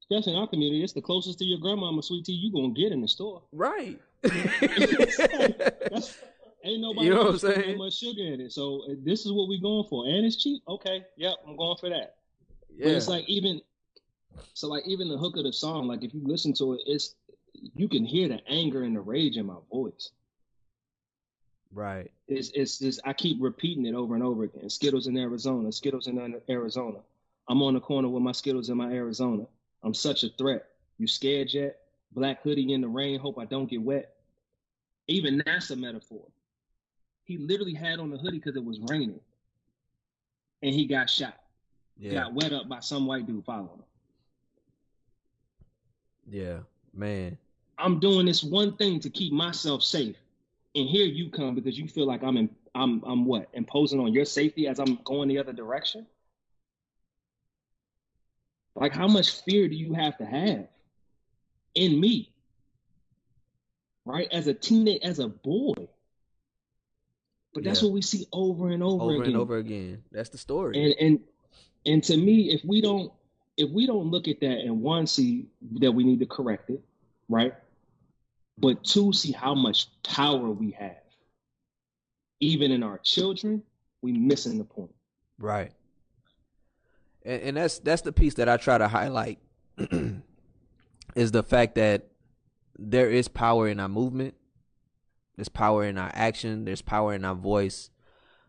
especially 0.01 0.35
in 0.35 0.39
our 0.39 0.47
community. 0.49 0.83
It's 0.83 0.93
the 0.93 1.01
closest 1.03 1.39
to 1.39 1.45
your 1.45 1.59
grandmama 1.59 2.03
sweet 2.03 2.25
tea 2.27 2.33
you're 2.33 2.53
gonna 2.53 2.75
get 2.75 2.93
in 2.93 3.01
the 3.01 3.09
store. 3.09 3.43
Right. 3.53 4.01
That's, 4.23 6.19
ain't 6.65 6.81
nobody 6.83 7.07
You 7.07 7.15
know 7.15 7.25
what 7.25 7.33
I'm 7.33 7.39
saying? 7.39 7.79
much 7.79 7.95
sugar 7.99 8.23
in 8.23 8.41
it. 8.41 8.53
So 8.53 8.83
uh, 8.91 8.95
this 9.03 9.25
is 9.25 9.33
what 9.33 9.49
we're 9.49 9.61
going 9.61 9.87
for, 9.89 10.07
and 10.07 10.25
it's 10.27 10.37
cheap. 10.37 10.63
Okay, 10.69 11.05
yep, 11.17 11.37
I'm 11.47 11.57
going 11.57 11.77
for 11.79 11.89
that. 11.91 12.17
But 12.79 12.87
Yeah. 12.89 12.97
it's 12.97 13.09
like 13.09 13.29
even 13.29 13.61
so, 14.53 14.69
like 14.69 14.87
even 14.87 15.09
the 15.09 15.17
hook 15.17 15.37
of 15.37 15.45
the 15.45 15.53
song, 15.53 15.87
like 15.87 16.03
if 16.03 16.13
you 16.13 16.21
listen 16.25 16.53
to 16.55 16.75
it, 16.75 16.81
it's 16.87 17.15
you 17.75 17.89
can 17.89 18.05
hear 18.05 18.29
the 18.29 18.41
anger 18.49 18.83
and 18.83 18.95
the 18.97 19.01
rage 19.01 19.37
in 19.37 19.47
my 19.47 19.57
voice. 19.71 20.11
Right. 21.73 22.11
It's 22.29 22.51
it's 22.55 22.79
just 22.79 23.01
I 23.05 23.13
keep 23.13 23.39
repeating 23.41 23.87
it 23.87 23.95
over 23.95 24.15
and 24.15 24.23
over 24.25 24.45
again. 24.45 24.69
Skittles 24.69 25.07
in 25.07 25.17
Arizona, 25.17 25.73
Skittles 25.73 26.07
in 26.09 26.41
Arizona. 26.51 26.99
I'm 27.49 27.63
on 27.63 27.75
the 27.75 27.81
corner 27.81 28.09
with 28.09 28.23
my 28.23 28.33
Skittles 28.33 28.71
in 28.71 28.77
my 28.77 28.91
Arizona. 28.93 29.47
I'm 29.83 29.95
such 29.95 30.25
a 30.25 30.29
threat. 30.31 30.67
You 30.99 31.07
scared 31.07 31.53
yet? 31.53 31.81
Black 32.13 32.43
hoodie 32.43 32.73
in 32.73 32.81
the 32.81 32.89
rain. 32.89 33.19
Hope 33.19 33.39
I 33.39 33.45
don't 33.45 33.69
get 33.69 33.83
wet. 33.83 34.15
Even 35.09 35.43
that's 35.45 35.71
a 35.71 35.77
metaphor. 35.77 36.23
He 37.25 37.39
literally 37.39 37.75
had 37.75 37.99
on 37.99 38.11
the 38.11 38.17
hoodie 38.17 38.39
because 38.39 38.57
it 38.57 38.65
was 38.65 38.79
raining, 38.81 39.21
and 40.63 40.75
he 40.75 40.87
got 40.87 41.11
shot. 41.11 41.39
Yeah. 41.99 42.13
Got 42.13 42.35
wet 42.35 42.53
up 42.53 42.69
by 42.69 42.81
some 42.81 43.07
white 43.07 43.27
dude 43.27 43.45
following 43.45 43.69
him. 43.69 43.85
Yeah. 46.27 46.59
Man. 46.93 47.37
I'm 47.79 47.99
doing 47.99 48.27
this 48.27 48.43
one 48.43 48.77
thing 48.77 49.01
to 49.01 49.11
keep 49.11 49.33
myself 49.33 49.83
safe, 49.83 50.17
and 50.75 50.89
here 50.89 51.07
you 51.07 51.29
come 51.29 51.55
because 51.55 51.79
you 51.79 51.89
feel 51.89 52.07
like 52.07 52.23
I'm 52.23 52.37
in, 52.37 52.49
I'm 52.75 53.03
I'm 53.05 53.25
what 53.25 53.49
imposing 53.53 54.01
on 54.01 54.13
your 54.13 54.25
safety 54.25 54.69
as 54.69 54.79
I'm 54.79 54.99
going 55.05 55.29
the 55.29 55.39
other 55.39 55.53
direction. 55.53 56.07
Like 58.75 58.93
how 58.93 59.07
much 59.07 59.43
fear 59.43 59.69
do 59.69 59.75
you 59.75 59.95
have 59.95 60.19
to 60.19 60.25
have 60.25 60.69
in 61.75 62.01
me 62.01 62.35
right? 64.05 64.29
As 64.33 64.47
a 64.47 64.55
teenage, 64.55 65.03
as 65.03 65.19
a 65.19 65.29
boy. 65.29 65.89
But 67.53 67.65
that's 67.65 67.81
Yeah. 67.83 67.89
what 67.89 67.95
we 67.95 68.03
see 68.03 68.27
over 68.33 68.69
and 68.71 68.83
over, 68.83 69.05
over 69.05 69.15
again. 69.15 69.27
and 69.27 69.37
over 69.37 69.57
again. 69.59 70.05
That's 70.11 70.31
the 70.31 70.39
story. 70.39 70.83
And 70.83 70.95
and 71.01 71.21
and 71.87 72.05
to 72.05 72.17
me, 72.17 72.51
if 72.51 72.65
we 72.65 72.81
don't 72.81 73.13
if 73.57 73.71
we 73.71 73.87
don't 73.87 74.11
look 74.11 74.27
at 74.27 74.41
that 74.41 74.59
and 74.59 74.83
one 74.83 75.07
see 75.07 75.47
that 75.81 75.93
we 75.93 76.03
need 76.03 76.19
to 76.19 76.27
correct 76.27 76.71
it, 76.71 76.83
right? 77.29 77.55
But 78.59 78.83
two 78.83 79.13
see 79.13 79.31
how 79.33 79.55
much 79.55 79.89
power 80.03 80.51
we 80.51 80.73
have, 80.73 81.03
even 82.41 82.73
in 82.73 82.83
our 82.83 82.99
children, 82.99 83.63
we 84.03 84.13
missing 84.13 84.59
the 84.59 84.65
point. 84.65 84.95
Right. 85.39 85.73
And, 87.25 87.43
and 87.43 87.57
that's 87.57 87.79
that's 87.79 88.03
the 88.03 88.13
piece 88.13 88.35
that 88.35 88.49
I 88.49 88.57
try 88.57 88.79
to 88.79 88.89
highlight 88.89 89.39
is 91.15 91.33
the 91.33 91.43
fact 91.43 91.77
that 91.77 92.09
there 92.79 93.11
is 93.11 93.29
power 93.29 93.69
in 93.69 93.81
our 93.81 93.89
movement. 93.89 94.35
There's 95.37 95.49
power 95.49 95.85
in 95.85 95.99
our 95.99 96.11
action. 96.15 96.65
There's 96.65 96.83
power 96.83 97.15
in 97.15 97.25
our 97.25 97.35
voice. 97.35 97.91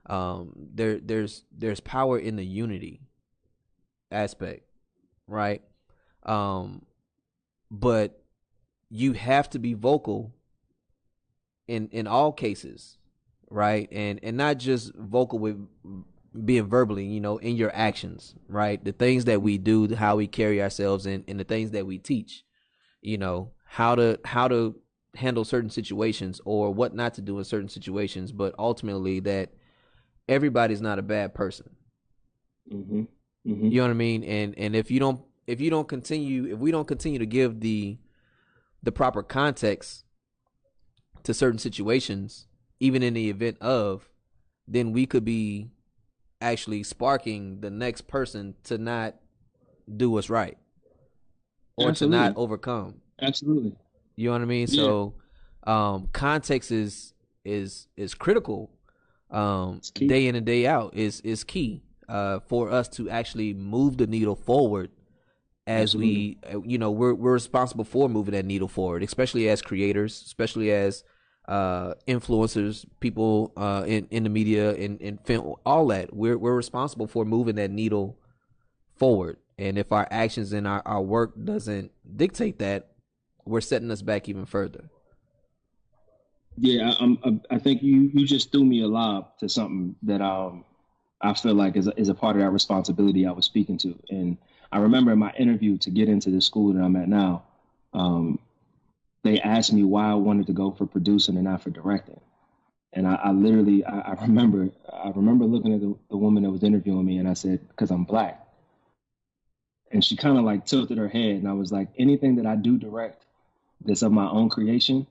Um, 0.08 0.54
there 0.56 1.00
there's 1.00 1.44
there's 1.52 1.80
power 1.80 2.20
in 2.20 2.36
the 2.36 2.46
unity 2.46 3.02
aspect, 4.12 4.64
right? 5.28 5.64
Um, 6.24 6.86
but 7.72 8.22
you 8.90 9.14
have 9.14 9.50
to 9.52 9.60
be 9.60 9.74
vocal 9.74 10.34
in 11.68 11.90
in 11.90 12.08
all 12.08 12.32
cases, 12.32 12.98
right? 13.50 13.88
And 13.92 14.20
and 14.22 14.38
not 14.38 14.58
just 14.58 14.94
vocal 14.94 15.40
with 15.40 15.68
being 16.44 16.68
verbally, 16.68 17.06
you 17.06 17.20
know, 17.20 17.38
in 17.38 17.56
your 17.56 17.72
actions, 17.74 18.36
right? 18.50 18.84
The 18.84 18.92
things 18.92 19.26
that 19.26 19.42
we 19.42 19.58
do, 19.58 19.96
how 19.96 20.18
we 20.18 20.28
carry 20.28 20.62
ourselves, 20.62 21.06
and, 21.06 21.24
and 21.28 21.40
the 21.40 21.44
things 21.44 21.72
that 21.72 21.86
we 21.86 21.98
teach, 21.98 22.44
you 23.02 23.18
know, 23.18 23.52
how 23.66 23.96
to 23.96 24.20
how 24.26 24.48
to 24.48 24.76
handle 25.16 25.46
certain 25.46 25.70
situations 25.70 26.42
or 26.46 26.74
what 26.74 26.94
not 26.94 27.14
to 27.14 27.22
do 27.22 27.38
in 27.38 27.46
certain 27.46 27.70
situations, 27.70 28.32
but 28.32 28.54
ultimately 28.60 29.20
that 29.22 29.54
everybody's 30.28 30.82
not 30.82 31.00
a 31.00 31.04
bad 31.04 31.34
person. 31.34 31.70
Mm-hmm. 32.72 33.04
You 33.68 33.78
know 33.78 33.84
what 33.84 33.92
I 33.92 33.94
mean? 33.94 34.24
And 34.24 34.58
and 34.58 34.76
if 34.76 34.90
you 34.90 35.00
don't 35.00 35.22
if 35.48 35.62
you 35.62 35.70
don't 35.70 35.88
continue 35.88 36.54
if 36.54 36.60
we 36.60 36.72
don't 36.72 36.88
continue 36.88 37.20
to 37.20 37.26
give 37.26 37.60
the 37.60 37.98
the 38.84 38.92
proper 38.92 39.24
context 39.24 40.04
to 41.24 41.34
certain 41.34 41.60
situations, 41.60 42.48
even 42.80 43.04
in 43.04 43.14
the 43.14 43.30
event 43.30 43.58
of, 43.62 44.10
then 44.68 44.92
we 44.92 45.06
could 45.06 45.26
be 45.26 45.72
actually 46.42 46.84
sparking 46.84 47.62
the 47.62 47.70
next 47.70 48.08
person 48.08 48.56
to 48.64 48.78
not 48.78 49.16
do 49.96 50.10
what's 50.10 50.30
right 50.30 50.58
or 51.76 51.90
Absolutely. 51.90 52.18
to 52.18 52.24
not 52.24 52.38
overcome. 52.38 53.02
Absolutely. 53.22 53.76
You 54.16 54.28
know 54.28 54.34
what 54.34 54.42
I 54.42 54.46
mean? 54.46 54.68
Yeah. 54.70 54.76
So 54.84 55.14
um 55.66 56.10
context 56.14 56.72
is 56.72 57.14
is 57.44 57.88
is 57.98 58.14
critical. 58.14 58.72
Um 59.32 59.82
day 59.94 60.28
in 60.28 60.36
and 60.36 60.46
day 60.46 60.68
out 60.68 60.96
is 60.96 61.22
is 61.22 61.44
key 61.44 61.82
uh 62.08 62.40
for 62.48 62.70
us 62.70 62.88
to 62.90 63.10
actually 63.10 63.54
move 63.54 63.98
the 63.98 64.08
needle 64.08 64.36
forward 64.36 64.92
as 65.68 65.96
we 65.96 66.38
uh, 66.52 66.62
you 66.62 66.78
know 66.78 66.92
we're 66.92 67.14
we're 67.14 67.34
responsible 67.34 67.84
for 67.84 68.08
moving 68.08 68.34
that 68.34 68.46
needle 68.46 68.68
forward, 68.68 69.04
especially 69.04 69.50
as 69.50 69.62
creators, 69.62 70.22
especially 70.26 70.72
as 70.72 71.04
uh 71.48 71.94
influencers, 72.08 72.86
people 73.00 73.52
uh 73.56 73.84
in 73.86 74.08
in 74.12 74.24
the 74.24 74.30
media 74.30 74.74
in 74.74 74.98
in 75.00 75.18
film 75.20 75.56
all 75.66 75.88
that. 75.88 76.14
We're 76.14 76.38
we're 76.38 76.56
responsible 76.56 77.08
for 77.08 77.26
moving 77.26 77.56
that 77.56 77.72
needle 77.72 78.18
forward. 78.96 79.38
And 79.58 79.78
if 79.78 79.92
our 79.92 80.08
actions 80.12 80.52
and 80.54 80.68
our, 80.68 80.82
our 80.86 81.02
work 81.02 81.34
doesn't 81.42 81.92
dictate 82.16 82.60
that, 82.60 82.90
we're 83.46 83.62
setting 83.62 83.90
us 83.90 84.02
back 84.02 84.28
even 84.28 84.46
further. 84.46 84.90
Yeah, 86.58 86.92
I, 87.00 87.18
I 87.24 87.40
I 87.52 87.60
think 87.60 87.84
you 87.84 88.10
you 88.14 88.26
just 88.26 88.52
threw 88.52 88.66
me 88.66 88.82
a 88.82 88.88
lob 88.88 89.38
to 89.40 89.50
something 89.50 89.96
that 90.04 90.22
um 90.22 90.64
I 91.22 91.34
feel 91.34 91.56
like 91.56 91.76
is 91.76 91.88
a, 91.88 92.00
is 92.00 92.10
a 92.10 92.16
part 92.16 92.36
of 92.36 92.42
that 92.42 92.52
responsibility 92.52 93.26
I 93.26 93.32
was 93.32 93.46
speaking 93.46 93.78
to. 93.80 93.98
And 94.10 94.38
I 94.72 94.80
remember 94.80 95.12
in 95.12 95.20
my 95.20 95.34
interview 95.38 95.78
to 95.80 95.90
get 95.90 96.10
into 96.10 96.30
the 96.30 96.42
school 96.42 96.74
that 96.74 96.82
I'm 96.82 96.96
at 96.96 97.08
now, 97.08 97.44
um, 97.94 98.40
they 99.26 99.42
asked 99.42 99.74
me 99.74 99.84
why 99.84 100.12
I 100.12 100.14
wanted 100.14 100.46
to 100.48 100.54
go 100.54 100.70
for 100.70 100.86
producing 100.86 101.36
and 101.36 101.46
not 101.46 101.64
for 101.64 101.72
directing. 101.72 102.22
And 102.94 103.08
I, 103.08 103.16
I 103.16 103.32
literally 103.32 103.84
I, 103.84 104.12
I 104.12 104.14
remember 104.22 104.70
I 104.94 105.10
remember 105.10 105.46
looking 105.46 105.74
at 105.74 105.82
the, 105.82 105.96
the 106.12 106.16
woman 106.16 106.44
that 106.44 106.52
was 106.52 106.64
interviewing 106.64 107.06
me 107.06 107.18
and 107.18 107.28
I 107.28 107.34
said 107.34 107.68
because 107.70 107.90
I'm 107.90 108.04
black. 108.04 108.48
And 109.92 110.04
she 110.04 110.16
kind 110.16 110.38
of 110.38 110.44
like 110.46 110.66
tilted 110.66 111.00
her 111.00 111.08
head 111.08 111.38
and 111.38 111.48
I 111.48 111.54
was 111.54 111.72
like 111.72 111.90
anything 111.98 112.36
that 112.36 112.46
I 112.46 112.56
do 112.56 112.78
direct 112.78 113.26
that's 113.84 114.04
of 114.04 114.12
my 114.12 114.30
own 114.30 114.50
creation, 114.50 115.08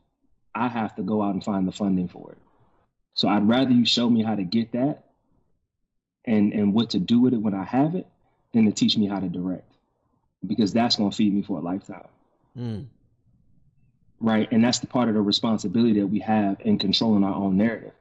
I 0.54 0.68
have 0.68 0.94
to 0.94 1.02
go 1.02 1.20
out 1.20 1.34
and 1.34 1.42
find 1.44 1.66
the 1.66 1.72
funding 1.72 2.06
for 2.06 2.30
it. 2.32 2.38
So 3.14 3.26
I'd 3.28 3.48
rather 3.48 3.72
you 3.72 3.84
show 3.84 4.08
me 4.08 4.22
how 4.22 4.36
to 4.36 4.44
get 4.44 4.72
that 4.72 5.06
and 6.24 6.52
and 6.52 6.72
what 6.72 6.90
to 6.90 7.00
do 7.00 7.18
with 7.18 7.34
it 7.34 7.38
when 7.38 7.54
I 7.54 7.64
have 7.64 7.96
it 7.96 8.06
than 8.52 8.66
to 8.66 8.72
teach 8.72 8.96
me 8.96 9.08
how 9.08 9.18
to 9.18 9.28
direct. 9.28 9.68
Because 10.46 10.72
that's 10.72 10.94
gonna 10.94 11.10
feed 11.10 11.34
me 11.34 11.42
for 11.42 11.58
a 11.58 11.62
lifetime. 11.62 12.06
Mm. 12.56 12.86
Right. 14.24 14.48
And 14.52 14.64
that's 14.64 14.78
the 14.78 14.86
part 14.86 15.08
of 15.08 15.14
the 15.14 15.20
responsibility 15.20 16.00
that 16.00 16.06
we 16.06 16.18
have 16.20 16.56
in 16.60 16.78
controlling 16.78 17.24
our 17.24 17.34
own 17.34 17.58
narrative. 17.58 17.92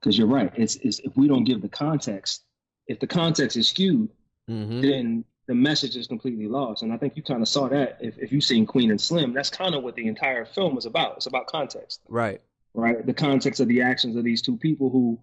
Because 0.00 0.18
you're 0.18 0.26
right. 0.26 0.52
It's, 0.56 0.74
it's 0.76 0.98
if 1.00 1.16
we 1.16 1.28
don't 1.28 1.44
give 1.44 1.62
the 1.62 1.68
context, 1.68 2.42
if 2.88 2.98
the 3.00 3.06
context 3.06 3.56
is 3.56 3.68
skewed, 3.68 4.08
Mm-hmm. 4.50 4.80
then 4.80 5.24
the 5.46 5.54
message 5.54 5.94
is 5.94 6.06
completely 6.06 6.48
lost. 6.48 6.82
And 6.82 6.90
I 6.90 6.96
think 6.96 7.18
you 7.18 7.22
kind 7.22 7.42
of 7.42 7.48
saw 7.48 7.68
that 7.68 7.98
if, 8.00 8.16
if 8.18 8.32
you've 8.32 8.42
seen 8.44 8.64
Queen 8.64 8.90
and 8.90 8.98
Slim, 8.98 9.34
that's 9.34 9.50
kind 9.50 9.74
of 9.74 9.82
what 9.82 9.94
the 9.94 10.06
entire 10.08 10.46
film 10.46 10.74
was 10.74 10.86
about. 10.86 11.16
It's 11.18 11.26
about 11.26 11.46
context. 11.48 12.00
Right. 12.08 12.40
right? 12.72 13.04
The 13.04 13.12
context 13.12 13.60
of 13.60 13.68
the 13.68 13.82
actions 13.82 14.16
of 14.16 14.24
these 14.24 14.40
two 14.40 14.56
people 14.56 14.88
who 14.88 15.20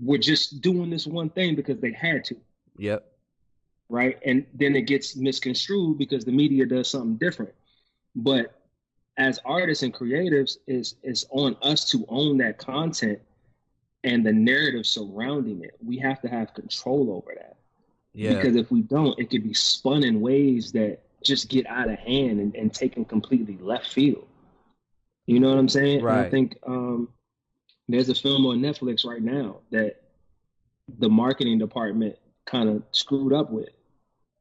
were 0.00 0.16
just 0.16 0.62
doing 0.62 0.88
this 0.88 1.06
one 1.06 1.28
thing 1.28 1.54
because 1.54 1.78
they 1.80 1.92
had 1.92 2.24
to, 2.24 2.36
Yep. 2.78 3.04
right? 3.90 4.18
And 4.24 4.46
then 4.54 4.74
it 4.74 4.86
gets 4.86 5.16
misconstrued 5.16 5.98
because 5.98 6.24
the 6.24 6.32
media 6.32 6.64
does 6.64 6.88
something 6.88 7.16
different. 7.16 7.52
But 8.14 8.54
as 9.18 9.38
artists 9.44 9.82
and 9.82 9.94
creatives, 9.94 10.58
is 10.66 10.96
is 11.02 11.26
on 11.30 11.56
us 11.62 11.90
to 11.90 12.04
own 12.08 12.38
that 12.38 12.58
content 12.58 13.20
and 14.04 14.24
the 14.24 14.32
narrative 14.32 14.86
surrounding 14.86 15.62
it. 15.62 15.74
We 15.84 15.98
have 15.98 16.20
to 16.22 16.28
have 16.28 16.54
control 16.54 17.10
over 17.10 17.34
that. 17.34 17.56
Yeah. 18.14 18.34
Because 18.34 18.56
if 18.56 18.70
we 18.70 18.82
don't, 18.82 19.18
it 19.18 19.30
could 19.30 19.42
be 19.42 19.52
spun 19.52 20.04
in 20.04 20.20
ways 20.20 20.72
that 20.72 21.00
just 21.22 21.48
get 21.48 21.66
out 21.66 21.90
of 21.90 21.98
hand 21.98 22.40
and, 22.40 22.54
and 22.54 22.72
taken 22.72 23.04
completely 23.04 23.58
left 23.60 23.92
field. 23.92 24.26
You 25.26 25.40
know 25.40 25.50
what 25.50 25.58
I'm 25.58 25.68
saying? 25.68 26.00
And 26.00 26.08
I 26.08 26.30
think 26.30 26.56
um, 26.66 27.08
there's 27.88 28.08
a 28.08 28.14
film 28.14 28.46
on 28.46 28.60
Netflix 28.60 29.04
right 29.04 29.22
now 29.22 29.56
that 29.70 30.02
the 30.98 31.08
marketing 31.08 31.58
department 31.58 32.16
kind 32.44 32.68
of 32.68 32.82
screwed 32.92 33.32
up 33.32 33.50
with 33.50 33.68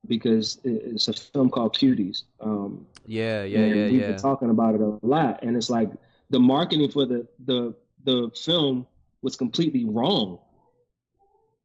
because 0.07 0.59
it's 0.63 1.07
a 1.07 1.13
film 1.13 1.49
called 1.49 1.75
Cuties. 1.75 2.23
Um, 2.39 2.85
Yeah, 3.05 3.43
yeah, 3.43 3.65
yeah, 3.65 3.73
we've 3.85 4.01
yeah. 4.01 4.07
been 4.07 4.17
talking 4.17 4.49
about 4.49 4.75
it 4.75 4.81
a 4.81 4.99
lot, 5.01 5.43
and 5.43 5.55
it's 5.55 5.69
like 5.69 5.89
the 6.29 6.39
marketing 6.39 6.91
for 6.91 7.05
the 7.05 7.27
the 7.45 7.75
the 8.03 8.31
film 8.35 8.87
was 9.21 9.35
completely 9.35 9.85
wrong, 9.85 10.39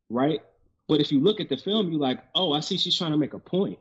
right? 0.08 0.40
But 0.88 1.00
if 1.00 1.12
you 1.12 1.20
look 1.20 1.40
at 1.40 1.48
the 1.48 1.56
film, 1.56 1.90
you're 1.90 2.00
like, 2.00 2.20
oh, 2.34 2.52
I 2.52 2.60
see 2.60 2.76
she's 2.76 2.96
trying 2.96 3.12
to 3.12 3.16
make 3.16 3.34
a 3.34 3.38
point. 3.38 3.78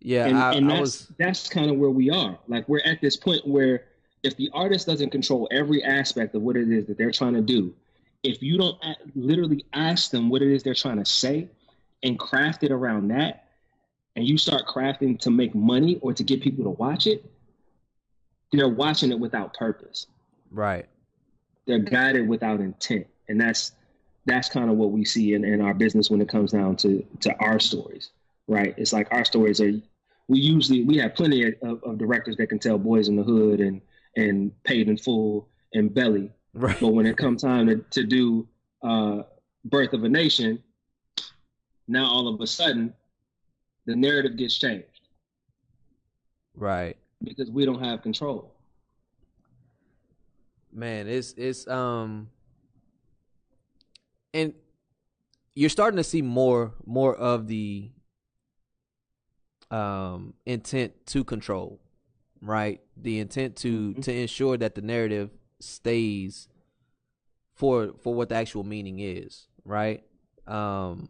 Yeah, 0.00 0.26
and, 0.26 0.38
I, 0.38 0.54
and 0.54 0.70
that's 0.70 0.80
was 0.80 1.12
that's 1.18 1.48
kind 1.48 1.70
of 1.70 1.76
where 1.76 1.90
we 1.90 2.10
are. 2.10 2.38
Like 2.48 2.68
we're 2.68 2.82
at 2.84 3.00
this 3.00 3.16
point 3.16 3.46
where 3.46 3.84
if 4.22 4.36
the 4.36 4.50
artist 4.52 4.86
doesn't 4.86 5.10
control 5.10 5.48
every 5.50 5.82
aspect 5.84 6.34
of 6.34 6.42
what 6.42 6.56
it 6.56 6.70
is 6.70 6.86
that 6.86 6.98
they're 6.98 7.10
trying 7.12 7.34
to 7.34 7.42
do, 7.42 7.74
if 8.22 8.42
you 8.42 8.58
don't 8.58 8.76
literally 9.14 9.64
ask 9.72 10.10
them 10.10 10.28
what 10.28 10.42
it 10.42 10.52
is 10.52 10.62
they're 10.62 10.74
trying 10.74 10.98
to 10.98 11.04
say 11.04 11.48
and 12.02 12.18
craft 12.18 12.64
it 12.64 12.72
around 12.72 13.08
that, 13.08 13.48
and 14.16 14.26
you 14.26 14.36
start 14.36 14.66
crafting 14.66 15.18
to 15.20 15.30
make 15.30 15.54
money 15.54 15.98
or 16.02 16.12
to 16.12 16.22
get 16.22 16.42
people 16.42 16.64
to 16.64 16.70
watch 16.70 17.06
it, 17.06 17.24
they're 18.52 18.68
watching 18.68 19.10
it 19.10 19.18
without 19.18 19.54
purpose. 19.54 20.06
right. 20.50 20.86
They're 21.66 21.78
guided 21.78 22.28
without 22.28 22.60
intent, 22.60 23.06
and 23.28 23.40
that's 23.40 23.72
that's 24.26 24.48
kind 24.48 24.68
of 24.68 24.76
what 24.76 24.90
we 24.90 25.04
see 25.04 25.34
in, 25.34 25.44
in 25.44 25.60
our 25.60 25.74
business 25.74 26.10
when 26.10 26.20
it 26.20 26.28
comes 26.28 26.50
down 26.50 26.76
to 26.76 27.06
to 27.20 27.32
our 27.38 27.60
stories, 27.60 28.10
right? 28.48 28.74
It's 28.76 28.92
like 28.92 29.08
our 29.12 29.24
stories 29.24 29.60
are. 29.60 29.72
We 30.28 30.38
usually 30.40 30.82
we 30.82 30.96
have 30.98 31.14
plenty 31.14 31.54
of, 31.62 31.82
of 31.84 31.98
directors 31.98 32.36
that 32.36 32.48
can 32.48 32.58
tell 32.58 32.78
Boyz 32.78 33.08
n 33.08 33.16
the 33.16 33.22
Hood 33.22 33.60
and 33.60 33.80
and 34.16 34.50
Paid 34.64 34.88
in 34.88 34.96
Full 34.96 35.48
and 35.72 35.94
Belly, 35.94 36.32
right? 36.52 36.76
But 36.80 36.88
when 36.88 37.06
it 37.06 37.16
comes 37.16 37.42
time 37.42 37.68
to, 37.68 37.76
to 37.76 38.04
do 38.04 38.48
uh, 38.82 39.22
Birth 39.64 39.92
of 39.92 40.02
a 40.02 40.08
Nation, 40.08 40.62
now 41.88 42.06
all 42.06 42.28
of 42.28 42.40
a 42.40 42.46
sudden 42.46 42.92
the 43.86 43.94
narrative 43.96 44.36
gets 44.36 44.56
changed 44.58 44.86
Right. 46.54 46.96
because 47.22 47.50
we 47.50 47.64
don't 47.64 47.82
have 47.82 48.02
control. 48.02 48.52
Man, 50.72 51.06
it's 51.08 51.32
it's 51.36 51.66
um 51.68 52.28
and 54.32 54.54
you're 55.54 55.70
starting 55.70 55.96
to 55.98 56.04
see 56.04 56.22
more 56.22 56.72
more 56.86 57.14
of 57.14 57.46
the 57.48 57.90
um 59.70 60.34
intent 60.46 60.92
to 61.06 61.24
control 61.24 61.80
right? 62.44 62.80
The 62.96 63.20
intent 63.20 63.56
to 63.56 63.90
Mm-hmm. 63.92 64.00
to 64.02 64.12
ensure 64.14 64.56
that 64.56 64.74
the 64.74 64.82
narrative 64.82 65.30
stays 65.60 66.48
for 67.54 67.92
for 68.02 68.14
what 68.14 68.28
the 68.30 68.34
actual 68.34 68.64
meaning 68.64 68.98
is, 68.98 69.46
right? 69.64 70.02
Um 70.46 71.08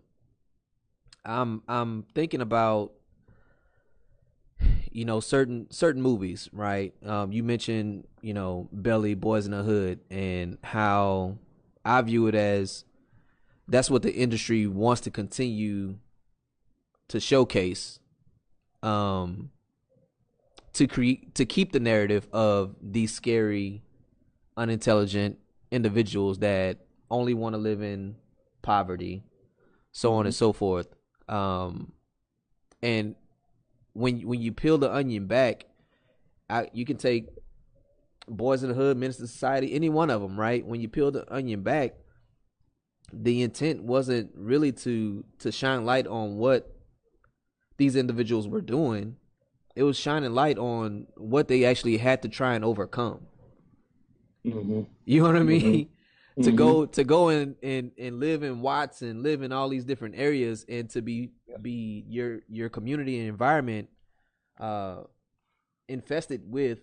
I'm 1.24 1.62
I'm 1.68 2.04
thinking 2.14 2.40
about 2.40 2.92
you 4.90 5.04
know 5.04 5.20
certain 5.20 5.70
certain 5.70 6.02
movies, 6.02 6.48
right? 6.52 6.94
Um 7.04 7.32
you 7.32 7.42
mentioned, 7.42 8.06
you 8.20 8.34
know, 8.34 8.68
Belly 8.72 9.14
Boyz 9.16 9.44
n 9.46 9.52
the 9.52 9.62
Hood 9.62 10.00
and 10.10 10.58
how 10.62 11.38
I 11.84 12.00
view 12.02 12.26
it 12.26 12.34
as 12.34 12.84
that's 13.68 13.90
what 13.90 14.02
the 14.02 14.12
industry 14.12 14.66
wants 14.66 15.00
to 15.02 15.10
continue 15.10 15.96
to 17.08 17.20
showcase 17.20 17.98
um 18.82 19.50
to 20.72 20.86
create 20.86 21.34
to 21.34 21.44
keep 21.44 21.72
the 21.72 21.80
narrative 21.80 22.26
of 22.32 22.74
these 22.82 23.12
scary 23.12 23.82
unintelligent 24.56 25.38
individuals 25.70 26.38
that 26.38 26.78
only 27.10 27.34
want 27.34 27.54
to 27.54 27.58
live 27.58 27.82
in 27.82 28.16
poverty 28.62 29.22
so 29.92 30.14
on 30.14 30.26
and 30.26 30.34
so 30.34 30.52
forth 30.52 30.88
um 31.28 31.92
and 32.82 33.14
when 33.92 34.20
when 34.20 34.40
you 34.40 34.52
peel 34.52 34.78
the 34.78 34.92
onion 34.92 35.26
back 35.26 35.66
I, 36.50 36.68
you 36.72 36.84
can 36.84 36.96
take 36.96 37.28
Boyz 38.30 38.62
n 38.62 38.68
the 38.68 38.74
Hood 38.74 38.96
minister 38.96 39.26
society 39.26 39.72
any 39.74 39.88
one 39.88 40.10
of 40.10 40.20
them 40.20 40.38
right? 40.38 40.64
When 40.66 40.80
you 40.80 40.88
peel 40.88 41.10
the 41.10 41.24
onion 41.32 41.62
back 41.62 41.94
the 43.12 43.42
intent 43.42 43.82
wasn't 43.82 44.30
really 44.34 44.72
to 44.72 45.24
to 45.38 45.52
shine 45.52 45.84
light 45.84 46.06
on 46.06 46.36
what 46.36 46.74
these 47.76 47.96
individuals 47.96 48.48
were 48.48 48.60
doing. 48.60 49.16
It 49.74 49.82
was 49.82 49.98
shining 49.98 50.34
light 50.34 50.58
on 50.58 51.06
what 51.16 51.48
they 51.48 51.64
actually 51.64 51.96
had 51.96 52.22
to 52.22 52.28
try 52.28 52.54
and 52.54 52.64
overcome. 52.64 53.26
Mm-hmm. 54.44 54.82
you 55.04 55.20
know 55.20 55.28
what 55.28 55.36
i 55.36 55.42
mean 55.44 55.88
to 56.40 56.50
Mhm. 56.50 56.56
go 56.56 56.86
to 56.86 57.04
go 57.04 57.28
and, 57.28 57.56
and 57.62 57.92
and 57.98 58.18
live 58.20 58.42
in 58.42 58.60
watts 58.62 59.02
and 59.02 59.22
live 59.22 59.42
in 59.42 59.52
all 59.52 59.68
these 59.68 59.84
different 59.84 60.14
areas 60.16 60.64
and 60.68 60.88
to 60.90 61.02
be 61.02 61.30
be 61.60 62.04
your 62.08 62.40
your 62.48 62.68
community 62.68 63.18
and 63.18 63.28
environment 63.28 63.88
uh 64.58 65.02
infested 65.88 66.42
with 66.50 66.78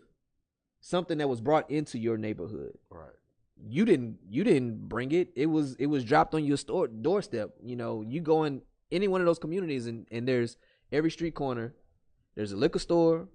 something 0.82 1.18
that 1.18 1.28
was 1.28 1.42
brought 1.42 1.70
into 1.72 1.98
your 1.98 2.18
neighborhood 2.18 2.78
Right. 2.90 3.10
you 3.62 3.86
didn't 3.86 4.20
you 4.30 4.44
didn't 4.44 4.88
bring 4.88 5.12
it 5.12 5.30
it 5.36 5.48
was 5.48 5.76
it 5.76 5.88
was 5.88 6.04
dropped 6.04 6.34
on 6.36 6.44
your 6.46 6.58
store 6.58 6.88
doorstep 6.88 7.56
you 7.62 7.76
know 7.76 8.02
you 8.02 8.22
go 8.22 8.44
in 8.44 8.62
any 8.92 9.08
one 9.08 9.20
of 9.22 9.26
those 9.26 9.40
communities 9.40 9.88
and 9.88 10.06
and 10.12 10.28
there's 10.28 10.58
every 10.92 11.12
street 11.12 11.34
corner 11.36 11.74
there's 12.36 12.52
a 12.52 12.58
liquor 12.58 12.80
store 12.80 13.28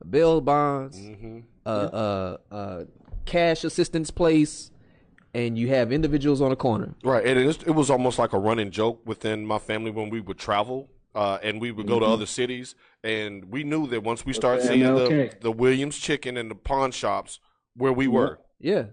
a 0.00 0.04
bail 0.06 0.40
bonds 0.40 0.98
Mm-hmm. 0.98 1.40
a, 1.66 1.70
a, 1.70 2.38
a 2.56 2.86
cash 3.26 3.64
assistance 3.64 4.10
place 4.10 4.70
and 5.34 5.56
you 5.58 5.68
have 5.68 5.92
individuals 5.92 6.40
on 6.40 6.50
a 6.52 6.56
corner 6.56 6.94
Right, 7.04 7.24
and 7.24 7.38
it, 7.38 7.46
is, 7.46 7.58
it 7.66 7.70
was 7.70 7.90
almost 7.90 8.18
like 8.18 8.32
a 8.32 8.38
running 8.38 8.70
joke 8.70 9.00
within 9.04 9.46
my 9.46 9.58
family 9.58 9.90
when 9.90 10.10
we 10.10 10.20
would 10.20 10.38
travel, 10.38 10.90
uh, 11.14 11.38
and 11.42 11.60
we 11.60 11.70
would 11.70 11.86
go 11.86 12.00
to 12.00 12.06
Mhm. 12.06 12.12
other 12.12 12.26
cities, 12.26 12.74
and 13.04 13.44
we 13.46 13.64
knew 13.64 13.86
that 13.88 14.02
once 14.02 14.24
we 14.26 14.32
started 14.32 14.64
Okay, 14.64 14.80
seeing 14.80 14.94
the, 14.94 15.30
the 15.40 15.52
Williams 15.52 15.98
Chicken 15.98 16.36
and 16.36 16.50
the 16.50 16.54
pawn 16.54 16.90
shops 16.90 17.40
where 17.76 17.92
we 17.92 18.08
were, 18.08 18.38
yeah 18.58 18.84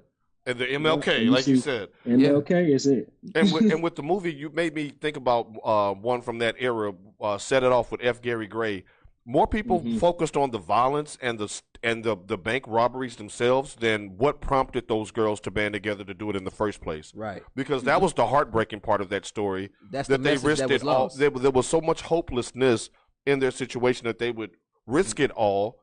and 0.46 0.58
the 0.60 0.66
MLK, 0.66 1.24
and 1.24 1.32
like 1.32 1.46
you 1.46 1.58
said, 1.58 1.90
MLK 2.06 2.70
is 2.74 2.88
it. 2.88 3.12
and 3.36 3.52
with, 3.52 3.70
and 3.72 3.84
with 3.84 3.96
the 3.98 4.04
movie, 4.04 4.34
you 4.34 4.50
made 4.50 4.74
me 4.74 4.90
think 4.90 5.18
about 5.18 5.52
uh, 5.64 5.94
one 5.94 6.22
from 6.22 6.38
that 6.40 6.56
era. 6.60 6.94
Uh, 7.20 7.38
set 7.38 7.64
it 7.64 7.72
off 7.72 7.92
with 7.92 8.00
F. 8.02 8.22
Gary 8.22 8.48
Gray. 8.48 8.86
More 9.30 9.46
people 9.46 9.82
Mhm. 9.82 10.00
focused 10.00 10.38
on 10.38 10.52
the 10.52 10.58
violence 10.58 11.18
and 11.22 11.38
the 11.38 11.62
and 11.84 12.04
the 12.06 12.16
the 12.26 12.38
bank 12.38 12.64
robberies 12.66 13.18
themselves 13.18 13.76
than 13.76 14.18
what 14.18 14.40
prompted 14.40 14.88
those 14.88 15.12
girls 15.12 15.42
to 15.42 15.52
band 15.52 15.74
together 15.74 16.06
to 16.06 16.14
do 16.14 16.30
it 16.30 16.36
in 16.38 16.46
the 16.46 16.50
first 16.52 16.80
place. 16.80 17.14
Right. 17.14 17.44
Because 17.54 17.84
that 17.84 18.00
was 18.02 18.14
the 18.14 18.28
heartbreaking 18.28 18.80
part 18.80 19.02
of 19.02 19.10
that 19.10 19.26
story. 19.26 19.70
That's 19.92 20.08
that 20.08 20.24
the 20.24 20.30
they 20.30 20.38
risked 20.38 20.70
that 20.70 20.72
it 20.82 20.84
all. 20.88 21.10
There, 21.10 21.30
was 21.52 21.68
so 21.68 21.82
much 21.82 22.04
hopelessness 22.04 22.90
in 23.26 23.40
their 23.40 23.52
situation 23.52 24.06
that 24.06 24.18
they 24.18 24.32
would 24.32 24.52
risk 24.86 25.20
it 25.20 25.32
all 25.32 25.82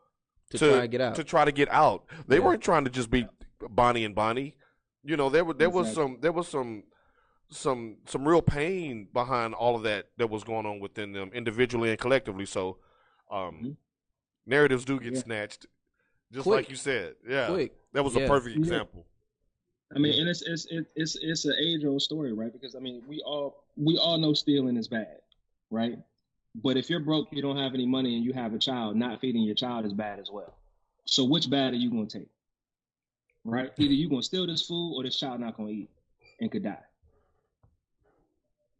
To 0.51 0.59
try 0.59 0.69
and 0.85 0.91
get 0.91 1.01
out. 1.03 1.15
To 1.17 1.23
try 1.25 1.45
to 1.45 1.53
get 1.53 1.71
out. 1.71 2.05
They 2.27 2.39
Yeah. 2.39 2.45
weren't 2.47 2.63
trying 2.63 2.85
to 2.85 2.91
just 2.91 3.11
be 3.11 3.27
Bonnie 3.61 4.05
and 4.07 4.15
Bonnie. 4.15 4.57
You 5.03 5.19
know, 5.19 5.29
there 5.29 5.45
were 5.45 5.53
there 5.53 5.69
was 5.71 5.93
some 5.93 6.17
there 6.23 6.33
was 6.33 6.49
some 6.49 6.85
some 7.51 7.99
some 8.07 8.27
real 8.27 8.41
pain 8.41 9.09
behind 9.13 9.53
all 9.55 9.77
of 9.77 9.83
that 9.83 10.07
that 10.17 10.31
was 10.31 10.45
going 10.45 10.65
on 10.65 10.81
within 10.81 11.13
them 11.13 11.31
individually 11.35 11.91
and 11.91 11.99
collectively. 11.99 12.47
So 12.47 12.79
um 13.35 13.77
narratives 14.47 14.85
do 14.85 14.99
get 14.99 15.09
Mm-hmm. 15.09 15.15
Yeah. 15.17 15.23
snatched. 15.23 15.67
Just 16.33 16.45
Quick. 16.45 16.57
like 16.57 16.71
you 16.71 16.77
said. 16.77 17.15
Yeah. 17.29 17.47
Quick. 17.49 17.73
That 17.93 18.05
was 18.05 18.15
Yeah. 18.15 18.23
a 18.23 18.29
perfect 18.29 18.57
example. 18.57 19.07
I 19.95 19.99
mean, 19.99 20.19
and 20.19 20.29
it's 20.29 20.43
it's 20.43 20.65
it- 20.67 20.91
it's 20.97 21.17
it's 21.21 21.45
an 21.45 21.55
age 21.61 21.85
old 21.85 22.03
story, 22.03 22.33
right? 22.33 22.53
Because 22.53 22.75
I 22.75 22.81
mean, 22.81 23.03
we 23.07 23.21
all 23.25 23.65
we 23.77 23.97
all 23.99 24.19
know 24.19 24.35
stealing 24.35 24.77
is 24.77 24.89
bad, 24.89 25.19
right? 25.71 25.99
But 26.57 26.77
if 26.77 26.89
you're 26.91 27.01
broke, 27.01 27.29
you 27.33 27.43
don't 27.43 27.57
have 27.57 27.75
any 27.75 27.87
money, 27.87 28.15
and 28.17 28.25
you 28.25 28.33
have 28.33 28.55
a 28.55 28.59
child, 28.59 28.97
not 28.97 29.21
feeding 29.21 29.43
your 29.43 29.55
child 29.57 29.85
is 29.87 29.93
bad 29.93 30.19
as 30.21 30.31
well. 30.31 30.55
So 31.05 31.25
which 31.25 31.51
bad 31.51 31.73
are 31.75 31.77
you 31.77 31.91
going 31.91 32.07
to 32.09 32.19
take? 32.21 32.29
Right? 33.45 33.73
Either 33.77 33.93
you're 33.93 34.09
going 34.09 34.23
to 34.23 34.27
steal 34.27 34.47
this 34.47 34.63
food, 34.63 34.95
or 34.97 35.03
this 35.03 35.19
child 35.19 35.41
not 35.41 35.57
going 35.57 35.69
to 35.69 35.75
eat 35.83 35.91
and 36.41 36.51
could 36.51 36.63
die. 36.63 36.79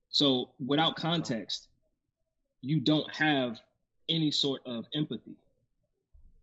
So 0.09 0.51
without 0.65 0.97
context, 0.97 1.69
you 2.63 2.81
don't 2.81 3.13
have 3.13 3.61
any 4.09 4.31
sort 4.31 4.63
of 4.67 4.87
empathy, 4.95 5.37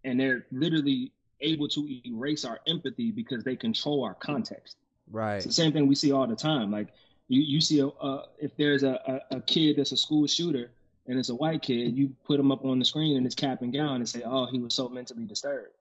and 0.03 0.19
they're 0.19 0.45
literally 0.51 1.11
able 1.41 1.67
to 1.67 1.88
erase 2.05 2.45
our 2.45 2.59
empathy 2.67 3.11
because 3.11 3.43
they 3.43 3.55
control 3.55 4.03
our 4.03 4.13
context. 4.13 4.77
right 5.11 5.38
It's 5.38 5.45
the 5.45 5.53
same 5.53 5.73
thing 5.73 5.88
we 5.88 5.95
see 5.95 6.11
all 6.11 6.27
the 6.27 6.35
time. 6.35 6.71
Like 6.71 6.88
you, 7.27 7.41
you 7.41 7.61
see 7.61 7.79
a, 7.79 7.88
uh, 7.88 8.25
if 8.39 8.55
there's 8.57 8.83
a, 8.83 9.21
a, 9.31 9.38
a 9.38 9.41
kid 9.41 9.77
that's 9.77 9.91
a 9.91 9.97
school 9.97 10.27
shooter 10.27 10.71
and 11.07 11.17
it's 11.17 11.29
a 11.29 11.35
white 11.35 11.61
kid, 11.61 11.97
you 11.97 12.13
put 12.25 12.39
him 12.39 12.51
up 12.51 12.63
on 12.63 12.79
the 12.79 12.85
screen 12.85 13.17
and 13.17 13.25
it's 13.25 13.35
cap 13.35 13.61
and 13.61 13.73
gown 13.73 13.95
and 13.95 14.07
say, 14.07 14.21
oh, 14.23 14.45
he 14.45 14.59
was 14.59 14.73
so 14.73 14.88
mentally 14.88 15.25
disturbed. 15.25 15.71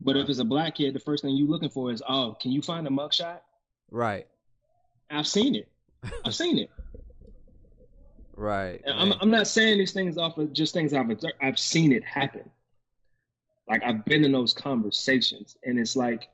But 0.00 0.16
if 0.16 0.28
it's 0.28 0.40
a 0.40 0.44
black 0.44 0.74
kid, 0.74 0.94
the 0.94 1.00
first 1.00 1.22
thing 1.22 1.36
you're 1.36 1.48
looking 1.48 1.70
for 1.70 1.90
is, 1.90 2.02
oh, 2.06 2.36
can 2.40 2.52
you 2.52 2.60
find 2.62 2.86
a 2.86 2.90
mugshot? 2.90 3.40
right 3.90 4.26
I've 5.08 5.28
seen 5.28 5.54
it. 5.54 5.68
I've 6.24 6.34
seen 6.34 6.58
it. 6.58 6.70
Right 8.36 8.82
I'm, 8.86 9.12
I'm 9.20 9.30
not 9.30 9.46
saying 9.46 9.78
these 9.78 9.92
things 9.92 10.18
off 10.18 10.38
of 10.38 10.52
just 10.52 10.74
things 10.74 10.92
I've 10.92 11.10
observed. 11.10 11.34
I've 11.40 11.58
seen 11.58 11.92
it 11.92 12.04
happen. 12.04 12.48
Like 13.68 13.82
I've 13.82 14.04
been 14.04 14.24
in 14.24 14.32
those 14.32 14.52
conversations, 14.52 15.56
and 15.64 15.78
it's 15.78 15.96
like 15.96 16.28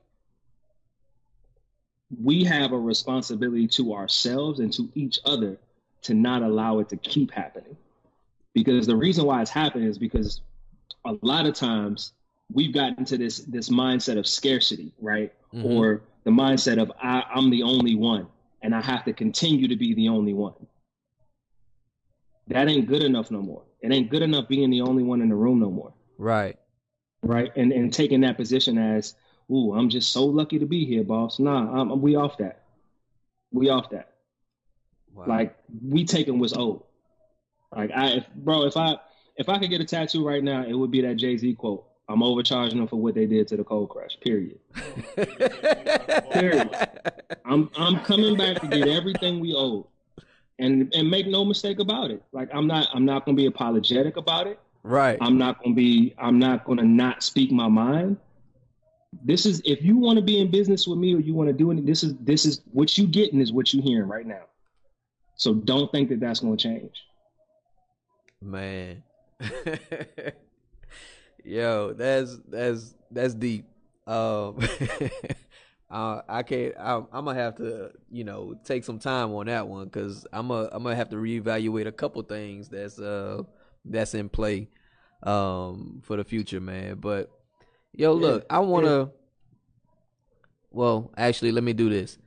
we 2.21 2.43
have 2.43 2.73
a 2.73 2.79
responsibility 2.79 3.67
to 3.67 3.93
ourselves 3.93 4.59
and 4.59 4.71
to 4.73 4.89
each 4.93 5.17
other 5.25 5.57
to 6.03 6.13
not 6.13 6.43
allow 6.43 6.79
it 6.79 6.89
to 6.89 6.97
keep 6.97 7.31
happening. 7.31 7.75
Because 8.53 8.85
the 8.85 8.95
reason 8.95 9.25
why 9.25 9.41
it's 9.41 9.49
happening 9.49 9.87
is 9.87 9.97
because 9.97 10.41
a 11.05 11.15
lot 11.23 11.47
of 11.47 11.55
times 11.55 12.13
we've 12.51 12.73
gotten 12.73 13.03
to 13.05 13.17
this 13.17 13.39
this 13.39 13.69
mindset 13.69 14.19
of 14.19 14.27
scarcity, 14.27 14.93
right? 15.01 15.33
Mhm. 15.53 15.65
Or 15.65 16.01
the 16.23 16.31
mindset 16.31 16.79
of 16.79 16.91
I, 17.01 17.23
I'm 17.33 17.49
the 17.49 17.63
only 17.63 17.95
one, 17.95 18.27
and 18.61 18.75
I 18.75 18.81
have 18.81 19.05
to 19.05 19.13
continue 19.13 19.67
to 19.67 19.75
be 19.75 19.95
the 19.95 20.09
only 20.09 20.33
one 20.33 20.53
that 22.47 22.67
ain't 22.67 22.87
good 22.87 23.03
enough 23.03 23.31
no 23.31 23.41
more. 23.41 23.63
It 23.81 23.91
ain't 23.91 24.09
good 24.09 24.21
enough 24.21 24.47
being 24.47 24.69
the 24.69 24.81
only 24.81 25.03
one 25.03 25.21
in 25.21 25.29
the 25.29 25.35
room 25.35 25.59
no 25.59 25.69
more. 25.69 25.93
right 26.17 26.57
Right. 27.23 27.51
And 27.55 27.71
and 27.71 27.91
taking 27.91 28.21
that 28.21 28.37
position 28.37 28.77
as, 28.77 29.15
ooh, 29.49 29.73
I'm 29.73 29.89
just 29.89 30.11
so 30.11 30.25
lucky 30.25 30.59
to 30.59 30.65
be 30.65 30.85
here, 30.85 31.03
boss. 31.03 31.39
Nah, 31.39 31.81
I'm, 31.81 32.01
we 32.01 32.15
off 32.15 32.37
that. 32.37 32.63
We 33.51 33.69
off 33.69 33.89
that. 33.91 34.09
wow. 35.13 35.25
Like 35.27 35.55
we 35.81 36.03
taking 36.05 36.37
what's 36.37 36.53
owed. 36.55 36.83
Like 37.75 37.91
I 37.95 38.07
if, 38.09 38.27
bro, 38.35 38.65
if 38.65 38.75
I 38.75 38.97
if 39.37 39.49
I 39.49 39.57
could 39.57 39.69
get 39.69 39.81
a 39.81 39.85
tattoo 39.85 40.27
right 40.27 40.43
now, 40.43 40.63
it 40.63 40.73
would 40.73 40.91
be 40.91 41.01
that 41.01 41.15
Jay-Z 41.15 41.55
quote. 41.55 41.87
I'm 42.09 42.21
overcharging 42.21 42.77
them 42.77 42.87
for 42.89 42.97
what 42.97 43.15
they 43.15 43.25
did 43.25 43.47
to 43.47 43.57
the 43.57 43.63
Cold 43.63 43.89
Crush. 43.89 44.19
Period. 44.19 44.59
Period. 46.31 46.69
I'm 47.45 47.71
I'm 47.77 48.01
coming 48.01 48.37
back 48.37 48.59
to 48.59 48.67
get 48.67 48.89
everything 48.89 49.39
we 49.39 49.53
owe. 49.55 49.87
And 50.59 50.93
and 50.93 51.09
make 51.09 51.27
no 51.27 51.43
mistake 51.43 51.79
about 51.79 52.11
it. 52.11 52.21
Like 52.31 52.49
I'm 52.53 52.67
not 52.67 52.87
I'm 52.93 53.05
not 53.05 53.25
gonna 53.25 53.35
be 53.35 53.47
apologetic 53.47 54.17
about 54.17 54.47
it. 54.47 54.59
right 54.83 55.17
I'm 55.19 55.37
not 55.37 55.61
gonna 55.63 55.75
be 55.75 56.13
I'm 56.17 56.37
not 56.39 56.63
gonna 56.65 56.83
not 56.83 57.23
speak 57.23 57.51
my 57.51 57.67
mind. 57.67 58.17
This 59.23 59.45
is 59.45 59.61
if 59.65 59.83
you 59.83 59.97
want 59.97 60.17
to 60.17 60.23
be 60.23 60.39
in 60.39 60.49
business 60.51 60.87
with 60.87 60.99
me 60.99 61.15
or 61.15 61.19
you 61.19 61.33
want 61.33 61.47
to 61.47 61.53
do 61.53 61.71
it, 61.71 61.85
this 61.85 62.03
is 62.03 62.15
this 62.17 62.45
is 62.45 62.61
what 62.71 62.97
you 62.97 63.07
getting 63.07 63.41
is 63.41 63.51
what 63.51 63.73
you 63.73 63.81
hearing 63.81 64.07
right 64.07 64.25
now. 64.25 64.43
So 65.35 65.53
don't 65.53 65.91
think 65.91 66.09
that 66.09 66.19
that's 66.19 66.39
gonna 66.39 66.57
change. 66.57 67.03
Man. 68.41 69.03
Yo, 71.43 71.93
that's 71.93 72.37
that's 72.47 72.93
that's 73.11 73.33
deep. 73.33 73.65
Um 74.07 74.59
uh, 75.93 76.21
I 76.27 76.43
can't 76.43 76.73
I'm, 76.77 77.07
I'm 77.13 77.25
gonna 77.25 77.39
have 77.39 77.55
to, 77.57 77.91
you 78.11 78.23
know, 78.23 78.55
take 78.65 78.83
some 78.83 78.99
time 78.99 79.31
on 79.33 79.45
that 79.45 79.67
one 79.67 79.89
cuz 79.89 80.25
I'm 80.33 80.49
a, 80.51 80.67
I'm 80.71 80.83
gonna 80.83 80.95
have 80.95 81.09
to 81.09 81.15
reevaluate 81.17 81.87
a 81.87 81.91
couple 81.91 82.21
things 82.23 82.67
that's 82.69 82.99
uh 82.99 83.43
that's 83.85 84.13
in 84.13 84.27
play. 84.29 84.69
um, 85.23 86.01
for 86.03 86.17
the 86.17 86.23
future, 86.25 86.59
man. 86.59 86.95
But 86.99 87.31
yo, 87.93 88.13
look, 88.13 88.45
I 88.49 88.59
want 88.59 88.85
to. 88.85 89.11
Well, 90.71 91.11
actually, 91.15 91.51
let 91.51 91.63
me 91.63 91.73
do 91.73 91.89
this. 91.89 92.17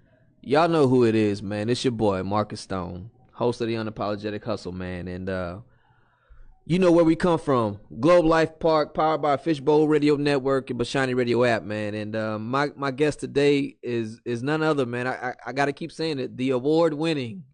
Y'all 0.41 0.69
know 0.69 0.87
who 0.89 1.05
it 1.05 1.15
is, 1.15 1.43
man. 1.43 1.69
It's 1.69 1.85
your 1.85 1.93
boy 1.93 2.23
Marcus 2.23 2.61
Stone, 2.61 3.11
host 3.33 3.61
of 3.61 3.67
the 3.67 3.75
Unapologetic 3.75 4.45
Hustle, 4.45 4.73
man, 4.73 5.09
and 5.09 5.29
uh, 5.29 5.59
you 6.69 6.81
know 6.81 6.91
where 6.91 7.05
we 7.05 7.15
come 7.15 7.39
from. 7.39 7.79
Globe 8.01 8.25
Life 8.25 8.59
Park, 8.59 8.93
powered 8.93 9.23
by 9.23 9.37
Fishbowl 9.37 9.87
Radio 9.87 10.17
Network 10.17 10.69
and 10.69 10.81
Bashani 10.81 11.15
Radio 11.15 11.45
app, 11.45 11.63
man. 11.63 11.95
And 11.95 12.17
uh, 12.17 12.41
my 12.41 12.71
my 12.75 12.91
guest 12.91 13.21
today 13.21 13.77
is 13.85 14.21
is 14.25 14.43
none 14.43 14.63
other, 14.63 14.85
man. 14.85 15.07
I 15.07 15.15
I, 15.15 15.35
I 15.47 15.53
got 15.53 15.67
to 15.67 15.73
keep 15.73 15.93
saying 15.93 16.19
it. 16.19 16.37
The 16.37 16.51
award 16.51 16.93
winning. 16.93 17.45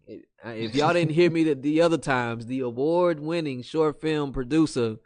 If 0.43 0.75
y'all 0.75 0.93
didn't 0.93 1.13
hear 1.13 1.29
me 1.29 1.43
the, 1.43 1.53
the 1.53 1.81
other 1.81 1.99
times, 1.99 2.47
the 2.47 2.61
award 2.61 3.19
winning 3.19 3.61
short 3.61 4.01
film 4.01 4.33
producer, 4.33 4.97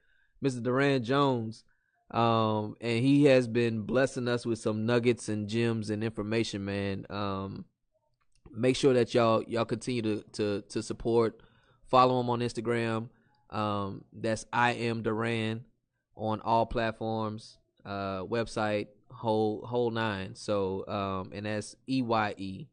Mr. 0.43 0.63
Duran 0.63 1.03
Jones. 1.03 1.63
Um, 2.09 2.75
and 2.79 3.03
he 3.03 3.25
has 3.25 3.47
been 3.47 3.81
blessing 3.81 4.29
us 4.29 4.45
with 4.45 4.57
some 4.57 4.85
nuggets 4.85 5.27
and 5.27 5.49
gems 5.49 5.89
and 5.89 6.01
information, 6.01 6.63
man. 6.63 7.05
Um, 7.09 7.65
make 8.51 8.77
sure 8.77 8.93
that 8.93 9.13
y'all 9.13 9.43
y'all 9.43 9.65
continue 9.65 10.01
to 10.01 10.23
to 10.31 10.61
to 10.69 10.81
support. 10.81 11.41
Follow 11.87 12.21
him 12.21 12.29
on 12.29 12.39
Instagram. 12.39 13.09
Um, 13.49 14.03
that's 14.13 14.45
I 14.51 14.71
am 14.71 15.03
Duran 15.03 15.65
on 16.15 16.41
all 16.41 16.65
platforms. 16.65 17.57
Uh, 17.85 18.23
website 18.23 18.87
whole 19.11 19.65
whole 19.65 19.91
nine. 19.91 20.35
So 20.35 20.85
um, 20.87 21.31
and 21.33 21.45
that's 21.45 21.75
E 21.87 22.01
Y 22.01 22.33
E. 22.37 22.67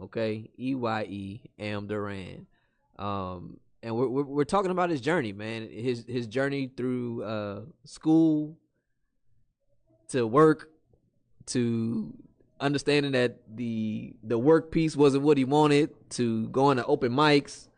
Okay, 0.00 0.50
E 0.58 0.74
Y 0.74 1.02
E 1.08 1.40
am 1.58 1.86
Duran. 1.86 2.46
Um, 2.98 3.58
and 3.82 3.96
we're, 3.96 4.08
we're 4.08 4.24
we're 4.24 4.44
talking 4.44 4.70
about 4.70 4.90
his 4.90 5.00
journey, 5.00 5.32
man. 5.32 5.68
His 5.70 6.04
his 6.08 6.26
journey 6.26 6.70
through 6.76 7.22
uh 7.22 7.60
school 7.84 8.58
to 10.08 10.26
work 10.26 10.70
to 11.46 12.12
understanding 12.60 13.12
that 13.12 13.38
the 13.54 14.14
the 14.22 14.38
work 14.38 14.70
piece 14.70 14.96
wasn't 14.96 15.22
what 15.22 15.38
he 15.38 15.44
wanted 15.44 15.90
to 16.10 16.48
going 16.48 16.78
to 16.78 16.84
open 16.86 17.12
mics 17.12 17.68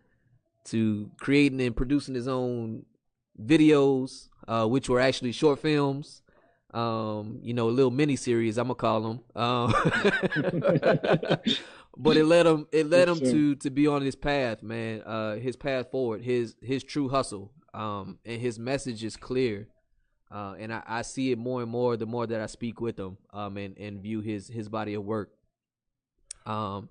to 0.71 1.11
creating 1.21 1.61
and 1.61 1.77
producing 1.77 2.15
his 2.15 2.29
own 2.29 2.85
videos 3.41 4.29
uh, 4.47 4.67
which 4.67 4.89
were 4.89 5.01
actually 5.01 5.33
short 5.33 5.59
films. 5.59 6.23
Um, 6.73 7.39
you 7.43 7.55
know 7.55 7.69
a 7.69 7.71
little 7.71 7.91
mini 7.91 8.15
series 8.15 8.59
i'm 8.59 8.67
gonna 8.67 8.75
call 8.75 9.01
them 9.01 9.21
um, 9.35 9.73
but 11.97 12.19
it 12.19 12.27
led 12.27 12.45
him 12.47 12.67
it 12.71 12.91
led 12.91 13.09
him 13.09 13.19
to 13.21 13.55
to 13.55 13.71
be 13.71 13.87
on 13.87 14.03
his 14.03 14.15
path 14.15 14.63
man 14.63 15.01
uh, 15.01 15.37
his 15.37 15.57
path 15.57 15.91
forward 15.91 16.21
his 16.21 16.57
his 16.61 16.85
true 16.85 17.09
hustle 17.09 17.53
um, 17.73 18.19
and 18.27 18.43
his 18.43 18.59
message 18.59 19.03
is 19.03 19.17
clear 19.17 19.69
uh, 20.31 20.55
and 20.59 20.73
I, 20.73 20.83
I, 20.87 21.03
see 21.03 21.33
it 21.33 21.39
more 21.39 21.63
and 21.63 21.71
more 21.71 21.97
the 21.97 22.07
more 22.07 22.27
that 22.27 22.41
I 22.41 22.47
speak 22.47 22.81
with 22.81 22.99
him 22.99 23.17
um, 23.33 23.57
and, 23.57 23.77
and 23.79 24.03
view 24.03 24.21
his 24.21 24.49
his 24.49 24.69
body 24.69 24.95
of 24.95 25.05
work. 25.05 25.31
Um, 26.45 26.91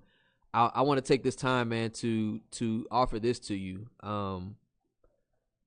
I, 0.52 0.70
I 0.76 0.82
want 0.82 0.98
to 0.98 1.06
take 1.06 1.22
this 1.22 1.36
time, 1.36 1.70
man, 1.70 1.90
to 1.90 2.40
to 2.52 2.86
offer 2.90 3.18
this 3.18 3.38
to 3.40 3.54
you. 3.54 3.88
Um, 4.00 4.56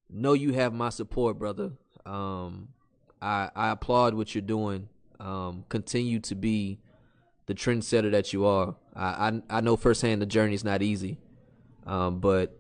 know 0.10 0.34
you 0.34 0.54
have 0.54 0.74
my 0.74 0.90
support, 0.90 1.38
brother. 1.38 1.72
Um, 2.06 2.70
I 3.22 3.50
I 3.56 3.70
applaud 3.70 4.14
what 4.14 4.34
you're 4.34 4.42
doing. 4.42 4.90
Um, 5.20 5.66
continue 5.70 6.20
to 6.22 6.36
be 6.36 6.80
the 7.46 7.54
trendsetter 7.54 8.12
that 8.12 8.34
you 8.34 8.46
are. 8.46 8.76
I 8.96 9.30
I, 9.30 9.42
I 9.58 9.62
know 9.62 9.78
firsthand 9.78 10.22
the 10.22 10.26
journey 10.26 10.56
is 10.56 10.64
not 10.64 10.82
easy, 10.82 11.20
um, 11.86 12.20
but 12.20 12.60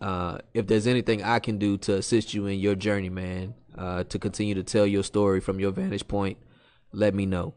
uh, 0.00 0.38
if 0.54 0.66
there's 0.66 0.86
anything 0.86 1.22
I 1.22 1.38
can 1.38 1.58
do 1.58 1.76
to 1.78 1.96
assist 1.96 2.32
you 2.32 2.46
in 2.46 2.60
your 2.60 2.74
journey, 2.74 3.08
man, 3.10 3.54
uh, 3.76 4.04
to 4.04 4.18
continue 4.18 4.54
to 4.54 4.62
tell 4.62 4.86
your 4.86 5.02
story 5.02 5.40
from 5.40 5.60
your 5.60 5.72
vantage 5.72 6.06
point, 6.06 6.38
let 6.92 7.14
me 7.14 7.26
know. 7.26 7.54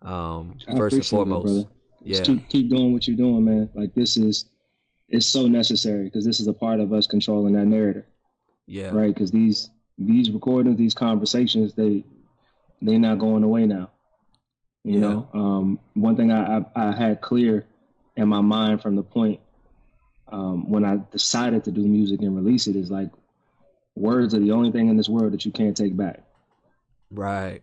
Um, 0.00 0.56
first 0.76 0.96
and 0.96 1.06
foremost, 1.06 1.66
it, 1.66 1.72
yeah, 2.04 2.18
Just 2.18 2.30
keep 2.30 2.48
keep 2.48 2.70
doing 2.70 2.92
what 2.92 3.06
you're 3.06 3.16
doing, 3.16 3.44
man. 3.44 3.70
Like 3.74 3.94
this 3.94 4.16
is 4.16 4.46
it's 5.08 5.26
so 5.26 5.46
necessary 5.46 6.04
because 6.04 6.24
this 6.24 6.40
is 6.40 6.46
a 6.46 6.52
part 6.52 6.80
of 6.80 6.92
us 6.92 7.06
controlling 7.06 7.54
that 7.54 7.66
narrative. 7.66 8.04
Yeah, 8.66 8.90
right. 8.90 9.12
Because 9.12 9.30
these 9.30 9.70
these 9.98 10.30
recordings, 10.30 10.78
these 10.78 10.94
conversations, 10.94 11.74
they 11.74 12.04
they're 12.80 12.98
not 12.98 13.18
going 13.18 13.44
away 13.44 13.66
now. 13.66 13.90
You 14.84 14.94
yeah. 14.94 15.00
know, 15.00 15.28
um, 15.32 15.78
one 15.94 16.16
thing 16.16 16.32
I, 16.32 16.58
I, 16.58 16.64
I 16.74 16.92
had 16.92 17.20
clear 17.20 17.66
in 18.16 18.28
my 18.28 18.40
mind 18.40 18.82
from 18.82 18.96
the 18.96 19.02
point 19.02 19.40
um, 20.28 20.68
when 20.68 20.84
I 20.84 20.98
decided 21.12 21.64
to 21.64 21.70
do 21.70 21.82
music 21.82 22.20
and 22.22 22.34
release 22.34 22.66
it 22.66 22.74
is 22.74 22.90
like 22.90 23.10
words 23.94 24.34
are 24.34 24.40
the 24.40 24.50
only 24.50 24.72
thing 24.72 24.88
in 24.88 24.96
this 24.96 25.08
world 25.08 25.32
that 25.32 25.44
you 25.44 25.52
can't 25.52 25.76
take 25.76 25.96
back. 25.96 26.24
Right. 27.10 27.62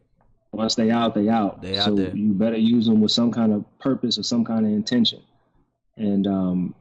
Once 0.51 0.75
they 0.75 0.89
out, 0.89 1.13
they 1.13 1.29
out. 1.29 1.61
They 1.61 1.75
so 1.75 1.81
out 1.81 1.95
there. 1.95 2.15
you 2.15 2.33
better 2.33 2.57
use 2.57 2.85
them 2.85 3.01
with 3.01 3.11
some 3.11 3.31
kind 3.31 3.53
of 3.53 3.65
purpose 3.79 4.17
or 4.17 4.23
some 4.23 4.43
kind 4.43 4.65
of 4.65 4.71
intention. 4.71 5.21
And 5.95 6.25
um, 6.27 6.75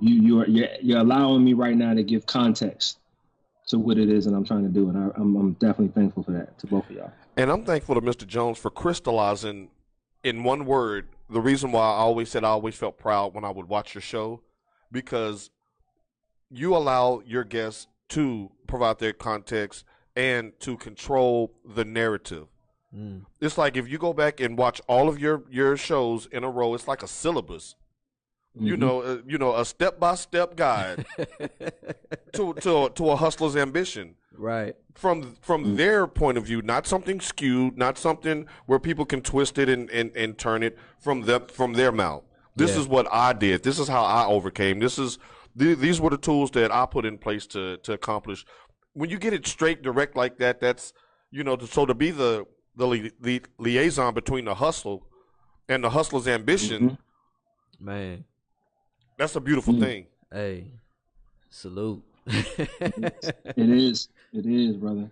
you 0.00 0.14
you're, 0.14 0.48
you're 0.48 0.68
you're 0.80 1.00
allowing 1.00 1.44
me 1.44 1.52
right 1.52 1.76
now 1.76 1.94
to 1.94 2.02
give 2.02 2.26
context 2.26 2.98
to 3.68 3.78
what 3.78 3.98
it 3.98 4.10
is 4.10 4.24
that 4.24 4.34
I'm 4.34 4.44
trying 4.44 4.64
to 4.64 4.68
do, 4.68 4.88
and 4.88 4.98
I, 4.98 5.10
I'm 5.16 5.36
I'm 5.36 5.52
definitely 5.54 5.88
thankful 5.88 6.24
for 6.24 6.32
that 6.32 6.58
to 6.58 6.66
both 6.66 6.88
of 6.90 6.96
y'all. 6.96 7.12
And 7.36 7.50
I'm 7.50 7.64
thankful 7.64 7.94
to 7.94 8.00
Mr. 8.00 8.26
Jones 8.26 8.58
for 8.58 8.70
crystallizing 8.70 9.70
in 10.22 10.44
one 10.44 10.66
word 10.66 11.08
the 11.32 11.40
reason 11.40 11.72
why 11.72 11.80
I 11.80 11.96
always 11.96 12.28
said 12.30 12.44
I 12.44 12.48
always 12.48 12.74
felt 12.74 12.98
proud 12.98 13.34
when 13.34 13.44
I 13.44 13.50
would 13.50 13.68
watch 13.68 13.94
your 13.94 14.02
show 14.02 14.42
because 14.90 15.50
you 16.50 16.76
allow 16.76 17.22
your 17.24 17.44
guests 17.44 17.86
to 18.10 18.50
provide 18.66 18.98
their 18.98 19.14
context 19.14 19.84
and 20.16 20.52
to 20.60 20.76
control 20.76 21.54
the 21.64 21.84
narrative. 21.84 22.48
Mm. 22.96 23.24
It's 23.40 23.56
like 23.56 23.76
if 23.76 23.88
you 23.88 23.98
go 23.98 24.12
back 24.12 24.40
and 24.40 24.58
watch 24.58 24.80
all 24.86 25.08
of 25.08 25.18
your 25.18 25.44
your 25.50 25.76
shows 25.76 26.26
in 26.26 26.44
a 26.44 26.50
row, 26.50 26.74
it's 26.74 26.86
like 26.86 27.02
a 27.02 27.08
syllabus. 27.08 27.74
Mm-hmm. 28.56 28.66
You 28.66 28.76
know, 28.76 29.00
uh, 29.00 29.18
you 29.26 29.38
know, 29.38 29.56
a 29.56 29.64
step 29.64 29.98
by 29.98 30.14
step 30.14 30.56
guide 30.56 31.06
to 32.32 32.52
to 32.54 32.90
to 32.90 33.10
a 33.10 33.16
hustler's 33.16 33.56
ambition. 33.56 34.16
Right. 34.36 34.76
From 34.94 35.36
from 35.40 35.64
mm 35.64 35.76
their 35.76 36.06
point 36.06 36.36
of 36.36 36.44
view, 36.44 36.60
not 36.60 36.86
something 36.86 37.18
skewed, 37.20 37.78
not 37.78 37.96
something 37.96 38.46
where 38.66 38.78
people 38.78 39.06
can 39.06 39.22
twist 39.22 39.56
it 39.56 39.68
and, 39.70 39.88
and, 39.90 40.14
and 40.14 40.36
turn 40.36 40.62
it 40.62 40.78
from 40.98 41.22
the 41.22 41.40
from 41.40 41.72
their 41.72 41.92
mouth. 41.92 42.24
This 42.54 42.74
yeah. 42.74 42.80
is 42.80 42.88
what 42.88 43.06
I 43.10 43.32
did. 43.32 43.62
This 43.62 43.78
is 43.78 43.88
how 43.88 44.04
I 44.04 44.26
overcame. 44.26 44.80
This 44.80 44.98
is 44.98 45.18
these 45.56 46.00
were 46.00 46.10
the 46.10 46.18
tools 46.18 46.50
that 46.52 46.70
I 46.70 46.84
put 46.84 47.06
in 47.06 47.16
place 47.16 47.46
to 47.48 47.78
to 47.78 47.92
accomplish. 47.94 48.44
When 48.94 49.10
you 49.10 49.18
get 49.18 49.32
it 49.32 49.46
straight, 49.46 49.82
direct 49.82 50.16
like 50.16 50.38
that, 50.38 50.60
that's 50.60 50.92
you 51.30 51.44
know, 51.44 51.58
so 51.58 51.86
to 51.86 51.94
be 51.94 52.10
the 52.10 52.46
the, 52.76 52.86
li- 52.86 53.12
the 53.20 53.42
liaison 53.58 54.14
between 54.14 54.44
the 54.44 54.54
hustle 54.54 55.06
and 55.68 55.84
the 55.84 55.90
hustler's 55.90 56.28
ambition, 56.28 56.90
mm-hmm. 56.90 57.84
man, 57.84 58.24
that's 59.18 59.36
a 59.36 59.40
beautiful 59.40 59.74
mm-hmm. 59.74 59.82
thing. 59.82 60.06
Hey, 60.30 60.72
salute. 61.50 62.02
it 62.26 63.12
is. 63.56 64.08
It 64.32 64.46
is, 64.46 64.76
brother. 64.76 65.10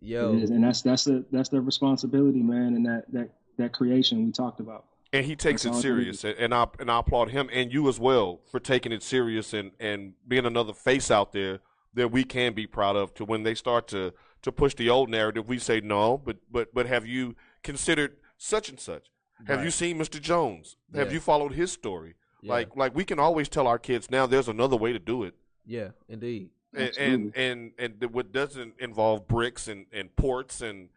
Yo, 0.00 0.32
and 0.32 0.64
that's 0.64 0.82
that's 0.82 1.04
the 1.04 1.24
that's 1.30 1.48
the 1.48 1.60
responsibility, 1.60 2.42
man, 2.42 2.74
and 2.74 2.86
that 2.86 3.04
that 3.12 3.30
that 3.58 3.72
creation 3.72 4.26
we 4.26 4.32
talked 4.32 4.60
about 4.60 4.84
and 5.12 5.26
he 5.26 5.36
takes 5.36 5.62
That's 5.62 5.78
it 5.78 5.82
serious, 5.82 6.24
and 6.24 6.54
I 6.54 6.66
and 6.78 6.90
I 6.90 7.00
applaud 7.00 7.30
him 7.30 7.50
and 7.52 7.72
you 7.72 7.88
as 7.88 8.00
well 8.00 8.40
for 8.50 8.58
taking 8.58 8.92
it 8.92 9.02
serious 9.02 9.52
and 9.52 9.72
and 9.78 10.14
being 10.26 10.46
another 10.46 10.72
face 10.72 11.10
out 11.10 11.32
there 11.32 11.60
that 11.94 12.10
we 12.10 12.24
can 12.24 12.52
be 12.52 12.66
proud 12.66 12.96
of. 12.96 13.14
To 13.14 13.24
when 13.24 13.42
they 13.42 13.54
start 13.54 13.88
to 13.88 14.12
to 14.42 14.52
push 14.52 14.74
the 14.74 14.90
old 14.90 15.08
narrative, 15.08 15.48
we 15.48 15.58
say 15.58 15.80
no, 15.80 16.18
but 16.18 16.38
but 16.50 16.74
but 16.74 16.86
have 16.86 17.06
you 17.06 17.34
considered 17.62 18.16
such 18.36 18.68
and 18.68 18.78
such? 18.78 19.06
Have 19.46 19.58
right. 19.58 19.64
you 19.64 19.70
seen 19.70 19.98
Mr. 19.98 20.20
Jones? 20.20 20.76
Yeah. 20.92 21.00
Have 21.00 21.12
you 21.12 21.20
followed 21.20 21.52
his 21.52 21.72
story? 21.72 22.14
Yeah. 22.42 22.52
Like 22.52 22.76
like 22.76 22.94
we 22.94 23.04
can 23.04 23.18
always 23.18 23.48
tell 23.48 23.66
our 23.66 23.78
kids 23.78 24.10
now. 24.10 24.26
There's 24.26 24.48
another 24.48 24.76
way 24.76 24.92
to 24.92 24.98
do 24.98 25.24
it. 25.24 25.34
Yeah, 25.64 25.88
indeed. 26.08 26.50
And 26.74 26.96
and, 26.96 27.36
and 27.36 27.72
and 27.78 28.12
what 28.12 28.32
doesn't 28.32 28.74
involve 28.78 29.28
bricks 29.28 29.68
and 29.68 29.86
and 29.92 30.14
ports 30.16 30.60
and 30.62 30.88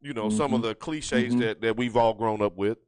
you 0.00 0.14
know 0.14 0.28
mm-hmm. 0.28 0.36
some 0.36 0.54
of 0.54 0.60
mm-hmm. 0.60 0.68
the 0.68 0.74
cliches 0.74 1.32
mm-hmm. 1.34 1.40
that 1.40 1.60
that 1.60 1.76
we've 1.76 1.96
all 1.96 2.14
grown 2.14 2.40
up 2.42 2.56
with 2.56 2.78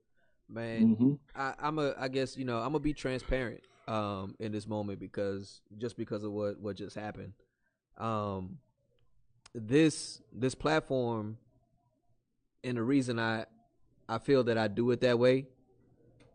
man. 0.50 0.96
Mm-hmm. 0.96 1.12
I, 1.34 1.54
I'm 1.60 1.78
a. 1.78 1.94
I 1.98 2.08
guess 2.08 2.36
you 2.36 2.44
know 2.44 2.58
I'm 2.58 2.72
gonna 2.72 2.80
be 2.80 2.92
transparent 2.92 3.62
um, 3.88 4.34
in 4.38 4.52
this 4.52 4.66
moment 4.66 4.98
because 5.00 5.60
just 5.78 5.96
because 5.96 6.24
of 6.24 6.32
what 6.32 6.58
what 6.60 6.76
just 6.76 6.96
happened. 6.96 7.32
Um, 8.00 8.58
this 9.54 10.20
this 10.32 10.54
platform, 10.54 11.36
and 12.64 12.76
the 12.76 12.82
reason 12.82 13.18
I 13.18 13.44
I 14.08 14.18
feel 14.18 14.42
that 14.44 14.58
I 14.58 14.68
do 14.68 14.90
it 14.90 15.00
that 15.02 15.18
way 15.18 15.46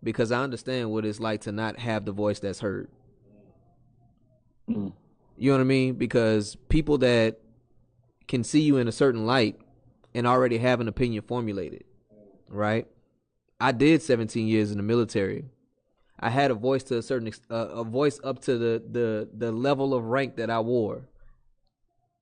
because 0.03 0.31
I 0.31 0.41
understand 0.41 0.91
what 0.91 1.05
it's 1.05 1.19
like 1.19 1.41
to 1.41 1.51
not 1.51 1.79
have 1.79 2.05
the 2.05 2.11
voice 2.11 2.39
that's 2.39 2.59
heard. 2.59 2.89
Mm. 4.69 4.93
You 5.37 5.51
know 5.51 5.57
what 5.57 5.61
I 5.61 5.65
mean? 5.65 5.95
Because 5.95 6.55
people 6.69 6.99
that 6.99 7.39
can 8.27 8.43
see 8.43 8.61
you 8.61 8.77
in 8.77 8.87
a 8.87 8.91
certain 8.91 9.25
light 9.25 9.59
and 10.13 10.25
already 10.25 10.57
have 10.59 10.79
an 10.79 10.87
opinion 10.87 11.23
formulated, 11.23 11.83
right? 12.49 12.87
I 13.59 13.71
did 13.71 14.01
17 14.01 14.47
years 14.47 14.71
in 14.71 14.77
the 14.77 14.83
military. 14.83 15.45
I 16.19 16.29
had 16.29 16.51
a 16.51 16.55
voice 16.55 16.83
to 16.83 16.97
a 16.97 17.01
certain 17.01 17.31
uh, 17.49 17.55
a 17.55 17.83
voice 17.83 18.19
up 18.23 18.39
to 18.43 18.57
the 18.57 18.83
the 18.89 19.29
the 19.33 19.51
level 19.51 19.93
of 19.93 20.05
rank 20.05 20.37
that 20.37 20.49
I 20.49 20.59
wore. 20.61 21.09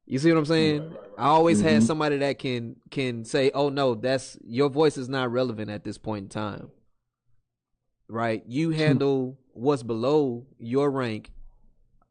You 0.05 0.19
see 0.19 0.31
what 0.31 0.37
I'm 0.37 0.45
saying? 0.45 0.95
I 1.17 1.27
always 1.27 1.59
Mm-hmm. 1.59 1.67
had 1.67 1.83
somebody 1.83 2.17
that 2.17 2.39
can 2.39 2.75
can 2.89 3.23
say, 3.25 3.51
"Oh 3.53 3.69
no, 3.69 3.95
that's 3.95 4.37
your 4.45 4.69
voice 4.69 4.97
is 4.97 5.07
not 5.09 5.31
relevant 5.31 5.69
at 5.69 5.83
this 5.83 5.97
point 5.97 6.23
in 6.23 6.29
time." 6.29 6.71
Right? 8.09 8.43
You 8.47 8.71
handle 8.71 9.37
what's 9.53 9.81
below 9.83 10.45
your 10.59 10.91
rank, 10.91 11.31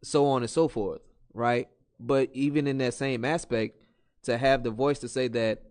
so 0.02 0.26
on 0.26 0.42
and 0.42 0.50
so 0.50 0.68
forth, 0.68 1.00
right? 1.34 1.68
But 2.00 2.30
even 2.32 2.66
in 2.66 2.78
that 2.78 2.94
same 2.94 3.24
aspect, 3.24 3.76
to 4.22 4.38
have 4.38 4.62
the 4.62 4.70
voice 4.70 4.98
to 5.00 5.08
say 5.08 5.28
that 5.28 5.62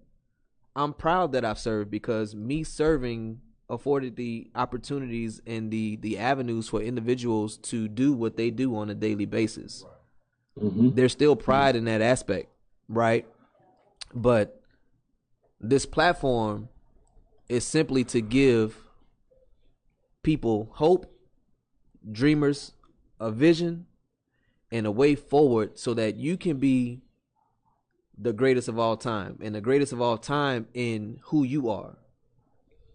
I'm 0.76 0.93
proud 0.93 1.31
that 1.34 1.43
I've 1.43 1.60
served 1.60 1.89
because 1.91 2.35
me 2.35 2.64
serving 2.64 3.41
afforded 3.69 4.15
the 4.15 4.49
opportunities 4.53 5.41
and 5.48 5.72
the 5.72 5.95
the 5.98 6.18
avenues 6.19 6.69
for 6.69 6.81
individuals 6.81 7.57
to 7.57 7.88
do 7.88 8.14
what 8.14 8.38
they 8.38 8.52
do 8.52 8.76
on 8.76 8.89
a 8.89 8.95
daily 8.95 9.26
basis. 9.26 9.84
Mm-hmm. 10.59 10.89
There's 10.95 11.11
still 11.11 11.35
pride 11.35 11.75
in 11.75 11.85
that 11.85 12.01
aspect, 12.01 12.49
right? 12.87 13.25
But 14.13 14.61
this 15.59 15.85
platform 15.85 16.69
is 17.47 17.65
simply 17.65 18.03
to 18.05 18.21
give 18.21 18.77
people 20.23 20.69
hope, 20.73 21.11
dreamers 22.11 22.73
a 23.19 23.31
vision 23.31 23.85
and 24.71 24.85
a 24.85 24.91
way 24.91 25.15
forward 25.15 25.77
so 25.77 25.93
that 25.93 26.15
you 26.15 26.37
can 26.37 26.57
be 26.57 27.01
the 28.17 28.33
greatest 28.33 28.67
of 28.67 28.77
all 28.77 28.97
time 28.97 29.39
and 29.41 29.55
the 29.55 29.61
greatest 29.61 29.93
of 29.93 30.01
all 30.01 30.17
time 30.17 30.67
in 30.73 31.19
who 31.25 31.43
you 31.43 31.69
are 31.69 31.97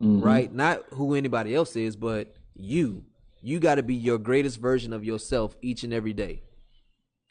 mm-hmm. 0.01 0.21
right? 0.21 0.53
Not 0.53 0.85
who 0.93 1.15
anybody 1.15 1.55
else 1.55 1.77
is 1.77 1.97
but 1.97 2.35
you. 2.55 3.05
You 3.43 3.61
got 3.61 3.77
to 3.77 3.83
be 3.83 3.95
your 3.95 4.19
greatest 4.19 4.61
version 4.61 4.93
of 4.93 5.05
yourself 5.05 5.57
each 5.63 5.85
and 5.85 5.93
every 5.93 6.13
day 6.13 6.43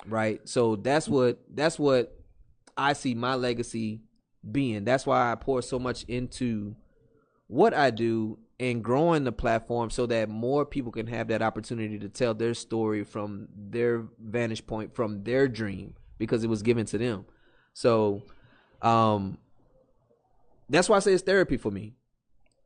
right? 0.07 0.41
So 0.47 0.75
that's 0.75 1.07
what 1.07 1.39
that's 1.53 1.77
what 1.79 2.17
i 2.77 2.93
see 2.93 3.13
my 3.15 3.35
legacy 3.35 4.01
being. 4.51 4.83
That's 4.83 5.05
why 5.05 5.31
i 5.31 5.35
pour 5.35 5.61
so 5.61 5.79
much 5.79 6.03
into 6.03 6.75
what 7.47 7.73
i 7.73 7.89
do 7.91 8.37
and 8.59 8.83
growing 8.83 9.23
the 9.25 9.31
platform 9.31 9.89
so 9.89 10.05
that 10.05 10.29
more 10.29 10.65
people 10.65 10.91
can 10.91 11.07
have 11.07 11.27
that 11.27 11.41
opportunity 11.41 11.99
to 11.99 12.07
tell 12.09 12.33
their 12.33 12.53
story 12.53 13.03
from 13.03 13.47
their 13.55 14.05
vantage 14.19 14.65
point 14.65 14.95
from 14.95 15.23
their 15.23 15.47
dream 15.47 15.93
because 16.17 16.43
it 16.43 16.47
was 16.47 16.61
given 16.61 16.85
to 16.85 16.97
them. 16.97 17.25
So 17.73 18.21
um 18.81 19.37
that's 20.69 20.89
why 20.89 20.95
i 20.97 20.99
say 20.99 21.13
it's 21.13 21.23
therapy 21.23 21.57
for 21.57 21.71
me. 21.71 21.93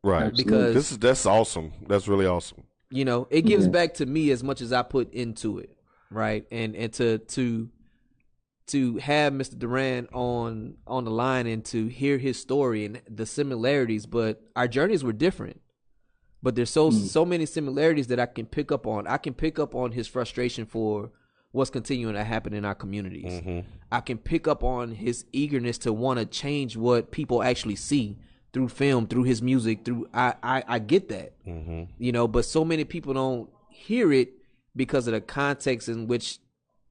Right. 0.04 0.34
Because- 0.36 0.74
this 0.74 0.92
is 0.92 0.98
that's 1.00 1.26
awesome. 1.26 1.74
That's 1.88 2.08
really 2.08 2.26
awesome. 2.26 2.64
you 2.92 3.06
know 3.06 3.28
it 3.30 3.42
gives 3.44 3.68
back 3.68 3.94
to 3.96 4.06
me 4.06 4.32
as 4.32 4.44
much 4.44 4.62
as 4.62 4.74
i 4.74 4.82
put 4.82 5.14
into 5.14 5.60
it 5.60 5.76
right? 6.12 6.46
And 6.52 6.76
and 6.76 6.92
to 6.94 7.20
to 7.20 7.70
to 8.68 8.98
have 8.98 9.34
mr 9.34 9.58
duran 9.58 10.08
on 10.14 10.76
on 10.86 11.04
the 11.04 11.10
line 11.10 11.48
and 11.48 11.66
to 11.66 11.88
hear 11.88 12.20
his 12.20 12.40
story 12.40 12.86
and 12.86 13.02
the 13.10 13.26
similarities 13.26 14.06
but 14.06 14.44
our 14.56 14.68
journeys 14.68 15.04
were 15.04 15.14
different. 15.14 15.62
But 16.42 16.56
there's 16.56 16.70
so 16.70 16.90
so 16.92 17.26
many 17.26 17.46
similarities 17.46 18.08
that 18.08 18.20
i 18.20 18.26
can 18.26 18.46
pick 18.46 18.72
up 18.72 18.88
on. 18.88 19.08
I 19.08 19.18
can 19.18 19.34
pick 19.34 19.60
up 19.60 19.76
on 19.76 19.92
his 19.92 20.08
frustration 20.08 20.66
for 20.66 21.12
what's 21.52 21.72
continuing 21.72 22.14
to 22.14 22.24
happen 22.24 22.54
in 22.54 22.64
our 22.64 22.76
communities. 22.76 23.66
I 23.92 24.02
can 24.02 24.20
pick 24.20 24.48
up 24.48 24.64
on 24.64 24.92
his 24.92 25.26
eagerness 25.34 25.80
to 25.80 25.92
want 25.92 26.20
to 26.20 26.26
change 26.26 26.78
what 26.78 27.10
people 27.12 27.42
actually 27.42 27.76
see 27.76 28.18
through 28.54 28.70
film 28.70 29.08
through 29.08 29.24
his 29.24 29.42
music 29.42 29.84
through 29.86 30.08
i 30.14 30.34
i, 30.42 30.64
I 30.68 30.80
get 30.80 31.10
that. 31.10 31.34
Mm-hmm. 31.46 31.84
you 31.98 32.12
know 32.12 32.28
but 32.28 32.46
so 32.46 32.64
many 32.66 32.84
people 32.84 33.14
don't 33.14 33.50
hear 33.70 34.12
it 34.12 34.30
because 34.80 35.06
of 35.08 35.14
the 35.14 35.22
context 35.22 35.88
in 35.88 36.08
which 36.08 36.40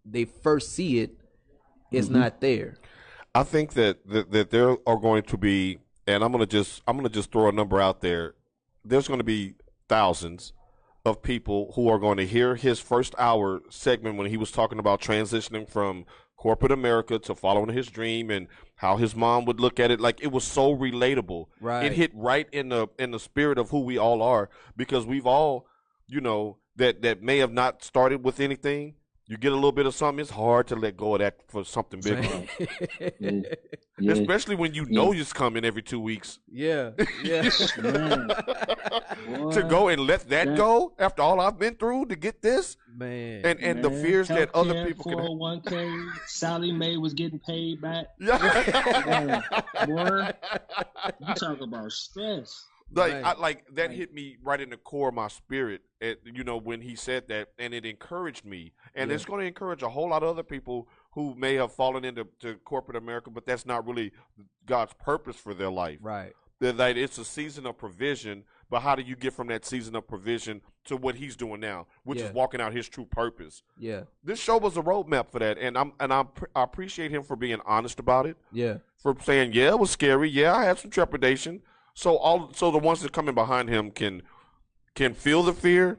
they 0.04 0.24
first 0.24 0.72
see 0.72 1.00
it 1.00 1.10
it's 1.90 2.08
mm-hmm. 2.08 2.20
not 2.20 2.40
there 2.40 2.76
I 3.34 3.44
think 3.44 3.74
that, 3.74 4.06
that 4.08 4.32
that 4.32 4.50
there 4.50 4.76
are 4.86 4.96
going 4.96 5.22
to 5.22 5.36
be, 5.36 5.78
and 6.06 6.24
I'm 6.24 6.32
gonna 6.32 6.46
just 6.46 6.82
I'm 6.88 6.96
gonna 6.96 7.08
just 7.08 7.30
throw 7.30 7.48
a 7.48 7.52
number 7.52 7.80
out 7.80 8.00
there. 8.00 8.34
There's 8.84 9.06
going 9.06 9.20
to 9.20 9.24
be 9.24 9.54
thousands 9.88 10.52
of 11.04 11.22
people 11.22 11.72
who 11.74 11.88
are 11.88 11.98
going 11.98 12.16
to 12.16 12.26
hear 12.26 12.56
his 12.56 12.80
first 12.80 13.14
hour 13.18 13.60
segment 13.70 14.16
when 14.16 14.28
he 14.28 14.36
was 14.36 14.50
talking 14.50 14.78
about 14.78 15.00
transitioning 15.00 15.68
from 15.68 16.04
corporate 16.36 16.72
America 16.72 17.18
to 17.18 17.34
following 17.34 17.74
his 17.74 17.88
dream 17.88 18.30
and 18.30 18.48
how 18.76 18.96
his 18.96 19.14
mom 19.14 19.44
would 19.44 19.60
look 19.60 19.78
at 19.78 19.90
it. 19.90 20.00
Like 20.00 20.20
it 20.20 20.32
was 20.32 20.44
so 20.44 20.76
relatable. 20.76 21.46
Right. 21.60 21.86
It 21.86 21.92
hit 21.92 22.10
right 22.14 22.48
in 22.50 22.70
the 22.70 22.88
in 22.98 23.12
the 23.12 23.20
spirit 23.20 23.58
of 23.58 23.70
who 23.70 23.80
we 23.80 23.98
all 23.98 24.22
are 24.22 24.50
because 24.76 25.06
we've 25.06 25.26
all, 25.26 25.66
you 26.08 26.20
know, 26.20 26.56
that 26.78 27.02
that 27.02 27.22
may 27.22 27.38
have 27.38 27.52
not 27.52 27.84
started 27.84 28.24
with 28.24 28.40
anything. 28.40 28.94
You 29.30 29.36
get 29.36 29.52
a 29.52 29.54
little 29.56 29.72
bit 29.72 29.84
of 29.84 29.94
something, 29.94 30.22
it's 30.22 30.30
hard 30.30 30.68
to 30.68 30.74
let 30.76 30.96
go 30.96 31.14
of 31.14 31.18
that 31.20 31.36
for 31.48 31.62
something 31.62 32.00
bigger. 32.00 32.22
Yeah. 33.20 33.40
Yeah. 34.00 34.12
Especially 34.12 34.54
when 34.54 34.74
you 34.74 34.84
know 34.86 35.12
it's 35.12 35.32
coming 35.32 35.64
every 35.64 35.82
two 35.82 35.98
weeks. 35.98 36.38
yeah 36.52 36.90
yeah 37.24 37.42
Man. 37.82 38.28
to 39.50 39.66
go 39.68 39.88
and 39.88 40.00
let 40.06 40.28
that 40.28 40.46
That- 40.46 40.56
go 40.56 40.92
after 41.00 41.20
all 41.22 41.40
I've 41.40 41.58
been 41.58 41.74
through 41.74 42.06
to 42.06 42.14
get 42.16 42.40
this, 42.40 42.76
man 42.94 43.42
and 43.44 43.58
and 43.60 43.82
the 43.84 43.90
Man, 43.90 44.02
fears 44.04 44.28
that 44.28 44.54
other 44.54 44.72
healthcare, 44.72 44.86
people 44.86 45.04
can. 45.04 45.18
401k, 45.18 46.08
Sallie 46.28 46.70
Mae 46.70 46.96
was 46.96 47.12
getting 47.12 47.40
paid 47.40 47.80
back. 47.80 48.06
Yeah. 48.20 49.42
Boy, 49.84 50.30
you 51.26 51.34
talk 51.34 51.60
about 51.60 51.90
stress. 51.90 52.66
Like 52.92 53.12
Right. 53.12 53.24
I, 53.24 53.32
like 53.38 53.64
that 53.74 53.90
hit 53.90 54.12
me 54.14 54.36
right 54.42 54.60
in 54.60 54.70
the 54.70 54.76
core 54.76 55.08
of 55.08 55.14
my 55.14 55.28
spirit. 55.28 55.82
At, 56.00 56.18
you 56.24 56.44
know 56.44 56.56
when 56.56 56.80
he 56.80 56.94
said 56.94 57.28
that, 57.28 57.48
and 57.58 57.74
it 57.74 57.84
encouraged 57.84 58.44
me, 58.44 58.72
and 58.94 59.10
Yeah. 59.10 59.14
it's 59.16 59.24
going 59.24 59.40
to 59.40 59.46
encourage 59.46 59.82
a 59.82 59.88
whole 59.88 60.08
lot 60.08 60.22
of 60.22 60.28
other 60.30 60.42
people 60.44 60.88
who 61.12 61.34
may 61.34 61.54
have 61.54 61.72
fallen 61.72 62.04
into 62.04 62.26
to 62.40 62.54
corporate 62.64 62.96
America, 62.96 63.30
but 63.30 63.44
that's 63.46 63.66
not 63.66 63.86
really 63.86 64.12
God's 64.66 64.92
purpose 64.94 65.36
for 65.36 65.54
their 65.54 65.70
life. 65.70 65.98
right 66.02 66.34
That 66.60 66.76
like, 66.76 66.96
it's 66.96 67.18
a 67.18 67.24
season 67.24 67.66
of 67.66 67.76
provision, 67.78 68.44
but 68.70 68.80
how 68.80 68.94
do 68.94 69.02
you 69.02 69.16
get 69.16 69.32
from 69.32 69.48
that 69.48 69.64
season 69.64 69.94
of 69.96 70.06
provision 70.06 70.60
to 70.84 70.96
what 70.96 71.16
he's 71.16 71.36
doing 71.36 71.60
now, 71.60 71.86
which 72.04 72.18
Yeah. 72.20 72.26
is 72.26 72.32
walking 72.32 72.60
out 72.60 72.72
his 72.72 72.88
true 72.88 73.04
purpose? 73.06 73.62
yeah 73.78 74.02
This 74.22 74.38
show 74.38 74.56
was 74.58 74.76
a 74.76 74.82
roadmap 74.82 75.30
for 75.30 75.38
that, 75.40 75.58
and 75.58 75.76
I'm 75.76 75.92
and 76.00 76.12
I'm, 76.12 76.28
I 76.54 76.62
appreciate 76.62 77.10
him 77.10 77.22
for 77.24 77.34
being 77.36 77.60
honest 77.66 77.98
about 77.98 78.26
it. 78.26 78.36
yeah 78.52 78.78
for 78.98 79.14
saying, 79.20 79.52
yeah, 79.52 79.68
it 79.68 79.78
was 79.78 79.90
scary. 79.90 80.28
Yeah, 80.28 80.54
I 80.56 80.64
had 80.64 80.78
some 80.78 80.90
trepidation. 80.90 81.62
So 81.98 82.16
all 82.16 82.52
so 82.54 82.70
the 82.70 82.78
ones 82.78 83.02
that 83.02 83.10
coming 83.10 83.34
behind 83.34 83.68
him 83.68 83.90
can 83.90 84.22
can 84.94 85.14
feel 85.14 85.42
the 85.42 85.52
fear, 85.52 85.98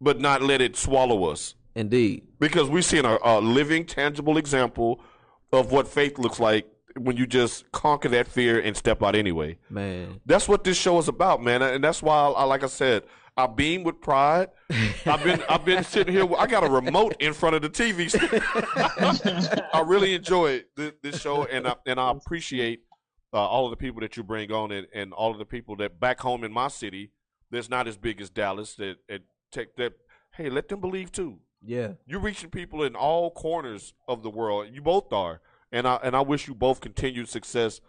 but 0.00 0.20
not 0.20 0.42
let 0.42 0.60
it 0.60 0.76
swallow 0.76 1.26
us. 1.26 1.54
indeed 1.76 2.26
Because 2.40 2.68
we've 2.68 2.84
seen 2.84 3.04
a, 3.04 3.16
a 3.22 3.40
living, 3.40 3.86
tangible 3.86 4.36
example 4.36 5.00
of 5.52 5.70
what 5.70 5.86
faith 5.86 6.18
looks 6.18 6.40
like 6.40 6.66
when 6.96 7.16
you 7.16 7.28
just 7.28 7.70
conquer 7.70 8.08
that 8.08 8.26
fear 8.26 8.58
and 8.58 8.76
step 8.76 9.00
out 9.00 9.14
anyway. 9.14 9.56
man 9.70 10.20
That's 10.26 10.48
what 10.48 10.64
this 10.64 10.76
show 10.76 10.98
is 10.98 11.06
about, 11.06 11.44
man, 11.44 11.62
and 11.62 11.84
that's 11.84 12.02
why, 12.02 12.16
I, 12.16 12.42
like 12.42 12.64
I 12.64 12.66
said, 12.66 13.04
I 13.36 13.46
beam 13.46 13.84
with 13.84 14.00
pride. 14.00 14.48
I've 15.06 15.22
been 15.22 15.40
I've 15.48 15.64
been 15.64 15.84
sitting 15.84 16.12
here. 16.12 16.28
I 16.36 16.48
got 16.48 16.64
a 16.64 16.68
remote 16.68 17.14
in 17.20 17.34
front 17.34 17.54
of 17.54 17.62
the 17.62 17.70
TV. 17.70 18.10
I 19.72 19.80
really 19.82 20.14
enjoy 20.14 20.64
this, 20.74 20.92
this 21.04 21.20
show, 21.20 21.44
and 21.44 21.68
I, 21.68 21.76
and 21.86 22.00
I 22.00 22.10
appreciate 22.10 22.80
uh, 23.32 23.36
all 23.36 23.64
of 23.66 23.70
the 23.70 23.76
people 23.76 24.00
that 24.00 24.16
you 24.16 24.22
bring 24.22 24.50
on, 24.52 24.72
and, 24.72 24.86
and 24.94 25.12
all 25.12 25.30
of 25.30 25.38
the 25.38 25.44
people 25.44 25.76
that 25.76 26.00
back 26.00 26.20
home 26.20 26.44
in 26.44 26.52
my 26.52 26.68
city, 26.68 27.10
that's 27.50 27.68
not 27.68 27.86
as 27.88 27.96
big 27.96 28.20
as 28.20 28.30
Dallas. 28.30 28.74
That, 28.74 28.96
that 29.08 29.22
take 29.52 29.76
that. 29.76 29.94
Hey, 30.34 30.50
let 30.50 30.68
them 30.68 30.80
believe 30.80 31.10
too. 31.10 31.38
yeah 31.64 31.92
You're 32.06 32.20
reaching 32.20 32.50
people 32.50 32.82
in 32.84 32.94
all 32.94 33.30
corners 33.30 33.94
of 34.06 34.22
the 34.22 34.30
world. 34.30 34.68
You 34.72 34.80
both 34.82 35.12
are, 35.12 35.40
and 35.72 35.86
I 35.86 35.96
and 36.02 36.14
I 36.14 36.20
wish 36.20 36.48
you 36.48 36.54
both 36.54 36.80
continued 36.80 37.28
success, 37.28 37.80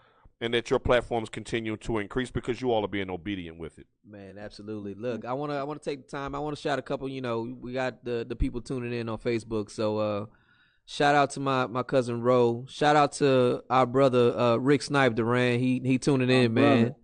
and 0.41 0.53
that 0.53 0.69
your 0.69 0.79
platforms 0.79 1.29
continue 1.29 1.77
to 1.77 1.97
increase 1.99 2.31
because 2.31 2.61
you 2.61 2.71
all 2.71 2.83
are 2.83 2.89
being 2.89 3.09
obedient 3.09 3.59
with 3.59 3.77
it. 3.77 3.87
Man, 4.07 4.37
absolutely. 4.37 4.93
Look, 4.95 5.25
I 5.25 5.33
wanna 5.33 5.55
I 5.55 5.63
wanna 5.63 5.79
take 5.79 6.05
the 6.05 6.09
time. 6.09 6.33
I 6.33 6.39
wanna 6.39 6.55
shout 6.55 6.79
a 6.79 6.81
couple. 6.81 7.07
You 7.09 7.21
know, 7.21 7.41
we 7.61 7.73
got 7.73 8.03
the 8.03 8.25
the 8.27 8.35
people 8.35 8.61
tuning 8.61 8.93
in 8.93 9.09
on 9.09 9.17
Facebook. 9.19 9.69
So, 9.69 9.97
uh, 9.97 10.25
shout 10.89 11.13
out 11.13 11.29
to 11.31 11.39
my 11.39 11.67
my 11.67 11.83
cousin 11.83 12.21
Ro. 12.21 12.65
Shout 12.67 12.95
out 12.95 13.11
to 13.13 13.61
our 13.69 13.85
brother 13.85 14.37
uh, 14.37 14.55
Rick 14.57 14.81
Snipe 14.81 15.13
Duran. 15.15 15.59
He 15.59 15.79
he 15.83 15.97
tuning 15.99 16.29
in, 16.29 16.53
man. 16.53 16.95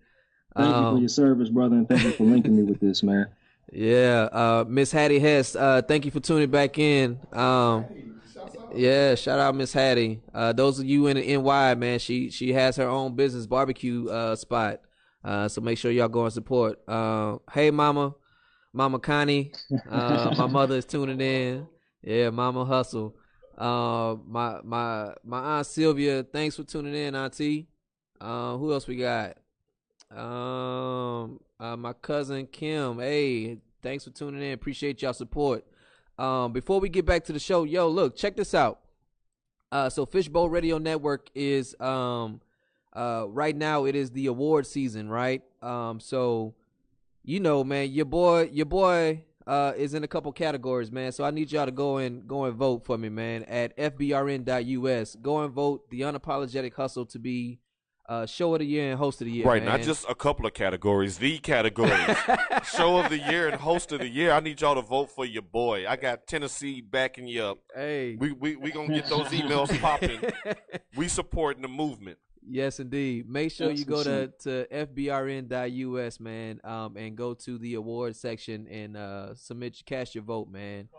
Thank 0.56 0.68
you 0.68 0.74
for 0.74 0.88
Um, 0.88 0.98
your 0.99 1.10
service, 1.10 1.49
brother, 1.49 1.76
and 1.76 1.88
thank 1.88 2.03
you 2.03 2.12
for 2.12 2.24
linking 2.24 2.56
me 2.56 2.64
with 2.64 2.80
this, 2.80 3.03
man. 3.03 3.28
Yeah, 3.72 4.30
uh, 4.32 4.64
Miss 4.68 4.91
Hattie 4.91 5.20
Hess. 5.20 5.56
Uh, 5.56 5.82
thank 5.86 6.06
you 6.06 6.12
for 6.12 6.20
tuning 6.22 6.49
back 6.49 6.80
in. 6.80 7.20
Um, 7.34 7.86
yeah, 8.74 9.16
shout 9.16 9.40
out 9.40 9.53
Miss 9.56 9.74
Hattie. 9.74 10.22
Uh, 10.34 10.53
those 10.53 10.80
of 10.80 10.86
you 10.86 11.07
in 11.07 11.18
the 11.18 11.38
NY, 11.38 11.76
man, 11.76 11.99
she 11.99 12.30
she 12.30 12.53
has 12.53 12.78
her 12.78 12.88
own 12.88 13.16
business 13.16 13.45
barbecue 13.48 14.07
uh, 14.10 14.36
spot. 14.36 14.80
Uh, 15.24 15.48
so 15.48 15.60
make 15.60 15.78
sure 15.78 15.91
y'all 15.91 16.07
go 16.07 16.24
and 16.24 16.32
support. 16.34 16.80
Uh, 16.88 17.38
hey, 17.52 17.70
Mama, 17.72 18.14
Mama 18.72 18.99
Connie. 18.99 19.52
Uh, 19.90 20.34
my 20.38 20.45
mother 20.48 20.76
is 20.76 20.86
tuning 20.86 21.20
in. 21.20 21.68
Yeah, 22.02 22.30
Mama 22.30 22.64
Hustle. 22.64 23.16
Uh, 23.57 24.15
my 24.27 24.60
my 24.64 25.14
my 25.23 25.40
aunt 25.40 25.68
Sylvia. 25.68 26.23
Thanks 26.23 26.56
for 26.56 26.64
tuning 26.64 26.94
in, 26.94 27.15
Auntie. 27.15 27.68
Uh, 28.19 28.57
who 28.57 28.73
else 28.73 28.88
we 28.88 28.98
got? 28.98 29.38
Um, 30.11 31.40
uh, 31.60 31.76
my 31.76 31.94
cousin 31.94 32.48
Kim. 32.48 32.99
Hey, 32.99 33.57
thanks 33.82 34.03
for 34.03 34.11
tuning 34.11 34.41
in. 34.41 34.53
Appreciate 34.53 35.02
y'all 35.02 35.14
support. 35.14 35.65
Um, 36.18 36.53
before 36.53 36.80
we 36.80 36.90
get 36.90 37.06
back 37.06 37.26
to 37.26 37.34
the 37.34 37.40
show, 37.40 37.64
yo, 37.64 37.88
look, 37.90 38.15
check 38.15 38.36
this 38.36 38.53
out. 38.53 38.80
Uh, 39.72 39.90
so 39.90 40.06
Fishbowl 40.06 40.49
Radio 40.49 40.77
Network 40.77 41.30
is 41.36 41.76
um, 41.80 42.41
uh, 42.94 43.26
right 43.27 43.56
now 43.56 43.86
it 43.86 43.95
is 43.95 44.11
the 44.11 44.27
award 44.27 44.65
season, 44.68 45.10
right? 45.10 45.41
Um, 45.61 45.99
so 45.99 46.56
you 47.23 47.40
know, 47.40 47.64
man, 47.64 47.91
your 47.91 48.06
boy, 48.06 48.49
your 48.53 48.68
boy 48.68 49.23
uh, 49.48 49.74
is 49.78 49.94
in 49.94 50.04
a 50.04 50.08
couple 50.08 50.32
categories, 50.32 50.92
man. 50.92 51.12
So 51.12 51.24
I 51.24 51.32
need 51.32 51.52
y'all 51.52 51.66
to 51.66 51.72
go 51.72 51.98
and 51.98 52.28
go 52.28 52.46
and 52.46 52.56
vote 52.56 52.86
for 52.86 52.98
me, 52.98 53.10
man, 53.10 53.44
at 53.44 53.78
fbrn.us. 53.78 55.16
Go 55.22 55.44
and 55.44 55.54
vote 55.54 55.90
the 55.90 56.02
unapologetic 56.02 56.74
hustle 56.74 57.06
to 57.08 57.20
be 57.20 57.60
uh, 58.08 58.26
show 58.26 58.54
of 58.54 58.60
the 58.60 58.66
year 58.66 58.92
and 58.92 59.00
host 59.00 59.22
of 59.22 59.26
the 59.26 59.32
year. 59.32 59.46
Right, 59.46 59.64
man. 59.64 59.74
not 59.74 59.82
just 59.82 60.06
a 60.08 60.16
couple 60.16 60.46
of 60.46 60.54
categories, 60.54 61.18
the 61.18 61.40
categories. 61.40 62.18
Show 62.76 62.98
of 62.98 63.10
the 63.10 63.18
year 63.18 63.48
and 63.48 63.60
host 63.60 63.92
of 63.92 64.00
the 64.00 64.08
year. 64.08 64.32
I 64.32 64.40
need 64.40 64.62
y'all 64.62 64.76
to 64.76 64.82
vote 64.82 65.10
for 65.10 65.26
your 65.26 65.42
boy. 65.42 65.88
I 65.88 65.96
got 65.96 66.28
Tennessee 66.28 66.82
backing 66.82 67.28
you 67.28 67.44
up. 67.44 67.58
Hey. 67.74 68.16
We 68.20 68.32
we 68.32 68.56
we 68.56 68.72
gonna 68.72 68.94
get 68.94 69.08
those 69.08 69.28
emails 69.28 69.80
popping. 69.80 70.20
We 70.96 71.10
supporting 71.10 71.62
the 71.62 71.68
movement. 71.68 72.20
Yes, 72.48 72.80
indeed. 72.80 73.28
Make 73.28 73.52
sure 73.52 73.70
That's 73.70 73.80
you 73.80 73.86
go 73.86 74.04
to, 74.04 74.28
to 74.44 74.68
fbrn.us, 74.72 76.20
man, 76.20 76.62
um, 76.64 76.96
and 76.98 77.16
go 77.16 77.34
to 77.34 77.58
the 77.58 77.74
award 77.76 78.16
section 78.16 78.68
and 78.68 78.96
uh, 78.96 79.36
submit, 79.36 79.82
cast 79.86 80.16
your 80.16 80.24
vote, 80.24 80.50
man. 80.50 80.90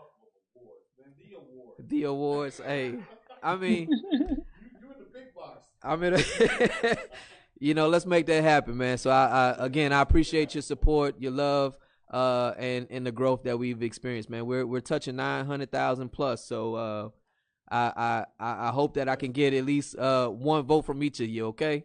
The 1.79 2.03
awards. 2.03 2.59
Hey, 2.63 2.95
I 3.41 3.55
mean, 3.55 3.87
you're 4.11 4.21
in 4.21 4.29
the 4.29 5.05
big 5.13 5.33
box. 5.35 5.61
I'm 5.83 6.03
in 6.03 6.15
a, 6.15 6.97
you 7.59 7.73
know, 7.73 7.87
let's 7.87 8.05
make 8.05 8.25
that 8.25 8.43
happen, 8.43 8.77
man. 8.77 8.97
So 8.97 9.09
I, 9.09 9.55
I 9.59 9.65
again, 9.65 9.93
I 9.93 10.01
appreciate 10.01 10.55
your 10.55 10.63
support, 10.63 11.15
your 11.21 11.31
love, 11.31 11.77
uh, 12.11 12.53
and 12.57 12.87
and 12.89 13.05
the 13.05 13.11
growth 13.11 13.43
that 13.43 13.57
we've 13.59 13.83
experienced, 13.83 14.29
man. 14.29 14.45
We're 14.47 14.65
we're 14.65 14.81
touching 14.81 15.15
nine 15.15 15.45
hundred 15.45 15.71
thousand 15.71 16.09
plus, 16.09 16.43
so 16.43 16.75
uh, 16.75 17.09
I, 17.69 18.25
I 18.39 18.67
I 18.67 18.71
hope 18.71 18.93
that 18.95 19.09
I 19.09 19.15
can 19.15 19.31
get 19.31 19.53
at 19.53 19.65
least 19.65 19.97
uh 19.97 20.29
one 20.29 20.63
vote 20.63 20.83
from 20.85 21.03
each 21.03 21.19
of 21.19 21.27
you. 21.27 21.47
Okay. 21.47 21.83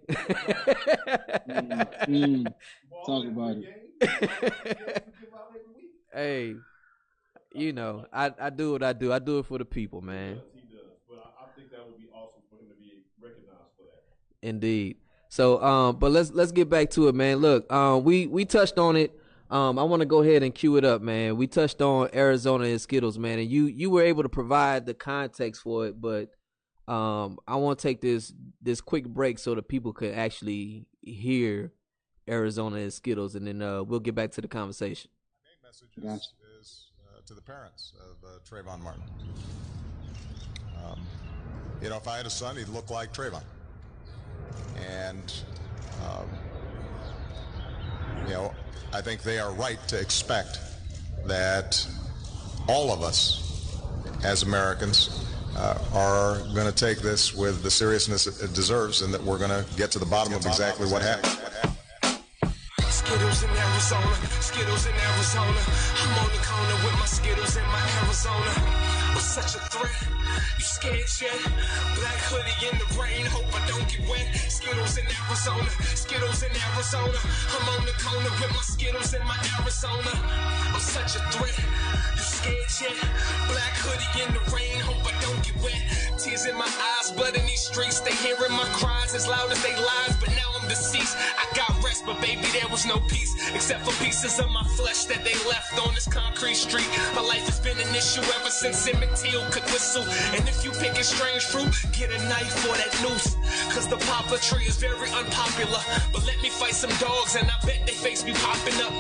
Mm, 2.06 2.52
talk 3.04 3.26
about 3.26 3.56
it. 3.58 5.04
hey, 6.12 6.60
you 7.52 7.72
know, 7.72 8.06
I 8.12 8.32
I 8.40 8.50
do 8.50 8.72
what 8.72 8.82
I 8.82 8.92
do. 8.92 9.12
I 9.12 9.18
do 9.18 9.38
it 9.40 9.46
for 9.46 9.58
the 9.58 9.64
people, 9.64 10.00
man. 10.02 10.42
Indeed. 14.42 14.96
So, 15.28 15.62
um, 15.62 15.96
but 15.96 16.12
let's 16.12 16.30
let's 16.32 16.52
get 16.52 16.68
back 16.68 16.90
to 16.90 17.08
it, 17.08 17.14
man. 17.14 17.38
Look, 17.38 17.70
um, 17.72 18.04
we 18.04 18.26
we 18.26 18.44
touched 18.44 18.78
on 18.78 18.96
it. 18.96 19.18
Um, 19.52 19.78
I 19.78 19.82
want 19.82 20.00
to 20.00 20.06
go 20.06 20.22
ahead 20.22 20.42
and 20.42 20.54
cue 20.54 20.78
it 20.78 20.84
up, 20.84 21.02
man. 21.02 21.36
We 21.36 21.46
touched 21.46 21.82
on 21.82 22.08
Arizona 22.14 22.64
and 22.64 22.80
Skittles, 22.80 23.18
man, 23.18 23.38
and 23.38 23.50
you 23.50 23.66
you 23.66 23.90
were 23.90 24.02
able 24.02 24.22
to 24.22 24.30
provide 24.30 24.86
the 24.86 24.94
context 24.94 25.60
for 25.60 25.86
it, 25.86 26.00
but 26.00 26.30
um, 26.90 27.36
I 27.46 27.56
want 27.56 27.78
to 27.78 27.82
take 27.82 28.00
this 28.00 28.32
this 28.62 28.80
quick 28.80 29.06
break 29.06 29.38
so 29.38 29.54
that 29.54 29.68
people 29.68 29.92
could 29.92 30.14
actually 30.14 30.86
hear 31.02 31.70
Arizona 32.26 32.76
and 32.76 32.90
Skittles, 32.90 33.34
and 33.34 33.46
then 33.46 33.60
uh, 33.60 33.82
we'll 33.82 34.00
get 34.00 34.14
back 34.14 34.30
to 34.32 34.40
the 34.40 34.48
conversation. 34.48 35.10
message 35.62 35.90
is, 35.98 36.32
is 36.58 36.86
uh, 37.06 37.20
to 37.26 37.34
the 37.34 37.42
parents 37.42 37.92
of 38.00 38.26
uh, 38.26 38.38
Trayvon 38.48 38.80
Martin. 38.80 39.02
Um, 40.82 40.98
you 41.82 41.90
know, 41.90 41.98
if 41.98 42.08
I 42.08 42.16
had 42.16 42.24
a 42.24 42.30
son, 42.30 42.56
he'd 42.56 42.68
look 42.68 42.88
like 42.88 43.12
Trayvon. 43.12 43.42
And, 44.88 45.32
um, 46.04 46.26
you 48.26 48.34
know, 48.34 48.52
I 48.92 49.00
think 49.00 49.22
they 49.22 49.38
are 49.38 49.52
right 49.52 49.78
to 49.88 50.00
expect 50.00 50.60
that 51.26 51.86
all 52.68 52.92
of 52.92 53.02
us 53.02 53.80
as 54.24 54.42
Americans 54.42 55.26
uh, 55.56 55.78
are 55.92 56.38
going 56.54 56.66
to 56.66 56.72
take 56.72 56.98
this 56.98 57.34
with 57.34 57.62
the 57.62 57.70
seriousness 57.70 58.26
it 58.26 58.52
deserves 58.54 59.02
and 59.02 59.12
that 59.12 59.22
we're 59.22 59.38
going 59.38 59.50
to 59.50 59.66
get 59.76 59.90
to 59.92 59.98
the 59.98 60.06
bottom 60.06 60.32
of 60.32 60.46
exactly 60.46 60.86
what 60.90 61.02
happened. 61.02 61.38
Skittles 62.88 63.42
in 63.42 63.50
Arizona, 63.50 64.14
Skittles 64.40 64.86
in 64.86 64.94
Arizona. 64.94 65.58
I'm 65.96 66.24
on 66.24 66.30
the 66.30 66.42
corner 66.46 66.84
with 66.84 66.94
my 66.98 67.06
Skittles 67.06 67.56
in 67.56 67.64
my 67.64 67.82
Arizona. 68.04 68.52
I'm 69.10 69.18
such 69.18 69.56
a 69.56 69.58
threat. 69.68 70.21
You 70.58 70.64
scared 70.64 71.10
yet? 71.20 71.38
Black 71.98 72.20
hoodie 72.28 72.58
in 72.68 72.78
the 72.78 72.88
rain, 73.00 73.26
hope 73.26 73.48
I 73.54 73.62
don't 73.68 73.86
get 73.88 74.02
wet. 74.08 74.26
Skittles 74.48 74.98
in 74.98 75.06
Arizona, 75.26 75.70
Skittles 75.94 76.42
in 76.42 76.52
Arizona. 76.72 77.18
I'm 77.54 77.68
on 77.76 77.84
the 77.86 77.94
corner 78.02 78.30
with 78.40 78.52
my 78.52 78.62
Skittles 78.62 79.14
in 79.14 79.22
my 79.26 79.38
Arizona. 79.60 80.12
I'm 80.72 80.80
such 80.80 81.16
a 81.16 81.22
threat. 81.34 81.58
You 82.16 82.22
scared 82.22 82.72
yet? 82.80 82.96
Black 83.50 83.74
hoodie 83.82 84.22
in 84.22 84.30
the 84.34 84.42
rain, 84.54 84.78
hope 84.80 85.04
I 85.06 85.14
don't 85.20 85.42
get 85.44 85.56
wet. 85.62 85.82
Tears 86.18 86.46
in 86.46 86.56
my 86.56 86.68
eyes, 86.68 87.10
blood 87.12 87.34
in 87.36 87.44
these 87.46 87.60
streets. 87.60 88.00
They 88.00 88.14
hearing 88.14 88.52
my 88.52 88.68
cries 88.78 89.14
as 89.14 89.26
loud 89.26 89.50
as 89.50 89.62
they 89.62 89.74
lies, 89.74 90.14
but 90.20 90.30
now 90.30 90.48
I'm 90.60 90.68
deceased. 90.68 91.16
I 91.18 91.44
got 91.56 91.70
rest, 91.82 92.06
but 92.06 92.20
baby, 92.20 92.46
there 92.52 92.68
was 92.70 92.86
no 92.86 92.98
peace 93.08 93.34
except 93.54 93.84
for 93.84 93.92
pieces 94.02 94.38
of 94.38 94.48
my 94.50 94.64
flesh 94.78 95.04
that 95.06 95.24
they 95.24 95.34
left 95.48 95.74
on 95.86 95.94
this 95.94 96.06
concrete 96.06 96.54
street. 96.54 96.88
My 97.14 97.22
life 97.22 97.44
has 97.50 97.58
been 97.60 97.78
an 97.78 97.94
issue 97.94 98.22
ever 98.38 98.50
since 98.50 98.86
Emmett 98.86 99.14
Till 99.16 99.42
could 99.50 99.64
whistle. 99.74 100.04
And 100.34 100.48
if 100.48 100.64
you 100.64 100.70
picking 100.72 101.02
strange 101.02 101.44
fruit, 101.44 101.70
get 101.92 102.10
a 102.10 102.18
knife 102.28 102.54
or 102.68 102.76
that 102.76 102.92
noose. 103.02 103.36
Cause 103.74 103.88
the 103.88 103.98
poplar 104.08 104.38
tree 104.38 104.64
is 104.64 104.76
very 104.76 105.10
unpopular. 105.10 105.80
But 106.12 106.26
let 106.26 106.40
me 106.42 106.50
fight 106.50 106.74
some 106.74 106.92
dogs, 106.98 107.36
and 107.36 107.48
I 107.50 107.56
bet 107.66 107.86
they 107.86 107.92
face 107.92 108.22
be 108.22 108.32
popping 108.32 108.78
up. 108.80 108.92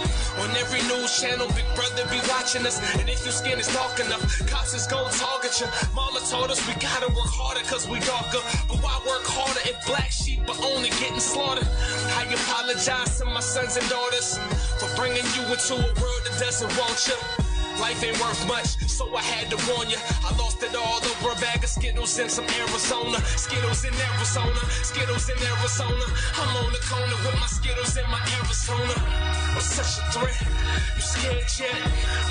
On 0.42 0.50
every 0.56 0.82
news 0.88 1.20
channel, 1.20 1.46
Big 1.54 1.68
Brother 1.74 2.04
be 2.10 2.20
watching 2.28 2.66
us. 2.66 2.80
And 2.98 3.08
if 3.08 3.24
your 3.24 3.32
skin 3.32 3.58
is 3.58 3.68
dark 3.72 4.00
enough, 4.00 4.22
cops 4.48 4.74
is 4.74 4.86
gonna 4.86 5.12
target 5.12 5.60
you. 5.60 5.68
Mama 5.94 6.20
told 6.28 6.50
us 6.50 6.60
we 6.66 6.74
gotta 6.80 7.08
work 7.12 7.32
harder 7.32 7.64
cause 7.68 7.88
we 7.88 8.00
darker. 8.00 8.42
But 8.68 8.78
why 8.82 8.96
work 9.06 9.24
harder 9.24 9.60
if 9.64 9.76
black 9.86 10.10
sheep 10.10 10.40
are 10.48 10.60
only 10.72 10.90
getting 11.00 11.20
slaughtered? 11.20 11.68
I 12.18 12.24
apologize 12.32 13.18
to 13.20 13.24
my 13.26 13.40
sons 13.40 13.76
and 13.76 13.88
daughters 13.88 14.38
for 14.80 14.88
bringing 14.96 15.26
you 15.36 15.42
into 15.52 15.74
a 15.74 15.92
world 16.00 16.22
that 16.24 16.36
doesn't 16.40 16.72
want 16.78 17.08
you. 17.08 17.41
Life 17.80 18.04
ain't 18.04 18.20
worth 18.20 18.46
much, 18.46 18.76
so 18.88 19.04
I 19.14 19.22
had 19.22 19.50
to 19.50 19.58
warn 19.72 19.88
you. 19.88 19.96
I 20.24 20.34
lost 20.36 20.62
it 20.62 20.74
all 20.76 21.00
over 21.00 21.32
a 21.32 21.38
bag 21.40 21.64
of 21.64 21.70
Skittles 21.70 22.18
in 22.18 22.28
some 22.28 22.44
Arizona. 22.60 23.18
Skittles 23.36 23.84
in 23.84 23.94
Arizona, 23.94 24.60
Skittles 24.84 25.28
in 25.28 25.38
Arizona. 25.40 26.06
I'm 26.36 26.64
on 26.64 26.72
the 26.72 26.82
corner 26.84 27.16
with 27.24 27.36
my 27.40 27.46
Skittles 27.46 27.96
in 27.96 28.04
my 28.10 28.20
Arizona. 28.38 28.94
I'm 29.56 29.60
such 29.60 30.00
a 30.00 30.04
threat. 30.12 30.36
You 30.96 31.02
scared 31.02 31.48
yet? 31.58 31.76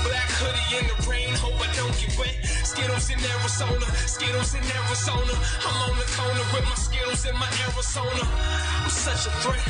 Black 0.06 0.30
hoodie 0.40 0.78
in 0.78 0.86
the 0.88 0.98
rain, 1.10 1.34
hope 1.36 1.58
I 1.58 1.70
don't 1.76 1.94
get 1.98 2.14
wet. 2.18 2.36
Skittles 2.64 3.10
in 3.10 3.20
Arizona, 3.20 3.86
Skittles 4.08 4.54
in 4.56 4.64
Arizona. 4.64 5.34
I'm 5.66 5.78
on 5.90 5.98
the 5.98 6.08
corner 6.16 6.46
with 6.54 6.66
my 6.66 6.78
Skittles 6.78 7.26
in 7.26 7.36
my 7.36 7.50
Arizona. 7.66 8.24
I'm 8.24 8.90
such 8.90 9.28
a 9.28 9.32
threat. 9.42 9.66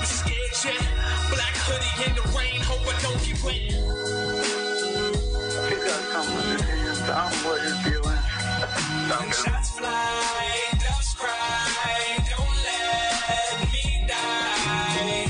You 0.00 0.06
scared 0.06 0.54
yet? 0.64 0.82
Black 1.34 1.54
hoodie 1.66 2.08
in 2.08 2.12
the 2.16 2.24
rain, 2.36 2.60
hope 2.62 2.86
I 2.86 2.94
don't 3.02 3.20
get 3.22 3.38
wet. 3.44 4.29
His 7.10 7.16
hands. 7.16 7.16
I 7.16 7.30
don't 7.30 7.42
know 7.42 7.50
what 7.50 7.60
his 7.62 7.76
deal 7.84 8.04
is. 8.10 9.36
Shots 9.36 9.70
fly, 9.78 10.46
doves 10.72 11.14
cry, 11.14 12.18
don't 12.30 12.56
let 12.64 13.72
me 13.72 14.06
die. 14.06 15.26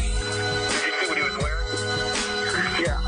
Did 0.71 0.85
you 0.87 0.93
see 0.93 1.07
what 1.09 1.17
he 1.17 1.23
was 1.23 1.37
wearing? 1.39 2.85
Yeah. 2.85 3.01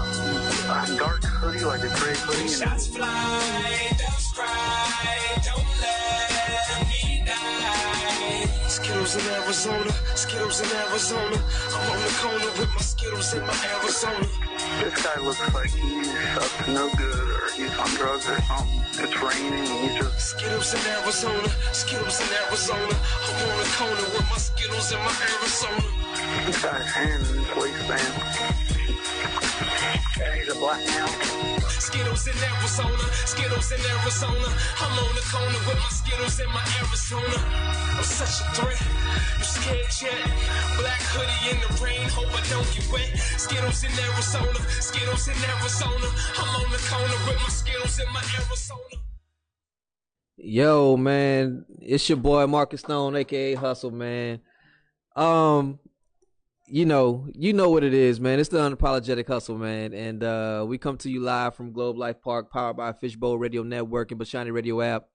A 0.72 0.98
dark 0.98 1.24
hoodie, 1.24 1.64
like 1.64 1.80
a 1.80 1.88
gray 1.88 2.14
hoodie. 2.14 2.38
When 2.38 2.40
And 2.40 2.50
shots 2.50 2.86
fly, 2.86 3.88
doves 3.98 4.32
cry, 4.32 5.42
don't 5.44 5.72
let 5.80 6.88
me 6.88 7.22
die. 7.26 8.68
Skittles 8.68 9.16
in 9.16 9.26
Arizona, 9.42 9.92
Skittles 10.14 10.60
in 10.60 10.70
Arizona. 10.88 11.36
I'm 11.74 11.90
on 11.90 12.00
the 12.02 12.12
corner 12.20 12.52
with 12.58 12.70
my 12.74 12.80
Skittles 12.80 13.34
in 13.34 13.40
my 13.46 13.56
Arizona. 13.80 14.51
This 14.80 15.02
guy 15.02 15.20
looks 15.20 15.40
like 15.54 15.70
he's 15.70 16.08
up 16.36 16.64
to 16.64 16.72
no 16.72 16.90
good 16.96 17.28
or 17.30 17.50
he's 17.54 17.76
on 17.78 17.88
drugs 17.96 18.28
or 18.28 18.40
something. 18.42 18.80
It's 19.02 19.22
raining 19.22 19.52
and 19.52 19.90
he's 19.90 19.94
just... 19.96 20.12
Skittles 20.32 20.74
in 20.74 20.80
Arizona, 20.92 21.48
Skittles 21.72 22.20
in 22.20 22.28
Arizona. 22.46 22.94
I'm 23.24 23.50
on 23.50 23.58
the 23.58 23.64
corner 23.76 24.08
with 24.14 24.26
my 24.30 24.36
Skittles 24.36 24.92
in 24.92 24.98
my 24.98 25.14
Arizona. 25.36 25.82
He's 26.46 26.62
got 26.62 26.76
his 26.80 26.86
hand 26.86 27.22
in 27.26 27.44
his 27.44 27.56
waistband. 27.56 28.14
And 30.22 30.40
he's 30.40 30.48
a 30.48 30.54
black 30.54 30.78
male. 30.86 31.51
Skittles 31.82 32.28
in 32.28 32.38
Arizona, 32.38 33.04
Skittles 33.26 33.72
in 33.72 33.80
Arizona. 33.80 34.48
I'm 34.78 34.94
on 35.02 35.14
the 35.18 35.24
corner 35.26 35.58
with 35.66 35.78
my 35.82 35.90
Skittles 35.90 36.38
in 36.38 36.46
my 36.54 36.62
Arizona. 36.78 37.38
I'm 37.98 38.04
such 38.04 38.38
a 38.38 38.44
threat. 38.54 38.78
You 39.38 39.44
scared 39.44 39.90
yet? 39.98 40.22
Black 40.78 41.02
hoodie 41.10 41.50
in 41.50 41.58
the 41.58 41.70
rain, 41.82 42.08
hope 42.14 42.30
I 42.30 42.42
don't 42.46 42.70
get 42.70 42.86
wet. 42.92 43.10
Skittles 43.18 43.82
in 43.82 43.90
Arizona, 43.98 44.60
Skittles 44.78 45.26
in 45.26 45.34
Arizona. 45.42 46.06
I'm 46.38 46.50
on 46.62 46.70
the 46.70 46.78
corner 46.86 47.18
with 47.26 47.42
my 47.42 47.50
Skittles 47.50 47.98
in 47.98 48.06
my 48.14 48.22
Arizona. 48.38 49.02
Yo, 50.36 50.96
man, 50.96 51.64
it's 51.80 52.08
your 52.08 52.18
boy 52.18 52.46
Marcus 52.46 52.80
Stone, 52.80 53.16
aka 53.16 53.54
Hustle, 53.54 53.90
man. 53.90 54.38
Um, 55.16 55.80
you 56.66 56.86
know, 56.86 57.26
you 57.34 57.52
know 57.52 57.70
what 57.70 57.84
it 57.84 57.94
is, 57.94 58.20
man. 58.20 58.38
It's 58.38 58.48
the 58.48 58.58
unapologetic 58.58 59.26
hustle, 59.26 59.58
man. 59.58 59.92
And 59.92 60.22
uh 60.22 60.64
we 60.66 60.78
come 60.78 60.96
to 60.98 61.10
you 61.10 61.20
live 61.20 61.54
from 61.54 61.72
Globe 61.72 61.96
Life 61.96 62.22
Park, 62.22 62.50
powered 62.50 62.76
by 62.76 62.92
Fishbowl 62.92 63.38
Radio 63.38 63.62
Network 63.62 64.10
and 64.12 64.20
Bashani 64.20 64.52
Radio 64.52 64.80
app. 64.80 65.08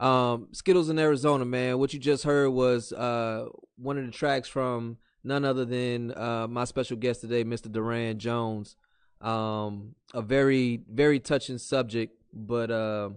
Um, 0.00 0.48
Skittles 0.52 0.88
in 0.88 0.98
Arizona, 0.98 1.44
man. 1.44 1.78
What 1.78 1.92
you 1.92 2.00
just 2.00 2.24
heard 2.24 2.50
was 2.50 2.92
uh 2.92 3.46
one 3.76 3.98
of 3.98 4.06
the 4.06 4.12
tracks 4.12 4.48
from 4.48 4.98
none 5.22 5.44
other 5.44 5.64
than 5.64 6.16
uh 6.16 6.46
my 6.48 6.64
special 6.64 6.96
guest 6.96 7.20
today, 7.20 7.44
Mr. 7.44 7.70
Duran 7.70 8.18
Jones. 8.18 8.76
Um, 9.20 9.94
a 10.12 10.22
very 10.22 10.80
very 10.90 11.20
touching 11.20 11.58
subject, 11.58 12.14
but 12.32 12.70
uh, 12.70 13.10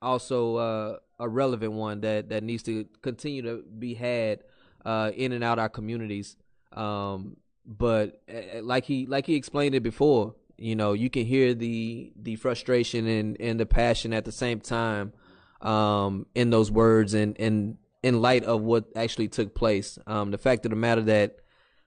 also 0.00 0.56
uh, 0.56 0.96
a 1.20 1.28
relevant 1.28 1.72
one 1.72 2.00
that 2.00 2.30
that 2.30 2.42
needs 2.42 2.62
to 2.64 2.86
continue 3.02 3.42
to 3.42 3.62
be 3.78 3.94
had 3.94 4.40
uh 4.84 5.10
in 5.14 5.32
and 5.32 5.44
out 5.44 5.58
our 5.58 5.68
communities. 5.68 6.36
Um, 6.76 7.38
but 7.64 8.22
uh, 8.32 8.62
like 8.62 8.84
he 8.84 9.06
like 9.06 9.26
he 9.26 9.34
explained 9.34 9.74
it 9.74 9.82
before, 9.82 10.34
you 10.56 10.76
know, 10.76 10.92
you 10.92 11.10
can 11.10 11.26
hear 11.26 11.54
the 11.54 12.12
the 12.16 12.36
frustration 12.36 13.06
and 13.06 13.36
and 13.40 13.58
the 13.58 13.66
passion 13.66 14.12
at 14.12 14.24
the 14.24 14.32
same 14.32 14.60
time 14.60 15.12
um, 15.60 16.26
in 16.34 16.50
those 16.50 16.70
words 16.70 17.14
and 17.14 17.38
and 17.40 17.78
in 18.02 18.20
light 18.20 18.44
of 18.44 18.62
what 18.62 18.84
actually 18.94 19.28
took 19.28 19.54
place. 19.54 19.98
Um, 20.06 20.30
the 20.30 20.38
fact 20.38 20.64
of 20.64 20.70
the 20.70 20.76
matter 20.76 21.02
that 21.02 21.38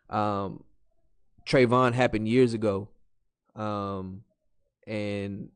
um, 0.09 0.63
Trayvon 1.45 1.93
happened 1.93 2.27
years 2.27 2.53
ago, 2.53 2.89
um, 3.55 4.23
and 4.85 5.49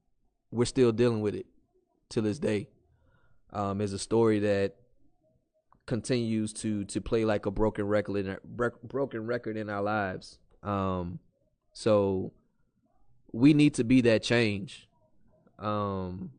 we're 0.52 0.66
still 0.66 0.92
dealing 0.92 1.22
with 1.22 1.36
it 1.36 1.48
to 2.10 2.22
this 2.22 2.40
day. 2.40 2.70
Um, 3.52 3.82
is 3.82 3.94
a 3.94 4.00
story 4.00 4.40
that 4.40 4.78
continues 5.86 6.54
to 6.54 6.86
to 6.86 7.02
play 7.02 7.26
like 7.26 7.46
a 7.46 7.52
broken 7.52 7.86
record 7.86 8.26
in 8.26 8.38
broken 8.46 9.26
record 9.26 9.58
in 9.58 9.70
our 9.70 9.82
lives. 9.82 10.40
Um, 10.62 11.20
so 11.74 12.32
we 13.32 13.54
need 13.54 13.74
to 13.76 13.84
be 13.84 14.02
that 14.02 14.24
change. 14.24 14.88
Um, 15.60 16.32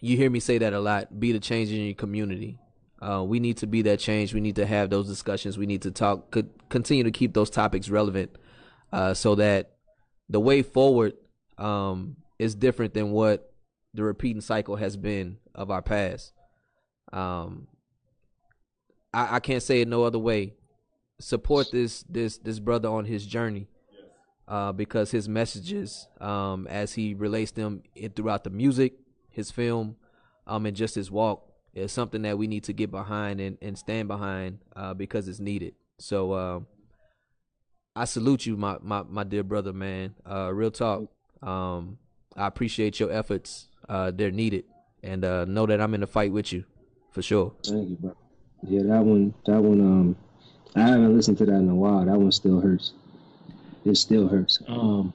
you 0.00 0.16
hear 0.16 0.30
me 0.30 0.40
say 0.40 0.58
that 0.58 0.72
a 0.72 0.80
lot. 0.80 1.18
Be 1.18 1.32
the 1.32 1.40
change 1.40 1.70
in 1.70 1.80
your 1.80 1.94
community. 1.94 2.58
Uh, 3.00 3.22
we 3.24 3.40
need 3.40 3.56
to 3.58 3.66
be 3.66 3.82
that 3.82 3.98
change. 3.98 4.34
We 4.34 4.40
need 4.40 4.56
to 4.56 4.66
have 4.66 4.90
those 4.90 5.08
discussions. 5.08 5.58
We 5.58 5.66
need 5.66 5.82
to 5.82 5.90
talk. 5.90 6.30
Could 6.30 6.50
continue 6.68 7.04
to 7.04 7.10
keep 7.10 7.34
those 7.34 7.50
topics 7.50 7.88
relevant, 7.88 8.36
uh, 8.92 9.14
so 9.14 9.34
that 9.36 9.72
the 10.28 10.40
way 10.40 10.62
forward 10.62 11.14
um, 11.58 12.16
is 12.38 12.54
different 12.54 12.94
than 12.94 13.12
what 13.12 13.52
the 13.94 14.02
repeating 14.02 14.40
cycle 14.40 14.76
has 14.76 14.96
been 14.96 15.38
of 15.54 15.70
our 15.70 15.82
past. 15.82 16.32
Um, 17.12 17.68
I, 19.12 19.36
I 19.36 19.40
can't 19.40 19.62
say 19.62 19.80
it 19.80 19.88
no 19.88 20.04
other 20.04 20.18
way. 20.18 20.54
Support 21.20 21.70
this 21.70 22.04
this 22.08 22.38
this 22.38 22.58
brother 22.58 22.88
on 22.88 23.04
his 23.04 23.26
journey, 23.26 23.68
uh, 24.48 24.72
because 24.72 25.10
his 25.10 25.28
messages, 25.28 26.08
um, 26.20 26.66
as 26.66 26.94
he 26.94 27.14
relates 27.14 27.52
them 27.52 27.82
throughout 28.16 28.44
the 28.44 28.50
music, 28.50 28.94
his 29.30 29.50
film, 29.50 29.96
um, 30.46 30.66
and 30.66 30.76
just 30.76 30.94
his 30.94 31.10
walk, 31.10 31.48
is 31.74 31.92
something 31.92 32.22
that 32.22 32.38
we 32.38 32.46
need 32.48 32.64
to 32.64 32.72
get 32.72 32.90
behind 32.90 33.40
and, 33.40 33.56
and 33.62 33.78
stand 33.78 34.08
behind, 34.08 34.58
uh, 34.74 34.94
because 34.94 35.28
it's 35.28 35.40
needed. 35.40 35.74
So, 35.98 36.32
uh, 36.32 36.60
I 37.94 38.04
salute 38.06 38.46
you, 38.46 38.56
my, 38.56 38.78
my, 38.80 39.02
my 39.02 39.22
dear 39.22 39.44
brother, 39.44 39.72
man. 39.72 40.14
Uh, 40.28 40.52
real 40.52 40.70
talk. 40.70 41.04
Um, 41.40 41.98
I 42.36 42.46
appreciate 42.46 42.98
your 42.98 43.12
efforts. 43.12 43.68
Uh, 43.88 44.10
they're 44.10 44.30
needed, 44.30 44.64
and 45.02 45.24
uh, 45.24 45.44
know 45.44 45.66
that 45.66 45.80
I'm 45.80 45.94
in 45.94 46.00
the 46.00 46.06
fight 46.06 46.32
with 46.32 46.52
you, 46.52 46.64
for 47.10 47.22
sure. 47.22 47.52
Thank 47.62 47.90
you, 47.90 47.96
bro. 47.96 48.16
Yeah, 48.62 48.82
that 48.84 49.04
one, 49.04 49.34
that 49.46 49.60
one, 49.60 49.80
um, 49.80 50.16
I 50.76 50.88
haven't 50.88 51.16
listened 51.16 51.38
to 51.38 51.46
that 51.46 51.54
in 51.56 51.68
a 51.68 51.74
while. 51.74 52.04
That 52.04 52.18
one 52.18 52.32
still 52.32 52.60
hurts. 52.60 52.92
It 53.84 53.96
still 53.96 54.28
hurts. 54.28 54.60
Um, 54.68 55.12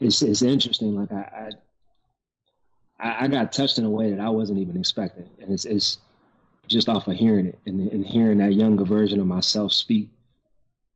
it's 0.00 0.22
it's 0.22 0.42
interesting. 0.42 0.94
Like 0.94 1.12
I, 1.12 1.50
I, 3.00 3.24
I 3.24 3.28
got 3.28 3.52
touched 3.52 3.78
in 3.78 3.84
a 3.84 3.90
way 3.90 4.10
that 4.10 4.20
I 4.20 4.28
wasn't 4.28 4.58
even 4.58 4.76
expecting, 4.78 5.28
and 5.40 5.52
it's 5.52 5.64
it's 5.64 5.98
just 6.68 6.88
off 6.88 7.08
of 7.08 7.16
hearing 7.16 7.46
it 7.46 7.58
and, 7.66 7.90
and 7.92 8.06
hearing 8.06 8.38
that 8.38 8.54
younger 8.54 8.84
version 8.84 9.20
of 9.20 9.26
myself 9.26 9.72
speak 9.72 10.08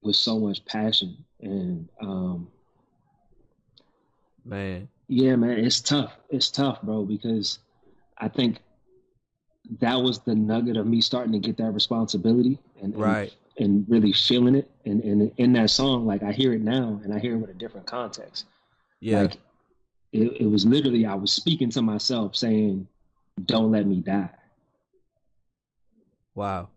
with 0.02 0.16
so 0.16 0.38
much 0.38 0.64
passion 0.64 1.14
and 1.40 1.88
um, 2.00 2.48
man, 4.44 4.88
yeah, 5.09 5.36
man, 5.36 5.59
it's 5.59 5.80
tough. 5.80 6.16
It's 6.30 6.50
tough, 6.50 6.80
bro, 6.82 7.05
because 7.05 7.59
I 8.16 8.28
think 8.28 8.59
that 9.81 9.97
was 9.97 10.20
the 10.20 10.35
nugget 10.35 10.77
of 10.77 10.86
me 10.86 11.01
starting 11.01 11.32
to 11.32 11.39
get 11.39 11.57
that 11.59 11.73
responsibility 11.73 12.59
and, 12.82 12.95
and 12.95 13.03
right. 13.03 13.35
and 13.59 13.85
really 13.89 14.12
feeling 14.12 14.55
it. 14.55 14.70
And, 14.85 15.03
and 15.03 15.32
in 15.36 15.53
that 15.55 15.70
song 15.70 16.07
like 16.07 16.23
i 16.23 16.32
hear 16.32 16.53
it 16.55 16.62
now 16.62 17.01
and 17.05 17.12
i 17.12 17.19
hear 17.19 17.35
it 17.35 17.39
with 17.39 17.51
a 17.51 17.55
different 17.55 17.86
context. 17.86 18.47
Yeah. 19.01 19.23
Like 19.23 19.36
it, 20.12 20.40
it 20.40 20.47
was 20.47 20.65
literally 20.65 21.05
i 21.07 21.15
was 21.15 21.32
speaking 21.32 21.70
to 21.70 21.82
myself 21.82 22.35
saying 22.36 22.86
don't 23.45 23.70
let 23.70 23.86
me 23.86 23.97
die. 23.97 24.31
Wow. 26.35 26.69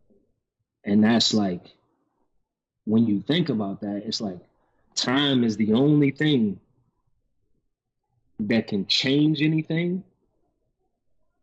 And 0.83 1.03
that's 1.03 1.33
like 1.33 1.63
when 2.85 3.05
you 3.05 3.21
think 3.21 3.49
about 3.49 3.81
that 3.81 4.03
it's 4.05 4.21
like 4.21 4.39
time 4.95 5.43
is 5.43 5.55
the 5.55 5.73
only 5.73 6.11
thing 6.11 6.59
that 8.39 8.67
can 8.67 8.85
change 8.87 9.41
anything 9.41 10.03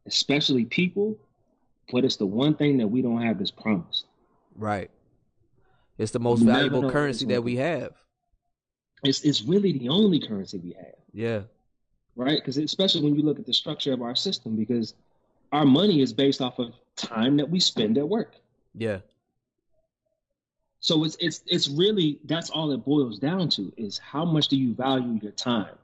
especially 0.07 0.65
people 0.65 1.17
but 1.91 2.05
it's 2.05 2.17
the 2.17 2.27
one 2.27 2.55
thing 2.55 2.79
that 2.79 2.89
we 2.89 3.03
don't 3.03 3.23
have 3.23 3.41
is 3.41 3.51
promise. 3.51 4.05
Right. 4.57 4.91
It's 5.97 6.13
the 6.13 6.21
most 6.21 6.43
valuable 6.43 6.91
currency 6.91 7.27
that 7.27 7.43
we 7.43 7.57
have. 7.57 7.93
It's 9.03 9.23
it's 9.23 9.43
really 9.43 9.73
the 9.79 9.89
only 9.89 10.21
currency 10.21 10.59
we 10.59 10.73
have. 10.73 10.95
Yeah. 11.13 11.41
Right? 12.17 12.39
Because 12.39 12.57
especially 12.57 13.03
when 13.03 13.15
you 13.15 13.23
look 13.23 13.39
at 13.39 13.47
the 13.47 13.53
structure 13.53 13.93
of 13.93 14.03
our 14.03 14.15
system, 14.15 14.57
because 14.57 14.95
our 15.53 15.65
money 15.65 16.01
is 16.01 16.13
based 16.13 16.41
off 16.41 16.59
of 16.59 16.73
time 16.97 17.37
that 17.37 17.49
we 17.49 17.61
spend 17.61 17.99
at 17.99 18.09
work. 18.09 18.35
Yeah. 18.75 18.99
So 20.81 21.05
it's 21.05 21.17
it's 21.21 21.43
it's 21.47 21.69
really 21.69 22.21
that's 22.25 22.51
all 22.51 22.71
it 22.73 22.85
boils 22.85 23.19
down 23.19 23.49
to 23.51 23.73
is 23.77 23.99
how 23.99 24.25
much 24.25 24.49
do 24.49 24.57
you 24.57 24.75
value 24.75 25.19
your 25.21 25.33
time? 25.33 25.75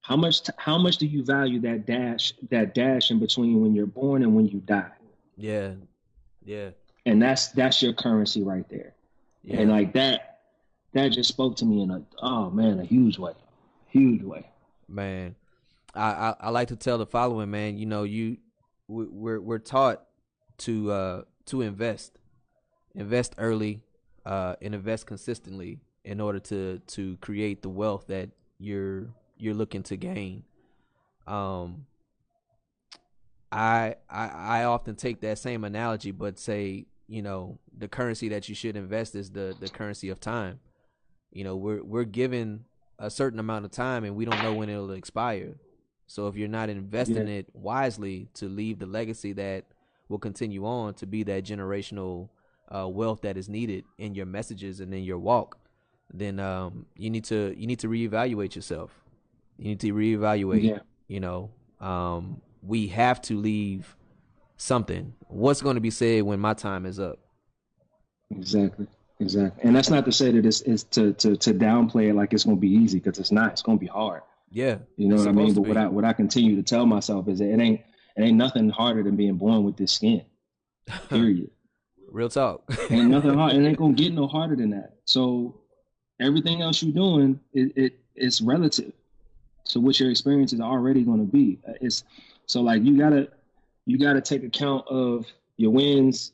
How 0.00 0.16
much 0.16 0.42
t- 0.42 0.52
how 0.56 0.78
much 0.78 0.96
do 0.98 1.06
you 1.06 1.22
value 1.24 1.60
that 1.60 1.86
dash 1.86 2.32
that 2.50 2.74
dash 2.74 3.10
in 3.10 3.18
between 3.18 3.60
when 3.60 3.74
you're 3.74 3.86
born 3.86 4.22
and 4.22 4.34
when 4.34 4.48
you 4.48 4.60
die? 4.60 4.90
Yeah. 5.36 5.72
Yeah. 6.44 6.70
And 7.06 7.20
that's 7.20 7.48
that's 7.48 7.82
your 7.82 7.92
currency 7.92 8.42
right 8.42 8.68
there. 8.68 8.94
Yeah. 9.42 9.60
And 9.60 9.70
like 9.70 9.92
that 9.94 10.40
that 10.92 11.08
just 11.08 11.28
spoke 11.28 11.56
to 11.56 11.64
me 11.64 11.82
in 11.82 11.90
a 11.90 12.02
oh 12.22 12.50
man, 12.50 12.80
a 12.80 12.84
huge 12.84 13.18
way. 13.18 13.32
Huge 13.88 14.22
way. 14.22 14.46
Man. 14.88 15.34
I, 15.94 16.10
I, 16.10 16.34
I 16.40 16.50
like 16.50 16.68
to 16.68 16.76
tell 16.76 16.98
the 16.98 17.06
following, 17.06 17.50
man, 17.50 17.78
you 17.78 17.86
know, 17.86 18.02
you 18.02 18.38
we're 18.88 19.40
we're 19.40 19.58
taught 19.58 20.02
to 20.58 20.90
uh 20.90 21.22
to 21.46 21.62
invest. 21.62 22.18
Invest 22.94 23.34
early, 23.38 23.82
uh 24.24 24.56
and 24.62 24.74
invest 24.74 25.06
consistently 25.06 25.80
in 26.04 26.20
order 26.20 26.38
to 26.38 26.80
to 26.86 27.16
create 27.18 27.62
the 27.62 27.68
wealth 27.68 28.06
that 28.08 28.30
you're 28.58 29.08
you're 29.36 29.54
looking 29.54 29.82
to 29.84 29.96
gain. 29.96 30.44
Um 31.26 31.86
I, 33.54 33.94
I 34.10 34.26
I 34.60 34.64
often 34.64 34.96
take 34.96 35.20
that 35.20 35.38
same 35.38 35.64
analogy, 35.64 36.10
but 36.10 36.38
say 36.38 36.86
you 37.06 37.22
know 37.22 37.58
the 37.76 37.88
currency 37.88 38.28
that 38.30 38.48
you 38.48 38.54
should 38.54 38.76
invest 38.76 39.14
is 39.14 39.30
the 39.30 39.54
the 39.58 39.68
currency 39.68 40.08
of 40.08 40.20
time. 40.20 40.58
You 41.30 41.44
know 41.44 41.56
we're 41.56 41.82
we're 41.82 42.04
given 42.04 42.64
a 42.98 43.10
certain 43.10 43.38
amount 43.38 43.64
of 43.64 43.70
time, 43.70 44.04
and 44.04 44.16
we 44.16 44.24
don't 44.24 44.42
know 44.42 44.54
when 44.54 44.68
it'll 44.68 44.90
expire. 44.90 45.54
So 46.06 46.26
if 46.26 46.36
you're 46.36 46.48
not 46.48 46.68
investing 46.68 47.28
yeah. 47.28 47.34
it 47.34 47.46
wisely 47.54 48.28
to 48.34 48.48
leave 48.48 48.78
the 48.78 48.86
legacy 48.86 49.32
that 49.34 49.64
will 50.08 50.18
continue 50.18 50.66
on 50.66 50.94
to 50.94 51.06
be 51.06 51.22
that 51.22 51.44
generational 51.44 52.28
uh, 52.74 52.88
wealth 52.88 53.22
that 53.22 53.36
is 53.36 53.48
needed 53.48 53.84
in 53.98 54.14
your 54.14 54.26
messages 54.26 54.80
and 54.80 54.92
in 54.92 55.02
your 55.02 55.18
walk, 55.18 55.58
then 56.12 56.40
um, 56.40 56.86
you 56.96 57.08
need 57.08 57.24
to 57.24 57.54
you 57.56 57.66
need 57.66 57.78
to 57.78 57.88
reevaluate 57.88 58.56
yourself. 58.56 58.90
You 59.58 59.66
need 59.68 59.80
to 59.80 59.92
reevaluate. 59.92 60.64
Yeah. 60.64 60.78
You 61.06 61.20
know, 61.20 61.50
um, 61.80 62.40
we 62.66 62.88
have 62.88 63.20
to 63.22 63.36
leave 63.36 63.96
something. 64.56 65.14
What's 65.28 65.62
going 65.62 65.74
to 65.74 65.80
be 65.80 65.90
said 65.90 66.22
when 66.22 66.40
my 66.40 66.54
time 66.54 66.86
is 66.86 66.98
up? 66.98 67.18
Exactly. 68.30 68.86
Exactly. 69.20 69.62
And 69.62 69.76
that's 69.76 69.90
not 69.90 70.04
to 70.06 70.12
say 70.12 70.32
that 70.32 70.44
it's, 70.44 70.60
it's 70.62 70.82
to, 70.84 71.12
to, 71.14 71.36
to 71.36 71.54
downplay 71.54 72.10
it 72.10 72.14
like 72.14 72.32
it's 72.32 72.44
going 72.44 72.56
to 72.56 72.60
be 72.60 72.70
easy 72.70 72.98
because 72.98 73.18
it's 73.18 73.30
not. 73.30 73.52
It's 73.52 73.62
going 73.62 73.78
to 73.78 73.80
be 73.80 73.88
hard. 73.88 74.22
Yeah. 74.50 74.78
You 74.96 75.08
know 75.08 75.16
what 75.16 75.28
I 75.28 75.32
mean? 75.32 75.54
But 75.54 75.62
what 75.62 75.76
I, 75.76 75.86
what 75.86 76.04
I 76.04 76.12
continue 76.12 76.56
to 76.56 76.62
tell 76.62 76.86
myself 76.86 77.28
is 77.28 77.38
that 77.38 77.50
it 77.50 77.60
ain't, 77.60 77.80
it 78.16 78.22
ain't 78.22 78.36
nothing 78.36 78.68
harder 78.70 79.02
than 79.02 79.16
being 79.16 79.34
born 79.36 79.64
with 79.64 79.76
this 79.76 79.92
skin. 79.92 80.24
Period. 81.08 81.50
Real 82.10 82.28
talk. 82.28 82.62
ain't 82.90 83.10
nothing 83.10 83.34
hard. 83.34 83.52
It 83.54 83.64
ain't 83.64 83.78
going 83.78 83.96
to 83.96 84.02
get 84.02 84.12
no 84.12 84.26
harder 84.26 84.56
than 84.56 84.70
that. 84.70 84.96
So 85.04 85.60
everything 86.20 86.62
else 86.62 86.82
you're 86.82 86.94
doing, 86.94 87.40
it, 87.52 87.72
it 87.76 87.98
it's 88.14 88.40
relative. 88.40 88.92
to 89.66 89.80
what 89.80 89.98
your 89.98 90.10
experience 90.10 90.52
is 90.52 90.60
already 90.60 91.02
going 91.02 91.20
to 91.20 91.30
be. 91.30 91.58
It's, 91.80 92.04
so 92.46 92.60
like 92.60 92.82
you 92.82 92.96
gotta 92.96 93.28
you 93.86 93.98
gotta 93.98 94.20
take 94.20 94.44
account 94.44 94.86
of 94.88 95.26
your 95.56 95.70
wins, 95.70 96.32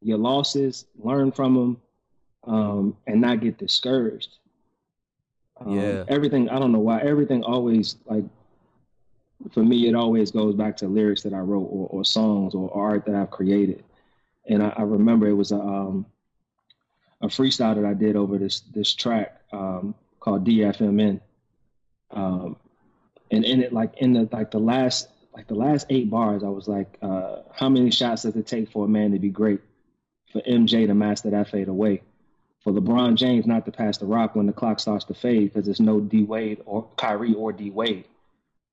your 0.00 0.18
losses, 0.18 0.86
learn 0.98 1.32
from 1.32 1.54
them, 1.54 1.80
um, 2.44 2.96
and 3.06 3.20
not 3.20 3.40
get 3.40 3.58
discouraged. 3.58 4.38
Um, 5.58 5.78
yeah. 5.78 6.04
Everything 6.08 6.48
I 6.48 6.58
don't 6.58 6.72
know 6.72 6.80
why 6.80 7.00
everything 7.00 7.42
always 7.42 7.96
like 8.06 8.24
for 9.52 9.62
me, 9.62 9.88
it 9.88 9.94
always 9.94 10.30
goes 10.30 10.54
back 10.54 10.76
to 10.78 10.88
lyrics 10.88 11.22
that 11.22 11.34
I 11.34 11.38
wrote 11.38 11.68
or, 11.70 11.88
or 11.88 12.04
songs 12.04 12.54
or 12.54 12.74
art 12.74 13.04
that 13.06 13.14
I've 13.14 13.30
created. 13.30 13.84
And 14.48 14.62
I, 14.62 14.72
I 14.76 14.82
remember 14.82 15.26
it 15.26 15.34
was 15.34 15.52
a 15.52 15.60
um, 15.60 16.06
a 17.20 17.26
freestyle 17.28 17.74
that 17.74 17.84
I 17.84 17.94
did 17.94 18.16
over 18.16 18.38
this 18.38 18.60
this 18.74 18.94
track 18.94 19.40
um, 19.52 19.94
called 20.20 20.46
DFMN. 20.46 21.20
Um, 22.10 22.56
and 23.30 23.44
in 23.44 23.62
it, 23.62 23.72
like 23.72 23.96
in 23.98 24.12
the 24.12 24.28
like 24.32 24.50
the 24.50 24.58
last 24.58 25.08
like 25.36 25.46
the 25.48 25.54
last 25.54 25.86
eight 25.90 26.08
bars, 26.08 26.42
I 26.42 26.48
was 26.48 26.66
like, 26.66 26.96
uh, 27.02 27.42
how 27.52 27.68
many 27.68 27.90
shots 27.90 28.22
does 28.22 28.34
it 28.36 28.46
take 28.46 28.70
for 28.70 28.86
a 28.86 28.88
man 28.88 29.12
to 29.12 29.18
be 29.18 29.28
great? 29.28 29.60
For 30.32 30.40
MJ 30.40 30.86
to 30.86 30.94
master 30.94 31.30
that 31.30 31.50
fade 31.50 31.68
away. 31.68 32.02
For 32.64 32.72
LeBron 32.72 33.16
James 33.16 33.46
not 33.46 33.66
to 33.66 33.70
pass 33.70 33.98
the 33.98 34.06
rock 34.06 34.34
when 34.34 34.46
the 34.46 34.52
clock 34.52 34.80
starts 34.80 35.04
to 35.04 35.14
fade 35.14 35.52
because 35.52 35.66
there's 35.66 35.78
no 35.78 36.00
D 36.00 36.22
Wade 36.22 36.62
or 36.64 36.88
Kyrie 36.96 37.34
or 37.34 37.52
D 37.52 37.70
Wade. 37.70 38.06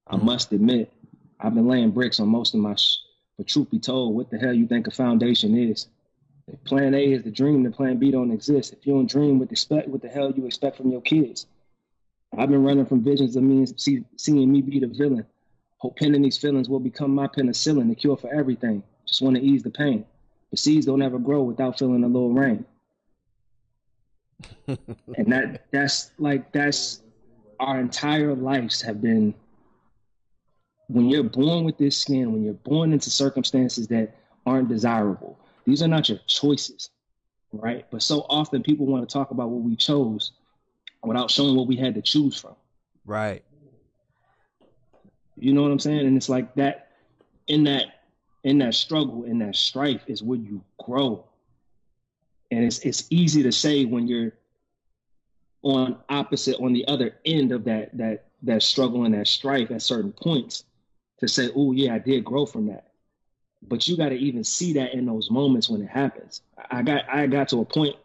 I 0.08 0.16
must 0.16 0.52
admit, 0.54 0.92
I've 1.40 1.54
been 1.54 1.68
laying 1.68 1.92
bricks 1.92 2.20
on 2.20 2.30
most 2.30 2.54
of 2.54 2.62
my 2.62 2.76
sh- 2.76 2.98
but 3.38 3.48
truth 3.48 3.70
be 3.70 3.80
told, 3.80 4.16
what 4.16 4.30
the 4.30 4.38
hell 4.38 4.54
you 4.54 4.68
think 4.68 4.88
a 4.88 4.92
foundation 4.92 5.58
is? 5.58 5.88
If 6.48 6.64
plan 6.64 6.94
A 6.94 7.12
is 7.12 7.24
the 7.24 7.32
dream, 7.32 7.64
then 7.64 7.74
plan 7.74 7.98
B 7.98 8.10
don't 8.12 8.32
exist. 8.32 8.74
If 8.74 8.88
you 8.88 8.94
don't 8.94 9.10
dream, 9.10 9.38
what 9.38 9.52
expect 9.52 9.90
what 9.90 10.02
the 10.02 10.10
hell 10.10 10.32
you 10.32 10.46
expect 10.46 10.78
from 10.78 10.92
your 10.92 11.02
kids? 11.02 11.46
I've 12.38 12.50
been 12.50 12.64
running 12.64 12.86
from 12.86 13.04
visions 13.04 13.36
of 13.36 13.44
me 13.44 13.66
see, 13.78 14.04
seeing 14.16 14.52
me 14.52 14.62
be 14.62 14.80
the 14.80 14.88
villain. 14.88 15.26
Hope 15.84 16.00
these 16.00 16.38
feelings 16.38 16.70
will 16.70 16.80
become 16.80 17.14
my 17.14 17.28
penicillin, 17.28 17.90
the 17.90 17.96
cure 17.96 18.16
for 18.16 18.34
everything. 18.34 18.82
Just 19.06 19.22
want 19.22 19.36
to 19.36 19.42
ease 19.44 19.64
the 19.64 19.70
pain. 19.70 20.06
But 20.50 20.60
seeds 20.60 20.86
don't 20.86 21.02
ever 21.02 21.20
grow 21.20 21.44
without 21.44 21.78
feeling 21.78 22.06
a 22.06 22.08
little 22.08 22.32
rain. 22.32 22.64
and 24.68 25.28
that 25.28 25.66
that's 25.72 26.12
like 26.18 26.54
that's 26.54 27.02
our 27.60 27.82
entire 27.82 28.34
lives 28.34 28.82
have 28.82 29.02
been 29.02 29.34
when 30.88 31.10
you're 31.10 31.22
born 31.22 31.66
with 31.66 31.78
this 31.78 31.98
skin, 31.98 32.32
when 32.32 32.46
you're 32.46 32.54
born 32.54 32.94
into 32.94 33.10
circumstances 33.10 33.86
that 33.90 34.16
aren't 34.46 34.70
desirable, 34.70 35.38
these 35.66 35.84
are 35.84 35.90
not 35.90 36.08
your 36.08 36.20
choices, 36.28 36.92
right? 37.52 37.86
But 37.92 38.04
so 38.04 38.26
often 38.30 38.64
people 38.64 38.86
want 38.86 39.08
to 39.08 39.12
talk 39.12 39.32
about 39.32 39.50
what 39.50 39.64
we 39.64 39.76
chose 39.76 40.32
without 41.04 41.30
showing 41.30 41.58
what 41.58 41.68
we 41.68 41.76
had 41.76 41.94
to 41.96 42.02
choose 42.02 42.40
from. 42.40 42.56
Right. 43.06 43.44
You 45.38 45.54
know 45.54 45.62
what 45.62 45.72
I'm 45.72 45.80
saying? 45.80 46.06
And 46.06 46.18
it's 46.18 46.30
like 46.30 46.54
that 46.56 46.90
in 47.48 47.64
that 47.66 47.86
in 48.44 48.58
that 48.60 48.76
struggle, 48.76 49.24
in 49.24 49.40
that 49.40 49.56
strife 49.56 50.02
is 50.08 50.22
where 50.22 50.38
you 50.38 50.64
grow. 50.78 51.26
And 52.52 52.64
it's 52.64 52.80
it's 52.80 53.06
easy 53.10 53.44
to 53.44 53.52
say 53.52 53.86
when 53.86 54.08
you're 54.08 54.34
on 55.64 55.98
opposite 56.10 56.58
on 56.60 56.74
the 56.74 56.88
other 56.88 57.16
end 57.26 57.52
of 57.52 57.64
that 57.66 57.98
that 57.98 58.26
that 58.44 58.62
struggle 58.62 59.06
and 59.06 59.14
that 59.16 59.28
strife 59.28 59.72
at 59.72 59.82
certain 59.82 60.12
points 60.12 60.66
to 61.20 61.28
say, 61.28 61.50
oh 61.56 61.72
yeah, 61.72 61.96
I 61.96 62.00
did 62.00 62.26
grow 62.26 62.46
from 62.46 62.68
that. 62.68 62.92
But 63.66 63.88
you 63.88 63.96
got 63.96 64.10
to 64.10 64.16
even 64.16 64.44
see 64.44 64.74
that 64.74 64.94
in 64.94 65.06
those 65.06 65.32
moments 65.32 65.70
when 65.70 65.82
it 65.82 65.90
happens. 65.90 66.42
I 66.70 66.82
got 66.84 67.08
I 67.10 67.28
got 67.28 67.50
to 67.50 67.62
a 67.62 67.66
point 67.66 67.96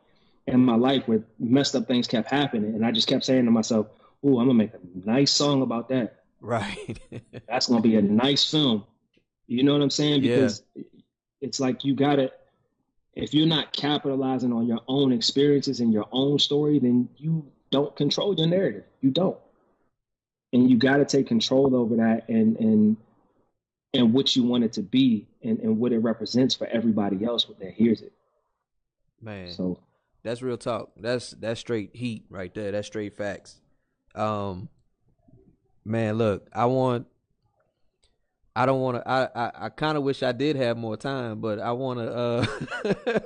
in 0.47 0.65
my 0.65 0.77
life 0.77 1.07
where 1.07 1.23
messed 1.39 1.75
up 1.75 1.87
things 1.87 2.07
kept 2.07 2.31
happening, 2.31 2.75
and 2.75 2.87
I 2.87 2.93
just 2.93 3.09
kept 3.09 3.25
saying 3.25 3.45
to 3.45 3.51
myself, 3.51 3.89
"Oh, 4.23 4.39
I'm 4.39 4.47
gonna 4.47 4.55
make 4.55 4.73
a 4.73 5.09
nice 5.09 5.33
song 5.33 5.63
about 5.63 5.89
that." 5.89 6.18
Right. 6.40 6.98
That's 7.48 7.69
gonna 7.69 7.81
be 7.81 7.97
a 7.97 8.02
nice 8.02 8.48
film. 8.48 8.85
You 9.47 9.62
know 9.62 9.73
what 9.73 9.82
I'm 9.82 9.90
saying? 9.90 10.23
Because 10.23 10.62
yeah. 10.74 10.85
it's 11.40 11.60
like 11.60 11.85
you 11.85 11.94
gotta. 11.94 12.32
If 13.15 13.35
you're 13.35 13.48
not 13.48 13.73
capitalizing 13.73 14.52
on 14.52 14.66
your 14.66 14.81
own 14.86 15.10
experiences 15.12 15.81
and 15.81 15.93
your 15.93 16.06
own 16.12 16.39
story, 16.39 16.78
then 16.78 17.09
you 17.16 17.51
don't 17.70 17.94
control 17.97 18.35
your 18.35 18.47
narrative. 18.47 18.85
You 19.01 19.10
don't, 19.10 19.36
and 20.52 20.70
you 20.70 20.77
got 20.77 20.98
to 20.98 21.05
take 21.05 21.27
control 21.27 21.74
over 21.74 21.97
that 21.97 22.28
and 22.28 22.56
and 22.59 22.97
and 23.94 24.12
what 24.12 24.36
you 24.36 24.44
want 24.44 24.65
it 24.65 24.73
to 24.74 24.82
be 24.82 25.27
and, 25.43 25.59
and 25.60 25.78
what 25.78 25.93
it 25.93 25.98
represents 25.98 26.55
for 26.55 26.66
everybody 26.66 27.24
else 27.24 27.47
that 27.59 27.73
hears 27.73 28.02
it. 28.02 28.12
Man. 29.20 29.51
So 29.51 29.81
that's 30.23 30.43
real 30.43 30.59
talk. 30.59 30.90
That's 30.97 31.31
that's 31.31 31.60
straight 31.60 31.90
heat 31.94 32.24
right 32.28 32.55
there. 32.55 32.70
That's 32.70 32.86
straight 32.86 33.16
facts. 33.16 33.60
Um 34.15 34.69
man, 35.89 36.15
look, 36.15 36.48
I 36.52 36.66
want 36.66 37.06
I 38.55 38.66
don't 38.66 38.81
want 38.81 38.97
to. 38.97 39.09
I 39.09 39.28
I, 39.35 39.52
I 39.66 39.69
kind 39.69 39.97
of 39.97 40.02
wish 40.02 40.23
I 40.23 40.32
did 40.32 40.56
have 40.56 40.77
more 40.77 40.97
time, 40.97 41.40
but 41.40 41.60
I 41.60 41.73
want 41.73 42.01
to. 42.01 42.12
Uh, 42.12 43.20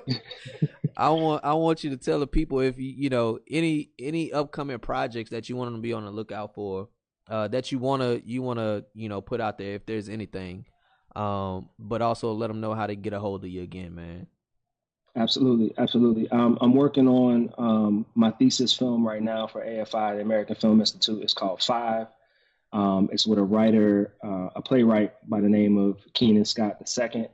I 0.96 1.08
want 1.08 1.42
I 1.42 1.54
want 1.54 1.82
you 1.82 1.90
to 1.90 1.96
tell 1.96 2.20
the 2.20 2.26
people 2.26 2.60
if 2.60 2.78
you 2.78 2.90
you 2.90 3.08
know 3.08 3.38
any 3.50 3.90
any 3.98 4.30
upcoming 4.30 4.78
projects 4.78 5.30
that 5.30 5.48
you 5.48 5.56
want 5.56 5.68
them 5.68 5.76
to 5.76 5.82
be 5.82 5.94
on 5.94 6.04
the 6.04 6.10
lookout 6.10 6.54
for, 6.54 6.88
uh, 7.28 7.48
that 7.48 7.72
you 7.72 7.78
wanna 7.78 8.20
you 8.24 8.42
wanna 8.42 8.84
you 8.94 9.08
know 9.08 9.22
put 9.22 9.40
out 9.40 9.56
there 9.56 9.74
if 9.74 9.86
there's 9.86 10.10
anything, 10.10 10.66
um, 11.16 11.70
but 11.78 12.02
also 12.02 12.32
let 12.32 12.48
them 12.48 12.60
know 12.60 12.74
how 12.74 12.86
to 12.86 12.94
get 12.94 13.14
a 13.14 13.18
hold 13.18 13.42
of 13.42 13.50
you 13.50 13.62
again, 13.62 13.94
man. 13.94 14.26
Absolutely, 15.16 15.72
absolutely. 15.78 16.28
Um, 16.30 16.58
I'm 16.60 16.74
working 16.74 17.08
on 17.08 17.52
um, 17.56 18.06
my 18.14 18.30
thesis 18.32 18.74
film 18.74 19.06
right 19.06 19.22
now 19.22 19.46
for 19.46 19.64
AFI, 19.64 20.16
the 20.16 20.22
American 20.22 20.56
Film 20.56 20.80
Institute. 20.80 21.22
It's 21.22 21.34
called 21.34 21.62
Five. 21.62 22.08
Um, 22.72 23.08
it's 23.12 23.26
with 23.26 23.38
a 23.38 23.42
writer, 23.42 24.14
uh, 24.24 24.48
a 24.56 24.62
playwright 24.62 25.12
by 25.28 25.40
the 25.40 25.48
name 25.48 25.76
of 25.76 26.00
Keenan 26.14 26.44
Scott 26.44 26.80
II. 26.98 27.28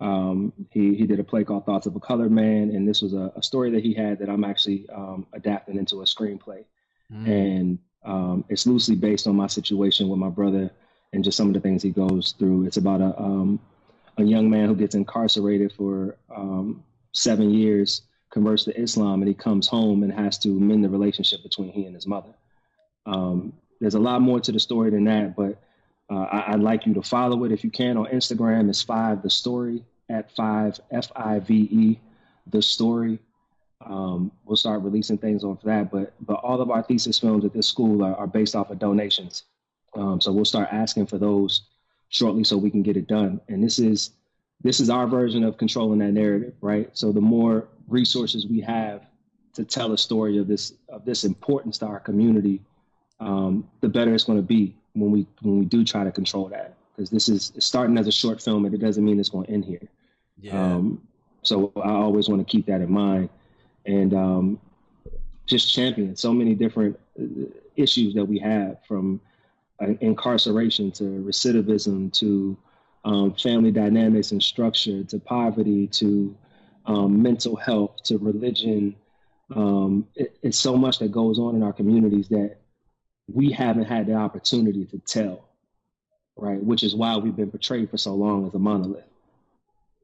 Um, 0.00 0.52
he 0.70 0.94
he 0.94 1.06
did 1.06 1.20
a 1.20 1.24
play 1.24 1.44
called 1.44 1.64
Thoughts 1.64 1.86
of 1.86 1.96
a 1.96 2.00
Colored 2.00 2.32
Man, 2.32 2.70
and 2.70 2.86
this 2.86 3.00
was 3.00 3.14
a, 3.14 3.32
a 3.36 3.42
story 3.42 3.70
that 3.70 3.82
he 3.82 3.94
had 3.94 4.18
that 4.18 4.28
I'm 4.28 4.44
actually 4.44 4.86
um, 4.90 5.26
adapting 5.32 5.76
into 5.76 6.02
a 6.02 6.04
screenplay, 6.04 6.64
mm. 7.10 7.26
and 7.26 7.78
um, 8.04 8.44
it's 8.48 8.66
loosely 8.66 8.96
based 8.96 9.26
on 9.26 9.36
my 9.36 9.46
situation 9.46 10.08
with 10.08 10.18
my 10.18 10.28
brother 10.28 10.70
and 11.12 11.24
just 11.24 11.36
some 11.36 11.46
of 11.48 11.54
the 11.54 11.60
things 11.60 11.82
he 11.82 11.90
goes 11.90 12.34
through. 12.38 12.66
It's 12.66 12.76
about 12.76 13.00
a 13.00 13.18
um, 13.18 13.60
a 14.18 14.22
young 14.22 14.50
man 14.50 14.68
who 14.68 14.76
gets 14.76 14.94
incarcerated 14.94 15.72
for 15.72 16.16
um, 16.34 16.84
seven 17.12 17.50
years, 17.50 18.02
converts 18.30 18.64
to 18.64 18.78
Islam, 18.78 19.22
and 19.22 19.28
he 19.28 19.34
comes 19.34 19.66
home 19.66 20.02
and 20.02 20.12
has 20.12 20.38
to 20.38 20.48
mend 20.48 20.84
the 20.84 20.88
relationship 20.88 21.42
between 21.42 21.72
he 21.72 21.86
and 21.86 21.94
his 21.94 22.06
mother. 22.06 22.34
Um, 23.06 23.52
there's 23.80 23.94
a 23.94 24.00
lot 24.00 24.20
more 24.20 24.40
to 24.40 24.52
the 24.52 24.60
story 24.60 24.90
than 24.90 25.04
that, 25.04 25.36
but 25.36 25.62
uh, 26.10 26.24
I, 26.24 26.52
would 26.52 26.62
like 26.62 26.86
you 26.86 26.94
to 26.94 27.02
follow 27.02 27.44
it 27.44 27.52
if 27.52 27.64
you 27.64 27.70
can 27.70 27.96
on 27.96 28.06
Instagram. 28.06 28.68
It's 28.68 28.82
five 28.82 29.22
the 29.22 29.30
story 29.30 29.84
at 30.08 30.30
five 30.34 30.78
F 30.90 31.10
I 31.16 31.38
V 31.38 31.54
E 31.54 32.00
the 32.46 32.60
story. 32.60 33.18
Um, 33.84 34.32
we'll 34.44 34.56
start 34.56 34.82
releasing 34.82 35.18
things 35.18 35.44
off 35.44 35.62
that, 35.62 35.90
but 35.90 36.14
but 36.20 36.34
all 36.34 36.60
of 36.60 36.70
our 36.70 36.82
thesis 36.82 37.18
films 37.18 37.44
at 37.44 37.52
this 37.52 37.68
school 37.68 38.02
are, 38.02 38.14
are 38.14 38.26
based 38.26 38.54
off 38.54 38.70
of 38.70 38.78
donations. 38.78 39.44
Um, 39.94 40.20
so 40.20 40.32
we'll 40.32 40.44
start 40.44 40.68
asking 40.72 41.06
for 41.06 41.18
those 41.18 41.62
shortly 42.08 42.44
so 42.44 42.56
we 42.56 42.70
can 42.70 42.82
get 42.82 42.96
it 42.96 43.06
done. 43.06 43.40
And 43.48 43.62
this 43.62 43.78
is 43.78 44.10
this 44.62 44.80
is 44.80 44.90
our 44.90 45.06
version 45.06 45.44
of 45.44 45.58
controlling 45.58 45.98
that 45.98 46.12
narrative, 46.12 46.54
right? 46.60 46.88
So 46.92 47.12
the 47.12 47.20
more 47.20 47.68
resources 47.88 48.46
we 48.46 48.60
have 48.60 49.02
to 49.54 49.64
tell 49.64 49.92
a 49.92 49.98
story 49.98 50.38
of 50.38 50.46
this 50.48 50.74
of 50.88 51.04
this 51.04 51.24
importance 51.24 51.78
to 51.78 51.86
our 51.86 52.00
community, 52.00 52.60
um, 53.20 53.68
the 53.80 53.88
better 53.88 54.14
it's 54.14 54.24
going 54.24 54.38
to 54.38 54.46
be 54.46 54.74
when 54.94 55.10
we 55.10 55.26
when 55.42 55.58
we 55.58 55.64
do 55.64 55.84
try 55.84 56.04
to 56.04 56.12
control 56.12 56.48
that. 56.48 56.74
Because 56.94 57.10
this 57.10 57.28
is 57.28 57.52
starting 57.58 57.98
as 57.98 58.06
a 58.06 58.12
short 58.12 58.40
film, 58.40 58.64
and 58.64 58.74
it 58.74 58.78
doesn't 58.78 59.04
mean 59.04 59.18
it's 59.18 59.28
going 59.28 59.46
to 59.46 59.52
end 59.52 59.64
here. 59.64 59.88
Yeah. 60.40 60.60
Um, 60.60 61.02
so 61.42 61.72
I 61.76 61.90
always 61.90 62.28
want 62.28 62.46
to 62.46 62.50
keep 62.50 62.66
that 62.66 62.80
in 62.80 62.90
mind, 62.90 63.28
and 63.84 64.14
um, 64.14 64.60
just 65.46 65.72
champion 65.72 66.16
so 66.16 66.32
many 66.32 66.54
different 66.54 66.98
uh, 67.20 67.46
issues 67.76 68.14
that 68.14 68.24
we 68.24 68.38
have 68.38 68.78
from 68.86 69.20
uh, 69.82 69.88
incarceration 70.00 70.90
to 70.92 71.04
recidivism 71.04 72.12
to 72.12 72.56
um, 73.04 73.34
family 73.34 73.70
dynamics 73.70 74.32
and 74.32 74.42
structure 74.42 75.04
to 75.04 75.18
poverty 75.18 75.86
to 75.88 76.34
um, 76.86 77.22
mental 77.22 77.56
health 77.56 78.02
to 78.04 78.18
religion. 78.18 78.94
Um, 79.54 80.06
it, 80.14 80.38
it's 80.42 80.58
so 80.58 80.76
much 80.76 80.98
that 81.00 81.12
goes 81.12 81.38
on 81.38 81.54
in 81.54 81.62
our 81.62 81.72
communities 81.72 82.28
that 82.28 82.56
we 83.32 83.52
haven't 83.52 83.84
had 83.84 84.06
the 84.06 84.14
opportunity 84.14 84.84
to 84.86 84.98
tell, 84.98 85.44
right? 86.36 86.62
Which 86.62 86.82
is 86.82 86.94
why 86.94 87.16
we've 87.16 87.36
been 87.36 87.50
portrayed 87.50 87.90
for 87.90 87.98
so 87.98 88.14
long 88.14 88.46
as 88.46 88.54
a 88.54 88.58
monolith, 88.58 89.04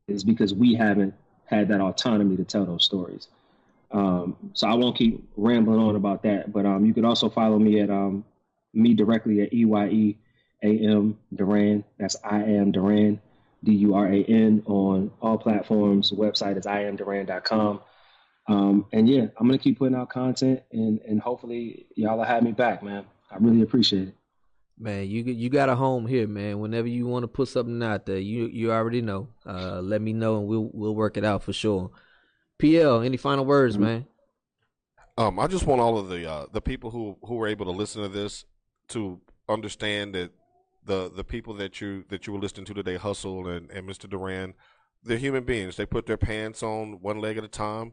is 0.08 0.24
because 0.24 0.54
we 0.54 0.74
haven't 0.74 1.14
had 1.46 1.68
that 1.68 1.80
autonomy 1.80 2.36
to 2.36 2.44
tell 2.44 2.64
those 2.64 2.84
stories. 2.84 3.28
Um, 3.90 4.36
so 4.54 4.68
I 4.68 4.74
won't 4.74 4.96
keep 4.96 5.28
rambling 5.36 5.80
on 5.80 5.96
about 5.96 6.22
that, 6.22 6.52
but 6.52 6.64
um, 6.64 6.86
you 6.86 6.94
could 6.94 7.04
also 7.04 7.28
follow 7.28 7.58
me 7.58 7.80
at 7.80 7.90
um, 7.90 8.24
me 8.72 8.94
directly 8.94 9.42
at 9.42 9.52
EYE 9.52 10.16
AM 10.62 11.18
Duran. 11.34 11.84
That's 11.98 12.16
I 12.24 12.42
am 12.42 12.70
Duran, 12.70 13.20
D 13.64 13.72
U 13.72 13.94
R 13.94 14.06
A 14.06 14.24
N 14.24 14.62
on 14.66 15.10
all 15.20 15.38
platforms. 15.38 16.12
Website 16.12 16.56
is 16.56 16.66
iamduran.com. 16.66 17.80
Um, 18.50 18.86
and 18.92 19.08
yeah, 19.08 19.26
I'm 19.36 19.46
gonna 19.46 19.58
keep 19.58 19.78
putting 19.78 19.94
out 19.94 20.10
content, 20.10 20.60
and 20.72 21.00
and 21.02 21.20
hopefully 21.20 21.86
y'all 21.94 22.16
will 22.16 22.24
have 22.24 22.42
me 22.42 22.50
back, 22.50 22.82
man. 22.82 23.04
I 23.30 23.36
really 23.36 23.62
appreciate 23.62 24.08
it. 24.08 24.14
Man, 24.76 25.08
you 25.08 25.22
you 25.22 25.48
got 25.48 25.68
a 25.68 25.76
home 25.76 26.04
here, 26.04 26.26
man. 26.26 26.58
Whenever 26.58 26.88
you 26.88 27.06
want 27.06 27.22
to 27.22 27.28
put 27.28 27.46
something 27.46 27.80
out 27.80 28.06
there, 28.06 28.18
you 28.18 28.46
you 28.46 28.72
already 28.72 29.02
know. 29.02 29.28
Uh, 29.46 29.80
let 29.80 30.02
me 30.02 30.12
know, 30.12 30.38
and 30.38 30.48
we'll 30.48 30.68
we'll 30.72 30.96
work 30.96 31.16
it 31.16 31.24
out 31.24 31.44
for 31.44 31.52
sure. 31.52 31.92
PL, 32.58 33.02
any 33.02 33.16
final 33.16 33.44
words, 33.44 33.76
mm-hmm. 33.76 33.84
man? 33.84 34.06
Um, 35.16 35.38
I 35.38 35.46
just 35.46 35.66
want 35.66 35.80
all 35.80 35.96
of 35.96 36.08
the 36.08 36.28
uh, 36.28 36.46
the 36.52 36.60
people 36.60 36.90
who 36.90 37.18
who 37.22 37.36
were 37.36 37.46
able 37.46 37.66
to 37.66 37.72
listen 37.72 38.02
to 38.02 38.08
this 38.08 38.46
to 38.88 39.20
understand 39.48 40.12
that 40.16 40.32
the 40.84 41.08
the 41.14 41.22
people 41.22 41.54
that 41.54 41.80
you 41.80 42.04
that 42.08 42.26
you 42.26 42.32
were 42.32 42.40
listening 42.40 42.66
to 42.66 42.74
today, 42.74 42.96
Hustle 42.96 43.46
and, 43.46 43.70
and 43.70 43.88
Mr. 43.88 44.10
Duran, 44.10 44.54
they're 45.04 45.18
human 45.18 45.44
beings. 45.44 45.76
They 45.76 45.86
put 45.86 46.06
their 46.06 46.16
pants 46.16 46.64
on 46.64 47.00
one 47.00 47.20
leg 47.20 47.38
at 47.38 47.44
a 47.44 47.48
time. 47.48 47.92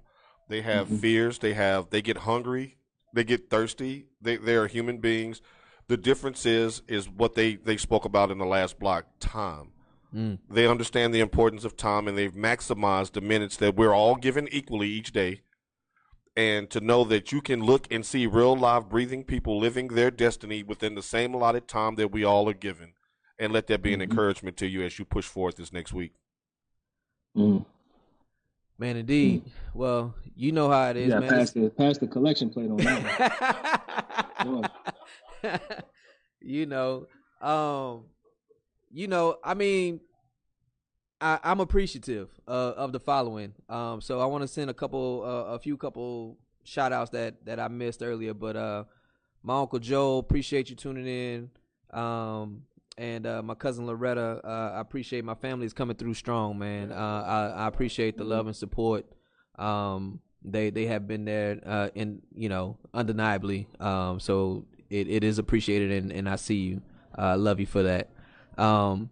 They 0.49 0.61
have 0.61 0.87
Mhm. 0.87 0.99
fears. 0.99 1.39
They 1.39 1.53
have 1.53 1.89
they 1.89 2.01
get 2.01 2.17
hungry. 2.19 2.77
They 3.13 3.23
get 3.23 3.49
thirsty. 3.49 4.07
They 4.21 4.37
they 4.37 4.55
are 4.55 4.67
human 4.67 4.97
beings. 4.99 5.41
The 5.87 5.97
difference 5.97 6.45
is 6.45 6.81
is 6.87 7.09
what 7.09 7.35
they 7.35 7.55
they 7.55 7.77
spoke 7.77 8.05
about 8.05 8.31
in 8.31 8.37
the 8.37 8.45
last 8.45 8.79
block, 8.79 9.05
time. 9.19 9.71
Mm. 10.13 10.39
They 10.49 10.67
understand 10.67 11.13
the 11.13 11.19
importance 11.19 11.65
of 11.65 11.75
time 11.75 12.07
and 12.07 12.17
they've 12.17 12.33
maximized 12.33 13.11
the 13.11 13.21
minutes 13.21 13.57
that 13.57 13.75
we're 13.75 13.93
all 13.93 14.15
given 14.15 14.47
equally 14.51 14.87
each 14.87 15.11
day. 15.11 15.41
And 16.35 16.69
to 16.69 16.79
know 16.79 17.03
that 17.05 17.31
you 17.31 17.41
can 17.41 17.63
look 17.63 17.91
and 17.91 18.05
see 18.05 18.27
real 18.27 18.55
live 18.55 18.89
breathing 18.89 19.23
people 19.23 19.57
living 19.59 19.87
their 19.89 20.11
destiny 20.11 20.63
within 20.63 20.95
the 20.95 21.01
same 21.01 21.33
allotted 21.33 21.67
time 21.67 21.95
that 21.95 22.11
we 22.11 22.23
all 22.23 22.47
are 22.47 22.53
given. 22.53 22.93
And 23.39 23.51
let 23.51 23.67
that 23.67 23.81
be 23.81 23.93
an 23.93 23.99
Mhm. 23.99 24.03
encouragement 24.03 24.55
to 24.57 24.67
you 24.67 24.81
as 24.83 24.97
you 24.97 25.05
push 25.05 25.25
forth 25.25 25.57
this 25.57 25.73
next 25.73 25.93
week. 25.93 26.13
Mm. 27.35 27.65
Man, 28.79 28.95
indeed. 28.97 29.43
Well, 29.73 30.13
you 30.35 30.51
know 30.51 30.69
how 30.69 30.89
it 30.91 30.97
is, 30.97 31.09
Yeah, 31.09 31.19
man. 31.19 31.29
pass 31.29 31.51
the 31.51 31.69
pass 31.69 31.97
the 31.97 32.07
collection 32.07 32.49
plate 32.49 32.69
on 32.69 32.77
that. 32.77 34.37
one. 34.45 34.69
You 36.39 36.65
know, 36.65 37.07
um, 37.41 38.05
you 38.89 39.07
know, 39.07 39.37
I 39.43 39.53
mean, 39.53 39.99
I, 41.19 41.39
I'm 41.43 41.59
appreciative 41.59 42.29
uh, 42.47 42.73
of 42.77 42.93
the 42.93 42.99
following. 42.99 43.53
Um, 43.67 43.99
so 43.99 44.21
I 44.21 44.25
want 44.27 44.43
to 44.43 44.47
send 44.47 44.69
a 44.69 44.73
couple, 44.73 45.23
uh, 45.25 45.55
a 45.55 45.59
few 45.59 45.75
couple 45.75 46.37
shout 46.63 46.93
outs 46.93 47.09
that 47.11 47.43
that 47.45 47.59
I 47.59 47.67
missed 47.67 48.01
earlier. 48.01 48.33
But 48.33 48.55
uh, 48.55 48.83
my 49.43 49.59
uncle 49.59 49.79
Joe, 49.79 50.19
appreciate 50.19 50.69
you 50.69 50.75
tuning 50.77 51.07
in. 51.07 51.49
Um, 51.91 52.61
and 52.97 53.27
uh, 53.27 53.41
my 53.43 53.53
cousin 53.53 53.85
Loretta, 53.85 54.41
uh, 54.43 54.73
I 54.75 54.81
appreciate 54.81 55.23
my 55.23 55.35
family 55.35 55.65
is 55.65 55.73
coming 55.73 55.95
through 55.95 56.15
strong, 56.15 56.57
man. 56.57 56.91
Uh, 56.91 56.95
I, 56.95 57.63
I 57.63 57.67
appreciate 57.67 58.17
the 58.17 58.23
love 58.23 58.47
and 58.47 58.55
support. 58.55 59.05
Um, 59.57 60.19
they 60.43 60.69
they 60.69 60.85
have 60.85 61.07
been 61.07 61.25
there, 61.25 61.59
uh, 61.65 61.89
in 61.93 62.21
you 62.35 62.49
know, 62.49 62.77
undeniably. 62.93 63.67
Um, 63.79 64.19
so 64.19 64.65
it, 64.89 65.07
it 65.07 65.23
is 65.23 65.39
appreciated, 65.39 65.91
and, 65.91 66.11
and 66.11 66.29
I 66.29 66.37
see 66.37 66.55
you. 66.55 66.81
Uh, 67.17 67.21
I 67.21 67.35
love 67.35 67.59
you 67.59 67.65
for 67.65 67.83
that. 67.83 68.09
Um, 68.57 69.09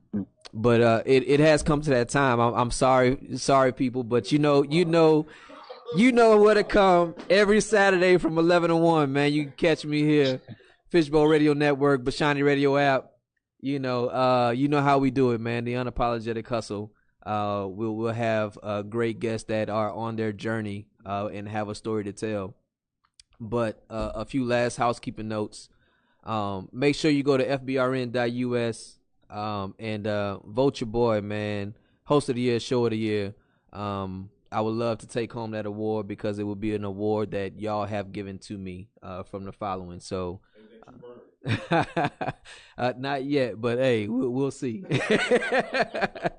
but 0.54 0.82
uh, 0.82 1.04
it 1.06 1.28
it 1.28 1.40
has 1.40 1.62
come 1.62 1.82
to 1.82 1.90
that 1.92 2.10
time. 2.10 2.40
I'm, 2.40 2.54
I'm 2.54 2.72
sorry, 2.72 3.20
sorry 3.36 3.72
people, 3.72 4.04
but 4.04 4.32
you 4.32 4.40
know, 4.40 4.64
you 4.64 4.86
know, 4.86 5.28
you 5.96 6.12
know 6.12 6.38
where 6.38 6.56
to 6.56 6.64
come 6.64 7.14
every 7.30 7.62
Saturday 7.62 8.18
from 8.18 8.38
11 8.38 8.70
to 8.70 8.76
1, 8.76 9.12
man. 9.12 9.34
You 9.34 9.44
can 9.44 9.54
catch 9.54 9.86
me 9.86 10.04
here, 10.04 10.42
Fishbowl 10.90 11.28
Radio 11.28 11.54
Network, 11.54 12.04
Bashani 12.04 12.44
Radio 12.44 12.78
app. 12.78 13.12
You 13.66 13.80
know, 13.80 14.10
uh, 14.10 14.54
you 14.56 14.68
know 14.68 14.80
how 14.80 15.00
we 15.00 15.10
do 15.10 15.32
it, 15.32 15.42
man. 15.42 15.64
The 15.66 15.74
unapologetic 15.74 16.46
hustle. 16.46 16.94
Uh, 17.26 17.66
we'll 17.68 17.96
we'll 17.96 18.14
have 18.14 18.60
uh, 18.62 18.84
great 18.84 19.20
guests 19.20 19.48
that 19.48 19.72
are 19.72 19.92
on 19.92 20.18
their 20.18 20.32
journey 20.32 20.86
uh, 21.04 21.30
and 21.34 21.50
have 21.50 21.68
a 21.68 21.74
story 21.74 22.04
to 22.04 22.14
tell. 22.14 22.54
But 23.40 23.84
uh, 23.90 24.12
a 24.14 24.24
few 24.24 24.46
last 24.46 24.76
housekeeping 24.76 25.30
notes. 25.30 25.70
Um, 26.24 26.70
make 26.72 26.94
sure 26.94 27.10
you 27.10 27.24
go 27.24 27.38
to 27.38 27.58
fbrn.us 27.58 29.00
um, 29.32 29.74
and 29.80 30.06
uh, 30.06 30.42
vote 30.46 30.80
your 30.80 30.88
boy, 30.88 31.22
man. 31.22 31.76
Host 32.04 32.30
of 32.30 32.36
the 32.36 32.42
year, 32.42 32.60
show 32.60 32.86
of 32.86 32.92
the 32.92 33.00
year. 33.00 33.34
Um, 33.74 34.30
I 34.52 34.62
would 34.62 34.76
love 34.76 35.00
to 35.00 35.08
take 35.08 35.34
home 35.34 35.52
that 35.52 35.66
award 35.66 36.08
because 36.08 36.38
it 36.38 36.44
would 36.44 36.62
be 36.62 36.76
an 36.76 36.84
award 36.84 37.32
that 37.32 37.60
y'all 37.60 37.86
have 37.86 38.12
given 38.12 38.38
to 38.40 38.60
me 38.60 38.90
uh, 39.02 39.24
from 39.24 39.44
the 39.44 39.52
following. 39.52 40.02
So, 40.02 40.42
uh, 42.78 42.94
not 42.98 43.24
yet, 43.24 43.60
but 43.62 43.78
hey, 43.78 44.08
we'll, 44.08 44.30
we'll 44.30 44.52
see. 44.52 44.86
Um, 44.90 45.00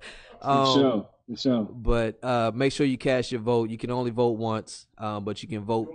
For 0.42 0.66
sure. 0.66 1.08
For 1.28 1.36
sure. 1.36 1.68
But 1.70 2.22
uh, 2.22 2.52
make 2.54 2.72
sure 2.72 2.86
you 2.86 2.98
cast 2.98 3.32
your 3.32 3.40
vote. 3.40 3.70
You 3.70 3.78
can 3.78 3.90
only 3.90 4.10
vote 4.10 4.38
once, 4.38 4.86
um, 4.98 5.24
but 5.24 5.42
you 5.42 5.48
can 5.48 5.64
vote. 5.64 5.92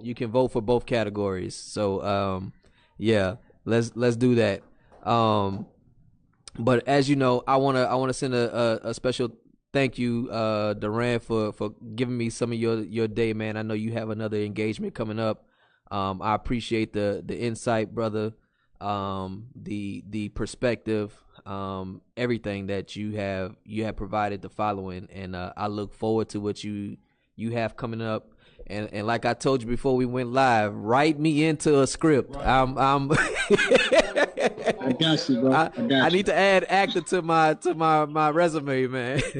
You 0.00 0.14
can 0.14 0.30
vote 0.30 0.48
for 0.48 0.62
both 0.62 0.86
categories. 0.86 1.56
So 1.56 2.02
um, 2.04 2.52
yeah, 2.98 3.36
let's 3.64 3.92
let's 3.96 4.16
do 4.16 4.36
that. 4.36 4.64
Um, 5.02 5.66
but 6.58 6.86
as 6.88 7.08
you 7.10 7.16
know, 7.16 7.42
I 7.46 7.56
wanna 7.56 7.82
I 7.84 7.94
wanna 7.96 8.14
send 8.14 8.34
a, 8.34 8.84
a, 8.84 8.90
a 8.90 8.94
special 8.94 9.30
thank 9.72 9.98
you, 9.98 10.28
uh, 10.30 10.74
Duran, 10.74 11.20
for 11.20 11.52
for 11.52 11.72
giving 11.96 12.16
me 12.18 12.30
some 12.30 12.52
of 12.52 12.58
your 12.58 12.80
your 12.82 13.08
day, 13.08 13.34
man. 13.34 13.56
I 13.56 13.62
know 13.62 13.74
you 13.74 13.92
have 13.92 14.10
another 14.10 14.38
engagement 14.38 14.94
coming 14.94 15.20
up. 15.20 15.47
Um, 15.90 16.20
I 16.22 16.34
appreciate 16.34 16.92
the 16.92 17.22
the 17.24 17.38
insight, 17.38 17.94
brother. 17.94 18.32
Um, 18.80 19.48
the 19.56 20.04
the 20.08 20.28
perspective, 20.30 21.12
um, 21.46 22.00
everything 22.16 22.66
that 22.68 22.94
you 22.94 23.12
have 23.16 23.56
you 23.64 23.84
have 23.84 23.96
provided 23.96 24.42
the 24.42 24.50
following, 24.50 25.08
and 25.12 25.34
uh, 25.34 25.52
I 25.56 25.66
look 25.68 25.92
forward 25.94 26.28
to 26.30 26.40
what 26.40 26.62
you 26.62 26.96
you 27.36 27.52
have 27.52 27.76
coming 27.76 28.00
up. 28.02 28.28
And 28.66 28.88
and 28.92 29.06
like 29.06 29.24
I 29.24 29.34
told 29.34 29.62
you 29.62 29.68
before 29.68 29.96
we 29.96 30.04
went 30.04 30.32
live, 30.32 30.74
write 30.74 31.18
me 31.18 31.44
into 31.44 31.80
a 31.80 31.86
script. 31.86 32.36
I'm 32.36 32.76
I'm. 32.78 33.10
I 33.50 34.94
got 34.98 35.28
you, 35.28 35.40
bro. 35.40 35.52
I, 35.52 35.70
I, 35.76 35.80
got 35.86 35.92
I 35.92 36.08
you. 36.08 36.12
need 36.16 36.26
to 36.26 36.34
add 36.34 36.64
actor 36.68 37.00
to 37.00 37.22
my 37.22 37.54
to 37.54 37.74
my 37.74 38.04
my 38.04 38.30
resume, 38.30 38.86
man. 38.88 39.20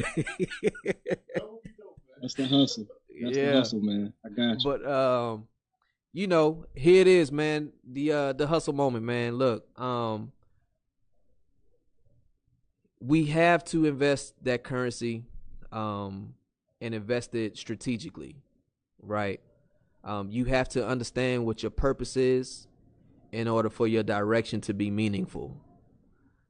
That's 2.20 2.34
the 2.34 2.46
hustle. 2.46 2.86
That's 3.22 3.36
Yeah. 3.36 3.52
the 3.52 3.56
hustle, 3.58 3.80
man. 3.80 4.12
I 4.24 4.28
got 4.30 4.62
you. 4.64 4.64
But 4.64 4.84
um, 4.90 5.46
you 6.18 6.26
know, 6.26 6.64
here 6.74 7.00
it 7.00 7.06
is, 7.06 7.30
man. 7.30 7.70
The 7.88 8.12
uh 8.12 8.32
the 8.32 8.48
hustle 8.48 8.72
moment, 8.72 9.04
man. 9.04 9.36
Look, 9.36 9.64
um, 9.80 10.32
we 12.98 13.26
have 13.26 13.62
to 13.66 13.84
invest 13.84 14.34
that 14.42 14.64
currency, 14.64 15.22
um, 15.70 16.34
and 16.80 16.92
invest 16.92 17.36
it 17.36 17.56
strategically, 17.56 18.34
right? 19.00 19.40
Um, 20.02 20.28
you 20.28 20.46
have 20.46 20.68
to 20.70 20.84
understand 20.84 21.46
what 21.46 21.62
your 21.62 21.70
purpose 21.70 22.16
is 22.16 22.66
in 23.30 23.46
order 23.46 23.70
for 23.70 23.86
your 23.86 24.02
direction 24.02 24.60
to 24.62 24.74
be 24.74 24.90
meaningful. 24.90 25.56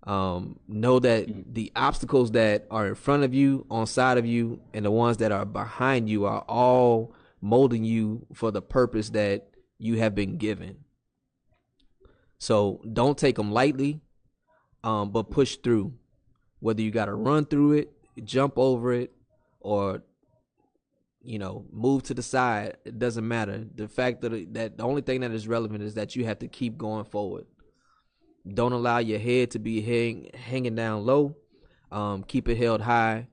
Um, 0.05 0.61
know 0.67 0.99
that 0.99 1.55
the 1.55 1.73
obstacles 1.77 2.31
that 2.31 2.67
are 2.71 2.87
in 2.87 2.95
front 2.95 3.23
of 3.23 3.35
you, 3.35 3.67
on 3.71 3.87
side 3.87 4.17
of 4.17 4.25
you, 4.25 4.63
and 4.73 4.87
the 4.87 4.91
ones 4.91 5.19
that 5.19 5.31
are 5.31 5.45
behind 5.45 6.09
you 6.09 6.25
are 6.25 6.41
all 6.49 7.13
molding 7.43 7.85
you 7.85 8.27
for 8.33 8.51
the 8.51 8.63
purpose 8.63 9.11
that 9.11 9.45
you 9.79 9.99
have 9.99 10.15
been 10.15 10.37
given. 10.37 10.85
So 12.39 12.81
don't 12.93 13.19
take 13.19 13.37
them 13.37 13.53
lightly, 13.53 14.01
um, 14.85 15.11
but 15.11 15.31
push 15.31 15.57
through. 15.57 15.95
Whether 16.61 16.83
you 16.83 16.91
got 16.91 17.07
to 17.07 17.15
run 17.15 17.45
through 17.47 17.73
it, 17.73 17.93
jump 18.25 18.55
over 18.57 18.93
it, 18.93 19.13
or 19.61 20.03
you 21.21 21.39
know 21.39 21.67
move 21.73 22.05
to 22.05 22.15
the 22.15 22.23
side, 22.23 22.77
it 22.85 22.99
doesn't 22.99 23.27
matter. 23.27 23.65
The 23.75 23.89
fact 23.89 24.23
that 24.23 24.55
that 24.55 24.79
the 24.79 24.85
only 24.85 25.03
thing 25.03 25.21
that 25.21 25.31
is 25.31 25.47
relevant 25.47 25.83
is 25.83 25.95
that 25.95 26.17
you 26.17 26.25
have 26.25 26.41
to 26.41 26.49
keep 26.49 26.77
going 26.77 27.05
forward. 27.05 27.47
Don't 28.47 28.73
allow 28.73 28.99
your 28.99 29.19
head 29.19 29.51
to 29.53 29.59
be 29.59 29.83
hang, 29.83 30.31
hanging 30.35 30.75
down 30.75 31.05
low. 31.05 31.37
Um, 31.93 32.23
keep 32.23 32.49
it 32.49 32.57
held 32.57 32.81
high, 32.81 33.29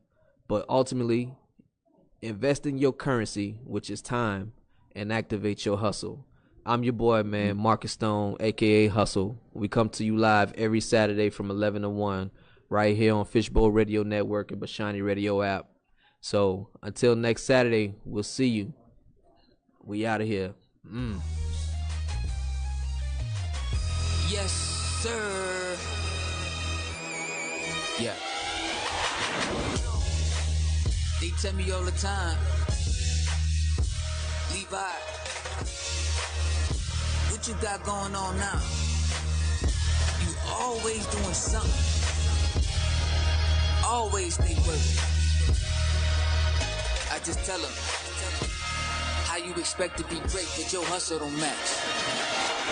but 0.47 0.65
ultimately 0.69 1.35
invest 2.22 2.65
in 2.65 2.77
your 2.77 2.93
currency, 2.93 3.59
which 3.63 3.89
is 3.89 4.01
time, 4.01 4.53
and 4.95 5.11
activate 5.11 5.65
your 5.65 5.77
hustle. 5.77 6.26
I'm 6.67 6.83
your 6.83 6.93
boy, 6.93 7.21
man, 7.21 7.57
Marcus 7.57 7.91
Stone, 7.91 8.37
aka 8.39 8.87
Hustle. 8.87 9.39
We 9.53 9.67
come 9.67 9.89
to 9.89 10.03
you 10.03 10.17
live 10.17 10.51
every 10.57 10.81
Saturday 10.81 11.29
from 11.29 11.51
11 11.51 11.83
to 11.83 11.89
1, 11.89 12.31
right 12.71 12.97
here 12.97 13.13
on 13.13 13.25
Fishbowl 13.25 13.69
Radio 13.69 14.01
Network 14.01 14.51
and 14.51 14.59
Bashani 14.59 15.05
Radio 15.05 15.43
app. 15.43 15.67
So 16.21 16.69
until 16.81 17.15
next 17.15 17.43
Saturday, 17.43 17.93
we'll 18.03 18.23
see 18.23 18.47
you. 18.47 18.73
We 19.83 20.07
out 20.07 20.21
of 20.21 20.27
here. 20.27 20.55
Mm. 20.91 21.19
Yes, 24.27 24.51
sir. 25.03 25.77
Yeah. 27.99 28.15
They 31.21 31.29
tell 31.39 31.53
me 31.53 31.69
all 31.69 31.83
the 31.83 31.91
time, 31.91 32.37
Levi, 34.51 35.15
you 37.47 37.53
got 37.61 37.84
going 37.84 38.15
on 38.15 38.38
now? 38.38 38.59
You 40.22 40.34
always 40.49 41.05
doing 41.07 41.34
something. 41.34 41.69
Always 43.85 44.34
stay 44.34 44.55
working. 44.65 44.97
I 47.11 47.19
just 47.23 47.45
tell 47.45 47.59
them, 47.59 47.72
how 49.26 49.38
you 49.38 49.53
expect 49.53 49.97
to 49.99 50.03
be 50.05 50.15
great, 50.31 50.49
but 50.57 50.73
your 50.73 50.84
hustle 50.85 51.19
don't 51.19 51.38
match? 51.39 51.69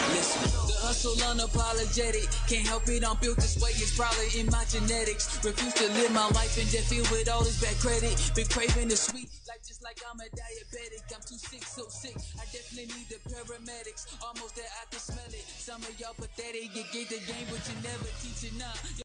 Listen, 0.09 0.41
the 0.65 0.73
hustle 0.81 1.13
unapologetic. 1.21 2.25
Can't 2.49 2.65
help 2.65 2.87
it, 2.87 3.07
I'm 3.07 3.17
built 3.17 3.35
this 3.37 3.61
way. 3.61 3.69
It's 3.71 3.95
probably 3.95 4.39
in 4.39 4.47
my 4.47 4.65
genetics. 4.65 5.37
Refuse 5.45 5.73
to 5.75 5.87
live 5.93 6.11
my 6.13 6.25
life 6.29 6.57
and 6.57 6.67
just 6.67 6.89
filled 6.89 7.11
with 7.11 7.29
all 7.29 7.43
this 7.43 7.61
bad 7.61 7.77
credit. 7.77 8.31
Been 8.33 8.47
craving 8.47 8.87
the 8.87 8.97
sweet 8.97 9.29
just 9.63 9.79
like 9.81 9.95
I'm 10.03 10.19
a 10.19 10.27
diabetic. 10.35 11.07
I'm 11.15 11.23
too 11.23 11.39
sick, 11.39 11.63
so 11.63 11.87
sick. 11.87 12.19
I 12.35 12.43
definitely 12.51 12.91
need 12.91 13.07
the 13.07 13.19
paramedics. 13.23 14.11
Almost 14.19 14.59
there, 14.59 14.67
I 14.67 14.83
can 14.91 14.99
smell 14.99 15.31
it. 15.31 15.45
Some 15.47 15.79
of 15.87 15.95
y'all 15.99 16.13
pathetic. 16.19 16.75
You 16.75 16.83
get 16.91 17.07
the 17.07 17.23
game, 17.23 17.47
but 17.47 17.63
you 17.63 17.75
never 17.79 18.11
teach 18.19 18.43
it 18.43 18.55
now. 18.59 18.75